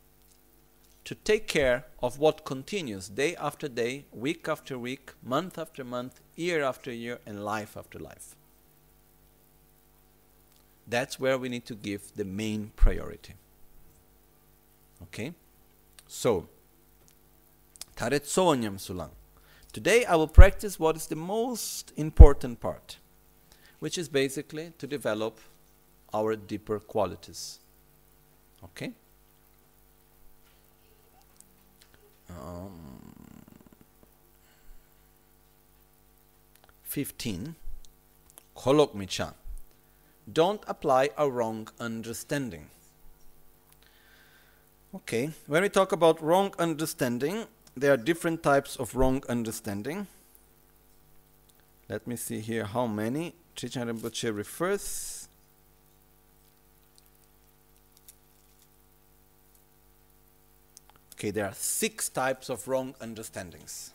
to 1.06 1.16
take 1.16 1.48
care 1.48 1.86
of 2.00 2.20
what 2.20 2.44
continues 2.44 3.08
day 3.08 3.34
after 3.34 3.66
day, 3.66 4.04
week 4.12 4.46
after 4.48 4.78
week, 4.78 5.10
month 5.24 5.58
after 5.58 5.82
month, 5.82 6.20
year 6.36 6.62
after 6.62 6.92
year, 6.92 7.18
and 7.26 7.44
life 7.44 7.76
after 7.76 7.98
life. 7.98 8.36
That's 10.88 11.20
where 11.20 11.36
we 11.36 11.50
need 11.50 11.66
to 11.66 11.74
give 11.74 12.14
the 12.16 12.24
main 12.24 12.72
priority. 12.74 13.34
Okay? 15.02 15.34
So, 16.06 16.48
Taretsonyam 17.94 18.78
Sulang. 18.78 19.10
Today 19.70 20.06
I 20.06 20.16
will 20.16 20.28
practice 20.28 20.80
what 20.80 20.96
is 20.96 21.06
the 21.06 21.16
most 21.16 21.92
important 21.96 22.60
part, 22.60 22.96
which 23.80 23.98
is 23.98 24.08
basically 24.08 24.72
to 24.78 24.86
develop 24.86 25.40
our 26.14 26.36
deeper 26.36 26.78
qualities. 26.78 27.58
Okay? 28.64 28.92
Um, 32.30 32.72
15. 36.82 37.54
Kholok 38.56 38.94
Micha 38.94 39.34
don't 40.32 40.62
apply 40.66 41.10
a 41.16 41.30
wrong 41.30 41.68
understanding. 41.78 42.66
Okay, 44.94 45.30
when 45.46 45.62
we 45.62 45.68
talk 45.68 45.92
about 45.92 46.22
wrong 46.22 46.54
understanding, 46.58 47.46
there 47.76 47.92
are 47.92 47.96
different 47.96 48.42
types 48.42 48.76
of 48.76 48.94
wrong 48.94 49.22
understanding. 49.28 50.06
Let 51.88 52.06
me 52.06 52.16
see 52.16 52.40
here 52.40 52.64
how 52.64 52.86
many 52.86 53.34
Trijang 53.56 53.90
Rinpoche 53.90 54.34
refers. 54.34 55.28
Okay, 61.14 61.30
there 61.30 61.46
are 61.46 61.54
six 61.54 62.08
types 62.08 62.48
of 62.48 62.66
wrong 62.68 62.94
understandings. 63.00 63.92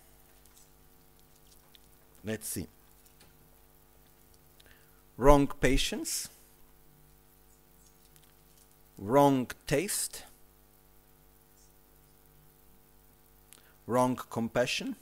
Let's 2.23 2.47
see 2.47 2.67
wrong 5.17 5.47
patience, 5.61 6.29
wrong 8.97 9.49
taste, 9.67 10.23
wrong 13.85 14.15
compassion, 14.29 14.95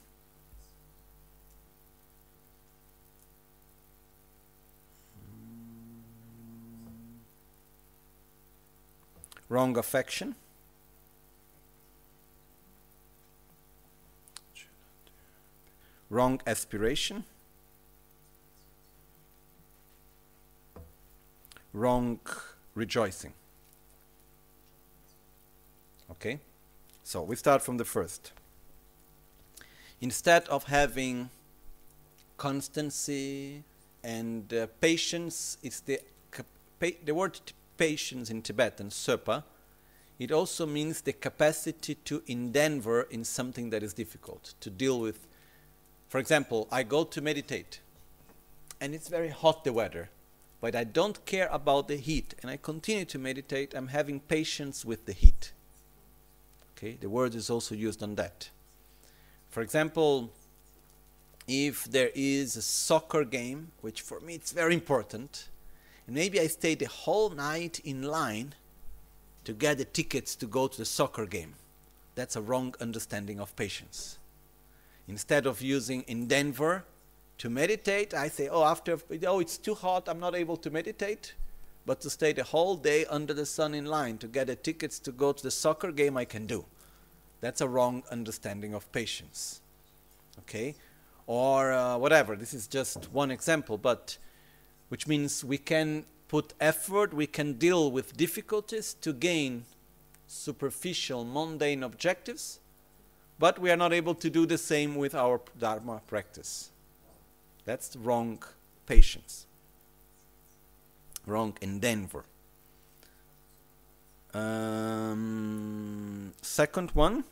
wrong 9.48 9.76
affection, 9.78 10.34
wrong 16.10 16.40
aspiration, 16.46 17.24
wrong 21.72 22.20
rejoicing. 22.74 23.32
Okay? 26.10 26.40
So 27.02 27.22
we 27.22 27.36
start 27.36 27.62
from 27.62 27.76
the 27.76 27.84
first. 27.84 28.32
Instead 30.00 30.48
of 30.48 30.64
having 30.64 31.30
constancy 32.36 33.62
and 34.02 34.52
uh, 34.52 34.66
patience, 34.80 35.58
it's 35.62 35.80
the, 35.80 36.00
the 37.04 37.14
word 37.14 37.40
patience 37.76 38.30
in 38.30 38.42
Tibetan, 38.42 38.90
sepa, 38.90 39.44
it 40.18 40.30
also 40.30 40.66
means 40.66 41.00
the 41.00 41.12
capacity 41.12 41.94
to 41.96 42.22
endeavor 42.26 43.02
in 43.02 43.24
something 43.24 43.70
that 43.70 43.82
is 43.82 43.92
difficult, 43.92 44.54
to 44.60 44.70
deal 44.70 45.00
with. 45.00 45.26
For 46.08 46.18
example, 46.18 46.68
I 46.70 46.82
go 46.82 47.04
to 47.04 47.20
meditate, 47.20 47.80
and 48.80 48.94
it's 48.94 49.08
very 49.08 49.30
hot 49.30 49.64
the 49.64 49.72
weather 49.72 50.10
but 50.62 50.76
I 50.76 50.84
don't 50.84 51.26
care 51.26 51.48
about 51.50 51.88
the 51.88 51.96
heat 51.96 52.36
and 52.40 52.48
I 52.48 52.56
continue 52.56 53.04
to 53.06 53.18
meditate, 53.18 53.74
I'm 53.74 53.88
having 53.88 54.20
patience 54.20 54.84
with 54.84 55.06
the 55.06 55.12
heat. 55.12 55.52
Okay, 56.78 56.96
the 57.00 57.10
word 57.10 57.34
is 57.34 57.50
also 57.50 57.74
used 57.74 58.00
on 58.00 58.14
that. 58.14 58.48
For 59.50 59.60
example, 59.60 60.30
if 61.48 61.84
there 61.86 62.10
is 62.14 62.54
a 62.54 62.62
soccer 62.62 63.24
game, 63.24 63.72
which 63.80 64.02
for 64.02 64.20
me 64.20 64.36
it's 64.36 64.52
very 64.52 64.72
important, 64.72 65.48
and 66.06 66.14
maybe 66.14 66.38
I 66.38 66.46
stay 66.46 66.76
the 66.76 66.86
whole 66.86 67.30
night 67.30 67.80
in 67.84 68.04
line 68.04 68.54
to 69.44 69.52
get 69.52 69.78
the 69.78 69.84
tickets 69.84 70.36
to 70.36 70.46
go 70.46 70.68
to 70.68 70.78
the 70.78 70.84
soccer 70.84 71.26
game. 71.26 71.54
That's 72.14 72.36
a 72.36 72.40
wrong 72.40 72.76
understanding 72.80 73.40
of 73.40 73.56
patience. 73.56 74.16
Instead 75.08 75.44
of 75.44 75.60
using 75.60 76.04
endeavor 76.06 76.84
to 77.42 77.50
meditate, 77.50 78.14
I 78.14 78.28
say, 78.28 78.46
oh, 78.48 78.62
after, 78.62 78.96
oh, 79.26 79.40
it's 79.40 79.58
too 79.58 79.74
hot, 79.74 80.08
I'm 80.08 80.20
not 80.20 80.36
able 80.36 80.56
to 80.58 80.70
meditate. 80.70 81.34
But 81.84 82.00
to 82.02 82.08
stay 82.08 82.32
the 82.32 82.44
whole 82.44 82.76
day 82.76 83.04
under 83.06 83.34
the 83.34 83.46
sun 83.46 83.74
in 83.74 83.84
line 83.84 84.18
to 84.18 84.28
get 84.28 84.46
the 84.46 84.54
tickets 84.54 85.00
to 85.00 85.10
go 85.10 85.32
to 85.32 85.42
the 85.42 85.50
soccer 85.50 85.90
game, 85.90 86.16
I 86.16 86.24
can 86.24 86.46
do. 86.46 86.64
That's 87.40 87.60
a 87.60 87.66
wrong 87.66 88.04
understanding 88.12 88.74
of 88.74 88.92
patience. 88.92 89.60
Okay? 90.38 90.76
Or 91.26 91.72
uh, 91.72 91.98
whatever. 91.98 92.36
This 92.36 92.54
is 92.54 92.68
just 92.68 93.12
one 93.12 93.32
example, 93.32 93.76
but 93.76 94.18
which 94.88 95.08
means 95.08 95.42
we 95.42 95.58
can 95.58 96.04
put 96.28 96.54
effort, 96.60 97.12
we 97.12 97.26
can 97.26 97.54
deal 97.54 97.90
with 97.90 98.16
difficulties 98.16 98.94
to 99.00 99.12
gain 99.12 99.64
superficial, 100.28 101.24
mundane 101.24 101.82
objectives, 101.82 102.60
but 103.40 103.58
we 103.58 103.72
are 103.72 103.76
not 103.76 103.92
able 103.92 104.14
to 104.14 104.30
do 104.30 104.46
the 104.46 104.58
same 104.58 104.94
with 104.94 105.12
our 105.12 105.40
Dharma 105.58 106.02
practice. 106.06 106.71
That's 107.64 107.96
wrong 107.96 108.42
patience, 108.86 109.46
wrong 111.26 111.56
endeavor. 111.60 112.24
Um, 114.34 116.32
second 116.42 116.90
one. 116.92 117.24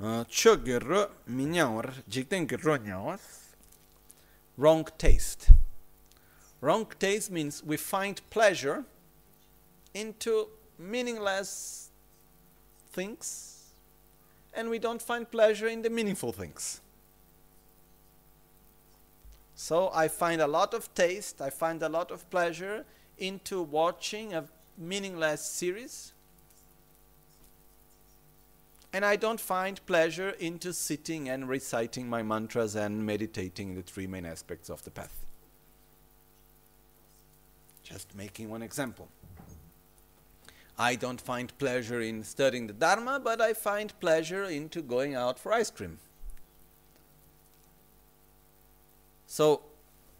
Uh, 0.00 0.24
wrong 4.56 4.86
taste. 4.98 5.50
Wrong 6.60 6.86
taste 6.98 7.30
means 7.30 7.64
we 7.64 7.76
find 7.76 8.20
pleasure 8.30 8.84
into 9.94 10.48
meaningless 10.78 11.90
things 12.92 13.72
and 14.54 14.68
we 14.68 14.78
don't 14.78 15.02
find 15.02 15.28
pleasure 15.30 15.68
in 15.68 15.82
the 15.82 15.90
meaningful 15.90 16.32
things. 16.32 16.80
So 19.60 19.90
I 19.92 20.06
find 20.06 20.40
a 20.40 20.46
lot 20.46 20.72
of 20.72 20.94
taste, 20.94 21.42
I 21.42 21.50
find 21.50 21.82
a 21.82 21.88
lot 21.88 22.12
of 22.12 22.30
pleasure 22.30 22.84
into 23.18 23.60
watching 23.60 24.32
a 24.32 24.44
meaningless 24.78 25.44
series. 25.44 26.12
And 28.92 29.04
I 29.04 29.16
don't 29.16 29.40
find 29.40 29.84
pleasure 29.84 30.30
into 30.38 30.72
sitting 30.72 31.28
and 31.28 31.48
reciting 31.48 32.08
my 32.08 32.22
mantras 32.22 32.76
and 32.76 33.04
meditating 33.04 33.74
the 33.74 33.82
three 33.82 34.06
main 34.06 34.24
aspects 34.24 34.70
of 34.70 34.84
the 34.84 34.92
path. 34.92 35.26
Just 37.82 38.14
making 38.14 38.50
one 38.50 38.62
example. 38.62 39.08
I 40.78 40.94
don't 40.94 41.20
find 41.20 41.52
pleasure 41.58 42.00
in 42.00 42.22
studying 42.22 42.68
the 42.68 42.74
Dharma, 42.74 43.18
but 43.18 43.40
I 43.40 43.54
find 43.54 43.92
pleasure 43.98 44.44
into 44.44 44.82
going 44.82 45.16
out 45.16 45.36
for 45.36 45.52
ice 45.52 45.72
cream. 45.72 45.98
So 49.30 49.60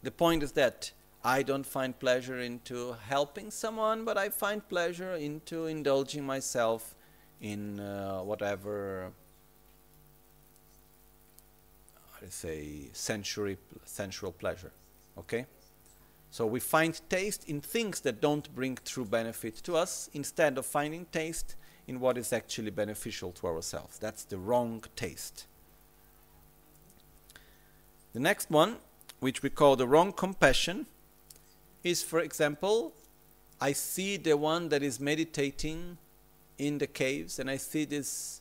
the 0.03 0.11
point 0.11 0.43
is 0.43 0.53
that 0.53 0.93
I 1.25 1.43
don't 1.43 1.65
find 1.67 1.99
pleasure 1.99 2.39
into 2.39 2.95
helping 3.09 3.51
someone, 3.51 4.05
but 4.05 4.19
I 4.19 4.29
find 4.29 4.67
pleasure 4.69 5.15
into 5.15 5.65
indulging 5.67 6.25
myself 6.25 6.95
in 7.41 7.81
uh, 7.81 8.21
whatever 8.21 9.11
I 12.23 12.29
say 12.29 12.91
sensory 12.93 13.57
sensual 13.87 14.31
pleasure. 14.31 14.73
Okay? 15.17 15.47
So 16.31 16.45
we 16.45 16.61
find 16.61 17.01
taste 17.09 17.49
in 17.49 17.63
things 17.63 18.01
that 18.01 18.21
don't 18.21 18.55
bring 18.55 18.79
true 18.85 19.07
benefit 19.07 19.57
to 19.65 19.75
us 19.75 20.11
instead 20.13 20.59
of 20.59 20.67
finding 20.67 21.07
taste 21.07 21.57
in 21.87 21.99
what 21.99 22.19
is 22.19 22.35
actually 22.35 22.71
beneficial 22.73 23.33
to 23.33 23.47
ourselves. 23.47 23.99
That's 23.99 24.25
the 24.25 24.37
wrong 24.37 24.85
taste. 24.95 25.47
The 28.13 28.21
next 28.21 28.51
one 28.51 28.77
which 29.21 29.43
we 29.43 29.51
call 29.51 29.77
the 29.77 29.87
wrong 29.87 30.13
compassion, 30.13 30.87
is, 31.85 32.03
for 32.03 32.21
example, 32.21 32.93
I 33.61 33.73
see 33.73 34.17
the 34.17 34.37
one 34.37 34.69
that 34.69 34.83
is 34.83 35.01
meditating 35.01 35.99
in 36.59 36.79
the 36.79 36.87
caves, 36.87 37.39
and 37.39 37.51
I 37.51 37.57
see 37.57 37.85
this 37.85 38.41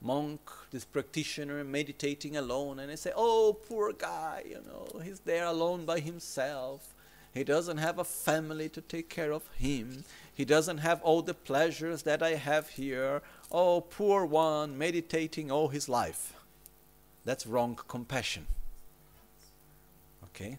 monk, 0.00 0.40
this 0.70 0.84
practitioner 0.84 1.64
meditating 1.64 2.36
alone, 2.36 2.78
and 2.78 2.90
I 2.90 2.94
say, 2.94 3.12
Oh, 3.16 3.56
poor 3.68 3.92
guy, 3.92 4.44
you 4.48 4.60
know, 4.66 5.00
he's 5.02 5.20
there 5.20 5.46
alone 5.46 5.84
by 5.84 6.00
himself. 6.00 6.94
He 7.34 7.44
doesn't 7.44 7.78
have 7.78 7.98
a 7.98 8.04
family 8.04 8.68
to 8.70 8.80
take 8.80 9.08
care 9.08 9.32
of 9.32 9.46
him. 9.56 10.04
He 10.34 10.44
doesn't 10.44 10.78
have 10.78 11.02
all 11.02 11.22
the 11.22 11.34
pleasures 11.34 12.02
that 12.02 12.22
I 12.22 12.34
have 12.34 12.70
here. 12.70 13.22
Oh, 13.52 13.82
poor 13.82 14.24
one, 14.24 14.78
meditating 14.78 15.50
all 15.50 15.68
his 15.68 15.88
life. 15.88 16.32
That's 17.24 17.46
wrong 17.46 17.78
compassion. 17.86 18.46
Okay? 20.38 20.58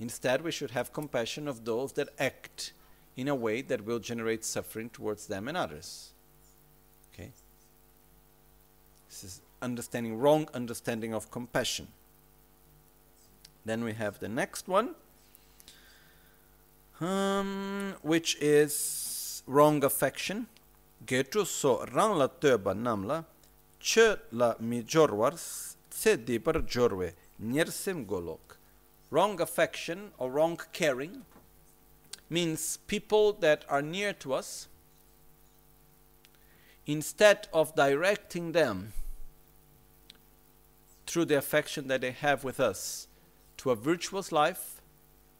Instead, 0.00 0.42
we 0.42 0.50
should 0.50 0.70
have 0.70 0.92
compassion 0.92 1.48
of 1.48 1.64
those 1.64 1.92
that 1.92 2.08
act 2.18 2.72
in 3.16 3.28
a 3.28 3.34
way 3.34 3.62
that 3.62 3.84
will 3.84 3.98
generate 3.98 4.44
suffering 4.44 4.88
towards 4.90 5.26
them 5.26 5.48
and 5.48 5.56
others. 5.56 6.12
Okay? 7.12 7.30
This 9.08 9.24
is 9.24 9.42
understanding 9.60 10.18
wrong 10.18 10.48
understanding 10.54 11.14
of 11.14 11.30
compassion. 11.30 11.88
Then 13.64 13.84
we 13.84 13.94
have 13.94 14.18
the 14.20 14.28
next 14.28 14.68
one, 14.68 14.94
um, 17.00 17.94
which 18.02 18.36
is 18.40 19.42
wrong 19.46 19.82
affection. 19.84 20.46
Getu 21.04 21.46
so 21.46 21.84
rang 21.92 22.16
la 22.16 22.28
namla, 22.28 23.24
che 23.78 24.16
la 24.32 24.54
mi 24.60 24.82
jorwars, 24.82 25.76
se 25.90 26.16
jorwe, 26.16 27.12
nyersem 27.42 28.06
golok. 28.06 28.56
Wrong 29.10 29.40
affection 29.40 30.10
or 30.18 30.30
wrong 30.30 30.58
caring 30.72 31.24
means 32.28 32.78
people 32.86 33.32
that 33.34 33.64
are 33.68 33.82
near 33.82 34.12
to 34.12 34.34
us, 34.34 34.68
instead 36.86 37.48
of 37.52 37.74
directing 37.74 38.52
them 38.52 38.92
through 41.06 41.24
the 41.24 41.38
affection 41.38 41.86
that 41.88 42.00
they 42.00 42.10
have 42.10 42.42
with 42.42 42.58
us 42.58 43.06
to 43.58 43.70
a 43.70 43.76
virtuous 43.76 44.32
life, 44.32 44.82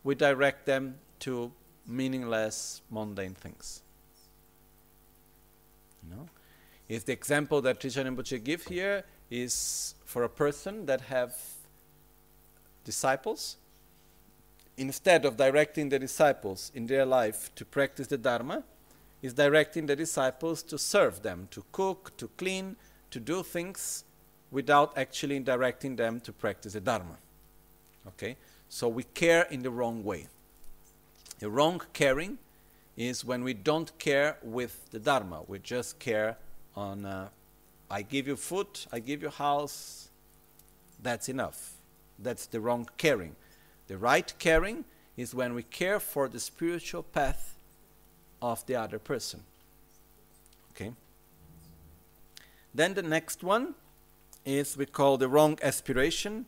we 0.05 0.15
direct 0.15 0.67
them 0.67 0.99
to 1.19 1.53
meaningless, 1.87 2.83
mundane 2.91 3.35
things. 3.35 3.83
You 6.03 6.17
know? 6.17 6.29
If 6.89 7.05
the 7.05 7.13
example 7.13 7.61
that 7.63 7.81
Trijang 7.81 8.07
Rinpoche 8.07 8.43
give 8.43 8.65
here 8.65 9.05
is 9.29 9.95
for 10.05 10.23
a 10.23 10.29
person 10.29 10.87
that 10.87 11.01
have 11.03 11.35
disciples, 12.87 13.57
instead 14.79 15.27
of 15.27 15.37
directing 15.37 15.91
the 15.91 15.99
disciples 15.99 16.73
in 16.75 16.87
their 16.87 17.05
life 17.05 17.55
to 17.57 17.65
practice 17.65 18.07
the 18.07 18.17
Dharma, 18.17 18.63
is 19.21 19.35
directing 19.35 19.87
the 19.87 19.97
disciples 19.97 20.63
to 20.63 20.79
serve 20.79 21.23
them, 21.23 21.49
to 21.51 21.65
cook, 21.73 22.17
to 22.17 22.29
clean, 22.37 22.77
to 23.11 23.19
do 23.21 23.43
things 23.43 24.05
without 24.51 24.97
actually 24.97 25.39
directing 25.41 25.97
them 25.97 26.21
to 26.21 26.33
practice 26.33 26.75
the 26.75 26.81
Dharma. 26.81 27.17
Okay? 28.07 28.37
So 28.69 28.89
we 28.89 29.03
care 29.03 29.43
in 29.51 29.63
the 29.63 29.71
wrong 29.71 30.05
way. 30.05 30.29
The 31.41 31.51
wrong 31.51 31.83
caring 31.93 32.39
is 32.97 33.25
when 33.25 33.43
we 33.43 33.53
don't 33.53 33.99
care 33.99 34.39
with 34.43 34.91
the 34.91 34.99
Dharma. 34.99 35.43
We 35.47 35.59
just 35.59 35.99
care 35.99 36.37
on, 36.75 37.05
uh, 37.05 37.29
I 37.91 38.03
give 38.03 38.29
you 38.29 38.37
food, 38.37 38.69
I 38.93 39.01
give 39.01 39.23
you 39.23 39.31
house, 39.31 40.09
that's 41.03 41.29
enough. 41.29 41.76
That's 42.19 42.47
the 42.47 42.61
wrong 42.61 42.89
caring. 42.97 43.37
The 43.89 43.99
right 43.99 44.33
caring 44.39 44.85
is 45.17 45.35
when 45.35 45.55
we 45.55 45.63
care 45.63 46.01
for 46.01 46.29
the 46.29 46.41
spiritual 46.41 47.03
path 47.03 47.57
of 48.43 48.67
the 48.67 48.77
other 48.77 48.99
person. 48.99 49.41
Okay? 50.73 50.93
Then 52.75 52.95
the 52.95 53.03
next 53.03 53.43
one 53.43 53.75
is 54.45 54.77
we 54.77 54.87
call 54.87 55.17
the 55.17 55.29
wrong 55.29 55.59
aspiration. 55.63 56.47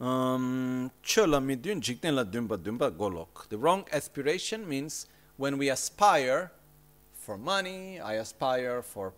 Um, 0.00 0.90
the 1.02 2.58
wrong 3.52 3.84
aspiration 3.92 4.68
means 4.68 5.06
when 5.36 5.58
we 5.58 5.68
aspire 5.68 6.52
for 7.14 7.38
money, 7.38 8.00
I 8.00 8.14
aspire 8.14 8.82
for 8.82 9.12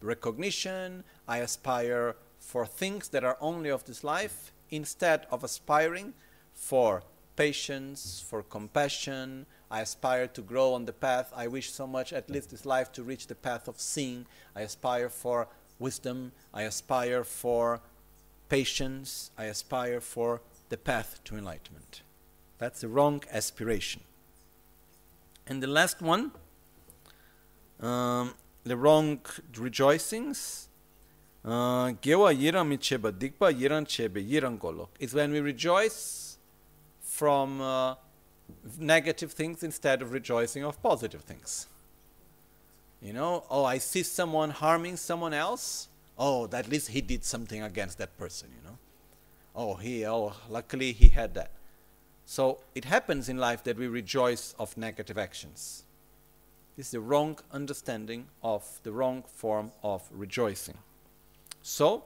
recognition, 0.00 1.04
I 1.26 1.38
aspire 1.38 2.16
for 2.38 2.66
things 2.66 3.08
that 3.08 3.24
are 3.24 3.38
only 3.40 3.70
of 3.70 3.84
this 3.84 4.04
life, 4.04 4.52
instead 4.74 5.26
of 5.30 5.44
aspiring 5.44 6.14
for 6.52 7.02
patience, 7.36 8.24
for 8.28 8.42
compassion. 8.42 9.46
I 9.70 9.80
aspire 9.80 10.26
to 10.28 10.42
grow 10.42 10.74
on 10.74 10.84
the 10.84 10.92
path. 10.92 11.32
I 11.34 11.48
wish 11.48 11.72
so 11.72 11.86
much, 11.86 12.12
at 12.12 12.30
least 12.30 12.50
this 12.50 12.64
life, 12.64 12.92
to 12.92 13.02
reach 13.02 13.26
the 13.26 13.34
path 13.34 13.68
of 13.68 13.80
seeing. 13.80 14.26
I 14.54 14.62
aspire 14.62 15.08
for 15.08 15.48
wisdom. 15.78 16.32
I 16.52 16.62
aspire 16.62 17.24
for 17.24 17.80
patience. 18.48 19.30
I 19.36 19.44
aspire 19.44 20.00
for 20.00 20.40
the 20.68 20.76
path 20.76 21.20
to 21.24 21.36
enlightenment. 21.36 22.02
That's 22.58 22.80
the 22.80 22.88
wrong 22.88 23.22
aspiration. 23.32 24.02
And 25.46 25.62
the 25.62 25.66
last 25.66 26.00
one, 26.00 26.30
um, 27.80 28.34
the 28.62 28.76
wrong 28.76 29.20
rejoicings 29.56 30.68
gewa 31.44 32.32
yiran 32.32 32.66
mi 32.66 32.76
cheba 32.78 33.12
dikpa 33.12 33.52
yiran 33.52 33.84
chebe 33.86 34.26
yiran 34.26 34.58
golok. 34.58 34.88
It's 34.98 35.12
when 35.12 35.32
we 35.32 35.40
rejoice 35.40 36.38
from 37.00 37.60
uh, 37.60 37.94
negative 38.78 39.32
things 39.32 39.62
instead 39.62 40.02
of 40.02 40.12
rejoicing 40.12 40.64
of 40.64 40.82
positive 40.82 41.22
things. 41.22 41.66
You 43.02 43.12
know, 43.12 43.44
oh, 43.50 43.64
I 43.64 43.78
see 43.78 44.02
someone 44.02 44.50
harming 44.50 44.96
someone 44.96 45.34
else. 45.34 45.88
Oh, 46.16 46.48
at 46.52 46.68
least 46.68 46.88
he 46.88 47.00
did 47.00 47.24
something 47.24 47.62
against 47.62 47.98
that 47.98 48.16
person, 48.16 48.48
you 48.56 48.68
know. 48.68 48.78
Oh, 49.54 49.74
he, 49.74 50.06
oh, 50.06 50.32
luckily 50.48 50.92
he 50.92 51.08
had 51.08 51.34
that. 51.34 51.50
So 52.24 52.60
it 52.74 52.86
happens 52.86 53.28
in 53.28 53.36
life 53.36 53.62
that 53.64 53.76
we 53.76 53.86
rejoice 53.86 54.54
of 54.58 54.76
negative 54.78 55.18
actions. 55.18 55.84
This 56.76 56.86
is 56.86 56.92
the 56.92 57.00
wrong 57.00 57.38
understanding 57.52 58.26
of 58.42 58.80
the 58.82 58.92
wrong 58.92 59.22
form 59.26 59.72
of 59.82 60.08
rejoicing. 60.10 60.78
So, 61.66 62.04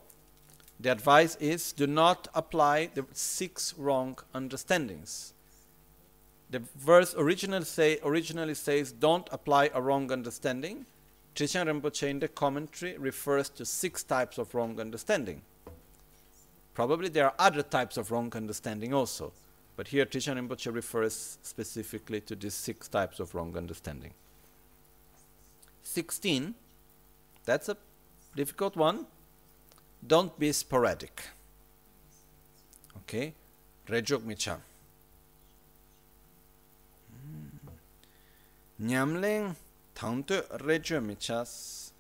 the 0.79 0.93
advice 0.93 1.35
is 1.41 1.73
do 1.73 1.89
not 1.89 2.29
apply 2.33 2.91
the 2.95 3.05
six 3.13 3.75
wrong 3.77 4.17
understandings. 4.33 5.35
The 6.49 6.61
verse 6.77 7.13
originally, 7.19 7.65
say, 7.65 7.99
originally 8.05 8.55
says, 8.55 8.93
don't 8.93 9.29
apply 9.33 9.71
a 9.75 9.83
wrong 9.83 10.13
understanding. 10.13 10.87
Trijang 11.35 11.67
Rinpoche 11.67 12.09
in 12.09 12.21
the 12.21 12.29
commentary 12.29 12.97
refers 12.99 13.49
to 13.51 13.65
six 13.65 14.05
types 14.05 14.39
of 14.39 14.55
wrong 14.55 14.79
understanding. 14.81 15.43
Probably 16.73 17.09
there 17.09 17.27
are 17.27 17.35
other 17.37 17.63
types 17.63 17.97
of 17.97 18.13
wrong 18.13 18.33
understanding 18.37 18.95
also, 18.95 19.33
but 19.75 19.89
here 19.89 20.07
Trijang 20.07 20.39
Rinpoche 20.39 20.73
refers 20.73 21.37
specifically 21.43 22.21
to 22.21 22.37
these 22.37 22.55
six 22.55 22.87
types 22.87 23.19
of 23.19 23.35
wrong 23.35 23.57
understanding. 23.57 24.15
16, 25.83 26.55
that's 27.45 27.69
a 27.69 27.77
difficult 28.37 28.77
one 28.77 29.07
don't 30.07 30.39
be 30.39 30.53
sporadic. 30.53 31.23
Okay? 32.99 33.35
Rejok 33.89 34.23
micha. 34.23 34.59
Nyamling 38.81 39.57
tangtu 39.95 40.43
rejo 40.59 41.01
michas. 41.05 41.91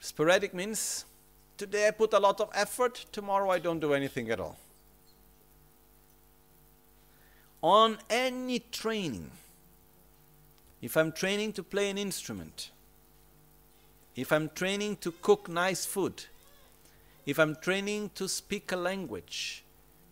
Sporadic 0.00 0.54
means 0.54 1.04
today 1.56 1.88
I 1.88 1.90
put 1.90 2.12
a 2.14 2.18
lot 2.18 2.40
of 2.40 2.50
effort, 2.54 3.04
tomorrow 3.12 3.50
I 3.50 3.58
don't 3.58 3.80
do 3.80 3.92
anything 3.92 4.30
at 4.30 4.40
all. 4.40 4.56
On 7.62 7.98
any 8.08 8.60
training, 8.60 9.30
if 10.80 10.96
I'm 10.96 11.12
training 11.12 11.52
to 11.52 11.62
play 11.62 11.90
an 11.90 11.98
instrument, 11.98 12.70
if 14.16 14.32
I'm 14.32 14.48
training 14.48 14.96
to 14.96 15.12
cook 15.12 15.48
nice 15.48 15.84
food, 15.84 16.24
if 17.26 17.38
I'm 17.38 17.56
training 17.56 18.10
to 18.14 18.28
speak 18.28 18.72
a 18.72 18.76
language, 18.76 19.64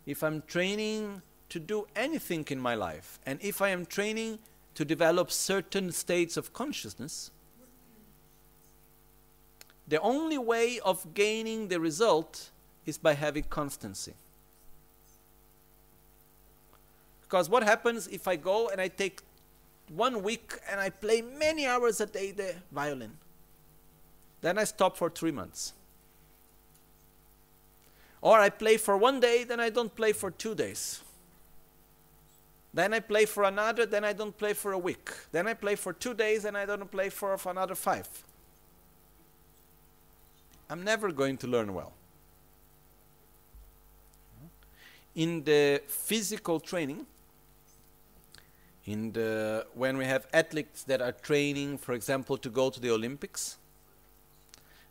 if 0.07 0.23
I'm 0.23 0.43
training 0.43 1.23
to 1.49 1.59
do 1.59 1.87
anything 1.97 2.47
in 2.51 2.61
my 2.61 2.75
life, 2.75 3.19
and 3.25 3.39
if 3.43 3.63
I 3.63 3.71
am 3.71 3.87
training 3.87 4.39
to 4.75 4.85
develop 4.85 5.31
certain 5.31 5.91
states 5.93 6.37
of 6.37 6.53
consciousness, 6.53 7.31
the 9.87 10.01
only 10.01 10.39
way 10.39 10.79
of 10.85 11.15
gaining 11.15 11.69
the 11.69 11.81
result 11.81 12.51
is 12.85 12.99
by 12.99 13.15
having 13.15 13.45
constancy. 13.45 14.15
Because 17.23 17.49
what 17.49 17.63
happens 17.63 18.07
if 18.09 18.29
I 18.29 18.37
go 18.37 18.69
and 18.69 18.81
I 18.81 18.89
take 18.89 19.21
one 19.89 20.23
week 20.23 20.59
and 20.71 20.81
I 20.81 20.91
play 20.91 21.23
many 21.23 21.67
hours 21.67 22.01
a 22.01 22.07
day 22.07 22.31
the 22.31 22.55
violin? 22.71 23.13
Then 24.41 24.59
I 24.59 24.65
stop 24.65 24.97
for 24.97 25.11
three 25.11 25.33
months. 25.33 25.73
Or 28.21 28.41
I 28.41 28.51
play 28.51 28.77
for 28.77 28.97
one 28.97 29.21
day, 29.21 29.45
then 29.45 29.61
I 29.61 29.71
don't 29.71 29.95
play 29.95 30.13
for 30.13 30.31
two 30.31 30.55
days. 30.55 31.03
Then 32.75 32.93
I 32.93 33.01
play 33.01 33.25
for 33.25 33.45
another, 33.45 33.87
then 33.87 34.05
I 34.05 34.13
don't 34.13 34.37
play 34.37 34.53
for 34.53 34.73
a 34.73 34.79
week. 34.79 35.11
Then 35.33 35.47
I 35.47 35.55
play 35.55 35.75
for 35.75 35.93
two 35.93 36.15
days, 36.15 36.45
and 36.45 36.57
I 36.57 36.67
don't 36.67 36.91
play 36.91 37.09
for, 37.09 37.37
for 37.39 37.51
another 37.51 37.75
five. 37.75 38.09
I'm 40.69 40.85
never 40.85 41.11
going 41.13 41.39
to 41.39 41.47
learn 41.47 41.73
well. 41.73 41.93
In 45.15 45.43
the 45.45 45.83
physical 45.87 46.61
training, 46.61 47.07
in 48.85 49.13
the 49.13 49.67
when 49.75 49.97
we 49.97 50.05
have 50.05 50.27
athletes 50.33 50.83
that 50.85 51.01
are 51.01 51.13
training, 51.13 51.79
for 51.79 51.95
example, 51.95 52.37
to 52.39 52.51
go 52.51 52.71
to 52.71 52.81
the 52.81 52.91
Olympics, 52.91 53.57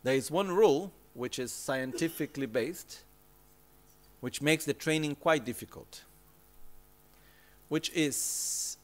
there 0.02 0.14
is 0.14 0.30
one 0.30 0.50
rule 0.50 0.92
which 1.14 1.38
is 1.38 1.52
scientifically 1.52 2.46
based 2.46 3.02
which 4.20 4.42
makes 4.42 4.64
the 4.64 4.74
training 4.74 5.14
quite 5.14 5.44
difficult, 5.44 6.02
which 7.68 7.90
is 7.94 8.76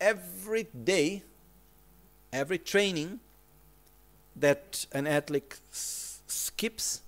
every 0.00 0.64
day, 0.84 1.22
every 2.32 2.58
training 2.58 3.20
that 4.36 4.86
an 4.92 5.06
athlete 5.06 5.60
s- 5.70 6.22
skips, 6.26 7.02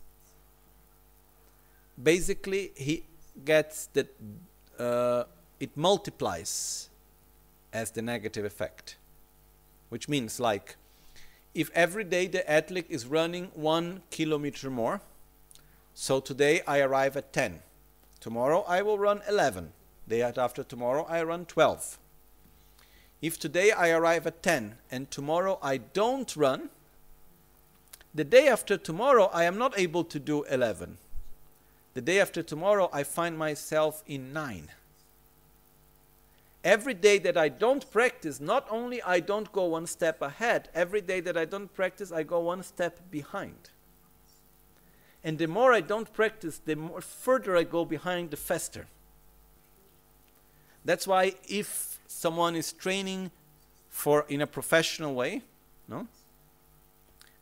basically 2.03 2.73
he 2.77 3.05
gets 3.45 3.87
that 3.95 4.09
uh, 4.79 5.25
it 5.59 5.77
multiplies 5.77 6.91
as 7.73 7.91
the 7.93 8.03
negative 8.03 8.45
effect, 8.45 8.97
which 9.89 10.09
means 10.09 10.39
like 10.39 10.77
if 11.55 11.71
every 11.75 12.05
day 12.05 12.27
the 12.27 12.49
athlete 12.51 12.87
is 12.89 13.07
running 13.07 13.51
one 13.55 14.03
kilometer 14.11 14.71
more, 14.71 15.01
so 15.95 16.19
today 16.19 16.61
I 16.67 16.81
arrive 16.81 17.17
at 17.17 17.33
10. 17.33 17.61
Tomorrow 18.21 18.65
I 18.67 18.83
will 18.83 18.99
run 18.99 19.23
11. 19.29 19.73
Day 20.09 20.23
after 20.23 20.65
tomorrow 20.65 21.07
I 21.09 21.23
run 21.23 21.47
12. 21.47 21.99
If 23.23 23.39
today 23.39 23.71
I 23.71 23.91
arrive 23.91 24.27
at 24.27 24.43
10 24.43 24.77
and 24.91 25.11
tomorrow 25.11 25.59
I 25.63 25.79
don't 25.79 26.37
run, 26.37 26.69
the 28.13 28.25
day 28.25 28.49
after 28.49 28.77
tomorrow 28.77 29.31
I 29.33 29.45
am 29.45 29.57
not 29.57 29.79
able 29.79 30.05
to 30.05 30.19
do 30.19 30.43
11. 30.45 30.99
The 31.95 32.03
day 32.03 32.21
after 32.21 32.43
tomorrow 32.43 32.91
I 32.93 33.05
find 33.05 33.39
myself 33.39 34.03
in 34.07 34.33
9. 34.33 34.71
Every 36.65 36.95
day 36.95 37.19
that 37.19 37.37
I 37.37 37.49
don't 37.49 37.89
practice, 37.91 38.41
not 38.41 38.67
only 38.69 39.01
I 39.03 39.21
don't 39.21 39.53
go 39.53 39.67
one 39.67 39.87
step 39.87 40.21
ahead, 40.23 40.71
every 40.75 41.03
day 41.03 41.21
that 41.21 41.37
I 41.37 41.45
don't 41.45 41.73
practice 41.73 42.11
I 42.11 42.25
go 42.25 42.41
one 42.41 42.63
step 42.63 43.11
behind. 43.11 43.71
And 45.25 45.39
the 45.39 45.49
more 45.49 45.73
I 45.73 45.81
don't 45.81 46.13
practice, 46.13 46.61
the 46.63 46.77
more 46.77 47.01
further 47.01 47.57
I 47.57 47.65
go 47.65 47.87
behind, 47.87 48.31
the 48.31 48.37
faster. 48.37 48.87
That's 50.85 51.07
why 51.07 51.35
if 51.49 51.99
someone 52.07 52.55
is 52.55 52.73
training 52.75 53.31
for 53.89 54.27
in 54.29 54.43
a 54.43 54.47
professional 54.47 55.15
way, 55.15 55.43
no? 55.89 56.07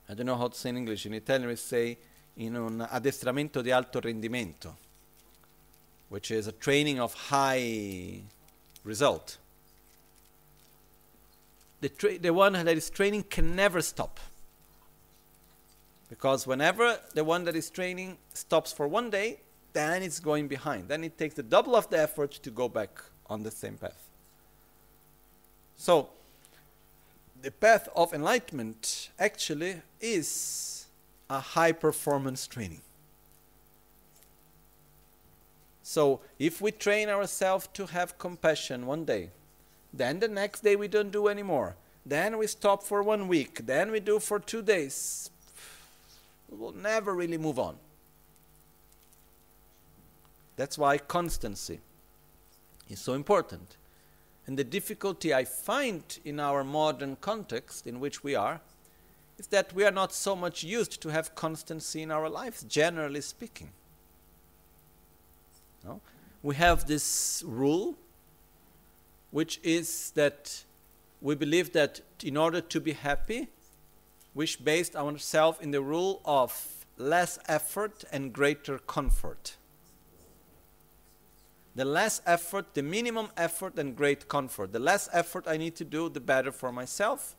I 0.09 0.15
don't 0.15 0.27
know 0.27 0.37
how 0.37 0.49
to 0.49 0.57
say 0.57 0.69
in 0.69 0.77
English. 0.77 1.07
In 1.07 1.15
Italian 1.15 1.49
we 1.49 1.57
say 1.57 1.99
in 2.37 2.55
un 2.55 2.87
addestramento 2.89 3.63
di 3.63 3.73
alto 3.73 4.01
rendimento, 4.01 4.77
which 6.09 6.31
is 6.31 6.47
a 6.47 6.53
training 6.53 7.01
of 7.01 7.15
high 7.15 8.23
result. 8.85 9.39
The, 11.81 12.19
the 12.21 12.33
one 12.33 12.53
that 12.53 12.69
is 12.69 12.91
training 12.91 13.25
can 13.25 13.57
never 13.57 13.83
stop. 13.83 14.21
Because 16.13 16.47
whenever 16.47 16.99
the 17.15 17.25
one 17.25 17.45
that 17.45 17.57
is 17.57 17.71
training 17.71 18.19
stops 18.35 18.71
for 18.71 18.87
one 18.87 19.09
day, 19.09 19.41
then 19.73 20.03
it's 20.03 20.21
going 20.21 20.47
behind. 20.47 20.89
Then 20.89 21.05
it 21.05 21.17
takes 21.17 21.37
the 21.37 21.43
double 21.43 21.75
of 21.75 21.89
the 21.89 21.99
effort 22.01 22.33
to 22.33 22.51
go 22.51 22.69
back 22.69 23.01
on 23.31 23.45
the 23.45 23.51
same 23.51 23.79
path. 23.79 24.11
So, 25.79 26.11
the 27.41 27.51
path 27.51 27.89
of 27.97 28.13
enlightenment 28.13 29.09
actually 29.19 29.77
is 30.03 30.85
a 31.31 31.41
high 31.41 31.73
performance 31.73 32.47
training. 32.47 32.83
So, 35.83 36.21
if 36.39 36.61
we 36.61 36.73
train 36.73 37.09
ourselves 37.09 37.71
to 37.73 37.87
have 37.87 38.19
compassion 38.19 38.85
one 38.85 39.07
day, 39.07 39.31
then 39.95 40.21
the 40.21 40.29
next 40.29 40.63
day 40.63 40.77
we 40.77 40.89
don't 40.89 41.11
do 41.11 41.29
anymore. 41.29 41.77
Then 42.05 42.37
we 42.37 42.49
stop 42.49 42.83
for 42.83 43.03
one 43.03 43.29
week. 43.29 43.65
Then 43.65 43.91
we 43.91 44.01
do 44.01 44.19
for 44.19 44.39
two 44.39 44.61
days 44.61 45.31
will 46.59 46.73
never 46.73 47.15
really 47.15 47.39
move 47.39 47.59
on. 47.59 47.77
That's 50.57 50.77
why 50.77 50.99
constancy 50.99 51.81
is 52.89 53.01
so 53.01 53.15
important. 53.15 53.77
And 54.47 54.59
the 54.59 54.65
difficulty 54.65 55.33
I 55.33 55.45
find 55.45 56.03
in 56.25 56.41
our 56.41 56.65
modern 56.65 57.17
context 57.17 57.87
in 57.87 58.01
which 58.01 58.23
we 58.23 58.35
are 58.35 58.61
is 59.39 59.47
that 59.49 59.73
we 59.73 59.85
are 59.85 59.91
not 59.91 60.13
so 60.13 60.37
much 60.37 60.63
used 60.63 61.01
to 61.03 61.09
have 61.09 61.35
constancy 61.35 62.03
in 62.03 62.11
our 62.11 62.29
lives, 62.29 62.65
generally 62.65 63.21
speaking. 63.21 63.71
No? 65.85 66.01
We 66.43 66.57
have 66.57 66.87
this 66.87 67.43
rule, 67.47 67.97
which 69.31 69.61
is 69.63 70.11
that 70.17 70.65
we 71.21 71.35
believe 71.35 71.73
that 71.73 72.01
in 72.23 72.37
order 72.37 72.61
to 72.61 72.81
be 72.81 72.93
happy, 72.93 73.49
which 74.35 74.65
based 74.65 74.97
ourselves 74.97 75.59
in 75.61 75.71
the 75.71 75.83
rule 75.83 76.21
of 76.25 76.87
less 76.97 77.39
effort 77.49 78.05
and 78.13 78.33
greater 78.33 78.79
comfort. 78.79 79.57
The 81.75 81.85
less 81.85 82.21
effort, 82.27 82.75
the 82.75 82.83
minimum 82.83 83.29
effort 83.37 83.79
and 83.79 83.97
great 83.97 84.29
comfort. 84.29 84.73
The 84.73 84.79
less 84.79 85.09
effort 85.13 85.45
I 85.47 85.57
need 85.57 85.75
to 85.77 85.85
do, 85.85 86.09
the 86.09 86.21
better 86.21 86.53
for 86.53 86.71
myself. 86.71 87.35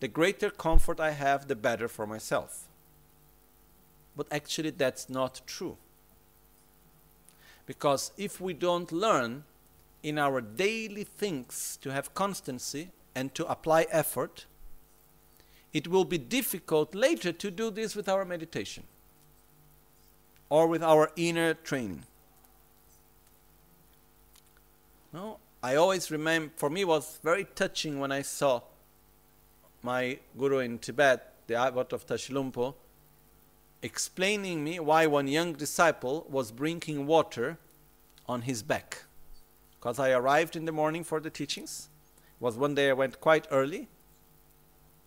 The 0.00 0.08
greater 0.08 0.50
comfort 0.50 1.00
I 1.00 1.10
have, 1.10 1.48
the 1.48 1.56
better 1.56 1.88
for 1.88 2.06
myself. 2.06 2.68
But 4.14 4.26
actually, 4.30 4.70
that's 4.70 5.08
not 5.08 5.40
true. 5.46 5.78
Because 7.64 8.12
if 8.16 8.40
we 8.40 8.52
don't 8.52 8.92
learn 8.92 9.44
in 10.02 10.18
our 10.18 10.40
daily 10.40 11.04
things 11.04 11.78
to 11.82 11.90
have 11.92 12.14
constancy 12.14 12.90
and 13.14 13.34
to 13.34 13.46
apply 13.46 13.86
effort, 13.90 14.46
it 15.72 15.88
will 15.88 16.04
be 16.04 16.18
difficult 16.18 16.94
later 16.94 17.32
to 17.32 17.50
do 17.50 17.70
this 17.70 17.94
with 17.94 18.08
our 18.08 18.24
meditation 18.24 18.84
or 20.48 20.66
with 20.66 20.82
our 20.82 21.10
inner 21.16 21.54
training. 21.54 22.04
No, 25.12 25.38
I 25.62 25.74
always 25.74 26.10
remember, 26.10 26.52
for 26.56 26.70
me, 26.70 26.84
was 26.84 27.18
very 27.22 27.44
touching 27.44 27.98
when 27.98 28.12
I 28.12 28.22
saw 28.22 28.62
my 29.82 30.18
guru 30.38 30.58
in 30.58 30.78
Tibet, 30.78 31.34
the 31.46 31.54
abbot 31.54 31.92
of 31.92 32.06
Tashilhunpo, 32.06 32.74
explaining 33.82 34.64
me 34.64 34.80
why 34.80 35.06
one 35.06 35.28
young 35.28 35.52
disciple 35.52 36.26
was 36.28 36.50
bringing 36.50 37.06
water 37.06 37.58
on 38.26 38.42
his 38.42 38.62
back. 38.62 39.04
Because 39.78 39.98
I 39.98 40.10
arrived 40.10 40.56
in 40.56 40.64
the 40.64 40.72
morning 40.72 41.04
for 41.04 41.20
the 41.20 41.30
teachings. 41.30 41.88
It 42.16 42.42
was 42.42 42.56
one 42.56 42.74
day 42.74 42.90
I 42.90 42.94
went 42.94 43.20
quite 43.20 43.46
early, 43.50 43.88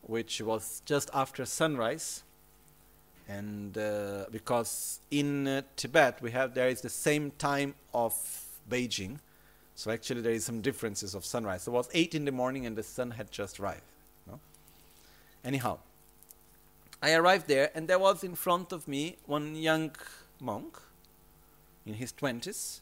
which 0.03 0.41
was 0.41 0.81
just 0.85 1.09
after 1.13 1.45
sunrise. 1.45 2.23
And 3.27 3.77
uh, 3.77 4.25
because 4.31 4.99
in 5.09 5.47
uh, 5.47 5.61
Tibet 5.75 6.21
we 6.21 6.31
have 6.31 6.53
there 6.53 6.67
is 6.67 6.81
the 6.81 6.89
same 6.89 7.31
time 7.31 7.75
of 7.93 8.13
Beijing, 8.69 9.19
so 9.75 9.89
actually 9.91 10.21
there 10.21 10.33
is 10.33 10.43
some 10.43 10.61
differences 10.61 11.15
of 11.15 11.23
sunrise. 11.23 11.63
So 11.63 11.71
it 11.71 11.75
was 11.75 11.89
eight 11.93 12.13
in 12.13 12.25
the 12.25 12.31
morning 12.31 12.65
and 12.65 12.75
the 12.75 12.83
sun 12.83 13.11
had 13.11 13.31
just 13.31 13.59
arrived. 13.59 13.83
No? 14.27 14.39
Anyhow, 15.45 15.79
I 17.01 17.13
arrived 17.13 17.47
there 17.47 17.71
and 17.73 17.87
there 17.87 17.99
was 17.99 18.23
in 18.23 18.35
front 18.35 18.71
of 18.73 18.87
me 18.87 19.17
one 19.25 19.55
young 19.55 19.91
monk 20.39 20.77
in 21.85 21.93
his 21.93 22.11
twenties 22.11 22.81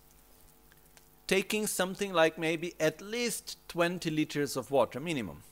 taking 1.29 1.67
something 1.67 2.11
like 2.11 2.39
maybe 2.39 2.73
at 2.79 2.99
least 3.01 3.55
20 3.67 4.09
liters 4.09 4.57
of 4.57 4.71
water 4.71 4.99
minimum 4.99 5.43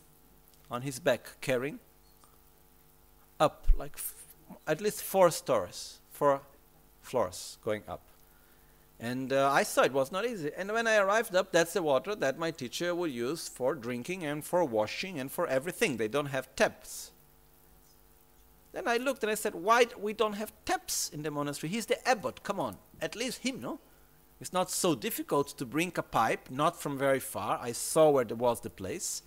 on 0.69 0.81
his 0.81 0.99
back 0.99 1.39
carrying 1.41 1.79
up 3.39 3.67
like 3.77 3.97
at 4.65 4.81
least 4.81 5.01
four 5.01 5.29
stores 5.31 5.99
four 6.11 6.41
floors 7.01 7.57
going 7.63 7.83
up. 7.87 8.01
And 8.99 9.31
uh, 9.31 9.51
i 9.51 9.63
saw 9.63 9.83
it 9.83 9.93
was 9.93 10.11
not 10.11 10.25
easy. 10.25 10.51
And 10.57 10.71
when 10.71 10.87
i 10.87 10.97
arrived 10.97 11.35
up 11.35 11.51
that's 11.51 11.73
the 11.73 11.83
water 11.83 12.15
that 12.15 12.39
my 12.39 12.51
teacher 12.51 12.93
would 12.95 13.11
use 13.11 13.47
for 13.47 13.75
drinking 13.75 14.25
and 14.25 14.43
for 14.43 14.63
washing 14.65 15.19
and 15.19 15.31
for 15.31 15.47
everything. 15.47 15.97
They 15.97 16.07
don't 16.07 16.27
have 16.27 16.53
taps. 16.55 17.11
Then 18.73 18.87
i 18.87 18.97
looked 18.97 19.23
and 19.23 19.31
i 19.31 19.35
said 19.35 19.55
why 19.55 19.85
we 19.99 20.13
don't 20.13 20.33
have 20.33 20.51
taps 20.65 21.09
in 21.09 21.21
the 21.21 21.31
monastery? 21.31 21.69
He's 21.69 21.85
the 21.85 22.07
abbot. 22.07 22.43
Come 22.43 22.59
on. 22.59 22.77
At 23.01 23.15
least 23.15 23.39
him 23.39 23.61
no? 23.61 23.79
It's 24.39 24.53
not 24.53 24.69
so 24.69 24.93
difficult 24.93 25.57
to 25.57 25.65
bring 25.65 25.91
a 25.95 26.03
pipe, 26.03 26.49
not 26.51 26.79
from 26.79 26.97
very 26.97 27.19
far. 27.19 27.59
I 27.59 27.71
saw 27.71 28.11
where 28.11 28.25
there 28.25 28.37
was 28.37 28.61
the 28.61 28.69
place. 28.69 29.23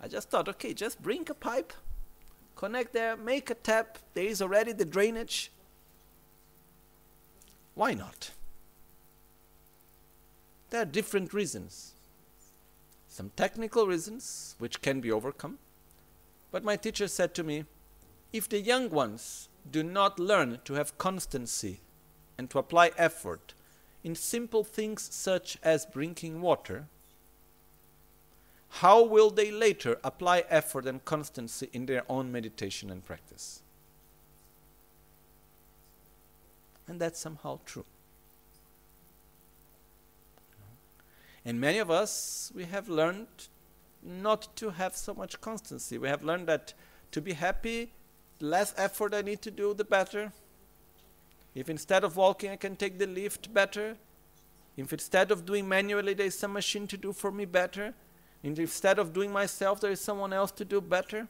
I 0.00 0.08
just 0.08 0.30
thought, 0.30 0.48
okay, 0.48 0.74
just 0.74 1.02
bring 1.02 1.26
a 1.28 1.34
pipe, 1.34 1.72
connect 2.56 2.92
there, 2.92 3.16
make 3.16 3.50
a 3.50 3.54
tap. 3.54 3.98
There 4.14 4.24
is 4.24 4.40
already 4.40 4.72
the 4.72 4.84
drainage. 4.84 5.50
Why 7.74 7.94
not? 7.94 8.30
There 10.70 10.82
are 10.82 10.86
different 10.86 11.32
reasons. 11.32 11.94
Some 13.08 13.30
technical 13.36 13.86
reasons 13.86 14.54
which 14.58 14.82
can 14.82 15.00
be 15.00 15.10
overcome. 15.10 15.58
But 16.50 16.64
my 16.64 16.76
teacher 16.76 17.08
said 17.08 17.34
to 17.34 17.42
me, 17.42 17.64
if 18.32 18.48
the 18.48 18.60
young 18.60 18.90
ones 18.90 19.48
do 19.70 19.82
not 19.82 20.20
learn 20.20 20.60
to 20.64 20.74
have 20.74 20.98
constancy 20.98 21.80
and 22.36 22.48
to 22.50 22.58
apply 22.58 22.92
effort 22.96 23.54
in 24.04 24.14
simple 24.14 24.62
things 24.62 25.08
such 25.10 25.58
as 25.62 25.86
drinking 25.86 26.40
water, 26.40 26.86
how 28.68 29.02
will 29.02 29.30
they 29.30 29.50
later 29.50 29.98
apply 30.04 30.44
effort 30.48 30.86
and 30.86 31.04
constancy 31.04 31.68
in 31.72 31.86
their 31.86 32.04
own 32.08 32.30
meditation 32.30 32.90
and 32.90 33.04
practice? 33.04 33.62
And 36.86 37.00
that's 37.00 37.18
somehow 37.18 37.60
true. 37.66 37.84
And 41.44 41.60
many 41.60 41.78
of 41.78 41.90
us, 41.90 42.52
we 42.54 42.64
have 42.64 42.88
learned 42.88 43.26
not 44.02 44.54
to 44.56 44.70
have 44.70 44.96
so 44.96 45.14
much 45.14 45.40
constancy. 45.40 45.98
We 45.98 46.08
have 46.08 46.22
learned 46.22 46.46
that 46.48 46.74
to 47.12 47.20
be 47.20 47.32
happy, 47.32 47.92
less 48.40 48.74
effort 48.76 49.14
I 49.14 49.22
need 49.22 49.42
to 49.42 49.50
do, 49.50 49.74
the 49.74 49.84
better. 49.84 50.32
If 51.54 51.68
instead 51.68 52.04
of 52.04 52.16
walking 52.16 52.50
I 52.50 52.56
can 52.56 52.76
take 52.76 52.98
the 52.98 53.06
lift 53.06 53.52
better, 53.52 53.96
if 54.76 54.92
instead 54.92 55.30
of 55.30 55.44
doing 55.44 55.68
manually 55.68 56.14
there 56.14 56.26
is 56.26 56.38
some 56.38 56.52
machine 56.52 56.86
to 56.86 56.96
do 56.96 57.12
for 57.12 57.32
me 57.32 57.44
better, 57.44 57.94
instead 58.42 58.98
of 58.98 59.12
doing 59.12 59.32
myself 59.32 59.80
there 59.80 59.90
is 59.90 60.00
someone 60.00 60.32
else 60.32 60.50
to 60.52 60.64
do 60.64 60.80
better. 60.80 61.28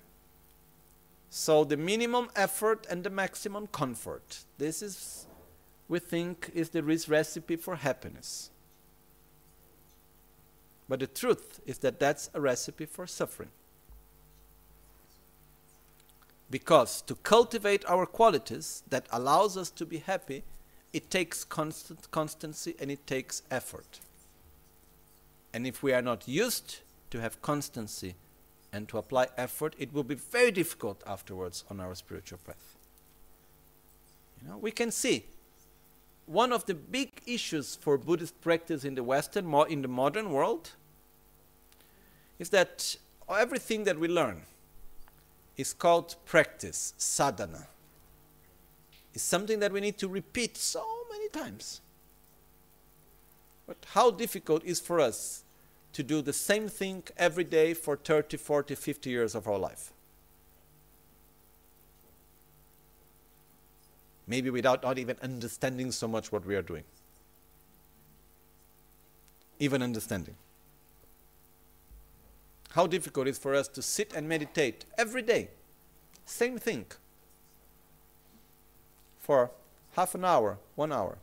So 1.31 1.65
the 1.65 1.77
minimum 1.77 2.29
effort 2.35 2.87
and 2.89 3.05
the 3.05 3.11
maximum 3.11 3.67
comfort. 3.67 4.45
This 4.57 4.83
is, 4.83 5.27
we 5.89 5.99
think, 5.99 6.51
is 6.55 6.71
the 6.71 6.83
recipe 6.83 7.57
for 7.57 7.77
happiness. 7.77 8.51
But 10.89 11.01
the 11.01 11.07
truth 11.07 11.61
is 11.67 11.79
that 11.79 12.01
that's 12.01 12.31
a 12.33 12.41
recipe 12.41 12.87
for 12.87 13.07
suffering. 13.07 13.51
Because 16.51 17.03
to 17.03 17.15
cultivate 17.17 17.85
our 17.87 18.07
qualities 18.07 18.83
that 18.89 19.07
allows 19.13 19.59
us 19.59 19.71
to 19.73 19.85
be 19.85 19.99
happy, 19.99 20.45
it 20.95 21.11
takes 21.11 21.45
constant 21.45 22.11
constancy 22.11 22.75
and 22.81 22.91
it 22.91 23.07
takes 23.07 23.43
effort. 23.51 24.01
And 25.53 25.67
if 25.67 25.83
we 25.83 25.93
are 25.93 26.01
not 26.01 26.27
used 26.27 26.79
to 27.11 27.21
have 27.21 27.41
constancy 27.43 28.15
and 28.73 28.89
to 28.89 28.99
apply 28.99 29.29
effort, 29.37 29.75
it 29.79 29.93
will 29.93 30.05
be 30.05 30.15
very 30.15 30.51
difficult 30.51 31.03
afterwards 31.07 31.65
on 31.71 31.81
our 31.81 31.95
spiritual 31.95 32.39
path. 32.45 32.77
You 34.43 34.49
know, 34.49 34.59
we 34.59 34.71
can 34.71 34.91
see 34.91 35.25
one 36.27 36.53
of 36.53 36.67
the 36.67 36.75
big 36.75 37.23
issues 37.27 37.77
for 37.77 37.97
Buddhist 37.97 38.39
practice 38.41 38.85
in 38.85 38.95
the 38.95 39.03
Western, 39.03 39.47
more 39.47 39.67
in 39.67 39.83
the 39.83 39.89
modern 39.89 40.31
world, 40.31 40.73
is 42.39 42.51
that 42.51 42.97
everything 43.29 43.85
that 43.85 43.99
we 43.99 44.09
learn 44.09 44.43
is 45.57 45.73
called 45.73 46.15
practice, 46.27 46.95
sadhana. 46.99 47.67
It's 49.15 49.25
something 49.25 49.59
that 49.61 49.73
we 49.73 49.81
need 49.81 49.99
to 49.99 50.09
repeat 50.09 50.57
so 50.57 50.85
many 51.11 51.29
times. 51.31 51.81
But 53.67 53.79
how 53.93 54.11
difficult 54.11 54.65
is 54.65 54.81
for 54.81 55.01
us 55.01 55.45
to 55.93 56.03
do 56.03 56.23
the 56.23 56.33
same 56.33 56.69
thing 56.69 57.03
every 57.17 57.45
day 57.45 57.75
for 57.75 57.97
30, 57.97 58.37
40, 58.37 58.75
50 58.75 59.11
years 59.11 59.35
of 59.35 59.49
our 59.49 59.59
life? 59.59 59.93
Maybe 64.27 64.51
without 64.51 64.83
not 64.83 64.99
even 64.99 65.17
understanding 65.23 65.91
so 65.91 66.07
much 66.07 66.31
what 66.31 66.45
we 66.45 66.55
are 66.55 66.63
doing. 66.63 66.85
Even 69.59 69.83
understanding. 69.83 70.37
How 72.73 72.87
difficult 72.87 73.27
it 73.27 73.31
is 73.31 73.39
for 73.39 73.55
us 73.55 73.67
to 73.69 73.83
sit 73.83 74.13
and 74.15 74.29
meditate 74.29 74.85
every 74.99 75.23
day. 75.23 75.49
Same 76.27 76.59
thing. 76.59 76.85
For 79.19 79.51
half 79.97 80.15
an 80.15 80.25
hour, 80.25 80.59
one 80.75 80.93
hour. 80.93 81.19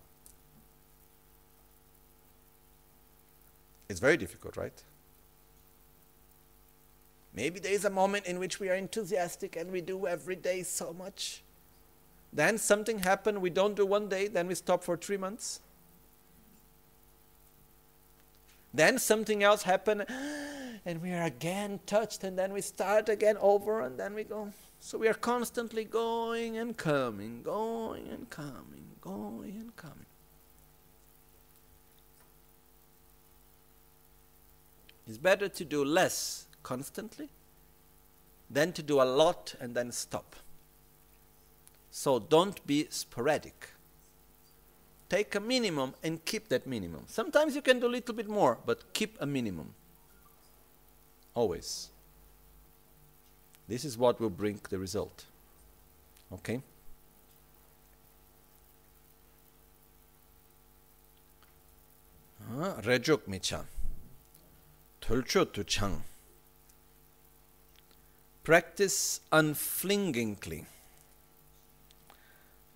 It's 3.88 4.00
very 4.00 4.18
difficult, 4.18 4.58
right? 4.58 4.84
Maybe 7.34 7.60
there 7.60 7.74
is 7.74 7.86
a 7.86 7.90
moment 7.90 8.26
in 8.26 8.40
which 8.40 8.60
we 8.60 8.70
are 8.70 8.76
enthusiastic 8.76 9.56
and 9.56 9.72
we 9.72 9.82
do 9.82 10.08
every 10.08 10.36
day 10.36 10.64
so 10.64 10.94
much. 10.94 11.44
Then 12.32 12.58
something 12.58 13.00
happened, 13.00 13.42
we 13.42 13.50
don't 13.50 13.76
do 13.76 13.86
one 13.86 14.10
day, 14.10 14.28
then 14.28 14.48
we 14.48 14.56
stop 14.56 14.84
for 14.84 14.98
three 14.98 15.18
months. 15.18 15.60
Then 18.74 19.00
something 19.00 19.42
else 19.42 19.64
happened, 19.64 20.06
and 20.86 21.02
we 21.02 21.14
are 21.14 21.24
again 21.24 21.80
touched, 21.86 22.26
and 22.26 22.38
then 22.38 22.52
we 22.52 22.60
start 22.60 23.08
again 23.08 23.38
over, 23.40 23.82
and 23.82 23.98
then 23.98 24.14
we 24.14 24.26
go. 24.26 24.52
So 24.82 24.98
we 24.98 25.08
are 25.08 25.14
constantly 25.14 25.86
going 25.86 26.58
and 26.58 26.76
coming, 26.76 27.42
going 27.42 28.10
and 28.10 28.30
coming, 28.30 28.86
going 29.00 29.56
and 29.58 29.76
coming. 29.78 30.06
It's 35.08 35.18
better 35.18 35.48
to 35.48 35.66
do 35.66 35.86
less 35.86 36.48
constantly 36.64 37.30
than 38.50 38.74
to 38.74 38.84
do 38.84 39.02
a 39.02 39.04
lot 39.04 39.56
and 39.60 39.76
then 39.76 39.92
stop. 39.92 40.36
So 41.92 42.20
don't 42.20 42.66
be 42.66 42.88
sporadic. 42.90 43.70
Take 45.10 45.36
a 45.36 45.40
minimum 45.40 45.94
and 46.04 46.24
keep 46.26 46.50
that 46.50 46.66
minimum. 46.66 47.04
Sometimes 47.08 47.56
you 47.56 47.62
can 47.62 47.80
do 47.80 47.88
a 47.88 47.94
little 47.96 48.16
bit 48.16 48.28
more, 48.28 48.58
but 48.66 48.94
keep 48.94 49.16
a 49.20 49.26
minimum. 49.26 49.74
Always. 51.34 51.90
This 53.68 53.86
is 53.86 53.98
what 53.98 54.20
will 54.20 54.30
bring 54.30 54.60
the 54.70 54.80
result. 54.80 55.26
Okay? 56.34 56.62
Uh, 62.60 62.82
Rejuk 62.82 63.28
Tulcho 65.08 65.46
to 65.54 65.64
Chang. 65.64 66.04
Practice 68.44 69.22
unflingingly. 69.32 70.66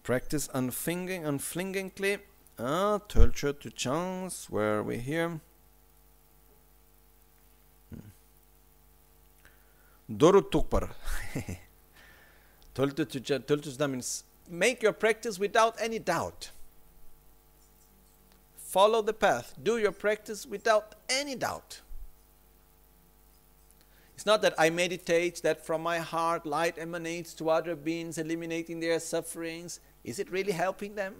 Practice 0.03 0.47
unflinging, 0.49 1.25
unflingingly. 1.25 2.19
Ah, 2.59 2.99
Tulcho 3.07 3.51
to 3.59 3.71
Changs, 3.71 4.47
where 4.47 4.77
are 4.77 4.83
we 4.83 4.97
here? 4.97 5.39
Doru 10.07 10.41
Tukpar. 10.51 10.91
Tulcho 12.75 13.05
to 13.09 13.87
means 13.87 14.23
make 14.47 14.83
your 14.83 14.93
practice 14.93 15.39
without 15.39 15.75
any 15.81 15.97
doubt 15.97 16.51
follow 18.69 19.01
the 19.01 19.13
path, 19.13 19.55
do 19.63 19.79
your 19.79 19.91
practice 19.91 20.45
without 20.45 20.93
any 21.09 21.33
doubt. 21.33 21.81
It's 24.19 24.25
not 24.25 24.41
that 24.41 24.53
I 24.57 24.69
meditate, 24.69 25.41
that 25.43 25.65
from 25.65 25.81
my 25.81 25.99
heart 25.99 26.45
light 26.45 26.77
emanates 26.77 27.33
to 27.35 27.49
other 27.49 27.73
beings, 27.73 28.17
eliminating 28.17 28.81
their 28.81 28.99
sufferings. 28.99 29.79
Is 30.03 30.19
it 30.19 30.29
really 30.29 30.51
helping 30.51 30.95
them? 30.95 31.15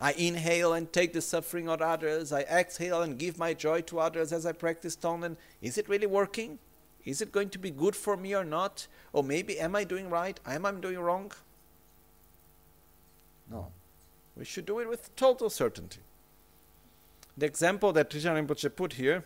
I 0.00 0.10
inhale 0.14 0.72
and 0.72 0.92
take 0.92 1.12
the 1.12 1.20
suffering 1.20 1.68
of 1.68 1.80
others. 1.80 2.32
I 2.32 2.40
exhale 2.40 3.02
and 3.02 3.16
give 3.16 3.38
my 3.38 3.54
joy 3.54 3.82
to 3.82 4.00
others 4.00 4.32
as 4.32 4.44
I 4.44 4.50
practice 4.50 4.96
Tonglen. 4.96 5.36
Is 5.60 5.78
it 5.78 5.88
really 5.88 6.08
working? 6.08 6.58
Is 7.04 7.22
it 7.22 7.30
going 7.30 7.50
to 7.50 7.60
be 7.60 7.70
good 7.70 7.94
for 7.94 8.16
me 8.16 8.34
or 8.34 8.42
not? 8.42 8.88
Or 9.12 9.22
maybe 9.22 9.60
am 9.60 9.76
I 9.76 9.84
doing 9.84 10.10
right? 10.10 10.40
Am 10.44 10.66
I 10.66 10.72
doing 10.72 10.98
wrong? 10.98 11.30
No. 13.48 13.68
We 14.36 14.44
should 14.44 14.66
do 14.66 14.80
it 14.80 14.88
with 14.88 15.14
total 15.14 15.48
certainty. 15.48 16.00
The 17.36 17.46
example 17.46 17.92
that 17.92 18.10
Trijang 18.10 18.44
Rinpoche 18.44 18.74
put 18.74 18.94
here, 18.94 19.22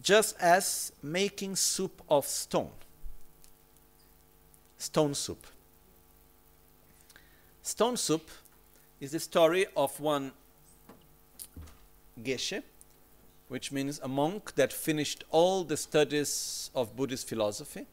just 0.00 0.36
as 0.40 0.92
making 1.02 1.56
soup 1.56 2.00
of 2.08 2.26
stone. 2.26 2.70
Stone 4.78 5.14
soup. 5.14 5.46
Stone 7.62 7.96
soup 7.96 8.30
is 9.00 9.12
the 9.12 9.20
story 9.20 9.66
of 9.76 9.98
one 10.00 10.32
Geshe, 12.20 12.62
which 13.48 13.70
means 13.70 14.00
a 14.02 14.08
monk 14.08 14.54
that 14.54 14.72
finished 14.72 15.24
all 15.30 15.64
the 15.64 15.76
studies 15.76 16.70
of 16.74 16.96
Buddhist 16.96 17.28
philosophy. 17.28 17.86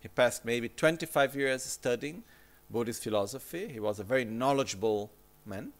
He 0.00 0.08
passed 0.08 0.44
maybe 0.44 0.68
25 0.68 1.34
years 1.34 1.62
studying 1.64 2.22
Buddhist 2.70 3.02
philosophy. 3.02 3.68
He 3.68 3.80
was 3.80 3.98
a 3.98 4.04
very 4.04 4.24
knowledgeable 4.24 5.10
man. 5.44 5.72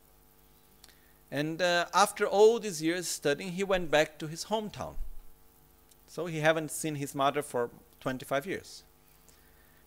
And 1.30 1.60
uh, 1.60 1.86
after 1.94 2.26
all 2.26 2.58
these 2.58 2.82
years 2.82 3.06
studying, 3.06 3.52
he 3.52 3.64
went 3.64 3.90
back 3.90 4.18
to 4.18 4.26
his 4.26 4.46
hometown. 4.46 4.94
So 6.08 6.24
he 6.24 6.40
haven't 6.40 6.70
seen 6.70 6.94
his 6.94 7.14
mother 7.14 7.42
for 7.42 7.70
25 8.00 8.46
years. 8.46 8.82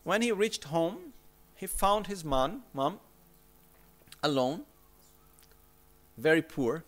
When 0.03 0.21
he 0.21 0.31
reached 0.31 0.65
home, 0.65 1.13
he 1.55 1.65
found 1.65 2.07
his 2.07 2.23
mom, 2.23 2.63
mom 2.73 2.99
alone, 4.23 4.61
very 6.17 6.43
poor, 6.43 6.83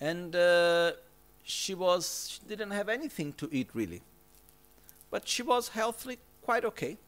and 0.00 0.36
uh, 0.36 0.92
she 1.42 1.74
was 1.74 2.28
she 2.30 2.46
didn't 2.46 2.72
have 2.72 2.88
anything 2.88 3.32
to 3.34 3.48
eat 3.50 3.70
really, 3.72 4.02
but 5.10 5.26
she 5.26 5.42
was 5.42 5.68
healthily 5.68 6.18
quite 6.42 6.64
okay. 6.64 6.98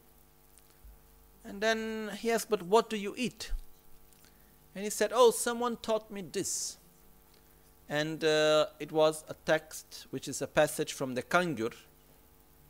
And 1.43 1.61
then 1.61 2.11
he 2.17 2.31
asked, 2.31 2.49
"But 2.49 2.63
what 2.63 2.89
do 2.89 2.97
you 2.97 3.13
eat?" 3.17 3.51
And 4.73 4.83
he 4.83 4.89
said, 4.89 5.11
"Oh, 5.13 5.29
someone 5.31 5.77
taught 5.77 6.09
me 6.09 6.21
this." 6.21 6.77
And 7.87 8.23
uh, 8.23 8.67
it 8.79 8.91
was 8.91 9.23
a 9.29 9.35
text 9.45 10.07
which 10.09 10.27
is 10.27 10.41
a 10.41 10.47
passage 10.47 10.93
from 10.93 11.13
the 11.13 11.21
Kangyur. 11.21 11.73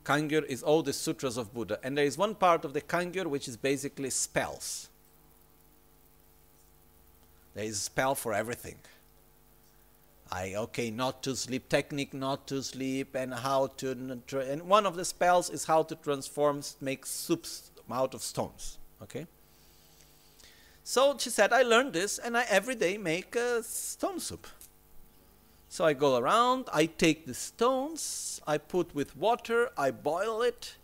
Kangyur 0.04 0.46
is 0.46 0.62
all 0.62 0.84
the 0.84 0.94
sutras 0.94 1.38
of 1.38 1.54
Buddha, 1.54 1.80
and 1.84 1.98
there 1.98 2.06
is 2.06 2.18
one 2.18 2.36
part 2.36 2.64
of 2.64 2.74
the 2.74 2.82
Kangyur 2.82 3.26
which 3.26 3.48
is 3.48 3.58
basically 3.58 4.12
spells. 4.12 4.90
There 7.56 7.64
is 7.64 7.78
a 7.78 7.80
spell 7.80 8.14
for 8.14 8.34
everything. 8.34 8.76
I 10.32 10.56
okay, 10.56 10.92
not 10.92 11.24
to 11.24 11.36
sleep 11.36 11.70
technique, 11.70 12.14
not 12.14 12.48
to 12.48 12.62
sleep, 12.62 13.16
and 13.16 13.34
how 13.34 13.68
to. 13.78 13.92
And 13.92 14.64
one 14.64 14.86
of 14.86 14.96
the 14.96 15.06
spells 15.06 15.50
is 15.50 15.66
how 15.66 15.84
to 15.84 15.96
transform, 15.96 16.62
make 16.82 17.06
soups 17.06 17.72
out 17.90 18.14
of 18.14 18.22
stones. 18.22 18.78
Okay. 19.02 19.28
So 20.84 21.18
she 21.18 21.30
said, 21.30 21.52
I 21.52 21.64
learned 21.64 21.94
this, 21.94 22.20
and 22.20 22.38
I 22.38 22.46
every 22.50 22.76
day 22.76 22.98
make 22.98 23.36
a 23.36 23.64
stone 23.64 24.20
soup. 24.20 24.46
So 25.70 25.86
I 25.86 25.94
go 25.94 26.18
around, 26.18 26.70
I 26.72 26.86
take 26.86 27.26
the 27.26 27.34
stones, 27.34 28.40
I 28.48 28.58
put 28.58 28.96
with 28.96 29.18
water, 29.18 29.70
I 29.78 29.92
boil 29.92 30.42
it, 30.42 30.76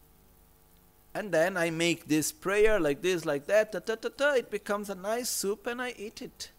and 1.13 1.31
then 1.31 1.57
I 1.57 1.69
make 1.69 2.07
this 2.07 2.31
prayer 2.31 2.79
like 2.79 3.01
this, 3.01 3.25
like 3.25 3.45
that, 3.47 3.71
ta 3.71 3.79
ta 3.79 3.95
ta 3.95 4.09
ta. 4.09 4.33
It 4.33 4.49
becomes 4.49 4.89
a 4.89 4.95
nice 4.95 5.29
soup, 5.29 5.67
and 5.67 5.81
I 5.81 5.93
eat 5.97 6.21
it. 6.21 6.51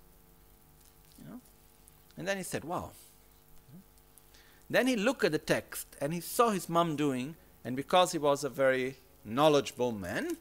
You 1.18 1.30
know, 1.30 1.40
and 2.16 2.26
then 2.26 2.36
he 2.36 2.42
said, 2.42 2.64
Wow. 2.64 2.92
Then 4.70 4.86
he 4.86 4.96
looked 4.96 5.22
at 5.24 5.32
the 5.32 5.38
text 5.38 5.86
and 6.00 6.14
he 6.14 6.20
saw 6.20 6.48
his 6.48 6.66
mom 6.66 6.96
doing, 6.96 7.36
and 7.62 7.76
because 7.76 8.12
he 8.12 8.18
was 8.18 8.42
a 8.42 8.48
very 8.48 8.96
knowledgeable 9.22 9.92
man, 9.92 10.38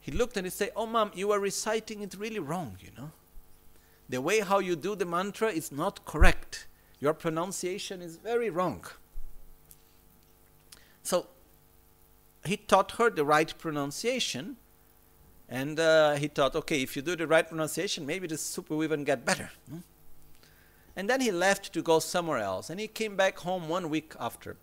he 0.00 0.12
looked 0.12 0.36
and 0.36 0.46
he 0.46 0.50
said, 0.50 0.70
Oh, 0.76 0.86
mom, 0.86 1.10
you 1.14 1.32
are 1.32 1.40
reciting 1.40 2.02
it 2.02 2.14
really 2.16 2.38
wrong, 2.38 2.78
you 2.80 2.90
know. 2.96 3.10
The 4.08 4.20
way 4.20 4.40
how 4.40 4.60
you 4.60 4.76
do 4.76 4.94
the 4.94 5.04
mantra 5.04 5.48
is 5.48 5.72
not 5.72 6.04
correct. 6.04 6.66
Your 7.00 7.12
pronunciation 7.12 8.00
is 8.00 8.16
very 8.16 8.50
wrong. 8.50 8.84
So 11.02 11.26
he 12.44 12.56
taught 12.56 12.92
her 12.92 13.10
the 13.10 13.24
right 13.24 13.52
pronunciation, 13.58 14.56
and 15.48 15.78
uh, 15.78 16.14
he 16.14 16.28
thought, 16.28 16.56
okay, 16.56 16.82
if 16.82 16.96
you 16.96 17.02
do 17.02 17.16
the 17.16 17.26
right 17.26 17.46
pronunciation, 17.46 18.06
maybe 18.06 18.26
the 18.26 18.38
soup 18.38 18.70
will 18.70 18.82
even 18.82 19.04
get 19.04 19.24
better. 19.24 19.50
And 20.96 21.10
then 21.10 21.20
he 21.20 21.30
left 21.30 21.72
to 21.74 21.82
go 21.82 21.98
somewhere 21.98 22.38
else. 22.38 22.70
And 22.70 22.80
he 22.80 22.88
came 22.88 23.16
back 23.16 23.38
home 23.38 23.68
one 23.68 23.90
week 23.90 24.14
after. 24.18 24.56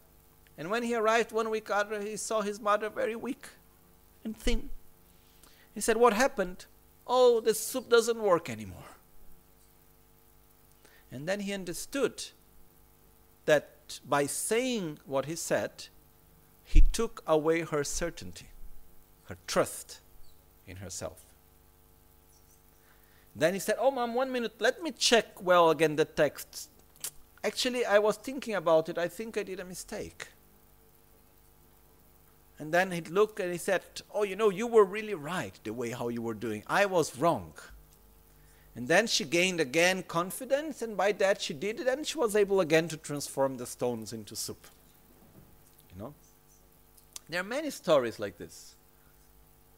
And 0.57 0.69
when 0.71 0.83
he 0.83 0.95
arrived 0.95 1.31
one 1.31 1.49
week 1.49 1.69
after, 1.69 2.01
he 2.01 2.17
saw 2.17 2.41
his 2.41 2.59
mother 2.59 2.89
very 2.89 3.15
weak 3.15 3.47
and 4.23 4.35
thin. 4.35 4.69
He 5.75 5.81
said, 5.81 5.97
What 5.97 6.13
happened? 6.13 6.65
Oh, 7.05 7.39
the 7.39 7.53
soup 7.53 7.89
doesn't 7.89 8.19
work 8.19 8.49
anymore. 8.49 8.92
And 11.13 11.27
then 11.27 11.41
he 11.41 11.53
understood 11.53 12.23
that 13.45 13.99
by 14.03 14.25
saying 14.25 14.97
what 15.05 15.25
he 15.25 15.35
said, 15.35 15.85
he 16.63 16.81
took 16.81 17.21
away 17.27 17.61
her 17.61 17.83
certainty, 17.83 18.47
her 19.25 19.37
trust 19.45 19.99
in 20.65 20.77
herself. 20.77 21.21
Then 23.35 23.53
he 23.53 23.59
said, 23.59 23.75
Oh, 23.79 23.91
mom, 23.91 24.15
one 24.15 24.31
minute, 24.31 24.53
let 24.59 24.81
me 24.81 24.91
check 24.91 25.41
well 25.41 25.69
again 25.69 25.95
the 25.97 26.05
text. 26.05 26.71
Actually, 27.43 27.85
I 27.85 27.99
was 27.99 28.17
thinking 28.17 28.55
about 28.55 28.89
it. 28.89 28.97
I 28.97 29.07
think 29.07 29.37
I 29.37 29.43
did 29.43 29.59
a 29.59 29.65
mistake. 29.65 30.29
And 32.57 32.73
then 32.73 32.91
he 32.91 33.01
looked 33.01 33.39
and 33.39 33.51
he 33.51 33.57
said, 33.59 33.83
Oh, 34.13 34.23
you 34.23 34.35
know, 34.35 34.49
you 34.49 34.65
were 34.65 34.85
really 34.85 35.13
right 35.13 35.59
the 35.63 35.73
way 35.73 35.91
how 35.91 36.07
you 36.07 36.23
were 36.23 36.33
doing. 36.33 36.63
I 36.65 36.87
was 36.87 37.19
wrong. 37.19 37.53
And 38.75 38.87
then 38.87 39.05
she 39.05 39.23
gained 39.23 39.59
again 39.59 40.03
confidence, 40.03 40.81
and 40.81 40.97
by 40.97 41.11
that 41.13 41.41
she 41.41 41.53
did 41.53 41.79
it, 41.79 41.87
and 41.87 42.05
she 42.05 42.17
was 42.17 42.35
able 42.35 42.59
again 42.59 42.87
to 42.87 42.97
transform 42.97 43.57
the 43.57 43.67
stones 43.67 44.13
into 44.13 44.35
soup. 44.35 44.65
You 45.93 46.01
know? 46.01 46.13
There 47.29 47.39
are 47.39 47.43
many 47.43 47.69
stories 47.69 48.19
like 48.19 48.37
this. 48.37 48.73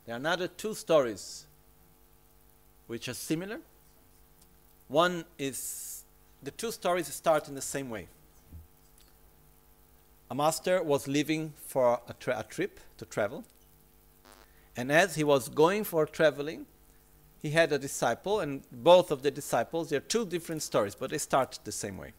There 0.06 0.16
are 0.16 0.18
another 0.18 0.48
two 0.48 0.74
stories 0.74 1.46
which 2.88 3.10
are 3.10 3.14
similar. 3.14 3.60
One 4.88 5.26
is 5.38 6.04
the 6.42 6.52
two 6.52 6.72
stories 6.72 7.08
start 7.08 7.50
in 7.50 7.56
the 7.56 7.62
same 7.62 7.90
way. 7.90 8.08
A 10.30 10.36
master 10.36 10.82
was 10.82 11.08
leaving 11.08 11.54
for 11.68 12.00
a, 12.08 12.14
tra- 12.14 12.40
a 12.40 12.44
trip 12.44 12.80
to 12.98 13.06
travel, 13.06 13.44
and 14.78 14.92
as 14.92 15.16
he 15.16 15.24
was 15.24 15.50
going 15.50 15.84
for 15.84 16.06
traveling, 16.06 16.66
he 17.46 17.52
had 17.52 17.72
a 17.72 17.78
disciple, 17.78 18.40
and 18.40 18.64
both 18.72 19.12
of 19.12 19.22
the 19.22 19.30
disciples, 19.30 19.92
they're 19.92 20.00
two 20.00 20.26
different 20.26 20.64
stories, 20.64 20.96
but 20.96 21.12
they 21.12 21.20
start 21.20 21.60
the 21.64 21.72
same 21.72 21.96
way. 21.96 22.12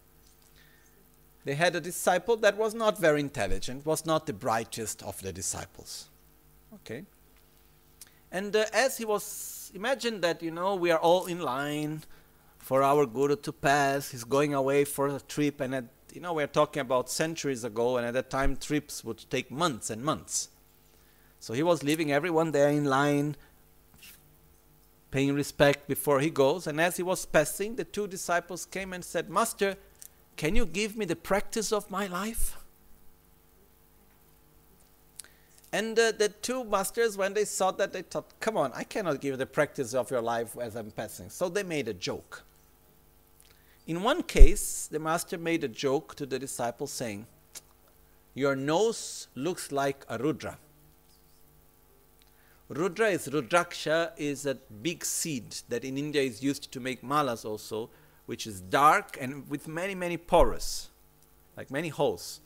They 1.45 1.57
had 1.57 1.75
a 1.75 1.81
disciple 1.81 2.37
that 2.37 2.57
was 2.57 2.75
not 2.75 2.97
very 2.97 3.19
intelligent, 3.19 3.85
was 3.85 4.07
not 4.07 4.27
the 4.27 4.33
brightest 4.33 5.03
of 5.03 5.21
the 5.23 5.33
disciples. 5.33 6.11
Okay? 6.75 7.03
And 8.31 8.55
uh, 8.55 8.67
as 8.73 8.99
he 8.99 9.05
was, 9.05 9.73
imagine 9.75 10.21
that, 10.21 10.45
you 10.45 10.53
know, 10.53 10.77
we 10.77 10.93
are 10.93 11.01
all 11.01 11.27
in 11.27 11.41
line 11.41 12.03
for 12.59 12.85
our 12.85 13.05
guru 13.05 13.35
to 13.35 13.53
pass. 13.53 14.13
He's 14.13 14.23
going 14.23 14.55
away 14.55 14.85
for 14.85 15.09
a 15.09 15.19
trip, 15.19 15.61
and 15.61 15.75
at, 15.75 15.87
you 16.13 16.21
know, 16.21 16.35
we're 16.35 16.47
talking 16.47 16.83
about 16.83 17.11
centuries 17.11 17.65
ago, 17.65 17.97
and 17.97 18.07
at 18.07 18.15
that 18.15 18.31
time, 18.31 18.57
trips 18.57 19.03
would 19.03 19.29
take 19.29 19.51
months 19.51 19.91
and 19.91 20.05
months. 20.05 20.51
So 21.41 21.53
he 21.53 21.65
was 21.65 21.83
leaving 21.83 22.13
everyone 22.13 22.53
there 22.53 22.69
in 22.69 22.85
line, 22.85 23.35
paying 25.11 25.35
respect 25.35 25.89
before 25.89 26.21
he 26.21 26.31
goes. 26.31 26.67
And 26.67 26.81
as 26.81 26.97
he 26.97 27.03
was 27.03 27.25
passing, 27.27 27.77
the 27.77 27.85
two 27.85 28.07
disciples 28.07 28.67
came 28.67 28.93
and 28.93 29.05
said, 29.05 29.31
Master, 29.31 29.77
can 30.37 30.55
you 30.55 30.67
give 30.67 30.97
me 30.97 31.05
the 31.05 31.17
practice 31.17 31.73
of 31.73 31.91
my 31.91 32.07
life? 32.07 32.57
And 35.73 35.99
uh, 35.99 36.13
the 36.13 36.29
two 36.29 36.65
masters, 36.65 37.17
when 37.17 37.35
they 37.35 37.45
saw 37.45 37.71
that, 37.73 37.93
they 37.93 38.03
thought, 38.03 38.33
come 38.41 38.57
on, 38.57 38.73
I 38.75 38.85
cannot 38.85 39.21
give 39.21 39.37
the 39.37 39.47
practice 39.47 39.95
of 39.95 40.11
your 40.11 40.23
life 40.23 40.57
as 40.61 40.77
I'm 40.77 40.91
passing. 40.91 41.29
So 41.29 41.49
they 41.49 41.63
made 41.63 41.89
a 41.89 41.95
joke. 41.95 42.45
In 43.87 44.03
one 44.03 44.23
case, 44.23 44.89
the 44.91 44.99
master 44.99 45.39
made 45.39 45.63
a 45.65 45.69
joke 45.69 46.15
to 46.17 46.27
the 46.27 46.39
disciple 46.39 46.87
saying, 46.87 47.27
Your 48.35 48.57
nose 48.57 49.29
looks 49.35 49.71
like 49.71 50.05
a 50.09 50.19
Rudra. 50.19 50.59
Rudra 52.69 53.11
is 53.11 53.29
Rudraksha 53.29 54.11
is 54.17 54.45
a 54.45 54.55
big 54.55 55.05
seed 55.05 55.57
that 55.69 55.85
in 55.85 55.97
India 55.97 56.23
is 56.23 56.43
used 56.43 56.73
to 56.73 56.81
make 56.81 57.03
malas 57.03 57.45
also, 57.45 57.91
which 58.27 58.47
is 58.47 58.61
dark 58.61 59.17
and 59.21 59.49
with 59.49 59.69
many, 59.69 59.95
many 59.95 60.17
pores, 60.17 60.89
like 61.57 61.71
many 61.71 61.89
holes. 61.91 62.41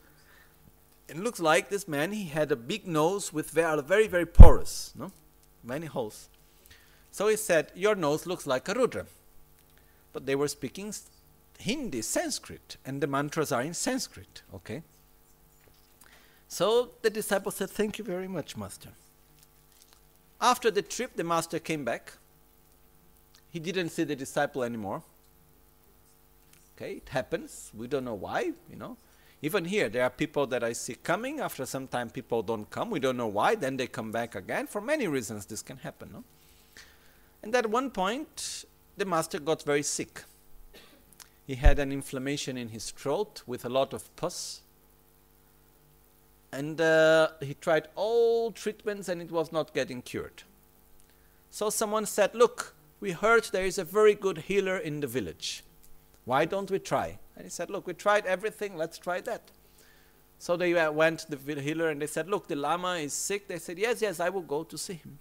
It 1.07 1.17
looks 1.17 1.39
like 1.39 1.69
this 1.69 1.87
man, 1.87 2.11
he 2.11 2.25
had 2.25 2.51
a 2.51 2.55
big 2.55 2.85
nose 2.85 3.33
with 3.33 3.49
very, 3.49 3.81
very, 3.81 4.07
very 4.07 4.27
porous, 4.27 4.93
no? 4.95 5.11
Many 5.63 5.87
holes. 5.87 6.29
So 7.11 7.27
he 7.27 7.35
said, 7.35 7.71
Your 7.75 7.95
nose 7.95 8.25
looks 8.25 8.45
like 8.45 8.69
a 8.69 8.73
Rudra. 8.73 9.07
But 10.13 10.25
they 10.25 10.35
were 10.35 10.47
speaking 10.47 10.93
Hindi, 11.57 12.01
Sanskrit, 12.01 12.77
and 12.85 13.01
the 13.01 13.07
mantras 13.07 13.51
are 13.51 13.61
in 13.61 13.73
Sanskrit, 13.73 14.43
okay? 14.53 14.83
So 16.47 16.91
the 17.01 17.09
disciple 17.09 17.51
said, 17.51 17.71
Thank 17.71 17.97
you 17.97 18.05
very 18.05 18.27
much, 18.27 18.55
Master. 18.55 18.89
After 20.41 20.71
the 20.71 20.81
trip, 20.81 21.15
the 21.15 21.23
master 21.23 21.59
came 21.59 21.85
back. 21.85 22.13
He 23.51 23.59
didn't 23.59 23.89
see 23.89 24.03
the 24.03 24.15
disciple 24.15 24.63
anymore. 24.63 25.03
Okay, 26.75 26.93
it 26.93 27.09
happens. 27.09 27.71
We 27.77 27.87
don't 27.87 28.05
know 28.05 28.15
why, 28.15 28.53
you 28.69 28.75
know. 28.75 28.97
Even 29.43 29.65
here, 29.65 29.89
there 29.89 30.03
are 30.03 30.09
people 30.09 30.47
that 30.47 30.63
I 30.63 30.73
see 30.73 30.95
coming. 30.95 31.39
After 31.39 31.65
some 31.65 31.87
time, 31.87 32.09
people 32.09 32.41
don't 32.41 32.69
come. 32.69 32.89
We 32.89 32.99
don't 32.99 33.17
know 33.17 33.27
why. 33.27 33.55
Then 33.55 33.77
they 33.77 33.87
come 33.87 34.11
back 34.11 34.35
again. 34.35 34.67
For 34.67 34.81
many 34.81 35.07
reasons, 35.07 35.45
this 35.45 35.61
can 35.61 35.77
happen. 35.77 36.09
No? 36.13 36.23
And 37.43 37.53
at 37.55 37.69
one 37.69 37.91
point, 37.91 38.65
the 38.97 39.05
master 39.05 39.39
got 39.39 39.63
very 39.63 39.83
sick. 39.83 40.23
He 41.45 41.55
had 41.55 41.79
an 41.79 41.91
inflammation 41.91 42.57
in 42.57 42.69
his 42.69 42.91
throat 42.91 43.41
with 43.45 43.65
a 43.65 43.69
lot 43.69 43.93
of 43.93 44.15
pus. 44.15 44.61
And 46.51 46.81
uh, 46.81 47.29
he 47.41 47.53
tried 47.53 47.87
all 47.95 48.51
treatments 48.51 49.07
and 49.07 49.21
it 49.21 49.31
was 49.31 49.51
not 49.51 49.73
getting 49.73 50.01
cured. 50.01 50.43
So 51.49 51.69
someone 51.69 52.05
said, 52.05 52.35
Look, 52.35 52.75
we 52.99 53.11
heard 53.11 53.45
there 53.45 53.65
is 53.65 53.77
a 53.77 53.83
very 53.83 54.15
good 54.15 54.39
healer 54.39 54.77
in 54.77 54.99
the 54.99 55.07
village. 55.07 55.63
Why 56.25 56.45
don't 56.45 56.69
we 56.69 56.79
try? 56.79 57.19
And 57.35 57.45
he 57.45 57.49
said, 57.49 57.69
Look, 57.69 57.87
we 57.87 57.93
tried 57.93 58.25
everything, 58.25 58.75
let's 58.77 58.97
try 58.97 59.21
that. 59.21 59.51
So 60.39 60.57
they 60.57 60.73
uh, 60.73 60.91
went 60.91 61.19
to 61.19 61.35
the 61.35 61.61
healer 61.61 61.89
and 61.89 62.01
they 62.01 62.07
said, 62.07 62.27
Look, 62.27 62.47
the 62.47 62.55
Lama 62.55 62.95
is 62.95 63.13
sick. 63.13 63.47
They 63.47 63.59
said, 63.59 63.77
Yes, 63.77 64.01
yes, 64.01 64.19
I 64.19 64.29
will 64.29 64.41
go 64.41 64.63
to 64.63 64.77
see 64.77 64.95
him. 64.95 65.19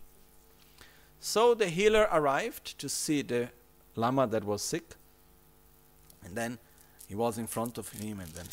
So 1.21 1.55
the 1.55 1.67
healer 1.67 2.09
arrived 2.11 2.79
to 2.79 2.89
see 2.89 3.23
the 3.23 3.51
Lama 3.97 4.27
that 4.29 4.45
was 4.45 4.63
sick. 4.63 4.95
And 6.25 6.35
then 6.35 6.59
he 7.07 7.15
was 7.15 7.39
in 7.39 7.47
front 7.47 7.77
of 7.77 7.91
him 7.91 8.21
and 8.21 8.31
then 8.31 8.47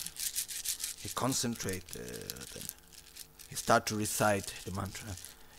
he 1.02 1.10
concentrated 1.10 1.96
and 1.96 2.64
uh, 2.64 2.68
he 3.50 3.56
started 3.56 3.86
to 3.88 3.96
recite 3.96 4.54
the 4.66 4.72
mantra. 4.72 5.10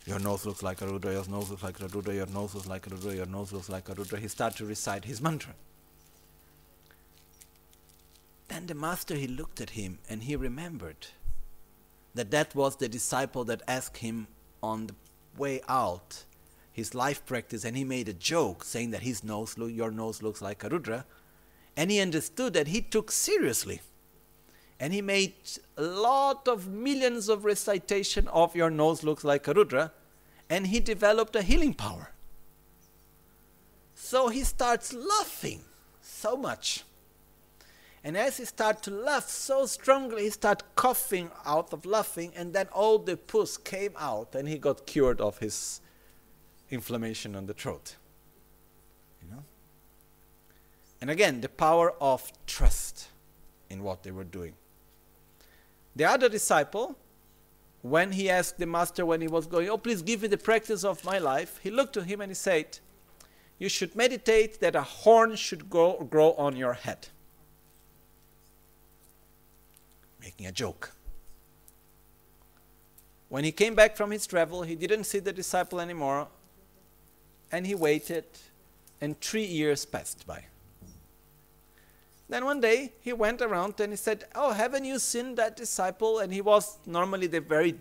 Your 0.05 0.19
nose 0.19 0.45
looks 0.45 0.63
like 0.63 0.81
a 0.81 0.87
Rudra, 0.87 1.13
your 1.13 1.27
nose 1.27 1.49
looks 1.49 1.63
like 1.63 1.79
a 1.79 1.87
Rudra, 1.87 2.13
your 2.13 2.25
nose 2.27 2.53
looks 2.55 2.67
like 2.67 2.87
a 2.87 2.89
Rudra, 2.89 3.15
your 3.15 3.25
nose 3.25 3.53
looks 3.53 3.69
like 3.69 3.89
a 3.89 3.93
Rudra. 3.93 4.19
He 4.19 4.27
started 4.27 4.57
to 4.57 4.65
recite 4.65 5.05
his 5.05 5.21
mantra. 5.21 5.53
Then 8.47 8.65
the 8.65 8.73
master, 8.73 9.15
he 9.15 9.27
looked 9.27 9.61
at 9.61 9.71
him 9.71 9.99
and 10.09 10.23
he 10.23 10.35
remembered 10.35 11.07
that 12.15 12.31
that 12.31 12.55
was 12.55 12.75
the 12.75 12.89
disciple 12.89 13.43
that 13.45 13.61
asked 13.67 13.97
him 13.97 14.27
on 14.61 14.87
the 14.87 14.95
way 15.37 15.61
out 15.69 16.25
his 16.71 16.95
life 16.95 17.25
practice 17.25 17.63
and 17.63 17.77
he 17.77 17.83
made 17.83 18.09
a 18.09 18.13
joke 18.13 18.63
saying 18.63 18.91
that 18.91 19.03
his 19.03 19.23
nose, 19.23 19.55
your 19.57 19.91
nose 19.91 20.23
looks 20.23 20.41
like 20.41 20.63
a 20.63 20.69
Rudra. 20.69 21.05
And 21.77 21.91
he 21.91 21.99
understood 21.99 22.53
that 22.53 22.67
he 22.67 22.81
took 22.81 23.11
seriously 23.11 23.81
and 24.79 24.93
he 24.93 25.01
made 25.01 25.33
a 25.77 25.81
lot 25.81 26.47
of 26.47 26.67
millions 26.67 27.27
of 27.27 27.43
recitation 27.43 28.27
of 28.29 28.55
your 28.55 28.69
nose 28.69 29.03
looks 29.03 29.23
like 29.23 29.47
a 29.47 29.53
rudra 29.53 29.91
and 30.49 30.67
he 30.67 30.79
developed 30.79 31.35
a 31.35 31.41
healing 31.41 31.73
power. 31.73 32.11
So 33.93 34.29
he 34.29 34.43
starts 34.43 34.93
laughing 34.93 35.61
so 36.01 36.37
much. 36.37 36.83
And 38.03 38.15
as 38.15 38.37
he 38.37 38.45
started 38.45 38.81
to 38.83 38.91
laugh 38.91 39.27
so 39.27 39.65
strongly 39.65 40.23
he 40.23 40.29
started 40.29 40.65
coughing 40.75 41.29
out 41.45 41.73
of 41.73 41.85
laughing 41.85 42.31
and 42.35 42.53
then 42.53 42.67
all 42.71 42.97
the 42.97 43.17
pus 43.17 43.57
came 43.57 43.91
out 43.97 44.33
and 44.33 44.47
he 44.47 44.57
got 44.57 44.85
cured 44.85 45.19
of 45.19 45.39
his 45.39 45.81
inflammation 46.71 47.35
on 47.35 47.45
the 47.47 47.53
throat 47.53 47.97
you 49.21 49.29
know? 49.29 49.43
And 51.01 51.09
again 51.09 51.41
the 51.41 51.49
power 51.49 51.93
of 51.99 52.31
trust 52.47 53.09
in 53.69 53.83
what 53.83 54.03
they 54.03 54.11
were 54.11 54.23
doing 54.23 54.53
the 55.99 56.05
other 56.05 56.29
disciple, 56.29 56.95
when 57.81 58.13
he 58.13 58.29
asked 58.29 58.57
the 58.57 58.65
master 58.65 59.05
when 59.05 59.19
he 59.19 59.27
was 59.27 59.45
going, 59.47 59.69
Oh, 59.69 59.77
please 59.77 60.01
give 60.01 60.21
me 60.21 60.29
the 60.29 60.37
practice 60.37 60.85
of 60.85 61.03
my 61.03 61.17
life, 61.17 61.59
he 61.61 61.69
looked 61.69 61.91
to 61.95 62.03
him 62.03 62.21
and 62.21 62.31
he 62.31 62.35
said, 62.35 62.79
You 63.57 63.67
should 63.67 63.97
meditate 63.97 64.61
that 64.61 64.77
a 64.77 64.81
horn 64.81 65.35
should 65.35 65.69
grow, 65.69 66.07
grow 66.09 66.31
on 66.35 66.55
your 66.55 66.71
head. 66.71 67.09
Making 70.21 70.45
a 70.45 70.53
joke. 70.53 70.93
When 73.27 73.43
he 73.43 73.51
came 73.51 73.75
back 73.75 73.97
from 73.97 74.11
his 74.11 74.25
travel, 74.25 74.61
he 74.61 74.75
didn't 74.75 75.03
see 75.03 75.19
the 75.19 75.33
disciple 75.33 75.81
anymore, 75.81 76.29
and 77.51 77.67
he 77.67 77.75
waited, 77.75 78.23
and 79.01 79.19
three 79.19 79.45
years 79.45 79.85
passed 79.85 80.25
by. 80.25 80.45
Then 82.29 82.45
one 82.45 82.61
day 82.61 82.93
he 83.01 83.11
went 83.11 83.41
around 83.41 83.79
and 83.79 83.91
he 83.91 83.97
said, 83.97 84.25
Oh, 84.35 84.51
haven't 84.51 84.85
you 84.85 84.99
seen 84.99 85.35
that 85.35 85.57
disciple? 85.57 86.19
And 86.19 86.31
he 86.31 86.41
was 86.41 86.77
normally 86.85 87.25
the 87.27 87.41
very 87.41 87.75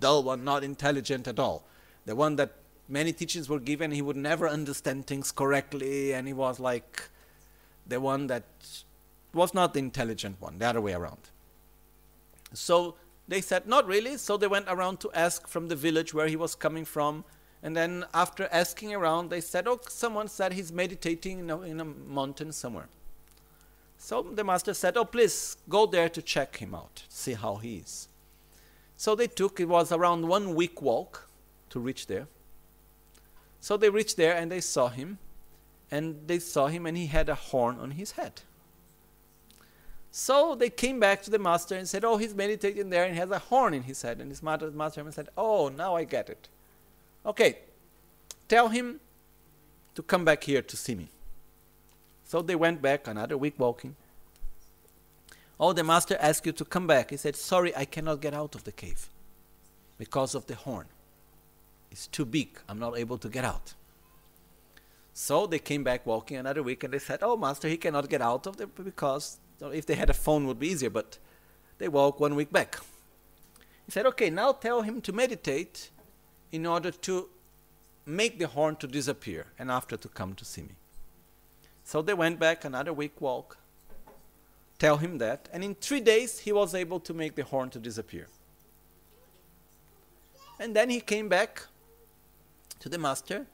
dull 0.00 0.22
one, 0.22 0.44
not 0.44 0.64
intelligent 0.64 1.28
at 1.28 1.38
all. 1.38 1.64
The 2.06 2.16
one 2.16 2.36
that 2.36 2.54
many 2.88 3.12
teachings 3.12 3.48
were 3.48 3.60
given, 3.60 3.90
he 3.90 4.00
would 4.00 4.16
never 4.16 4.48
understand 4.48 5.06
things 5.06 5.30
correctly, 5.30 6.14
and 6.14 6.26
he 6.26 6.32
was 6.32 6.58
like 6.58 7.02
the 7.86 8.00
one 8.00 8.26
that 8.28 8.44
was 9.34 9.52
not 9.52 9.74
the 9.74 9.80
intelligent 9.80 10.40
one, 10.40 10.58
the 10.58 10.66
other 10.66 10.80
way 10.80 10.94
around. 10.94 11.30
So 12.54 12.96
they 13.28 13.40
said, 13.40 13.66
Not 13.66 13.86
really. 13.86 14.16
So 14.16 14.36
they 14.36 14.46
went 14.46 14.66
around 14.68 15.00
to 15.00 15.10
ask 15.12 15.46
from 15.46 15.68
the 15.68 15.76
village 15.76 16.14
where 16.14 16.28
he 16.28 16.36
was 16.36 16.54
coming 16.54 16.84
from. 16.84 17.24
And 17.62 17.76
then 17.76 18.04
after 18.14 18.48
asking 18.52 18.94
around, 18.94 19.28
they 19.28 19.40
said, 19.40 19.68
Oh, 19.68 19.80
someone 19.88 20.28
said 20.28 20.54
he's 20.54 20.72
meditating 20.72 21.40
in 21.40 21.50
a, 21.50 21.60
in 21.62 21.80
a 21.80 21.84
mountain 21.84 22.52
somewhere. 22.52 22.88
So 24.06 24.22
the 24.22 24.44
master 24.44 24.72
said, 24.72 24.96
Oh, 24.96 25.04
please 25.04 25.56
go 25.68 25.84
there 25.84 26.08
to 26.08 26.22
check 26.22 26.58
him 26.58 26.76
out, 26.76 27.02
see 27.08 27.32
how 27.32 27.56
he 27.56 27.78
is. 27.78 28.06
So 28.96 29.16
they 29.16 29.26
took, 29.26 29.58
it 29.58 29.68
was 29.68 29.90
around 29.90 30.28
one 30.28 30.54
week 30.54 30.80
walk 30.80 31.28
to 31.70 31.80
reach 31.80 32.06
there. 32.06 32.28
So 33.58 33.76
they 33.76 33.90
reached 33.90 34.16
there 34.16 34.36
and 34.36 34.48
they 34.48 34.60
saw 34.60 34.90
him, 34.90 35.18
and 35.90 36.20
they 36.28 36.38
saw 36.38 36.68
him, 36.68 36.86
and 36.86 36.96
he 36.96 37.06
had 37.06 37.28
a 37.28 37.34
horn 37.34 37.80
on 37.80 37.90
his 37.90 38.12
head. 38.12 38.42
So 40.12 40.54
they 40.54 40.70
came 40.70 41.00
back 41.00 41.20
to 41.22 41.30
the 41.32 41.40
master 41.40 41.74
and 41.74 41.88
said, 41.88 42.04
Oh, 42.04 42.16
he's 42.16 42.32
meditating 42.32 42.90
there 42.90 43.02
and 43.02 43.12
he 43.12 43.18
has 43.18 43.32
a 43.32 43.40
horn 43.40 43.74
in 43.74 43.82
his 43.82 44.02
head. 44.02 44.20
And 44.20 44.30
his 44.30 44.40
master, 44.40 44.70
master 44.70 45.04
said, 45.10 45.30
Oh, 45.36 45.68
now 45.68 45.96
I 45.96 46.04
get 46.04 46.30
it. 46.30 46.48
Okay, 47.26 47.58
tell 48.46 48.68
him 48.68 49.00
to 49.96 50.02
come 50.04 50.24
back 50.24 50.44
here 50.44 50.62
to 50.62 50.76
see 50.76 50.94
me. 50.94 51.10
So 52.26 52.42
they 52.42 52.56
went 52.56 52.82
back 52.82 53.06
another 53.06 53.38
week 53.38 53.54
walking. 53.56 53.94
Oh, 55.60 55.72
the 55.72 55.84
master 55.84 56.16
asked 56.20 56.44
you 56.44 56.52
to 56.52 56.64
come 56.64 56.86
back. 56.86 57.10
He 57.10 57.16
said, 57.16 57.36
Sorry, 57.36 57.74
I 57.74 57.84
cannot 57.84 58.20
get 58.20 58.34
out 58.34 58.56
of 58.56 58.64
the 58.64 58.72
cave 58.72 59.08
because 59.96 60.34
of 60.34 60.46
the 60.46 60.56
horn. 60.56 60.86
It's 61.90 62.08
too 62.08 62.24
big. 62.24 62.58
I'm 62.68 62.80
not 62.80 62.98
able 62.98 63.16
to 63.18 63.28
get 63.28 63.44
out. 63.44 63.74
So 65.12 65.46
they 65.46 65.60
came 65.60 65.84
back 65.84 66.04
walking 66.04 66.36
another 66.36 66.64
week 66.64 66.82
and 66.82 66.92
they 66.92 66.98
said, 66.98 67.20
Oh, 67.22 67.36
master, 67.36 67.68
he 67.68 67.76
cannot 67.76 68.08
get 68.08 68.20
out 68.20 68.46
of 68.48 68.56
there 68.56 68.66
because 68.66 69.38
if 69.60 69.86
they 69.86 69.94
had 69.94 70.10
a 70.10 70.14
phone 70.14 70.48
would 70.48 70.58
be 70.58 70.68
easier, 70.68 70.90
but 70.90 71.18
they 71.78 71.86
walk 71.86 72.18
one 72.18 72.34
week 72.34 72.52
back. 72.52 72.80
He 73.86 73.92
said, 73.92 74.04
Okay, 74.04 74.30
now 74.30 74.50
tell 74.50 74.82
him 74.82 75.00
to 75.02 75.12
meditate 75.12 75.90
in 76.50 76.66
order 76.66 76.90
to 76.90 77.28
make 78.04 78.40
the 78.40 78.48
horn 78.48 78.74
to 78.76 78.88
disappear 78.88 79.46
and 79.60 79.70
after 79.70 79.96
to 79.96 80.08
come 80.08 80.34
to 80.34 80.44
see 80.44 80.62
me. 80.62 80.74
So 81.86 82.02
they 82.02 82.14
went 82.14 82.40
back 82.40 82.64
another 82.64 82.92
week 82.92 83.20
walk, 83.20 83.58
tell 84.76 84.96
him 84.96 85.18
that, 85.18 85.48
and 85.52 85.62
in 85.62 85.76
three 85.76 86.00
days 86.00 86.40
he 86.40 86.50
was 86.50 86.74
able 86.74 86.98
to 86.98 87.14
make 87.14 87.36
the 87.36 87.44
horn 87.44 87.70
to 87.70 87.78
disappear. 87.78 88.26
And 90.58 90.74
then 90.74 90.90
he 90.90 90.98
came 91.00 91.28
back 91.28 91.62
to 92.80 92.88
the 92.88 92.98
master, 92.98 93.46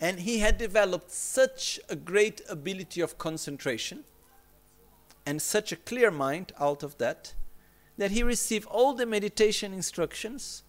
and 0.00 0.20
he 0.20 0.38
had 0.38 0.56
developed 0.56 1.10
such 1.10 1.78
a 1.90 1.96
great 1.96 2.40
ability 2.48 3.02
of 3.02 3.18
concentration 3.18 4.04
and 5.26 5.42
such 5.42 5.70
a 5.70 5.76
clear 5.76 6.10
mind 6.10 6.52
out 6.58 6.82
of 6.82 6.96
that 6.96 7.34
that 7.98 8.10
he 8.10 8.22
received 8.22 8.66
all 8.68 8.94
the 8.94 9.04
meditation 9.04 9.74
instructions 9.74 10.62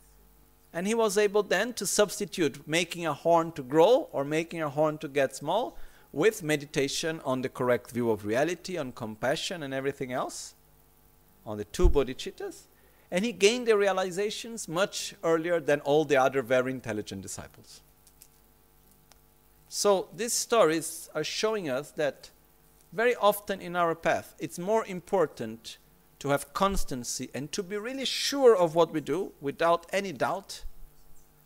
and 0.74 0.88
he 0.88 0.94
was 0.94 1.18
able 1.18 1.44
then 1.44 1.72
to 1.74 1.86
substitute 1.86 2.68
making 2.68 3.06
a 3.06 3.14
horn 3.14 3.54
to 3.54 3.64
grow 3.64 4.10
or 4.12 4.26
making 4.26 4.62
a 4.62 4.70
horn 4.70 4.98
to 4.98 5.08
get 5.08 5.36
small 5.36 5.78
with 6.12 6.44
meditation 6.44 7.22
on 7.26 7.42
the 7.42 7.50
correct 7.50 7.92
view 7.92 8.10
of 8.12 8.26
reality, 8.26 8.78
on 8.78 8.92
compassion 8.92 9.64
and 9.64 9.74
everything 9.74 10.12
else, 10.12 10.56
on 11.46 11.58
the 11.58 11.66
two 11.66 11.90
bodhicittas. 11.90 12.64
And 13.10 13.24
he 13.24 13.32
gained 13.32 13.68
the 13.68 13.78
realizations 13.78 14.68
much 14.68 15.16
earlier 15.24 15.60
than 15.60 15.80
all 15.82 16.06
the 16.06 16.18
other 16.18 16.42
very 16.42 16.72
intelligent 16.72 17.22
disciples. 17.22 17.82
So 19.70 20.10
these 20.16 20.34
stories 20.34 21.10
are 21.14 21.24
showing 21.24 21.70
us 21.70 21.92
that 21.92 22.32
very 22.94 23.16
often 23.16 23.62
in 23.62 23.76
our 23.76 23.96
path, 23.96 24.34
it's 24.40 24.58
more 24.58 24.86
important 24.86 25.78
to 26.20 26.30
have 26.30 26.54
constancy 26.54 27.30
and 27.34 27.52
to 27.52 27.62
be 27.62 27.78
really 27.78 28.06
sure 28.06 28.56
of 28.56 28.76
what 28.76 28.92
we 28.94 29.02
do 29.02 29.34
without 29.40 29.86
any 29.92 30.12
doubt 30.12 30.64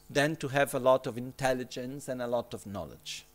than 0.10 0.36
to 0.38 0.50
have 0.50 0.74
a 0.74 0.80
lot 0.80 1.08
of 1.08 1.18
intelligence 1.18 2.08
and 2.08 2.22
a 2.22 2.28
lot 2.28 2.54
of 2.54 2.66
knowledge. 2.66 3.26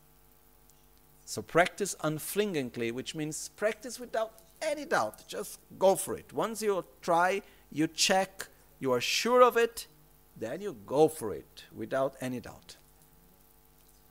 So 1.27 1.43
practice 1.43 1.97
unflinchingly, 2.03 2.93
which 2.93 3.15
means 3.17 3.51
practice 3.57 3.99
without 3.99 4.33
any 4.63 4.85
doubt. 4.85 5.27
Just 5.27 5.59
go 5.79 5.97
for 5.97 6.17
it. 6.17 6.33
Once 6.33 6.63
you 6.63 6.85
try, 7.03 7.43
you 7.71 7.89
check, 7.89 8.47
you 8.79 8.93
are 8.93 9.01
sure 9.01 9.43
of 9.43 9.57
it, 9.57 9.89
then 10.37 10.61
you 10.61 10.77
go 10.87 11.09
for 11.09 11.35
it 11.35 11.65
without 11.75 12.15
any 12.21 12.39
doubt. 12.39 12.77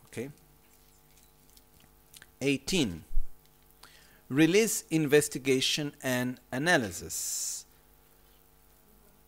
Okay? 0.07 0.29
18 2.41 3.05
release 4.29 4.83
investigation 4.89 5.93
and 6.01 6.39
analysis 6.51 7.65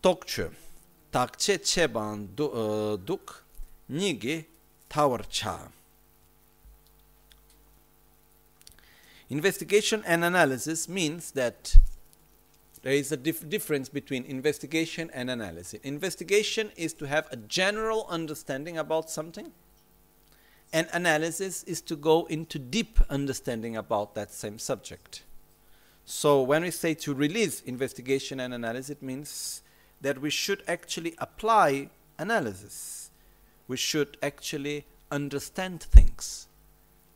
tokche 0.02 0.50
takche 1.12 1.58
cheban 1.60 2.28
eh, 2.38 2.98
duk 3.06 3.44
nigi 3.90 4.46
tower 4.90 5.22
investigation 9.30 10.04
and 10.06 10.24
analysis 10.24 10.88
means 10.88 11.32
that 11.32 11.78
there 12.84 12.94
is 12.94 13.12
a 13.12 13.18
dif- 13.18 13.50
difference 13.50 13.90
between 13.90 14.24
investigation 14.26 15.10
and 15.14 15.30
analysis 15.30 15.80
investigation 15.84 16.72
is 16.76 16.94
to 16.94 17.08
have 17.08 17.28
a 17.32 17.36
general 17.36 18.06
understanding 18.10 18.78
about 18.78 19.10
something 19.10 19.52
and 20.74 20.88
analysis 20.92 21.64
is 21.64 21.82
to 21.82 21.96
go 21.96 22.26
into 22.26 22.60
deep 22.60 23.00
understanding 23.10 23.78
about 23.78 24.16
that 24.16 24.34
same 24.34 24.60
subject. 24.60 25.24
So 26.06 26.42
when 26.42 26.64
we 26.64 26.72
say 26.72 26.94
to 26.96 27.14
release 27.14 27.62
investigation 27.62 28.40
and 28.40 28.54
analysis, 28.54 28.90
it 28.90 29.02
means 29.02 29.62
that 30.02 30.20
we 30.20 30.30
should 30.30 30.64
actually 30.68 31.16
apply 31.18 31.90
analysis. 32.20 33.12
We 33.68 33.78
should 33.78 34.18
actually 34.22 34.86
understand 35.12 35.84
things. 35.84 36.48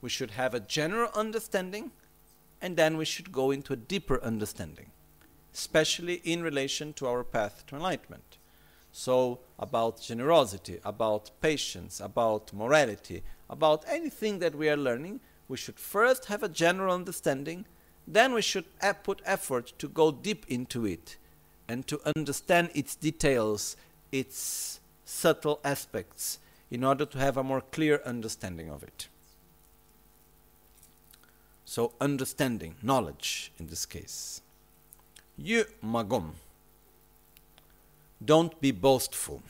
We 0.01 0.09
should 0.09 0.31
have 0.31 0.53
a 0.53 0.59
general 0.59 1.11
understanding 1.13 1.91
and 2.61 2.77
then 2.77 2.97
we 2.97 3.05
should 3.05 3.31
go 3.31 3.51
into 3.51 3.73
a 3.73 3.77
deeper 3.77 4.21
understanding, 4.23 4.91
especially 5.53 6.21
in 6.23 6.43
relation 6.43 6.93
to 6.93 7.07
our 7.07 7.23
path 7.23 7.65
to 7.67 7.75
enlightenment. 7.75 8.37
So, 8.91 9.39
about 9.57 10.01
generosity, 10.01 10.79
about 10.83 11.31
patience, 11.41 11.99
about 11.99 12.53
morality, 12.53 13.23
about 13.49 13.85
anything 13.87 14.39
that 14.39 14.55
we 14.55 14.69
are 14.69 14.77
learning, 14.77 15.21
we 15.47 15.57
should 15.57 15.79
first 15.79 16.25
have 16.25 16.43
a 16.43 16.49
general 16.49 16.93
understanding, 16.93 17.65
then 18.07 18.33
we 18.33 18.41
should 18.41 18.65
put 19.03 19.21
effort 19.25 19.73
to 19.79 19.87
go 19.87 20.11
deep 20.11 20.45
into 20.47 20.85
it 20.85 21.17
and 21.67 21.87
to 21.87 22.01
understand 22.15 22.69
its 22.73 22.95
details, 22.95 23.77
its 24.11 24.79
subtle 25.05 25.59
aspects, 25.63 26.39
in 26.69 26.83
order 26.83 27.05
to 27.05 27.17
have 27.17 27.37
a 27.37 27.43
more 27.43 27.61
clear 27.61 28.01
understanding 28.05 28.69
of 28.69 28.83
it. 28.83 29.07
So, 31.71 31.93
understanding, 32.01 32.75
knowledge 32.83 33.53
in 33.57 33.67
this 33.67 33.85
case. 33.85 34.41
Yu 35.37 35.63
magom. 35.81 36.31
Don't 38.25 38.59
be 38.59 38.71
boastful. 38.71 39.41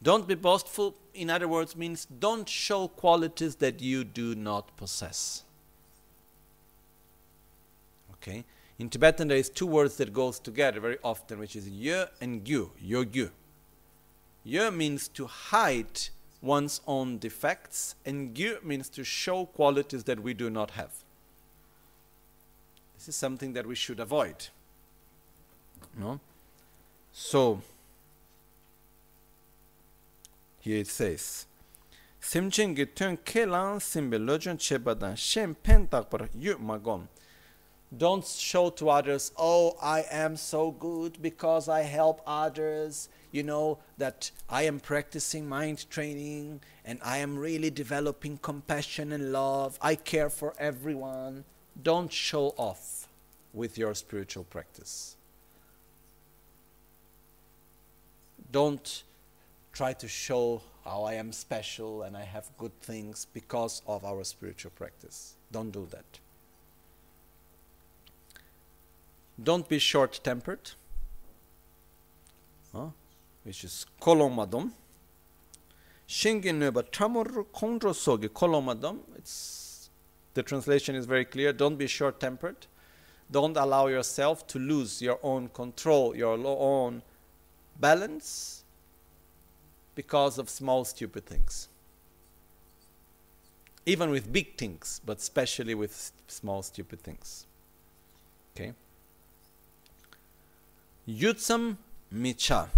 Don't 0.00 0.28
be 0.28 0.36
boastful, 0.36 0.94
in 1.14 1.30
other 1.30 1.48
words, 1.48 1.74
means 1.74 2.06
don't 2.20 2.48
show 2.48 2.86
qualities 2.86 3.56
that 3.56 3.80
you 3.80 4.04
do 4.04 4.36
not 4.36 4.76
possess. 4.76 5.42
Okay? 8.12 8.44
In 8.78 8.88
Tibetan, 8.90 9.26
there 9.26 9.36
is 9.36 9.50
two 9.50 9.66
words 9.66 9.96
that 9.96 10.12
goes 10.12 10.38
together 10.38 10.78
very 10.78 10.98
often, 11.02 11.40
which 11.40 11.56
is 11.56 11.68
ye 11.68 12.04
and 12.20 12.44
gyu, 12.44 12.70
yo 12.80 13.04
gyu. 13.04 13.30
Ye 14.44 14.70
means 14.70 15.08
to 15.08 15.26
hide 15.26 16.10
one's 16.44 16.80
own 16.86 17.18
defects, 17.18 17.94
and 18.04 18.34
gyu 18.34 18.62
means 18.62 18.88
to 18.90 19.02
show 19.02 19.46
qualities 19.46 20.04
that 20.04 20.20
we 20.20 20.34
do 20.34 20.50
not 20.50 20.72
have. 20.72 20.92
This 22.96 23.08
is 23.08 23.16
something 23.16 23.54
that 23.54 23.66
we 23.66 23.74
should 23.74 23.98
avoid. 23.98 24.48
No? 25.98 26.20
So, 27.12 27.62
here 30.60 30.78
it 30.78 30.88
says, 30.88 31.46
Simchen 32.20 32.74
tun 32.94 33.16
kelan 33.18 33.80
simbe 33.80 34.18
chebadan 34.58 35.16
shem 35.16 35.54
pen 35.54 35.86
takpar 35.86 36.28
yu 36.34 36.56
magom. 36.56 37.08
Don't 37.96 38.24
show 38.26 38.70
to 38.70 38.90
others, 38.90 39.30
oh, 39.36 39.76
I 39.80 40.04
am 40.10 40.36
so 40.36 40.70
good 40.72 41.22
because 41.22 41.68
I 41.68 41.82
help 41.82 42.22
others. 42.26 43.08
You 43.34 43.42
know, 43.42 43.78
that 43.98 44.30
I 44.48 44.62
am 44.62 44.78
practicing 44.78 45.48
mind 45.48 45.90
training 45.90 46.60
and 46.84 47.00
I 47.04 47.18
am 47.18 47.36
really 47.36 47.68
developing 47.68 48.38
compassion 48.38 49.10
and 49.10 49.32
love. 49.32 49.76
I 49.82 49.96
care 49.96 50.30
for 50.30 50.54
everyone. 50.56 51.42
Don't 51.82 52.12
show 52.12 52.54
off 52.56 53.08
with 53.52 53.76
your 53.76 53.92
spiritual 53.94 54.44
practice. 54.44 55.16
Don't 58.52 59.02
try 59.72 59.94
to 59.94 60.06
show 60.06 60.62
how 60.84 61.02
I 61.02 61.14
am 61.14 61.32
special 61.32 62.02
and 62.02 62.16
I 62.16 62.22
have 62.22 62.48
good 62.56 62.80
things 62.82 63.26
because 63.34 63.82
of 63.88 64.04
our 64.04 64.22
spiritual 64.22 64.70
practice. 64.76 65.34
Don't 65.50 65.72
do 65.72 65.88
that. 65.90 66.20
Don't 69.42 69.68
be 69.68 69.80
short 69.80 70.20
tempered, 70.22 70.70
huh? 72.72 72.90
Which 73.44 73.64
is 73.64 73.86
kolomadom. 74.00 74.70
Shingin 76.08 76.58
nöba 76.58 76.82
tamor 76.82 77.46
kondro 77.54 77.92
sogi 77.92 78.28
kolomadom. 78.28 78.98
It's 79.16 79.90
the 80.34 80.42
translation 80.42 80.94
is 80.96 81.06
very 81.06 81.24
clear. 81.24 81.52
Don't 81.52 81.76
be 81.76 81.86
short 81.86 82.18
tempered. 82.18 82.66
Don't 83.30 83.56
allow 83.56 83.86
yourself 83.86 84.46
to 84.48 84.58
lose 84.58 85.00
your 85.00 85.18
own 85.22 85.48
control, 85.48 86.14
your 86.14 86.36
own 86.36 87.02
balance 87.78 88.64
because 89.94 90.38
of 90.38 90.50
small, 90.50 90.84
stupid 90.84 91.24
things. 91.24 91.68
Even 93.86 94.10
with 94.10 94.32
big 94.32 94.56
things, 94.56 95.00
but 95.04 95.18
especially 95.18 95.74
with 95.74 96.12
small, 96.26 96.62
stupid 96.62 97.00
things. 97.00 97.46
Okay? 98.54 98.72
Yutsam 101.08 101.76
micha. 102.12 102.68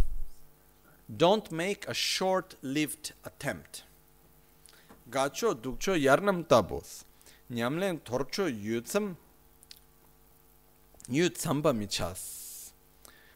Don't 1.15 1.53
make 1.53 1.87
a 1.87 1.95
short 1.95 2.57
lived 2.62 3.12
attempt. 3.24 3.85
Gacho 5.09 5.55
dukcho 5.55 5.95
yarnam 5.95 6.45
tabos. 6.45 7.05
Nyamlen 7.53 8.01
torcho 8.01 8.51
yutsam 8.51 9.15
yutsamba 11.09 11.73
michas. 11.77 12.73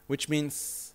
Which 0.09 0.29
means 0.29 0.95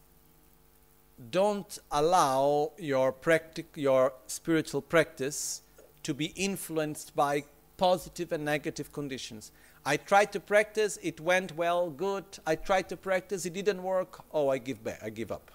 don't 1.32 1.80
allow 1.92 2.74
your 2.78 3.14
practic- 3.14 3.78
your 3.78 4.14
spiritual 4.28 4.82
practice 4.82 5.62
to 6.04 6.14
be 6.14 6.34
influenced 6.36 7.16
by 7.16 7.46
positive 7.78 8.34
and 8.34 8.44
negative 8.44 8.92
conditions. 8.92 9.54
I 9.86 9.96
tried 9.96 10.34
to 10.34 10.42
practice, 10.42 11.00
it 11.02 11.22
went 11.22 11.56
well, 11.56 11.90
good. 11.90 12.26
I 12.46 12.56
tried 12.56 12.90
to 12.90 12.98
practice, 12.98 13.46
it 13.46 13.54
didn't 13.54 13.82
work. 13.82 14.26
Oh, 14.34 14.50
I 14.50 14.58
give 14.58 14.84
back, 14.84 15.00
I 15.02 15.10
give 15.10 15.32
up. 15.32 15.52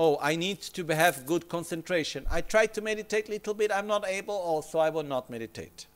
Oh, 0.00 0.16
I 0.22 0.36
need 0.36 0.60
to 0.60 0.86
have 0.94 1.26
good 1.26 1.48
concentration. 1.48 2.24
I 2.30 2.40
try 2.40 2.66
to 2.66 2.80
meditate 2.80 3.26
a 3.26 3.32
little 3.32 3.52
bit, 3.52 3.72
I'm 3.72 3.88
not 3.88 4.06
able, 4.06 4.34
oh, 4.34 4.54
also 4.54 4.78
I 4.78 4.90
will 4.90 5.02
not 5.02 5.28
meditate. 5.28 5.88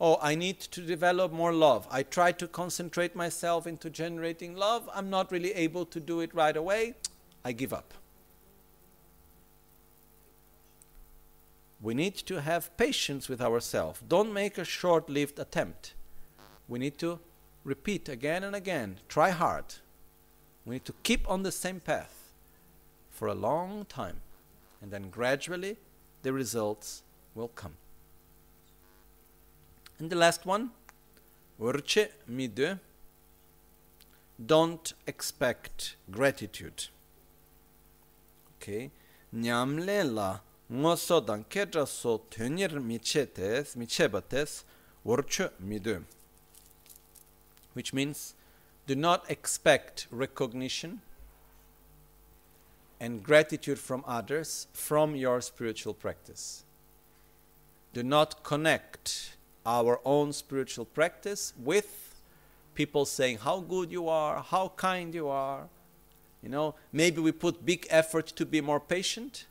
Oh, 0.00 0.16
I 0.22 0.34
need 0.34 0.58
to 0.60 0.80
develop 0.80 1.30
more 1.30 1.52
love. 1.52 1.86
I 1.90 2.02
try 2.02 2.32
to 2.32 2.48
concentrate 2.48 3.14
myself 3.14 3.66
into 3.66 3.90
generating 3.90 4.56
love. 4.56 4.88
I'm 4.94 5.10
not 5.10 5.30
really 5.30 5.52
able 5.52 5.84
to 5.84 6.00
do 6.00 6.20
it 6.20 6.34
right 6.34 6.56
away. 6.56 6.94
I 7.44 7.52
give 7.52 7.74
up. 7.74 7.92
We 11.82 11.92
need 11.92 12.14
to 12.14 12.40
have 12.40 12.74
patience 12.78 13.28
with 13.28 13.42
ourselves. 13.42 14.00
Don't 14.08 14.32
make 14.32 14.56
a 14.56 14.64
short 14.64 15.10
lived 15.10 15.38
attempt. 15.38 15.92
We 16.68 16.78
need 16.78 16.96
to 17.00 17.18
repeat 17.64 18.08
again 18.08 18.44
and 18.44 18.56
again. 18.56 18.96
Try 19.10 19.28
hard. 19.28 19.74
We 20.64 20.76
need 20.76 20.86
to 20.86 20.94
keep 21.02 21.30
on 21.30 21.42
the 21.42 21.52
same 21.52 21.80
path 21.80 22.19
for 23.20 23.28
a 23.28 23.34
long 23.34 23.84
time. 23.84 24.16
And 24.80 24.90
then 24.90 25.10
gradually 25.10 25.76
the 26.22 26.32
results 26.32 27.02
will 27.34 27.48
come. 27.48 27.74
And 29.98 30.08
the 30.08 30.16
last 30.16 30.46
one, 30.46 30.70
urce 31.60 32.08
mide. 32.26 32.78
Don't 34.54 34.94
expect 35.06 35.96
gratitude. 36.10 36.86
Okay. 38.56 38.90
Nyamle 39.34 40.14
la 40.14 40.38
ngoso 40.72 41.20
dan 41.26 41.44
kedra 41.44 41.86
so 41.86 42.22
tönyer 42.30 42.70
michetes, 42.80 43.76
michebates, 43.76 44.64
urce 45.04 45.50
mide. 45.60 46.04
Which 47.74 47.92
means 47.92 48.32
do 48.86 48.94
not 48.94 49.30
expect 49.30 50.06
recognition 50.10 51.02
and 53.00 53.22
gratitude 53.22 53.78
from 53.78 54.04
others 54.06 54.66
from 54.72 55.16
your 55.16 55.40
spiritual 55.40 55.94
practice. 55.94 56.64
Do 57.92 58.02
not 58.02 58.44
connect 58.44 59.36
our 59.66 60.00
own 60.04 60.32
spiritual 60.32 60.84
practice 60.84 61.54
with 61.58 62.14
people 62.74 63.04
saying 63.04 63.38
how 63.38 63.60
good 63.60 63.90
you 63.90 64.08
are, 64.08 64.42
how 64.42 64.72
kind 64.76 65.14
you 65.14 65.28
are. 65.28 65.68
You 66.42 66.50
know, 66.50 66.74
maybe 66.92 67.20
we 67.20 67.32
put 67.32 67.66
big 67.66 67.86
effort 67.90 68.26
to 68.28 68.46
be 68.46 68.60
more 68.60 68.80
patient, 68.80 69.46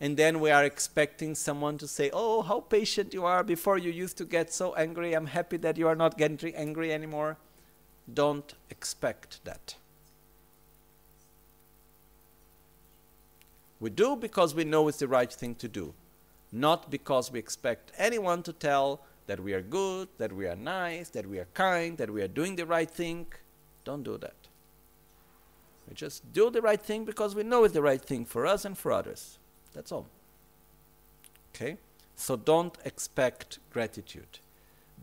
and 0.00 0.16
then 0.16 0.40
we 0.40 0.50
are 0.50 0.64
expecting 0.64 1.34
someone 1.34 1.78
to 1.78 1.86
say, 1.86 2.10
Oh, 2.12 2.42
how 2.42 2.60
patient 2.60 3.14
you 3.14 3.24
are. 3.24 3.44
Before 3.44 3.78
you 3.78 3.90
used 3.90 4.16
to 4.18 4.24
get 4.24 4.52
so 4.52 4.74
angry. 4.74 5.14
I'm 5.14 5.26
happy 5.26 5.56
that 5.58 5.76
you 5.76 5.86
are 5.86 5.94
not 5.94 6.18
getting 6.18 6.54
angry 6.54 6.92
anymore. 6.92 7.36
Don't 8.12 8.54
expect 8.70 9.44
that. 9.44 9.76
We 13.84 13.90
do 13.90 14.16
because 14.16 14.54
we 14.54 14.64
know 14.64 14.88
it's 14.88 15.00
the 15.00 15.08
right 15.08 15.30
thing 15.30 15.56
to 15.56 15.68
do, 15.68 15.92
not 16.50 16.90
because 16.90 17.30
we 17.30 17.38
expect 17.38 17.92
anyone 17.98 18.42
to 18.44 18.52
tell 18.54 19.02
that 19.26 19.40
we 19.40 19.52
are 19.52 19.60
good, 19.60 20.08
that 20.16 20.32
we 20.32 20.46
are 20.46 20.56
nice, 20.56 21.10
that 21.10 21.26
we 21.28 21.38
are 21.38 21.48
kind, 21.52 21.98
that 21.98 22.10
we 22.10 22.22
are 22.22 22.28
doing 22.28 22.56
the 22.56 22.64
right 22.64 22.90
thing. 22.90 23.26
Don't 23.84 24.02
do 24.02 24.16
that. 24.16 24.48
We 25.86 25.94
just 25.94 26.32
do 26.32 26.48
the 26.48 26.62
right 26.62 26.80
thing 26.80 27.04
because 27.04 27.34
we 27.34 27.42
know 27.42 27.64
it's 27.64 27.74
the 27.74 27.82
right 27.82 28.00
thing 28.00 28.24
for 28.24 28.46
us 28.46 28.64
and 28.64 28.78
for 28.78 28.90
others. 28.90 29.38
That's 29.74 29.92
all. 29.92 30.06
Okay? 31.54 31.76
So 32.16 32.36
don't 32.36 32.78
expect 32.86 33.58
gratitude. 33.70 34.38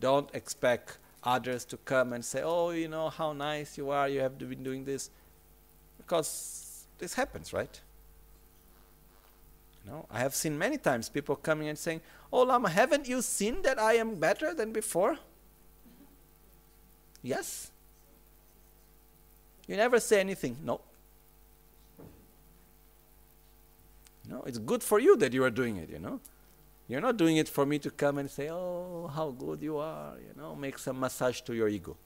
Don't 0.00 0.28
expect 0.34 0.98
others 1.22 1.64
to 1.66 1.76
come 1.76 2.12
and 2.12 2.24
say, 2.24 2.42
oh, 2.42 2.70
you 2.70 2.88
know, 2.88 3.10
how 3.10 3.32
nice 3.32 3.78
you 3.78 3.90
are, 3.90 4.08
you 4.08 4.18
have 4.18 4.38
been 4.38 4.64
doing 4.64 4.84
this. 4.84 5.08
Because 5.98 6.84
this 6.98 7.14
happens, 7.14 7.52
right? 7.52 7.80
You 9.84 9.90
know, 9.90 10.06
I 10.10 10.20
have 10.20 10.34
seen 10.34 10.58
many 10.58 10.78
times 10.78 11.08
people 11.08 11.36
coming 11.36 11.68
and 11.68 11.78
saying, 11.78 12.00
Oh 12.32 12.42
Lama, 12.42 12.70
haven't 12.70 13.08
you 13.08 13.22
seen 13.22 13.62
that 13.62 13.78
I 13.78 13.94
am 13.94 14.16
better 14.16 14.54
than 14.54 14.72
before? 14.72 15.18
Yes. 17.22 17.70
You 19.66 19.76
never 19.76 20.00
say 20.00 20.20
anything. 20.20 20.56
No. 20.62 20.80
No, 24.28 24.42
it's 24.46 24.58
good 24.58 24.82
for 24.82 24.98
you 24.98 25.16
that 25.16 25.32
you 25.32 25.42
are 25.44 25.50
doing 25.50 25.76
it, 25.76 25.90
you 25.90 25.98
know. 25.98 26.20
You're 26.88 27.00
not 27.00 27.16
doing 27.16 27.36
it 27.36 27.48
for 27.48 27.66
me 27.66 27.78
to 27.80 27.90
come 27.90 28.18
and 28.18 28.30
say, 28.30 28.50
Oh, 28.50 29.10
how 29.14 29.30
good 29.30 29.62
you 29.62 29.78
are, 29.78 30.14
you 30.18 30.40
know, 30.40 30.54
make 30.54 30.78
some 30.78 31.00
massage 31.00 31.40
to 31.42 31.54
your 31.54 31.68
ego. 31.68 31.96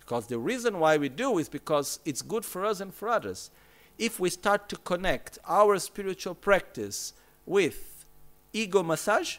Because 0.00 0.26
the 0.26 0.38
reason 0.38 0.80
why 0.80 0.96
we 0.96 1.08
do 1.08 1.38
is 1.38 1.48
because 1.48 2.00
it's 2.04 2.22
good 2.22 2.44
for 2.44 2.64
us 2.64 2.80
and 2.80 2.92
for 2.92 3.08
others 3.08 3.50
if 3.98 4.18
we 4.18 4.30
start 4.30 4.68
to 4.68 4.76
connect 4.76 5.38
our 5.48 5.78
spiritual 5.78 6.34
practice 6.34 7.12
with 7.46 8.04
ego 8.52 8.82
massage, 8.82 9.36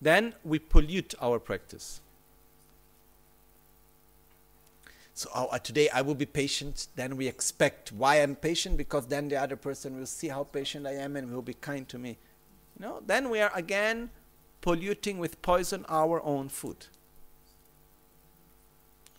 then 0.00 0.34
we 0.44 0.58
pollute 0.58 1.14
our 1.20 1.38
practice. 1.38 2.00
So 5.14 5.28
oh, 5.34 5.46
uh, 5.46 5.58
today 5.58 5.88
I 5.88 6.02
will 6.02 6.14
be 6.14 6.26
patient. 6.26 6.86
Then 6.94 7.16
we 7.16 7.26
expect 7.26 7.90
why 7.90 8.22
I'm 8.22 8.36
patient 8.36 8.76
because 8.76 9.08
then 9.08 9.28
the 9.28 9.36
other 9.36 9.56
person 9.56 9.98
will 9.98 10.06
see 10.06 10.28
how 10.28 10.44
patient 10.44 10.86
I 10.86 10.92
am 10.92 11.16
and 11.16 11.32
will 11.32 11.42
be 11.42 11.54
kind 11.54 11.88
to 11.88 11.98
me. 11.98 12.18
You 12.78 12.86
know, 12.86 13.02
then 13.04 13.28
we 13.28 13.40
are 13.40 13.50
again 13.52 14.10
polluting 14.60 15.18
with 15.18 15.42
poison 15.42 15.84
our 15.88 16.22
own 16.22 16.48
food. 16.48 16.86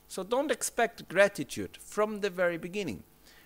So 0.10 0.24
don't 0.24 0.52
expect 0.52 1.08
gratitude 1.08 1.78
from 1.80 2.20
the 2.20 2.30
very 2.30 2.58
beginning. 2.58 3.04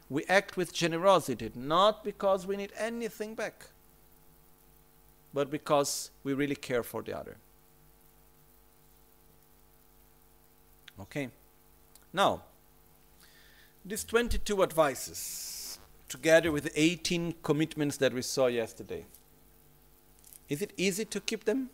We 0.10 0.26
act 0.26 0.58
with 0.58 0.74
generosity, 0.74 1.52
not 1.54 2.04
because 2.04 2.48
we 2.48 2.58
need 2.58 2.72
anything 2.78 3.36
back, 3.36 3.68
but 5.34 5.52
because 5.52 6.10
we 6.24 6.34
really 6.34 6.56
care 6.56 6.82
for 6.82 7.04
the 7.04 7.16
other. 7.16 7.38
Okay. 11.02 11.30
Now, 12.14 12.44
these 13.84 14.04
22 14.04 14.64
advices, 14.64 15.80
together 16.08 16.52
with 16.52 16.66
the 16.66 16.80
18 16.80 17.36
commitments 17.44 17.98
that 17.98 18.14
we 18.14 18.22
saw 18.22 18.48
yesterday, 18.48 19.06
is 20.48 20.62
it 20.62 20.72
easy 20.78 21.04
to 21.06 21.20
keep 21.20 21.44
them? 21.44 21.70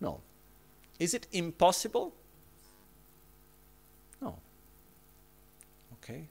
No. 0.00 0.20
Is 0.98 1.12
it 1.12 1.26
impossible? 1.32 2.14
No. 4.20 4.38
Okay. 5.94 6.28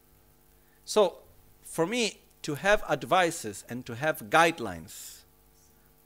So, 0.90 1.18
for 1.62 1.86
me, 1.86 2.20
to 2.42 2.56
have 2.56 2.84
advices 2.90 3.64
and 3.70 3.86
to 3.86 3.94
have 3.94 4.32
guidelines, 4.32 5.20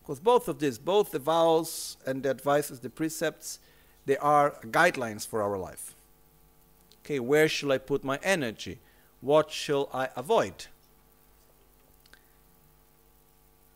because 0.01 0.19
both 0.19 0.49
of 0.49 0.59
these, 0.59 0.77
both 0.77 1.11
the 1.11 1.19
vows 1.19 1.95
and 2.05 2.21
the 2.21 2.29
advices, 2.29 2.81
the 2.81 2.89
precepts, 2.89 3.59
they 4.05 4.17
are 4.17 4.59
guidelines 4.65 5.25
for 5.25 5.41
our 5.41 5.57
life. 5.57 5.95
Okay, 6.99 7.21
where 7.21 7.47
shall 7.47 7.71
I 7.71 7.77
put 7.77 8.03
my 8.03 8.19
energy? 8.23 8.79
What 9.21 9.51
shall 9.51 9.89
I 9.93 10.09
avoid? 10.17 10.65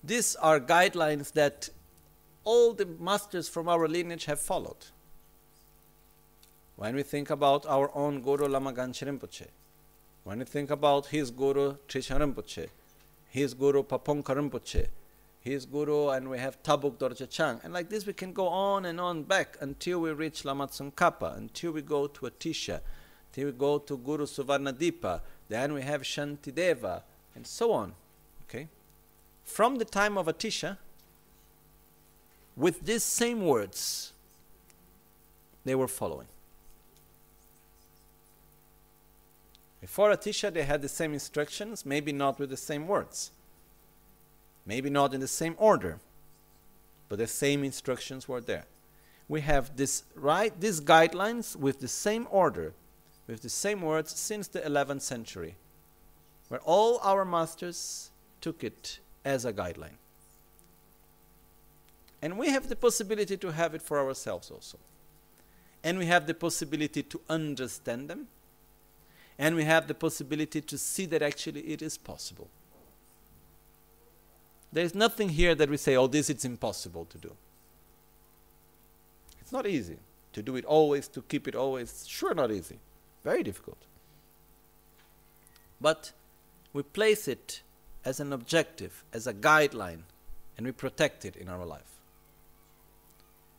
These 0.04 0.36
are 0.36 0.60
guidelines 0.60 1.32
that 1.32 1.70
all 2.44 2.74
the 2.74 2.86
masters 2.86 3.48
from 3.48 3.70
our 3.70 3.88
lineage 3.88 4.26
have 4.26 4.42
followed. 4.42 4.88
When 6.76 6.96
we 6.96 7.04
think 7.04 7.30
about 7.30 7.66
our 7.66 7.96
own 7.96 8.20
Guru 8.22 8.50
Lama 8.50 8.74
Gangchen 8.74 9.08
Rinpoche, 9.08 9.48
when 10.28 10.40
you 10.40 10.46
think 10.46 10.70
about 10.70 11.06
his 11.06 11.32
Guru 11.32 11.78
Rinpoche, 11.88 12.68
his 13.30 13.54
Guru 13.54 13.82
Pabongka 13.82 14.36
Rinpoche, 14.36 14.88
his 15.40 15.66
Guru, 15.66 16.10
and 16.10 16.30
we 16.30 16.38
have 16.38 16.62
Tabuk 16.64 16.98
Dorje 16.98 17.30
Chang, 17.30 17.62
and 17.64 17.72
like 17.72 17.88
this 17.88 18.06
we 18.06 18.12
can 18.12 18.34
go 18.34 18.50
on 18.50 18.84
and 18.84 19.00
on 19.00 19.24
back 19.24 19.56
until 19.62 20.02
we 20.02 20.12
reach 20.12 20.44
Lama 20.44 20.68
Tsongkhapa, 20.68 21.38
until 21.38 21.72
we 21.72 21.82
go 21.82 22.08
to 22.08 22.26
Atisha, 22.26 22.82
till 23.32 23.46
we 23.46 23.54
go 23.54 23.78
to 23.78 23.96
Guru 23.96 24.26
Suvarnadipa, 24.26 25.22
then 25.48 25.74
we 25.74 25.82
have 25.82 26.02
Shantideva, 26.02 27.04
and 27.34 27.48
so 27.48 27.72
on. 27.72 27.94
Okay? 28.50 28.68
From 29.46 29.78
the 29.78 29.86
time 29.86 30.18
of 30.18 30.26
Atisha, 30.26 30.78
with 32.58 32.82
these 32.82 33.04
same 33.06 33.46
words, 33.46 34.12
they 35.64 35.74
were 35.74 35.88
following. 35.88 36.28
Before 39.80 40.10
Atisha, 40.10 40.52
they 40.52 40.64
had 40.64 40.82
the 40.82 40.90
same 40.90 41.14
instructions, 41.14 41.86
maybe 41.86 42.12
not 42.12 42.40
with 42.40 42.50
the 42.50 42.58
same 42.58 42.88
words, 42.88 43.32
maybe 44.66 44.90
not 44.90 45.14
in 45.14 45.22
the 45.22 45.28
same 45.28 45.56
order, 45.58 46.00
but 47.10 47.20
the 47.20 47.28
same 47.28 47.64
instructions 47.64 48.28
were 48.28 48.42
there. 48.42 48.66
We 49.30 49.42
have 49.42 49.76
this 49.76 50.04
right 50.16 50.60
these 50.60 50.82
guidelines 50.82 51.56
with 51.56 51.80
the 51.80 51.88
same 51.88 52.28
order, 52.32 52.74
with 53.28 53.42
the 53.42 53.50
same 53.50 53.82
words 53.82 54.12
since 54.18 54.48
the 54.48 54.62
11th 54.62 55.02
century, 55.02 55.56
where 56.48 56.62
all 56.62 57.00
our 57.04 57.26
masters 57.26 58.10
took 58.42 58.64
it 58.64 59.00
as 59.26 59.46
a 59.46 59.54
guideline. 59.54 59.98
And 62.22 62.38
we 62.38 62.50
have 62.50 62.68
the 62.68 62.76
possibility 62.76 63.38
to 63.38 63.52
have 63.52 63.76
it 63.76 63.82
for 63.82 64.00
ourselves 64.00 64.50
also. 64.50 64.80
and 65.84 65.98
we 65.98 66.06
have 66.08 66.28
the 66.28 66.34
possibility 66.34 67.04
to 67.04 67.22
understand 67.30 68.10
them, 68.10 68.28
and 69.40 69.56
we 69.56 69.64
have 69.64 69.88
the 69.88 69.94
possibility 69.94 70.62
to 70.62 70.78
see 70.78 71.06
that 71.06 71.22
actually 71.22 71.62
it 71.62 71.82
is 71.82 71.98
possible. 71.98 72.50
There 74.72 74.84
is 74.84 74.96
nothing 74.96 75.30
here 75.30 75.56
that 75.56 75.70
we 75.70 75.78
say, 75.78 75.96
oh, 75.96 76.08
this 76.08 76.30
it's 76.30 76.46
impossible 76.46 77.06
to 77.06 77.18
do. 77.18 77.32
It's 79.42 79.52
not 79.52 79.66
easy 79.66 79.98
to 80.34 80.42
do 80.42 80.56
it 80.56 80.66
always, 80.66 81.08
to 81.10 81.22
keep 81.22 81.48
it 81.48 81.56
always. 81.56 82.06
Sure, 82.08 82.34
not 82.34 82.52
easy. 82.52 82.80
Very 83.24 83.44
difficult. 83.44 83.78
But 85.80 86.12
we 86.74 86.84
place 86.84 87.28
it 87.28 87.62
as 88.04 88.20
an 88.20 88.34
objective, 88.34 89.04
as 89.14 89.28
a 89.28 89.34
guideline, 89.34 90.02
and 90.58 90.66
we 90.66 90.72
protect 90.72 91.26
it 91.26 91.36
in 91.36 91.50
our 91.50 91.66
life. 91.66 92.00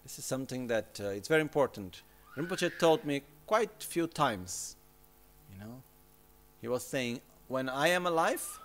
This 0.03 0.19
is 0.19 0.25
something 0.25 0.69
that 0.69 1.01
uh, 1.03 1.09
it's 1.09 1.29
very 1.29 1.43
important. 1.43 2.03
Rinpoche 2.37 2.79
told 2.79 3.05
me 3.05 3.23
quite 3.47 3.71
a 3.81 3.87
few 3.87 4.07
times, 4.07 4.77
you 5.53 5.59
know. 5.59 5.83
He 6.61 6.69
was 6.69 6.85
saying, 6.85 7.21
when 7.49 7.69
I 7.69 7.89
am 7.89 8.07
alive 8.07 8.61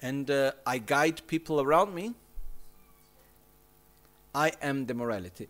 and 0.00 0.30
uh, 0.30 0.52
I 0.66 0.78
guide 0.78 1.22
people 1.26 1.60
around 1.60 1.94
me, 1.94 2.14
I 4.34 4.52
am 4.62 4.86
the 4.86 4.94
morality. 4.94 5.48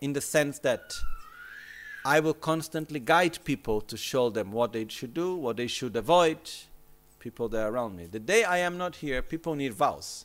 In 0.00 0.12
the 0.12 0.20
sense 0.20 0.58
that 0.60 0.94
I 2.04 2.20
will 2.20 2.34
constantly 2.34 3.00
guide 3.00 3.38
people 3.44 3.80
to 3.82 3.96
show 3.96 4.30
them 4.30 4.52
what 4.52 4.72
they 4.72 4.86
should 4.88 5.12
do, 5.12 5.34
what 5.34 5.56
they 5.58 5.66
should 5.66 5.94
avoid, 5.96 6.38
people 7.18 7.48
that 7.50 7.62
are 7.62 7.70
around 7.70 7.96
me. 7.96 8.06
The 8.06 8.18
day 8.18 8.44
I 8.44 8.58
am 8.58 8.78
not 8.78 8.96
here, 8.96 9.20
people 9.20 9.54
need 9.54 9.74
vows. 9.74 10.24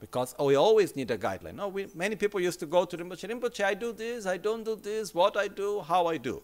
Because 0.00 0.34
oh, 0.38 0.46
we 0.46 0.54
always 0.54 0.94
need 0.94 1.10
a 1.10 1.18
guideline. 1.18 1.54
No, 1.54 1.68
we, 1.68 1.88
many 1.94 2.14
people 2.14 2.40
used 2.40 2.60
to 2.60 2.66
go 2.66 2.84
to 2.84 2.96
Rinpoche, 2.96 3.28
Rinpoche, 3.28 3.64
I 3.64 3.74
do 3.74 3.92
this, 3.92 4.26
I 4.26 4.36
don't 4.36 4.64
do 4.64 4.76
this, 4.76 5.14
what 5.14 5.36
I 5.36 5.48
do, 5.48 5.80
how 5.80 6.06
I 6.06 6.18
do. 6.18 6.42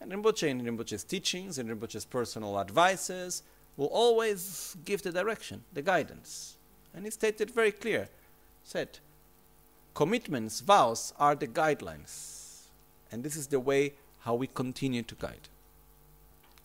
And 0.00 0.12
Rinpoche, 0.12 0.48
in 0.48 0.60
Rinpoche's 0.62 1.02
teachings, 1.02 1.58
in 1.58 1.66
Rinpoche's 1.66 2.04
personal 2.04 2.60
advices, 2.60 3.42
will 3.76 3.86
always 3.86 4.76
give 4.84 5.02
the 5.02 5.10
direction, 5.10 5.64
the 5.72 5.82
guidance. 5.82 6.56
And 6.94 7.04
he 7.04 7.10
stated 7.10 7.50
very 7.50 7.72
clear, 7.72 8.08
said, 8.62 8.98
commitments, 9.94 10.60
vows 10.60 11.12
are 11.18 11.34
the 11.34 11.48
guidelines. 11.48 12.66
And 13.10 13.24
this 13.24 13.36
is 13.36 13.48
the 13.48 13.60
way 13.60 13.94
how 14.20 14.34
we 14.34 14.46
continue 14.46 15.02
to 15.02 15.14
guide. 15.14 15.48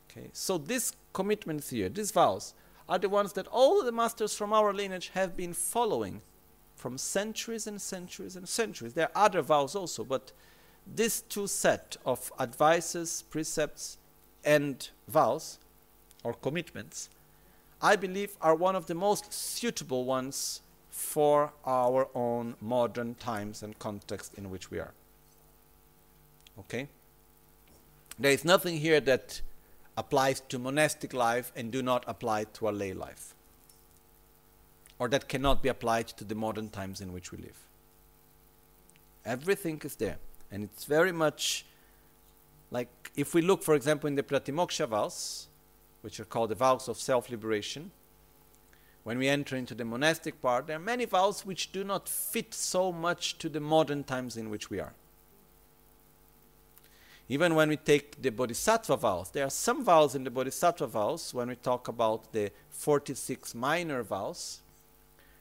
Okay, 0.09 0.29
so 0.33 0.57
these 0.57 0.93
commitments 1.11 1.69
here, 1.69 1.89
these 1.89 2.11
vows, 2.11 2.53
are 2.87 2.99
the 2.99 3.09
ones 3.09 3.33
that 3.33 3.47
all 3.47 3.83
the 3.83 3.91
masters 3.91 4.35
from 4.35 4.53
our 4.53 4.73
lineage 4.73 5.11
have 5.13 5.35
been 5.37 5.53
following 5.53 6.21
from 6.75 6.97
centuries 6.97 7.67
and 7.67 7.81
centuries 7.81 8.35
and 8.35 8.47
centuries. 8.47 8.93
There 8.93 9.09
are 9.15 9.25
other 9.25 9.41
vows 9.41 9.75
also, 9.75 10.03
but 10.03 10.31
this 10.85 11.21
two 11.21 11.47
set 11.47 11.97
of 12.05 12.31
advices, 12.39 13.23
precepts, 13.29 13.97
and 14.43 14.89
vows 15.07 15.59
or 16.23 16.33
commitments, 16.33 17.09
I 17.81 17.95
believe 17.95 18.35
are 18.41 18.55
one 18.55 18.75
of 18.75 18.87
the 18.87 18.95
most 18.95 19.33
suitable 19.33 20.05
ones 20.05 20.61
for 20.89 21.51
our 21.65 22.07
own 22.13 22.55
modern 22.61 23.15
times 23.15 23.63
and 23.63 23.77
context 23.79 24.33
in 24.35 24.49
which 24.49 24.69
we 24.69 24.79
are. 24.79 24.93
Okay? 26.59 26.87
There 28.19 28.31
is 28.31 28.45
nothing 28.45 28.77
here 28.77 28.99
that 29.01 29.41
applies 29.97 30.39
to 30.39 30.57
monastic 30.59 31.13
life 31.13 31.51
and 31.55 31.71
do 31.71 31.81
not 31.81 32.03
apply 32.07 32.45
to 32.45 32.69
a 32.69 32.71
lay 32.71 32.93
life. 32.93 33.35
Or 34.99 35.07
that 35.09 35.27
cannot 35.27 35.61
be 35.61 35.69
applied 35.69 36.07
to 36.07 36.23
the 36.23 36.35
modern 36.35 36.69
times 36.69 37.01
in 37.01 37.13
which 37.13 37.31
we 37.31 37.37
live. 37.37 37.59
Everything 39.25 39.81
is 39.83 39.95
there. 39.95 40.17
And 40.51 40.63
it's 40.63 40.85
very 40.85 41.11
much 41.11 41.65
like 42.71 43.11
if 43.15 43.33
we 43.33 43.41
look, 43.41 43.63
for 43.63 43.75
example, 43.75 44.07
in 44.07 44.15
the 44.15 44.23
Pratimoksha 44.23 44.87
vows, 44.87 45.47
which 46.01 46.19
are 46.19 46.25
called 46.25 46.49
the 46.49 46.55
vows 46.55 46.87
of 46.87 46.97
self 46.97 47.29
liberation, 47.29 47.91
when 49.03 49.17
we 49.17 49.27
enter 49.27 49.55
into 49.55 49.75
the 49.75 49.85
monastic 49.85 50.41
part, 50.41 50.67
there 50.67 50.77
are 50.77 50.79
many 50.79 51.05
vows 51.05 51.45
which 51.45 51.71
do 51.71 51.83
not 51.83 52.09
fit 52.09 52.53
so 52.53 52.91
much 52.91 53.37
to 53.37 53.49
the 53.49 53.59
modern 53.59 54.03
times 54.03 54.37
in 54.37 54.49
which 54.49 54.69
we 54.69 54.79
are. 54.79 54.93
Even 57.29 57.55
when 57.55 57.69
we 57.69 57.77
take 57.77 58.21
the 58.21 58.31
Bodhisattva 58.31 58.97
vows, 58.97 59.31
there 59.31 59.45
are 59.45 59.49
some 59.49 59.83
vows 59.83 60.13
in 60.13 60.23
the 60.23 60.29
Bodhisattva 60.29 60.87
vows, 60.87 61.33
when 61.33 61.47
we 61.47 61.55
talk 61.55 61.87
about 61.87 62.33
the 62.33 62.51
46 62.69 63.55
minor 63.55 64.03
vows, 64.03 64.61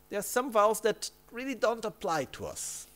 there 0.08 0.20
are 0.20 0.22
some 0.22 0.52
vows 0.52 0.80
that 0.82 1.10
really 1.32 1.54
don't 1.54 1.84
apply 1.84 2.24
to 2.26 2.46
us. 2.46 2.86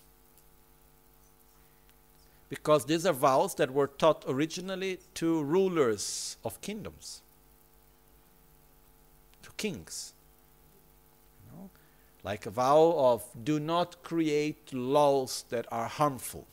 Because 2.48 2.84
these 2.84 3.04
are 3.06 3.12
vows 3.12 3.56
that 3.56 3.72
were 3.72 3.88
taught 3.88 4.24
originally 4.28 5.00
to 5.14 5.42
rulers 5.42 6.36
of 6.44 6.60
kingdoms, 6.60 7.22
to 9.42 9.50
kings. 9.56 10.12
You 11.44 11.58
know? 11.58 11.70
Like 12.22 12.46
a 12.46 12.50
vow 12.50 12.94
of 12.96 13.24
do 13.42 13.58
not 13.58 14.04
create 14.04 14.72
laws 14.72 15.44
that 15.48 15.66
are 15.72 15.88
harmful 15.88 16.46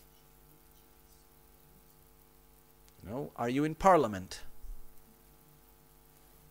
no, 3.06 3.32
are 3.36 3.50
you 3.50 3.64
in 3.64 3.76
parliament? 3.76 4.42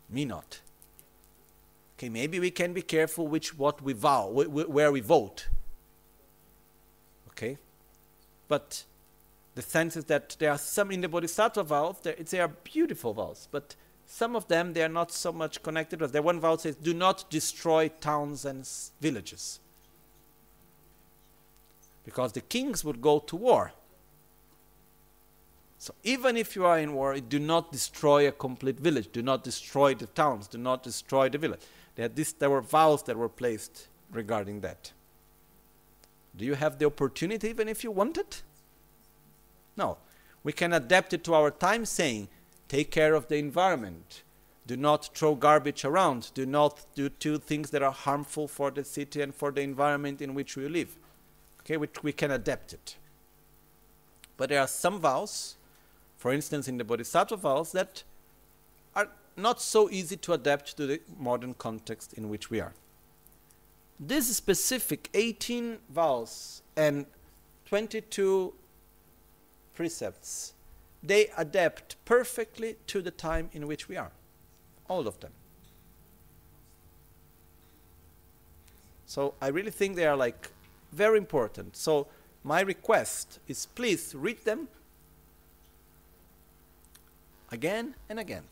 Me 0.08 0.24
not. 0.24 0.60
Okay, 1.96 2.08
maybe 2.08 2.38
we 2.40 2.50
can 2.50 2.72
be 2.72 2.82
careful 2.82 3.26
which 3.26 3.56
what 3.56 3.80
we 3.80 3.92
vow, 3.92 4.32
wh 4.34 4.44
wh 4.44 4.68
where 4.68 4.92
we 4.92 5.00
vote. 5.00 5.48
Okay, 7.28 7.58
but 8.48 8.84
the 9.54 9.62
sense 9.62 9.96
is 9.96 10.04
that 10.06 10.36
there 10.38 10.50
are 10.50 10.58
some 10.58 10.90
in 10.90 11.00
the 11.00 11.08
Bodhisattva 11.08 11.62
vows. 11.62 11.96
They 12.02 12.40
are 12.40 12.48
beautiful 12.48 13.14
vows, 13.14 13.48
but 13.50 13.76
some 14.04 14.36
of 14.36 14.48
them 14.48 14.74
they 14.74 14.82
are 14.82 14.88
not 14.88 15.12
so 15.12 15.32
much 15.32 15.62
connected 15.62 16.00
with. 16.00 16.12
There 16.12 16.22
one 16.22 16.40
vow 16.40 16.56
says, 16.56 16.76
"Do 16.76 16.92
not 16.92 17.30
destroy 17.30 17.88
towns 17.88 18.44
and 18.44 18.68
villages," 19.00 19.60
because 22.04 22.32
the 22.32 22.42
kings 22.42 22.84
would 22.84 23.00
go 23.00 23.18
to 23.20 23.36
war 23.36 23.72
so 25.82 25.92
even 26.04 26.36
if 26.36 26.54
you 26.54 26.64
are 26.64 26.78
in 26.78 26.92
war, 26.92 27.18
do 27.18 27.40
not 27.40 27.72
destroy 27.72 28.28
a 28.28 28.30
complete 28.30 28.78
village. 28.78 29.08
Do 29.10 29.20
not 29.20 29.42
destroy 29.42 29.96
the 29.96 30.06
towns. 30.06 30.46
Do 30.46 30.56
not 30.56 30.84
destroy 30.84 31.28
the 31.28 31.38
village. 31.38 31.58
There, 31.96 32.06
this, 32.06 32.32
there 32.34 32.50
were 32.50 32.60
vows 32.60 33.02
that 33.02 33.16
were 33.16 33.28
placed 33.28 33.88
regarding 34.12 34.60
that. 34.60 34.92
Do 36.36 36.44
you 36.44 36.54
have 36.54 36.78
the 36.78 36.86
opportunity 36.86 37.48
even 37.48 37.66
if 37.66 37.82
you 37.82 37.90
want 37.90 38.16
it? 38.16 38.44
No. 39.76 39.98
We 40.44 40.52
can 40.52 40.72
adapt 40.72 41.14
it 41.14 41.24
to 41.24 41.34
our 41.34 41.50
time 41.50 41.84
saying, 41.84 42.28
take 42.68 42.92
care 42.92 43.14
of 43.14 43.26
the 43.26 43.38
environment. 43.38 44.22
Do 44.68 44.76
not 44.76 45.10
throw 45.16 45.34
garbage 45.34 45.84
around. 45.84 46.30
Do 46.32 46.46
not 46.46 46.86
do 46.94 47.08
two 47.08 47.38
things 47.38 47.70
that 47.70 47.82
are 47.82 47.90
harmful 47.90 48.46
for 48.46 48.70
the 48.70 48.84
city 48.84 49.20
and 49.20 49.34
for 49.34 49.50
the 49.50 49.62
environment 49.62 50.22
in 50.22 50.34
which 50.34 50.56
we 50.56 50.68
live. 50.68 50.96
Okay, 51.62 51.76
which 51.76 52.04
we 52.04 52.12
can 52.12 52.30
adapt 52.30 52.72
it. 52.72 52.98
But 54.36 54.50
there 54.50 54.60
are 54.60 54.68
some 54.68 55.00
vows 55.00 55.56
for 56.22 56.32
instance, 56.32 56.68
in 56.68 56.78
the 56.78 56.84
Bodhisattva 56.84 57.36
vows 57.36 57.72
that 57.72 58.04
are 58.94 59.08
not 59.36 59.60
so 59.60 59.90
easy 59.90 60.16
to 60.18 60.34
adapt 60.34 60.76
to 60.76 60.86
the 60.86 61.00
modern 61.18 61.52
context 61.52 62.12
in 62.12 62.28
which 62.28 62.48
we 62.48 62.60
are. 62.60 62.74
This 63.98 64.36
specific 64.36 65.10
18 65.14 65.78
vows 65.90 66.62
and 66.76 67.06
22 67.66 68.54
precepts, 69.74 70.54
they 71.02 71.26
adapt 71.36 71.96
perfectly 72.04 72.76
to 72.86 73.02
the 73.02 73.10
time 73.10 73.50
in 73.52 73.66
which 73.66 73.88
we 73.88 73.96
are. 73.96 74.12
All 74.88 75.08
of 75.08 75.18
them. 75.18 75.32
So 79.06 79.34
I 79.42 79.48
really 79.48 79.72
think 79.72 79.96
they 79.96 80.06
are 80.06 80.16
like 80.16 80.50
very 80.92 81.18
important. 81.18 81.76
So 81.76 82.06
my 82.44 82.60
request 82.60 83.40
is 83.48 83.66
please 83.74 84.14
read 84.14 84.44
them 84.44 84.68
again 87.52 87.94
and 88.08 88.18
again. 88.18 88.44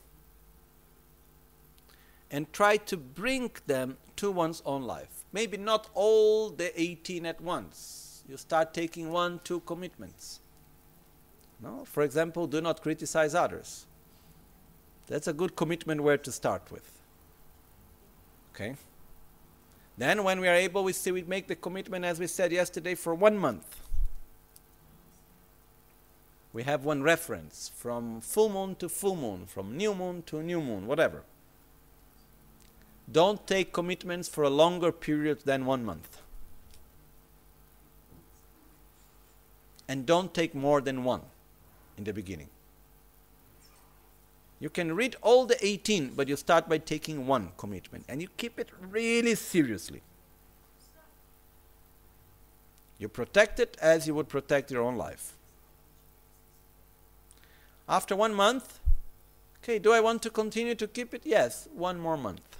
And 2.31 2.53
try 2.53 2.77
to 2.77 2.97
bring 2.97 3.51
them 3.67 3.97
to 4.17 4.31
one's 4.31 4.63
own 4.65 4.83
life. 4.83 5.25
Maybe 5.33 5.57
not 5.57 5.89
all 5.95 6.51
the 6.51 6.81
18 6.81 7.27
at 7.27 7.41
once. 7.41 8.23
You 8.29 8.37
start 8.37 8.73
taking 8.73 9.11
one, 9.11 9.41
two 9.43 9.61
commitments. 9.61 10.39
No? 11.61 11.85
For 11.85 12.05
example, 12.05 12.47
do 12.47 12.61
not 12.61 12.83
criticize 12.83 13.35
others. 13.35 13.87
That's 15.09 15.27
a 15.27 15.33
good 15.33 15.57
commitment 15.57 16.03
where 16.03 16.19
to 16.19 16.31
start 16.31 16.71
with. 16.71 17.03
Okay? 18.55 18.77
Then, 19.99 20.23
when 20.23 20.41
we 20.41 20.47
are 20.47 20.55
able, 20.55 20.85
we 20.85 20.93
see 20.93 21.11
we 21.11 21.23
make 21.23 21.49
the 21.49 21.57
commitment, 21.57 22.05
as 22.05 22.21
we 22.21 22.29
said 22.29 22.53
yesterday, 22.53 22.95
for 22.95 23.15
one 23.15 23.37
month 23.37 23.81
we 26.53 26.65
have 26.65 26.85
one 26.85 27.03
reference 27.03 27.71
from 27.75 28.21
full 28.21 28.49
moon 28.49 28.75
to 28.77 28.89
full 28.89 29.17
moon, 29.17 29.47
from 29.47 29.77
new 29.77 29.95
moon 29.95 30.23
to 30.27 30.43
new 30.43 30.61
moon, 30.61 30.87
whatever. 30.87 31.23
Don't 33.11 33.47
take 33.47 33.73
commitments 33.73 34.29
for 34.29 34.45
a 34.45 34.51
longer 34.51 34.93
period 34.93 35.41
than 35.45 35.67
one 35.67 35.85
month. 35.85 36.21
and 39.91 40.07
don't 40.07 40.33
take 40.33 40.55
more 40.55 40.81
than 40.81 41.03
one 41.03 41.23
in 41.99 42.05
the 42.05 42.13
beginning. 42.13 42.49
You 44.61 44.71
can 44.71 44.95
read 44.95 45.17
all 45.21 45.47
the 45.47 45.57
18, 45.67 46.13
but 46.15 46.29
you 46.29 46.37
start 46.37 46.69
by 46.69 46.79
taking 46.79 47.27
one 47.27 47.51
commitment 47.57 48.05
and 48.09 48.23
you 48.23 48.29
keep 48.37 48.61
it 48.61 48.69
really 48.79 49.35
seriously. 49.35 50.01
You 53.01 53.09
protect 53.09 53.59
it 53.59 53.77
as 53.83 54.07
you 54.07 54.15
would 54.15 54.29
protect 54.29 54.71
your 54.71 54.83
own 54.83 54.97
life. 54.97 55.33
After 57.91 58.15
one 58.15 58.33
month, 58.35 58.79
okay, 59.59 59.81
do 59.81 59.93
I 59.93 59.99
want 59.99 60.23
to 60.23 60.31
continue 60.31 60.77
to 60.77 60.87
keep 60.87 61.13
it? 61.13 61.23
Yes, 61.25 61.69
one 61.75 61.99
more 61.99 62.17
month. 62.17 62.59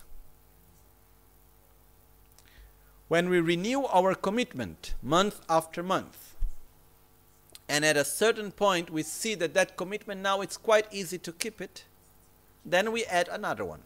When 3.07 3.29
we 3.31 3.39
renew 3.39 3.85
our 3.85 4.17
commitment 4.17 4.95
month 5.01 5.41
after 5.49 5.85
month, 5.85 6.35
and 7.69 7.85
at 7.85 7.97
a 7.97 8.05
certain 8.05 8.51
point 8.51 8.91
we 8.91 9.05
see 9.05 9.37
that 9.37 9.55
that 9.55 9.77
commitment 9.77 10.21
now 10.21 10.41
it's 10.41 10.57
quite 10.57 10.87
easy 10.91 11.19
to 11.19 11.31
keep 11.31 11.61
it, 11.61 11.85
then 12.67 12.91
we 12.91 13.05
add 13.05 13.29
another 13.29 13.65
one. 13.65 13.83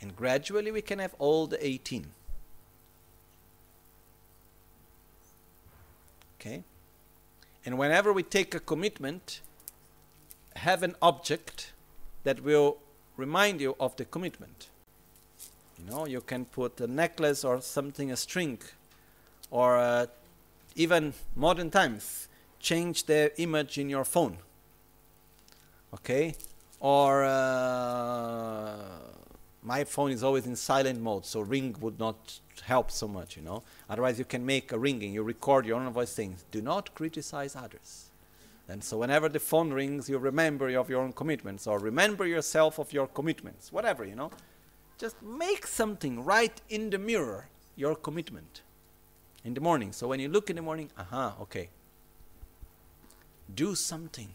And 0.00 0.16
gradually 0.16 0.70
we 0.70 0.80
can 0.80 0.98
have 0.98 1.14
all 1.18 1.46
the 1.46 1.64
18. 1.64 2.06
Okay? 6.40 6.64
And 7.64 7.78
whenever 7.78 8.12
we 8.12 8.22
take 8.22 8.54
a 8.54 8.60
commitment, 8.60 9.40
have 10.56 10.82
an 10.82 10.96
object 11.00 11.72
that 12.24 12.42
will 12.42 12.78
remind 13.16 13.60
you 13.60 13.76
of 13.78 13.96
the 13.96 14.04
commitment. 14.04 14.68
You 15.78 15.90
know, 15.90 16.06
you 16.06 16.20
can 16.20 16.44
put 16.44 16.80
a 16.80 16.86
necklace 16.86 17.44
or 17.44 17.60
something, 17.60 18.10
a 18.10 18.16
string, 18.16 18.58
or 19.50 19.78
uh, 19.78 20.06
even 20.74 21.14
modern 21.36 21.70
times, 21.70 22.28
change 22.58 23.04
the 23.04 23.32
image 23.40 23.78
in 23.78 23.88
your 23.88 24.04
phone. 24.04 24.38
Okay? 25.94 26.34
Or 26.80 27.24
uh, 27.24 28.88
my 29.62 29.84
phone 29.84 30.10
is 30.10 30.24
always 30.24 30.46
in 30.46 30.56
silent 30.56 31.00
mode, 31.00 31.24
so 31.24 31.40
ring 31.40 31.76
would 31.80 31.98
not 31.98 32.40
help 32.62 32.90
so 32.90 33.06
much, 33.06 33.36
you 33.36 33.42
know. 33.42 33.62
Otherwise, 33.88 34.18
you 34.18 34.24
can 34.24 34.44
make 34.44 34.72
a 34.72 34.78
ringing. 34.78 35.12
You 35.12 35.22
record 35.22 35.66
your 35.66 35.80
own 35.80 35.92
voice 35.92 36.10
saying, 36.10 36.38
"Do 36.50 36.60
not 36.60 36.94
criticize 36.94 37.54
others." 37.54 38.10
And 38.68 38.82
so, 38.82 38.98
whenever 38.98 39.28
the 39.28 39.38
phone 39.38 39.72
rings, 39.72 40.08
you 40.08 40.18
remember 40.18 40.68
of 40.76 40.90
your 40.90 41.00
own 41.00 41.12
commitments, 41.12 41.66
or 41.66 41.78
remember 41.78 42.26
yourself 42.26 42.78
of 42.78 42.92
your 42.92 43.06
commitments, 43.06 43.72
whatever, 43.72 44.04
you 44.04 44.16
know. 44.16 44.30
Just 44.98 45.20
make 45.22 45.66
something 45.66 46.24
right 46.24 46.60
in 46.68 46.90
the 46.90 46.98
mirror, 46.98 47.48
your 47.76 47.94
commitment, 47.94 48.62
in 49.44 49.54
the 49.54 49.60
morning. 49.60 49.92
So 49.92 50.08
when 50.08 50.20
you 50.20 50.28
look 50.28 50.50
in 50.50 50.56
the 50.56 50.62
morning, 50.62 50.90
aha, 50.98 51.36
okay. 51.40 51.70
Do 53.54 53.74
something 53.74 54.34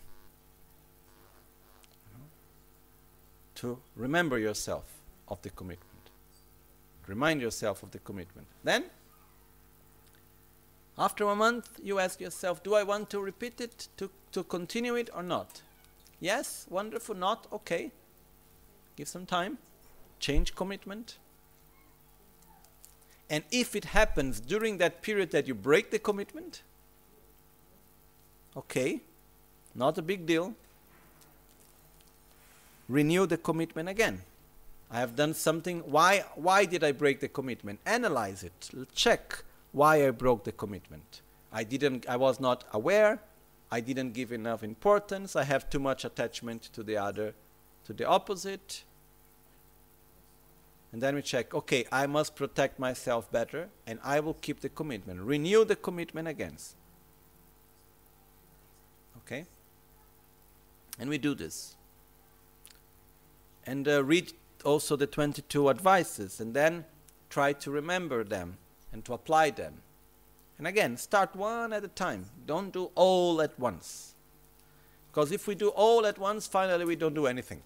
to 3.55 3.81
remember 3.95 4.37
yourself 4.37 4.96
of 5.27 5.41
the 5.41 5.49
commitment. 5.49 6.09
Remind 7.07 7.41
yourself 7.41 7.83
of 7.83 7.91
the 7.91 7.99
commitment. 7.99 8.47
Then, 8.63 8.85
after 10.97 11.25
a 11.25 11.35
month, 11.35 11.79
you 11.81 11.99
ask 11.99 12.19
yourself, 12.19 12.63
do 12.63 12.73
I 12.73 12.83
want 12.83 13.09
to 13.11 13.19
repeat 13.19 13.61
it, 13.61 13.87
to, 13.97 14.09
to 14.31 14.43
continue 14.43 14.95
it 14.95 15.09
or 15.13 15.23
not? 15.23 15.61
Yes, 16.19 16.65
wonderful, 16.69 17.15
not, 17.15 17.47
okay. 17.53 17.91
Give 18.95 19.07
some 19.07 19.25
time, 19.25 19.59
change 20.19 20.55
commitment. 20.55 21.17
And 23.29 23.43
if 23.51 23.75
it 23.75 23.85
happens 23.85 24.39
during 24.39 24.77
that 24.79 25.01
period 25.01 25.31
that 25.31 25.47
you 25.47 25.53
break 25.53 25.91
the 25.91 25.99
commitment, 25.99 26.63
okay, 28.55 29.01
not 29.75 29.97
a 29.97 30.01
big 30.01 30.25
deal. 30.25 30.55
Renew 32.89 33.27
the 33.27 33.37
commitment 33.37 33.87
again. 33.87 34.21
I 34.89 34.99
have 34.99 35.15
done 35.15 35.33
something. 35.33 35.79
Why, 35.79 36.23
why 36.35 36.65
did 36.65 36.83
I 36.83 36.91
break 36.91 37.19
the 37.19 37.27
commitment? 37.27 37.79
Analyze 37.85 38.43
it. 38.43 38.69
Check 38.93 39.43
why 39.71 40.07
I 40.07 40.11
broke 40.11 40.45
the 40.45 40.51
commitment. 40.51 41.21
I 41.51 41.63
didn't. 41.63 42.07
I 42.07 42.17
was 42.17 42.39
not 42.39 42.63
aware. 42.71 43.19
I 43.69 43.81
didn't 43.81 44.13
give 44.13 44.31
enough 44.31 44.63
importance. 44.63 45.35
I 45.35 45.43
have 45.43 45.69
too 45.69 45.79
much 45.79 46.05
attachment 46.05 46.63
to 46.73 46.83
the 46.83 46.97
other, 46.97 47.33
to 47.85 47.93
the 47.93 48.05
opposite. 48.05 48.83
And 50.93 51.01
then 51.01 51.15
we 51.15 51.21
check. 51.21 51.53
Okay, 51.53 51.85
I 51.91 52.07
must 52.07 52.35
protect 52.35 52.79
myself 52.79 53.29
better, 53.29 53.67
and 53.85 53.99
I 54.03 54.21
will 54.21 54.35
keep 54.35 54.61
the 54.61 54.69
commitment. 54.69 55.19
Renew 55.19 55.65
the 55.65 55.75
commitment 55.75 56.29
again. 56.29 56.57
Okay. 59.17 59.45
And 60.97 61.09
we 61.09 61.17
do 61.17 61.35
this. 61.35 61.75
And 63.65 63.85
uh, 63.85 64.01
read 64.03 64.31
also 64.63 64.95
the 64.95 65.07
22 65.07 65.69
advices 65.69 66.39
and 66.39 66.53
then 66.53 66.85
try 67.29 67.53
to 67.53 67.71
remember 67.71 68.23
them 68.23 68.57
and 68.91 69.03
to 69.05 69.13
apply 69.13 69.51
them. 69.51 69.81
And 70.57 70.65
again, 70.65 70.97
start 70.97 71.35
one 71.35 71.73
at 71.73 71.83
a 71.83 71.87
time. 71.87 72.25
Don't 72.45 72.73
do 72.73 72.89
all 72.95 73.41
at 73.41 73.57
once. 73.59 74.15
Because 75.11 75.31
if 75.31 75.47
we 75.47 75.55
do 75.55 75.69
all 75.69 76.05
at 76.05 76.17
once, 76.17 76.47
finally 76.47 76.85
we 76.85 76.95
don't 76.95 77.13
do 77.13 77.27
anything. 77.27 77.61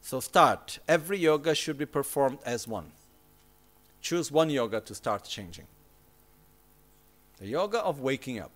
So 0.00 0.20
start. 0.20 0.78
Every 0.88 1.18
yoga 1.18 1.54
should 1.54 1.78
be 1.78 1.86
performed 1.86 2.38
as 2.44 2.66
one. 2.66 2.92
Choose 4.00 4.32
one 4.32 4.50
yoga 4.50 4.80
to 4.80 4.94
start 4.94 5.24
changing. 5.24 5.66
The 7.38 7.46
yoga 7.46 7.78
of 7.78 8.00
waking 8.00 8.40
up. 8.40 8.52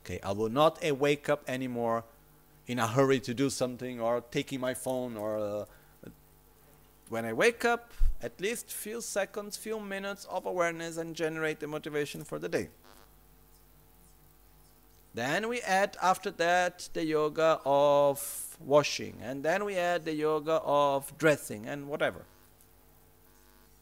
Okay, 0.00 0.20
I 0.22 0.32
will 0.32 0.48
not 0.48 0.82
wake 0.98 1.28
up 1.28 1.42
anymore 1.46 2.04
in 2.68 2.78
a 2.78 2.86
hurry 2.86 3.18
to 3.18 3.34
do 3.34 3.50
something 3.50 4.00
or 4.00 4.20
taking 4.20 4.60
my 4.60 4.74
phone 4.74 5.16
or 5.16 5.38
uh, 5.38 5.64
when 7.08 7.24
I 7.24 7.32
wake 7.32 7.64
up, 7.64 7.92
at 8.22 8.38
least 8.38 8.70
few 8.70 9.00
seconds, 9.00 9.56
few 9.56 9.80
minutes 9.80 10.26
of 10.26 10.44
awareness 10.44 10.98
and 10.98 11.16
generate 11.16 11.60
the 11.60 11.66
motivation 11.66 12.22
for 12.22 12.38
the 12.38 12.48
day. 12.48 12.68
Then 15.14 15.48
we 15.48 15.60
add 15.62 15.96
after 16.02 16.30
that 16.32 16.90
the 16.92 17.04
yoga 17.04 17.60
of 17.64 18.56
washing, 18.60 19.18
and 19.22 19.42
then 19.42 19.64
we 19.64 19.74
add 19.76 20.04
the 20.04 20.12
yoga 20.12 20.60
of 20.62 21.16
dressing 21.16 21.66
and 21.66 21.88
whatever. 21.88 22.26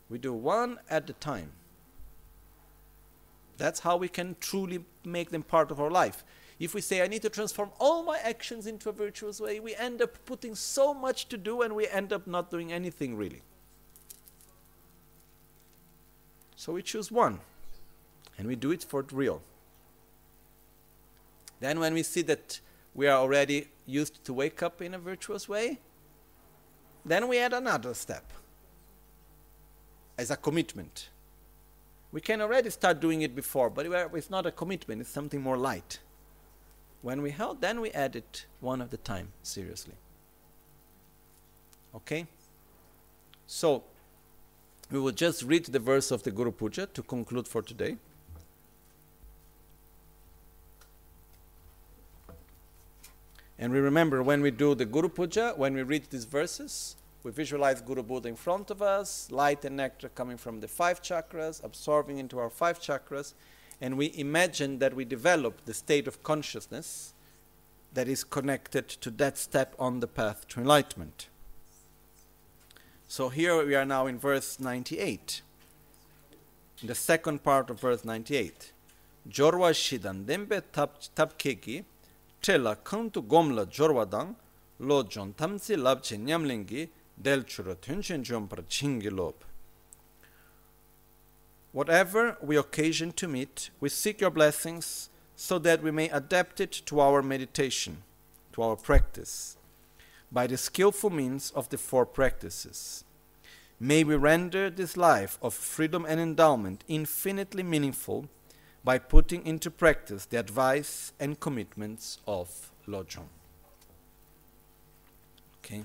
We 0.09 0.19
do 0.19 0.33
one 0.33 0.79
at 0.89 1.11
a 1.11 1.15
time. 1.15 1.51
That's 3.59 3.81
how 3.81 3.97
we 3.97 4.09
can 4.09 4.37
truly 4.39 4.85
make 5.05 5.31
them 5.31 5.43
part 5.43 5.71
of 5.73 5.81
our 5.81 5.91
life. 5.91 6.23
If 6.59 6.75
we 6.75 6.81
say, 6.81 7.03
I 7.03 7.07
need 7.07 7.23
to 7.23 7.29
transform 7.29 7.71
all 7.79 8.03
my 8.03 8.19
actions 8.19 8.67
into 8.67 8.89
a 8.89 8.93
virtuous 8.93 9.41
way, 9.41 9.61
we 9.61 9.75
end 9.75 10.01
up 10.01 10.25
putting 10.25 10.55
so 10.55 10.95
much 10.95 11.29
to 11.29 11.37
do 11.37 11.63
and 11.63 11.75
we 11.75 11.87
end 11.89 12.13
up 12.13 12.27
not 12.27 12.51
doing 12.51 12.73
anything 12.73 13.17
really. 13.17 13.43
So 16.57 16.73
we 16.73 16.83
choose 16.83 17.13
one 17.13 17.41
and 18.39 18.49
we 18.49 18.57
do 18.57 18.71
it 18.71 18.83
for 18.83 19.05
real. 19.13 19.43
Then, 21.61 21.81
when 21.81 21.95
we 21.95 22.03
see 22.03 22.23
that 22.23 22.61
we 22.95 23.07
are 23.07 23.19
already 23.19 23.69
used 23.87 24.25
to 24.25 24.33
wake 24.33 24.63
up 24.63 24.83
in 24.83 24.95
a 24.95 24.99
virtuous 24.99 25.49
way, 25.49 25.79
then 27.05 27.29
we 27.29 27.39
add 27.39 27.53
another 27.53 27.95
step 27.95 28.33
as 30.19 30.31
a 30.31 30.37
commitment. 30.37 31.09
We 32.13 32.21
can 32.21 32.41
already 32.41 32.71
start 32.71 33.01
doing 33.01 33.23
it 33.23 33.35
before, 33.35 33.71
but 33.71 33.87
it's 34.15 34.31
not 34.31 34.47
a 34.47 34.51
commitment, 34.51 35.01
it's 35.03 35.11
something 35.11 35.41
more 35.41 35.57
light. 35.57 35.99
When 37.07 37.23
we 37.23 37.31
held, 37.31 37.61
then 37.61 37.81
we 37.81 37.93
add 37.93 38.17
it 38.17 38.47
one 38.59 38.83
at 38.83 38.93
a 38.93 38.97
time, 38.97 39.29
seriously. 39.45 39.95
Okay? 41.95 42.27
So, 43.47 43.85
we 44.91 44.99
will 44.99 45.13
just 45.13 45.45
read 45.45 45.67
the 45.67 45.79
verse 45.79 46.11
of 46.11 46.25
the 46.25 46.33
Guru 46.33 46.51
Puja 46.51 46.87
to 46.87 47.03
conclude 47.05 47.47
for 47.47 47.63
today. 47.63 47.97
And 53.57 53.73
we 53.73 53.79
remember 53.79 54.21
when 54.25 54.43
we 54.43 54.51
do 54.51 54.75
the 54.75 54.85
Guru 54.85 55.09
Puja, 55.09 55.55
when 55.57 55.75
we 55.75 55.85
read 55.85 56.11
these 56.11 56.25
verses, 56.25 56.97
we 57.23 57.31
visualize 57.31 57.81
Guru 57.81 58.03
Buddha 58.03 58.29
in 58.29 58.35
front 58.35 58.73
of 58.73 58.83
us, 58.83 59.31
light 59.31 59.65
and 59.65 59.77
nectar 59.77 60.09
coming 60.09 60.39
from 60.39 60.59
the 60.59 60.67
five 60.67 61.03
chakras, 61.03 61.63
absorbing 61.63 62.19
into 62.19 62.41
our 62.41 62.51
five 62.51 62.81
chakras, 62.81 63.35
and 63.81 63.97
we 63.97 64.13
imagine 64.17 64.79
that 64.79 64.95
we 64.95 65.05
develop 65.05 65.65
the 65.65 65.75
state 65.75 66.09
of 66.09 66.23
consciousness 66.23 67.13
that 67.93 68.09
is 68.09 68.25
connected 68.25 68.89
to 68.89 69.11
that 69.11 69.39
step 69.39 69.75
on 69.79 70.01
the 70.01 70.07
path 70.07 70.47
to 70.49 70.61
enlightenment. 70.61 71.29
So 73.09 73.29
here 73.29 73.65
we 73.65 73.75
are 73.75 73.85
now 73.85 74.07
in 74.07 74.19
verse 74.19 74.59
98. 74.59 75.43
In 76.83 76.89
the 76.89 76.95
second 76.95 77.43
part 77.43 77.71
of 77.71 77.81
verse 77.81 78.05
98. 78.05 78.73
Jorwa 79.29 79.73
shidan 79.73 80.25
dembe 80.27 80.61
tapkeki 80.73 81.85
trela 82.43 82.77
kantu 82.77 83.23
gomla 83.27 83.67
jorwa 83.67 84.09
dang 84.09 84.37
lo 84.79 85.03
jon 85.03 85.33
tamsi 85.33 85.77
labche 85.77 86.19
nyamlingi 86.19 86.89
del 87.21 87.45
chura 87.45 87.75
tunshin 87.75 88.23
jompra 88.23 88.63
chingi 88.69 89.11
lob. 89.11 89.35
Whatever 91.77 92.39
we 92.41 92.57
occasion 92.57 93.13
to 93.13 93.29
meet, 93.29 93.69
we 93.81 93.91
seek 93.91 94.23
your 94.23 94.31
blessings 94.31 95.11
so 95.35 95.59
that 95.59 95.83
we 95.83 95.91
may 95.91 96.09
adapt 96.09 96.59
it 96.59 96.73
to 96.87 97.01
our 97.01 97.21
meditation, 97.21 97.99
to 98.55 98.63
our 98.63 98.77
practice, 98.77 99.59
by 100.33 100.47
the 100.47 100.57
skillful 100.57 101.11
means 101.11 101.53
of 101.55 101.69
the 101.69 101.77
four 101.77 102.07
practices. 102.07 103.05
May 103.79 104.05
we 104.05 104.17
render 104.17 104.71
this 104.71 104.97
life 104.97 105.39
of 105.43 105.53
freedom 105.53 106.07
and 106.09 106.19
endowment 106.19 106.83
infinitely 106.89 107.63
meaningful 107.63 108.31
by 108.83 108.97
putting 108.97 109.45
into 109.45 109.71
practice 109.71 110.25
the 110.25 110.39
advice 110.39 111.13
and 111.21 111.39
commitments 111.39 112.21
of 112.27 112.73
Lojong. 112.89 113.29
Okay. 115.59 115.85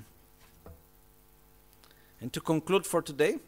And 2.22 2.32
to 2.32 2.40
conclude 2.40 2.86
for 2.86 3.02
today, 3.02 3.40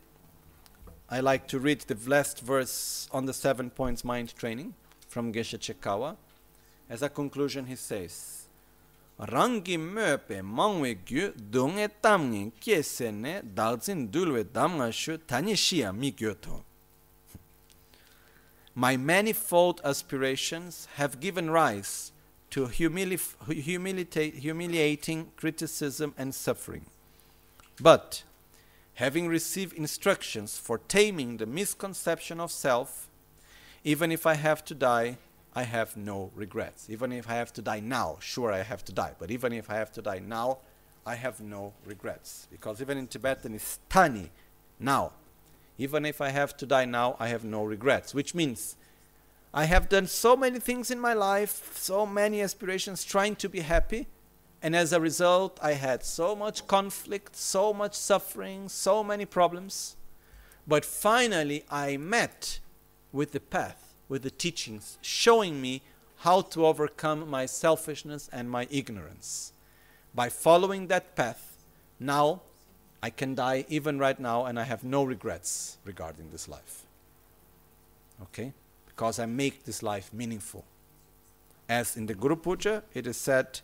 I 1.14 1.20
like 1.20 1.48
to 1.50 1.60
read 1.60 1.82
the 1.82 2.10
last 2.10 2.42
verse 2.42 3.08
on 3.12 3.28
the 3.28 3.34
seven 3.34 3.70
points 3.70 4.04
mind 4.04 4.36
training 4.36 4.74
from 5.08 5.32
Geshe 5.32 5.60
Chekawa. 5.60 6.16
As 6.90 7.04
a 7.04 7.10
conclusion, 7.10 7.68
he 7.68 7.76
says, 7.76 8.48
Rangi 9.20 9.78
möpe 9.78 10.42
mangwe 10.42 10.96
gyu 11.06 11.32
dunge 11.52 11.88
tamngi 12.02 12.52
kiese 12.60 13.14
ne 13.14 13.42
dalzin 13.44 14.10
dulwe 14.10 14.44
damga 14.44 14.92
shu 14.92 15.20
tanishia 15.20 15.96
mi 15.96 16.12
gyoto. 16.12 16.64
My 18.74 18.98
manifold 18.98 19.82
aspirations 19.86 20.88
have 20.96 21.20
given 21.20 21.52
rise 21.52 22.12
to 22.50 22.66
humili- 22.66 24.42
humiliating 24.42 25.32
criticism 25.38 26.16
and 26.18 26.34
suffering. 26.34 26.88
But 27.80 28.24
having 28.96 29.28
received 29.28 29.74
instructions 29.74 30.58
for 30.58 30.78
taming 30.78 31.38
the 31.38 31.46
misconception 31.46 32.40
of 32.40 32.52
self, 32.52 33.10
even 33.84 34.12
if 34.12 34.26
I 34.26 34.36
have 34.36 34.64
to 34.66 34.76
die, 34.76 35.18
I 35.56 35.64
have 35.64 35.98
no 35.98 36.32
regrets. 36.36 36.90
Even 36.90 37.12
if 37.12 37.30
I 37.30 37.36
have 37.36 37.54
to 37.54 37.62
die 37.62 37.80
now, 37.80 38.18
sure 38.20 38.52
I 38.52 38.62
have 38.62 38.84
to 38.86 38.92
die, 38.92 39.14
but 39.20 39.30
even 39.30 39.54
if 39.54 39.70
I 39.70 39.76
have 39.76 39.92
to 39.94 40.02
die 40.02 40.20
now, 40.20 40.60
I 41.06 41.16
have 41.16 41.42
no 41.42 41.74
regrets. 41.86 42.48
Because 42.50 42.82
even 42.82 42.98
in 42.98 43.08
Tibetan 43.08 43.54
it's 43.54 43.80
tani, 43.90 44.32
now. 44.80 45.12
Even 45.78 46.06
if 46.06 46.22
I 46.22 46.30
have 46.30 46.56
to 46.58 46.66
die 46.66 46.86
now, 46.86 47.16
I 47.20 47.28
have 47.28 47.44
no 47.44 47.64
regrets, 47.64 48.14
which 48.14 48.36
means 48.36 48.76
I 49.54 49.66
have 49.66 49.90
done 49.90 50.08
so 50.08 50.36
many 50.36 50.60
things 50.60 50.92
in 50.92 51.00
my 51.00 51.14
life, 51.14 51.76
so 51.76 52.06
many 52.06 52.42
aspirations 52.42 53.04
trying 53.04 53.36
to 53.38 53.50
be 53.50 53.62
happy, 53.62 54.08
and 54.64 54.78
as 54.78 54.94
a 54.94 55.02
result, 55.02 55.60
I 55.62 55.74
had 55.74 56.06
so 56.06 56.38
much 56.38 56.68
conflict, 56.68 57.36
so 57.36 57.74
much 57.74 57.96
suffering, 57.96 58.70
so 58.70 59.04
many 59.04 59.26
problems. 59.26 59.98
But 60.66 60.86
finally, 60.86 61.66
I 61.70 61.98
met 61.98 62.62
with 63.12 63.34
the 63.34 63.42
path, 63.42 63.94
with 64.08 64.24
the 64.24 64.32
teachings, 64.32 64.98
showing 65.02 65.62
me 65.62 65.82
how 66.20 66.40
to 66.42 66.66
overcome 66.66 67.30
my 67.30 67.46
selfishness 67.46 68.30
and 68.32 68.50
my 68.50 68.66
ignorance. 68.72 69.52
By 70.16 70.30
following 70.30 70.88
that 70.88 71.14
path, 71.18 71.58
now 72.00 72.44
I 73.02 73.10
can 73.10 73.36
die 73.36 73.66
even 73.68 74.00
right 74.00 74.18
now, 74.18 74.46
and 74.46 74.58
I 74.58 74.64
have 74.64 74.86
no 74.86 75.04
regrets 75.04 75.78
regarding 75.84 76.30
this 76.32 76.48
life. 76.48 76.84
Okay? 78.22 78.54
Because 78.88 79.20
I 79.20 79.26
make 79.26 79.66
this 79.66 79.84
life 79.84 80.14
meaningful. 80.14 80.64
As 81.68 81.98
in 81.98 82.06
the 82.06 82.14
Guru 82.14 82.38
Puja, 82.38 82.84
it 82.94 83.06
is 83.06 83.18
said, 83.18 83.60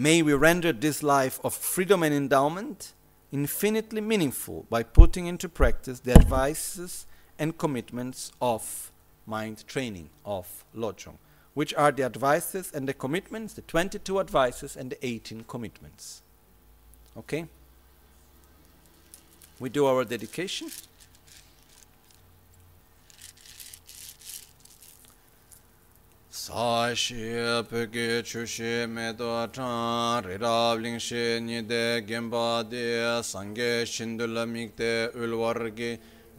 May 0.00 0.22
we 0.22 0.32
render 0.32 0.72
this 0.72 1.02
life 1.02 1.38
of 1.44 1.52
freedom 1.52 2.02
and 2.02 2.14
endowment 2.14 2.94
infinitely 3.32 4.00
meaningful 4.00 4.64
by 4.70 4.82
putting 4.82 5.26
into 5.26 5.46
practice 5.46 6.00
the 6.00 6.12
advices 6.12 7.04
and 7.38 7.58
commitments 7.58 8.32
of 8.40 8.92
mind 9.26 9.66
training, 9.66 10.08
of 10.24 10.64
Lojong, 10.74 11.18
which 11.52 11.74
are 11.74 11.92
the 11.92 12.04
advices 12.04 12.72
and 12.72 12.88
the 12.88 12.94
commitments, 12.94 13.52
the 13.52 13.60
22 13.60 14.20
advices 14.20 14.74
and 14.74 14.88
the 14.88 15.06
18 15.06 15.44
commitments. 15.46 16.22
Okay? 17.18 17.44
We 19.58 19.68
do 19.68 19.84
our 19.84 20.06
dedication. 20.06 20.70
sāshī 26.40 27.36
pēkī 27.68 28.22
chūshī 28.24 28.86
mētā 28.88 29.32
chāng 29.52 30.24
rīrāb 30.24 30.80
līngshī 30.84 31.24
nidē 31.44 32.00
gēmbā 32.08 32.44
dē 32.70 32.84
sāngē 33.30 33.68
shindulā 33.84 34.46
mīkdē 34.48 34.90
ulwār 35.20 35.60
gī 35.76 35.90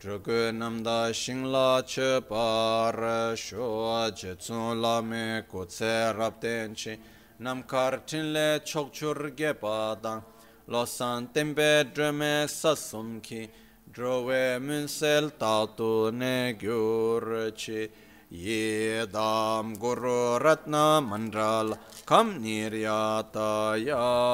drukū 0.02 0.40
namdā 0.58 0.98
shīnglā 1.22 1.86
chē 1.94 2.10
pār 2.32 2.98
shō 3.46 3.70
chē 4.18 4.36
tsūn 4.42 4.82
lā 4.82 4.98
mē 5.06 5.24
kūtsē 5.54 5.94
rāb 6.18 6.42
tēn 6.42 6.74
chī 6.74 6.98
nam 7.38 7.62
kār 7.62 8.02
tīn 8.10 8.34
lē 8.34 8.50
chok 8.66 8.90
chūr 8.98 9.36
gē 9.38 9.54
pādāng 9.62 10.26
lō 10.74 10.86
sān 10.98 11.30
tēmbē 11.36 11.74
drē 11.94 12.14
mē 12.22 12.36
sā 12.50 12.74
sum 12.90 13.20
kī 13.22 13.48
drō 13.94 14.22
wē 14.32 14.46
mūn 14.66 14.90
sēl 14.90 15.36
tā 15.38 15.58
tū 15.78 15.92
nē 16.10 16.38
gyūr 16.64 17.36
chī 17.54 17.92
dam 18.32 19.76
guru 19.76 20.40
ratna 20.40 21.02
mandral 21.04 21.78
kam 22.06 22.40
niryata 22.42 23.76
yami 23.76 24.32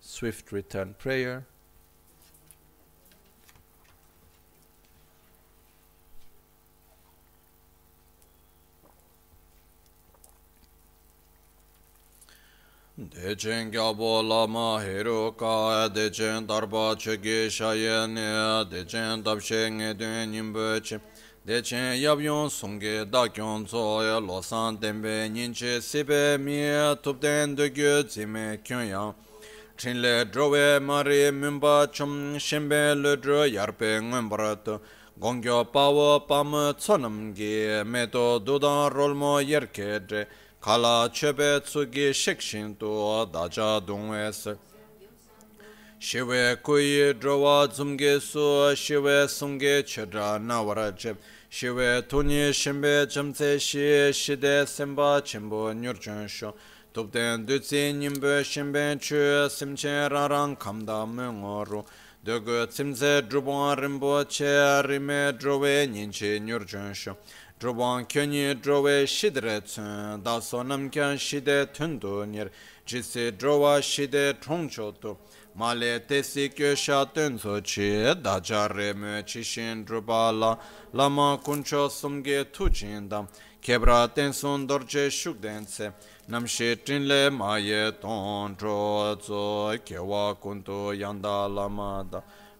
Swift 0.00 0.52
return 0.52 0.94
prayer. 0.94 1.46
Dechen 12.98 13.70
gyabo 13.70 14.28
lama 14.28 14.80
hero 14.82 15.30
ka, 15.30 15.88
dechen 15.88 16.44
darba 16.48 16.96
chege 16.96 17.46
shayene, 17.48 18.68
dechen 18.68 19.22
dabshe 19.22 19.70
nge 19.70 19.96
dun 19.96 20.32
nimbeche, 20.32 21.00
dechen 21.46 21.94
yabyon 22.02 22.50
songe 22.50 23.04
dakyon 23.08 23.68
zoya, 23.68 24.18
losan 24.18 24.80
denbe 24.80 25.30
ninche 25.30 25.80
sibe 25.80 26.38
miye, 26.40 26.96
tupden 27.00 27.54
dögü 27.56 28.02
zime 28.10 28.58
kyunyang. 28.64 29.14
Chinle 29.76 30.24
drowe 30.32 30.80
mari 30.80 31.30
mimba 31.30 31.86
chum, 31.92 32.36
shimbe 32.36 33.00
le 33.00 33.14
dro 33.14 33.44
yarpe 33.44 34.00
ngumbaratu, 34.02 34.80
gongyo 35.20 35.64
pawo 35.72 36.26
pamu 36.26 36.72
tsonamgi, 36.74 37.84
meto 37.86 38.40
dudan 38.40 38.90
rolmo 38.90 39.38
yerkedre, 39.40 40.26
칼라 40.60 41.08
쳬베 41.12 41.60
츠기 41.62 42.12
식신도 42.12 43.30
다자 43.32 43.80
동웨스 43.86 44.58
시웨 46.00 46.56
코이 46.56 47.14
드와 47.20 47.68
줌게수 47.68 48.74
시웨 48.76 49.28
송게 49.28 49.84
쳬라 49.84 50.40
나와라쳬 50.40 51.16
시웨 51.48 52.08
토니 52.08 52.52
심베 52.52 53.06
점세시 53.06 54.10
시데 54.12 54.66
셈바 54.66 55.22
쳬보 55.22 55.74
뉴르쳬쇼 55.74 56.52
돕된 56.92 57.46
드치 57.46 57.94
님베 57.94 58.42
심베 58.42 58.98
쳬 58.98 59.48
심체 59.48 60.08
라랑 60.08 60.56
감다 60.56 61.06
멍어로 61.06 61.84
dōgō 62.28 62.66
tsimtse 62.68 63.22
drupōng 63.30 63.78
rinpoche 63.78 64.82
rime 64.82 65.32
drupē 65.38 65.86
nyinche 65.86 66.40
nyur 66.40 66.66
chōngshō 66.66 67.14
Drupang 67.58 68.06
kyunyi 68.06 68.54
drove 68.62 69.04
shidre 69.04 69.60
tsun, 69.60 70.22
daso 70.22 70.62
namkyan 70.62 71.18
shide 71.18 71.66
tundu 71.74 72.24
nir, 72.24 72.50
jisi 72.86 73.32
drova 73.36 73.82
shide 73.82 74.40
chongcho 74.40 74.92
tu, 75.00 75.16
male 75.56 75.98
tesi 76.06 76.50
kyosha 76.54 77.04
tunso 77.12 77.60
chi, 77.60 78.14
daja 78.22 78.68
remu 78.68 79.24
chishin 79.24 79.84
drupa 79.84 80.30
la, 80.30 80.56
lama 80.92 81.36
kuncho 81.42 81.90
sumge 81.90 82.44
tuchindam, 82.52 83.26
kebra 83.60 84.06
tensun 84.14 84.64
dorje 84.68 85.10
shukdense, 85.10 85.92
namshi 86.28 86.76
trinle 86.76 87.28
maye 87.36 87.90
ton, 88.00 88.54
dro 88.54 89.16
zo, 89.20 89.76
kewa 89.84 90.36
kuntu 90.36 90.96
yanda 90.96 91.52
lama 91.52 92.06
da, 92.08 92.22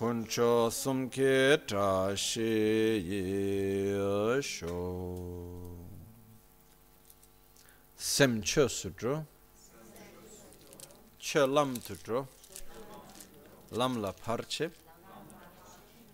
kuncho 0.00 0.70
sumke 0.70 1.58
ta 1.66 2.14
shi 2.14 3.02
ye 3.10 4.40
sho 4.40 4.78
sem 7.96 8.40
chö 8.40 8.64
sudro. 8.66 9.26
Chö 11.20 11.46
lam 11.46 11.76
tudro 11.76 12.26
lam 13.72 14.00
la 14.00 14.12
parche. 14.12 14.70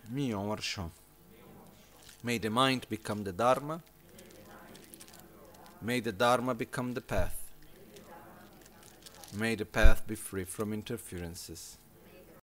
Mi 0.09 0.33
omar 0.33 0.57
shom 0.57 0.91
may 2.23 2.37
the 2.39 2.49
mind 2.49 2.85
become 2.89 3.23
the 3.23 3.31
dharma. 3.31 3.81
May 5.81 6.01
the 6.01 6.11
dharma 6.11 6.53
become 6.53 6.93
the 6.93 6.99
path. 6.99 7.39
May 9.33 9.55
the 9.55 9.65
path 9.65 10.05
be 10.05 10.15
free 10.15 10.43
from 10.43 10.73
interferences 10.73 11.77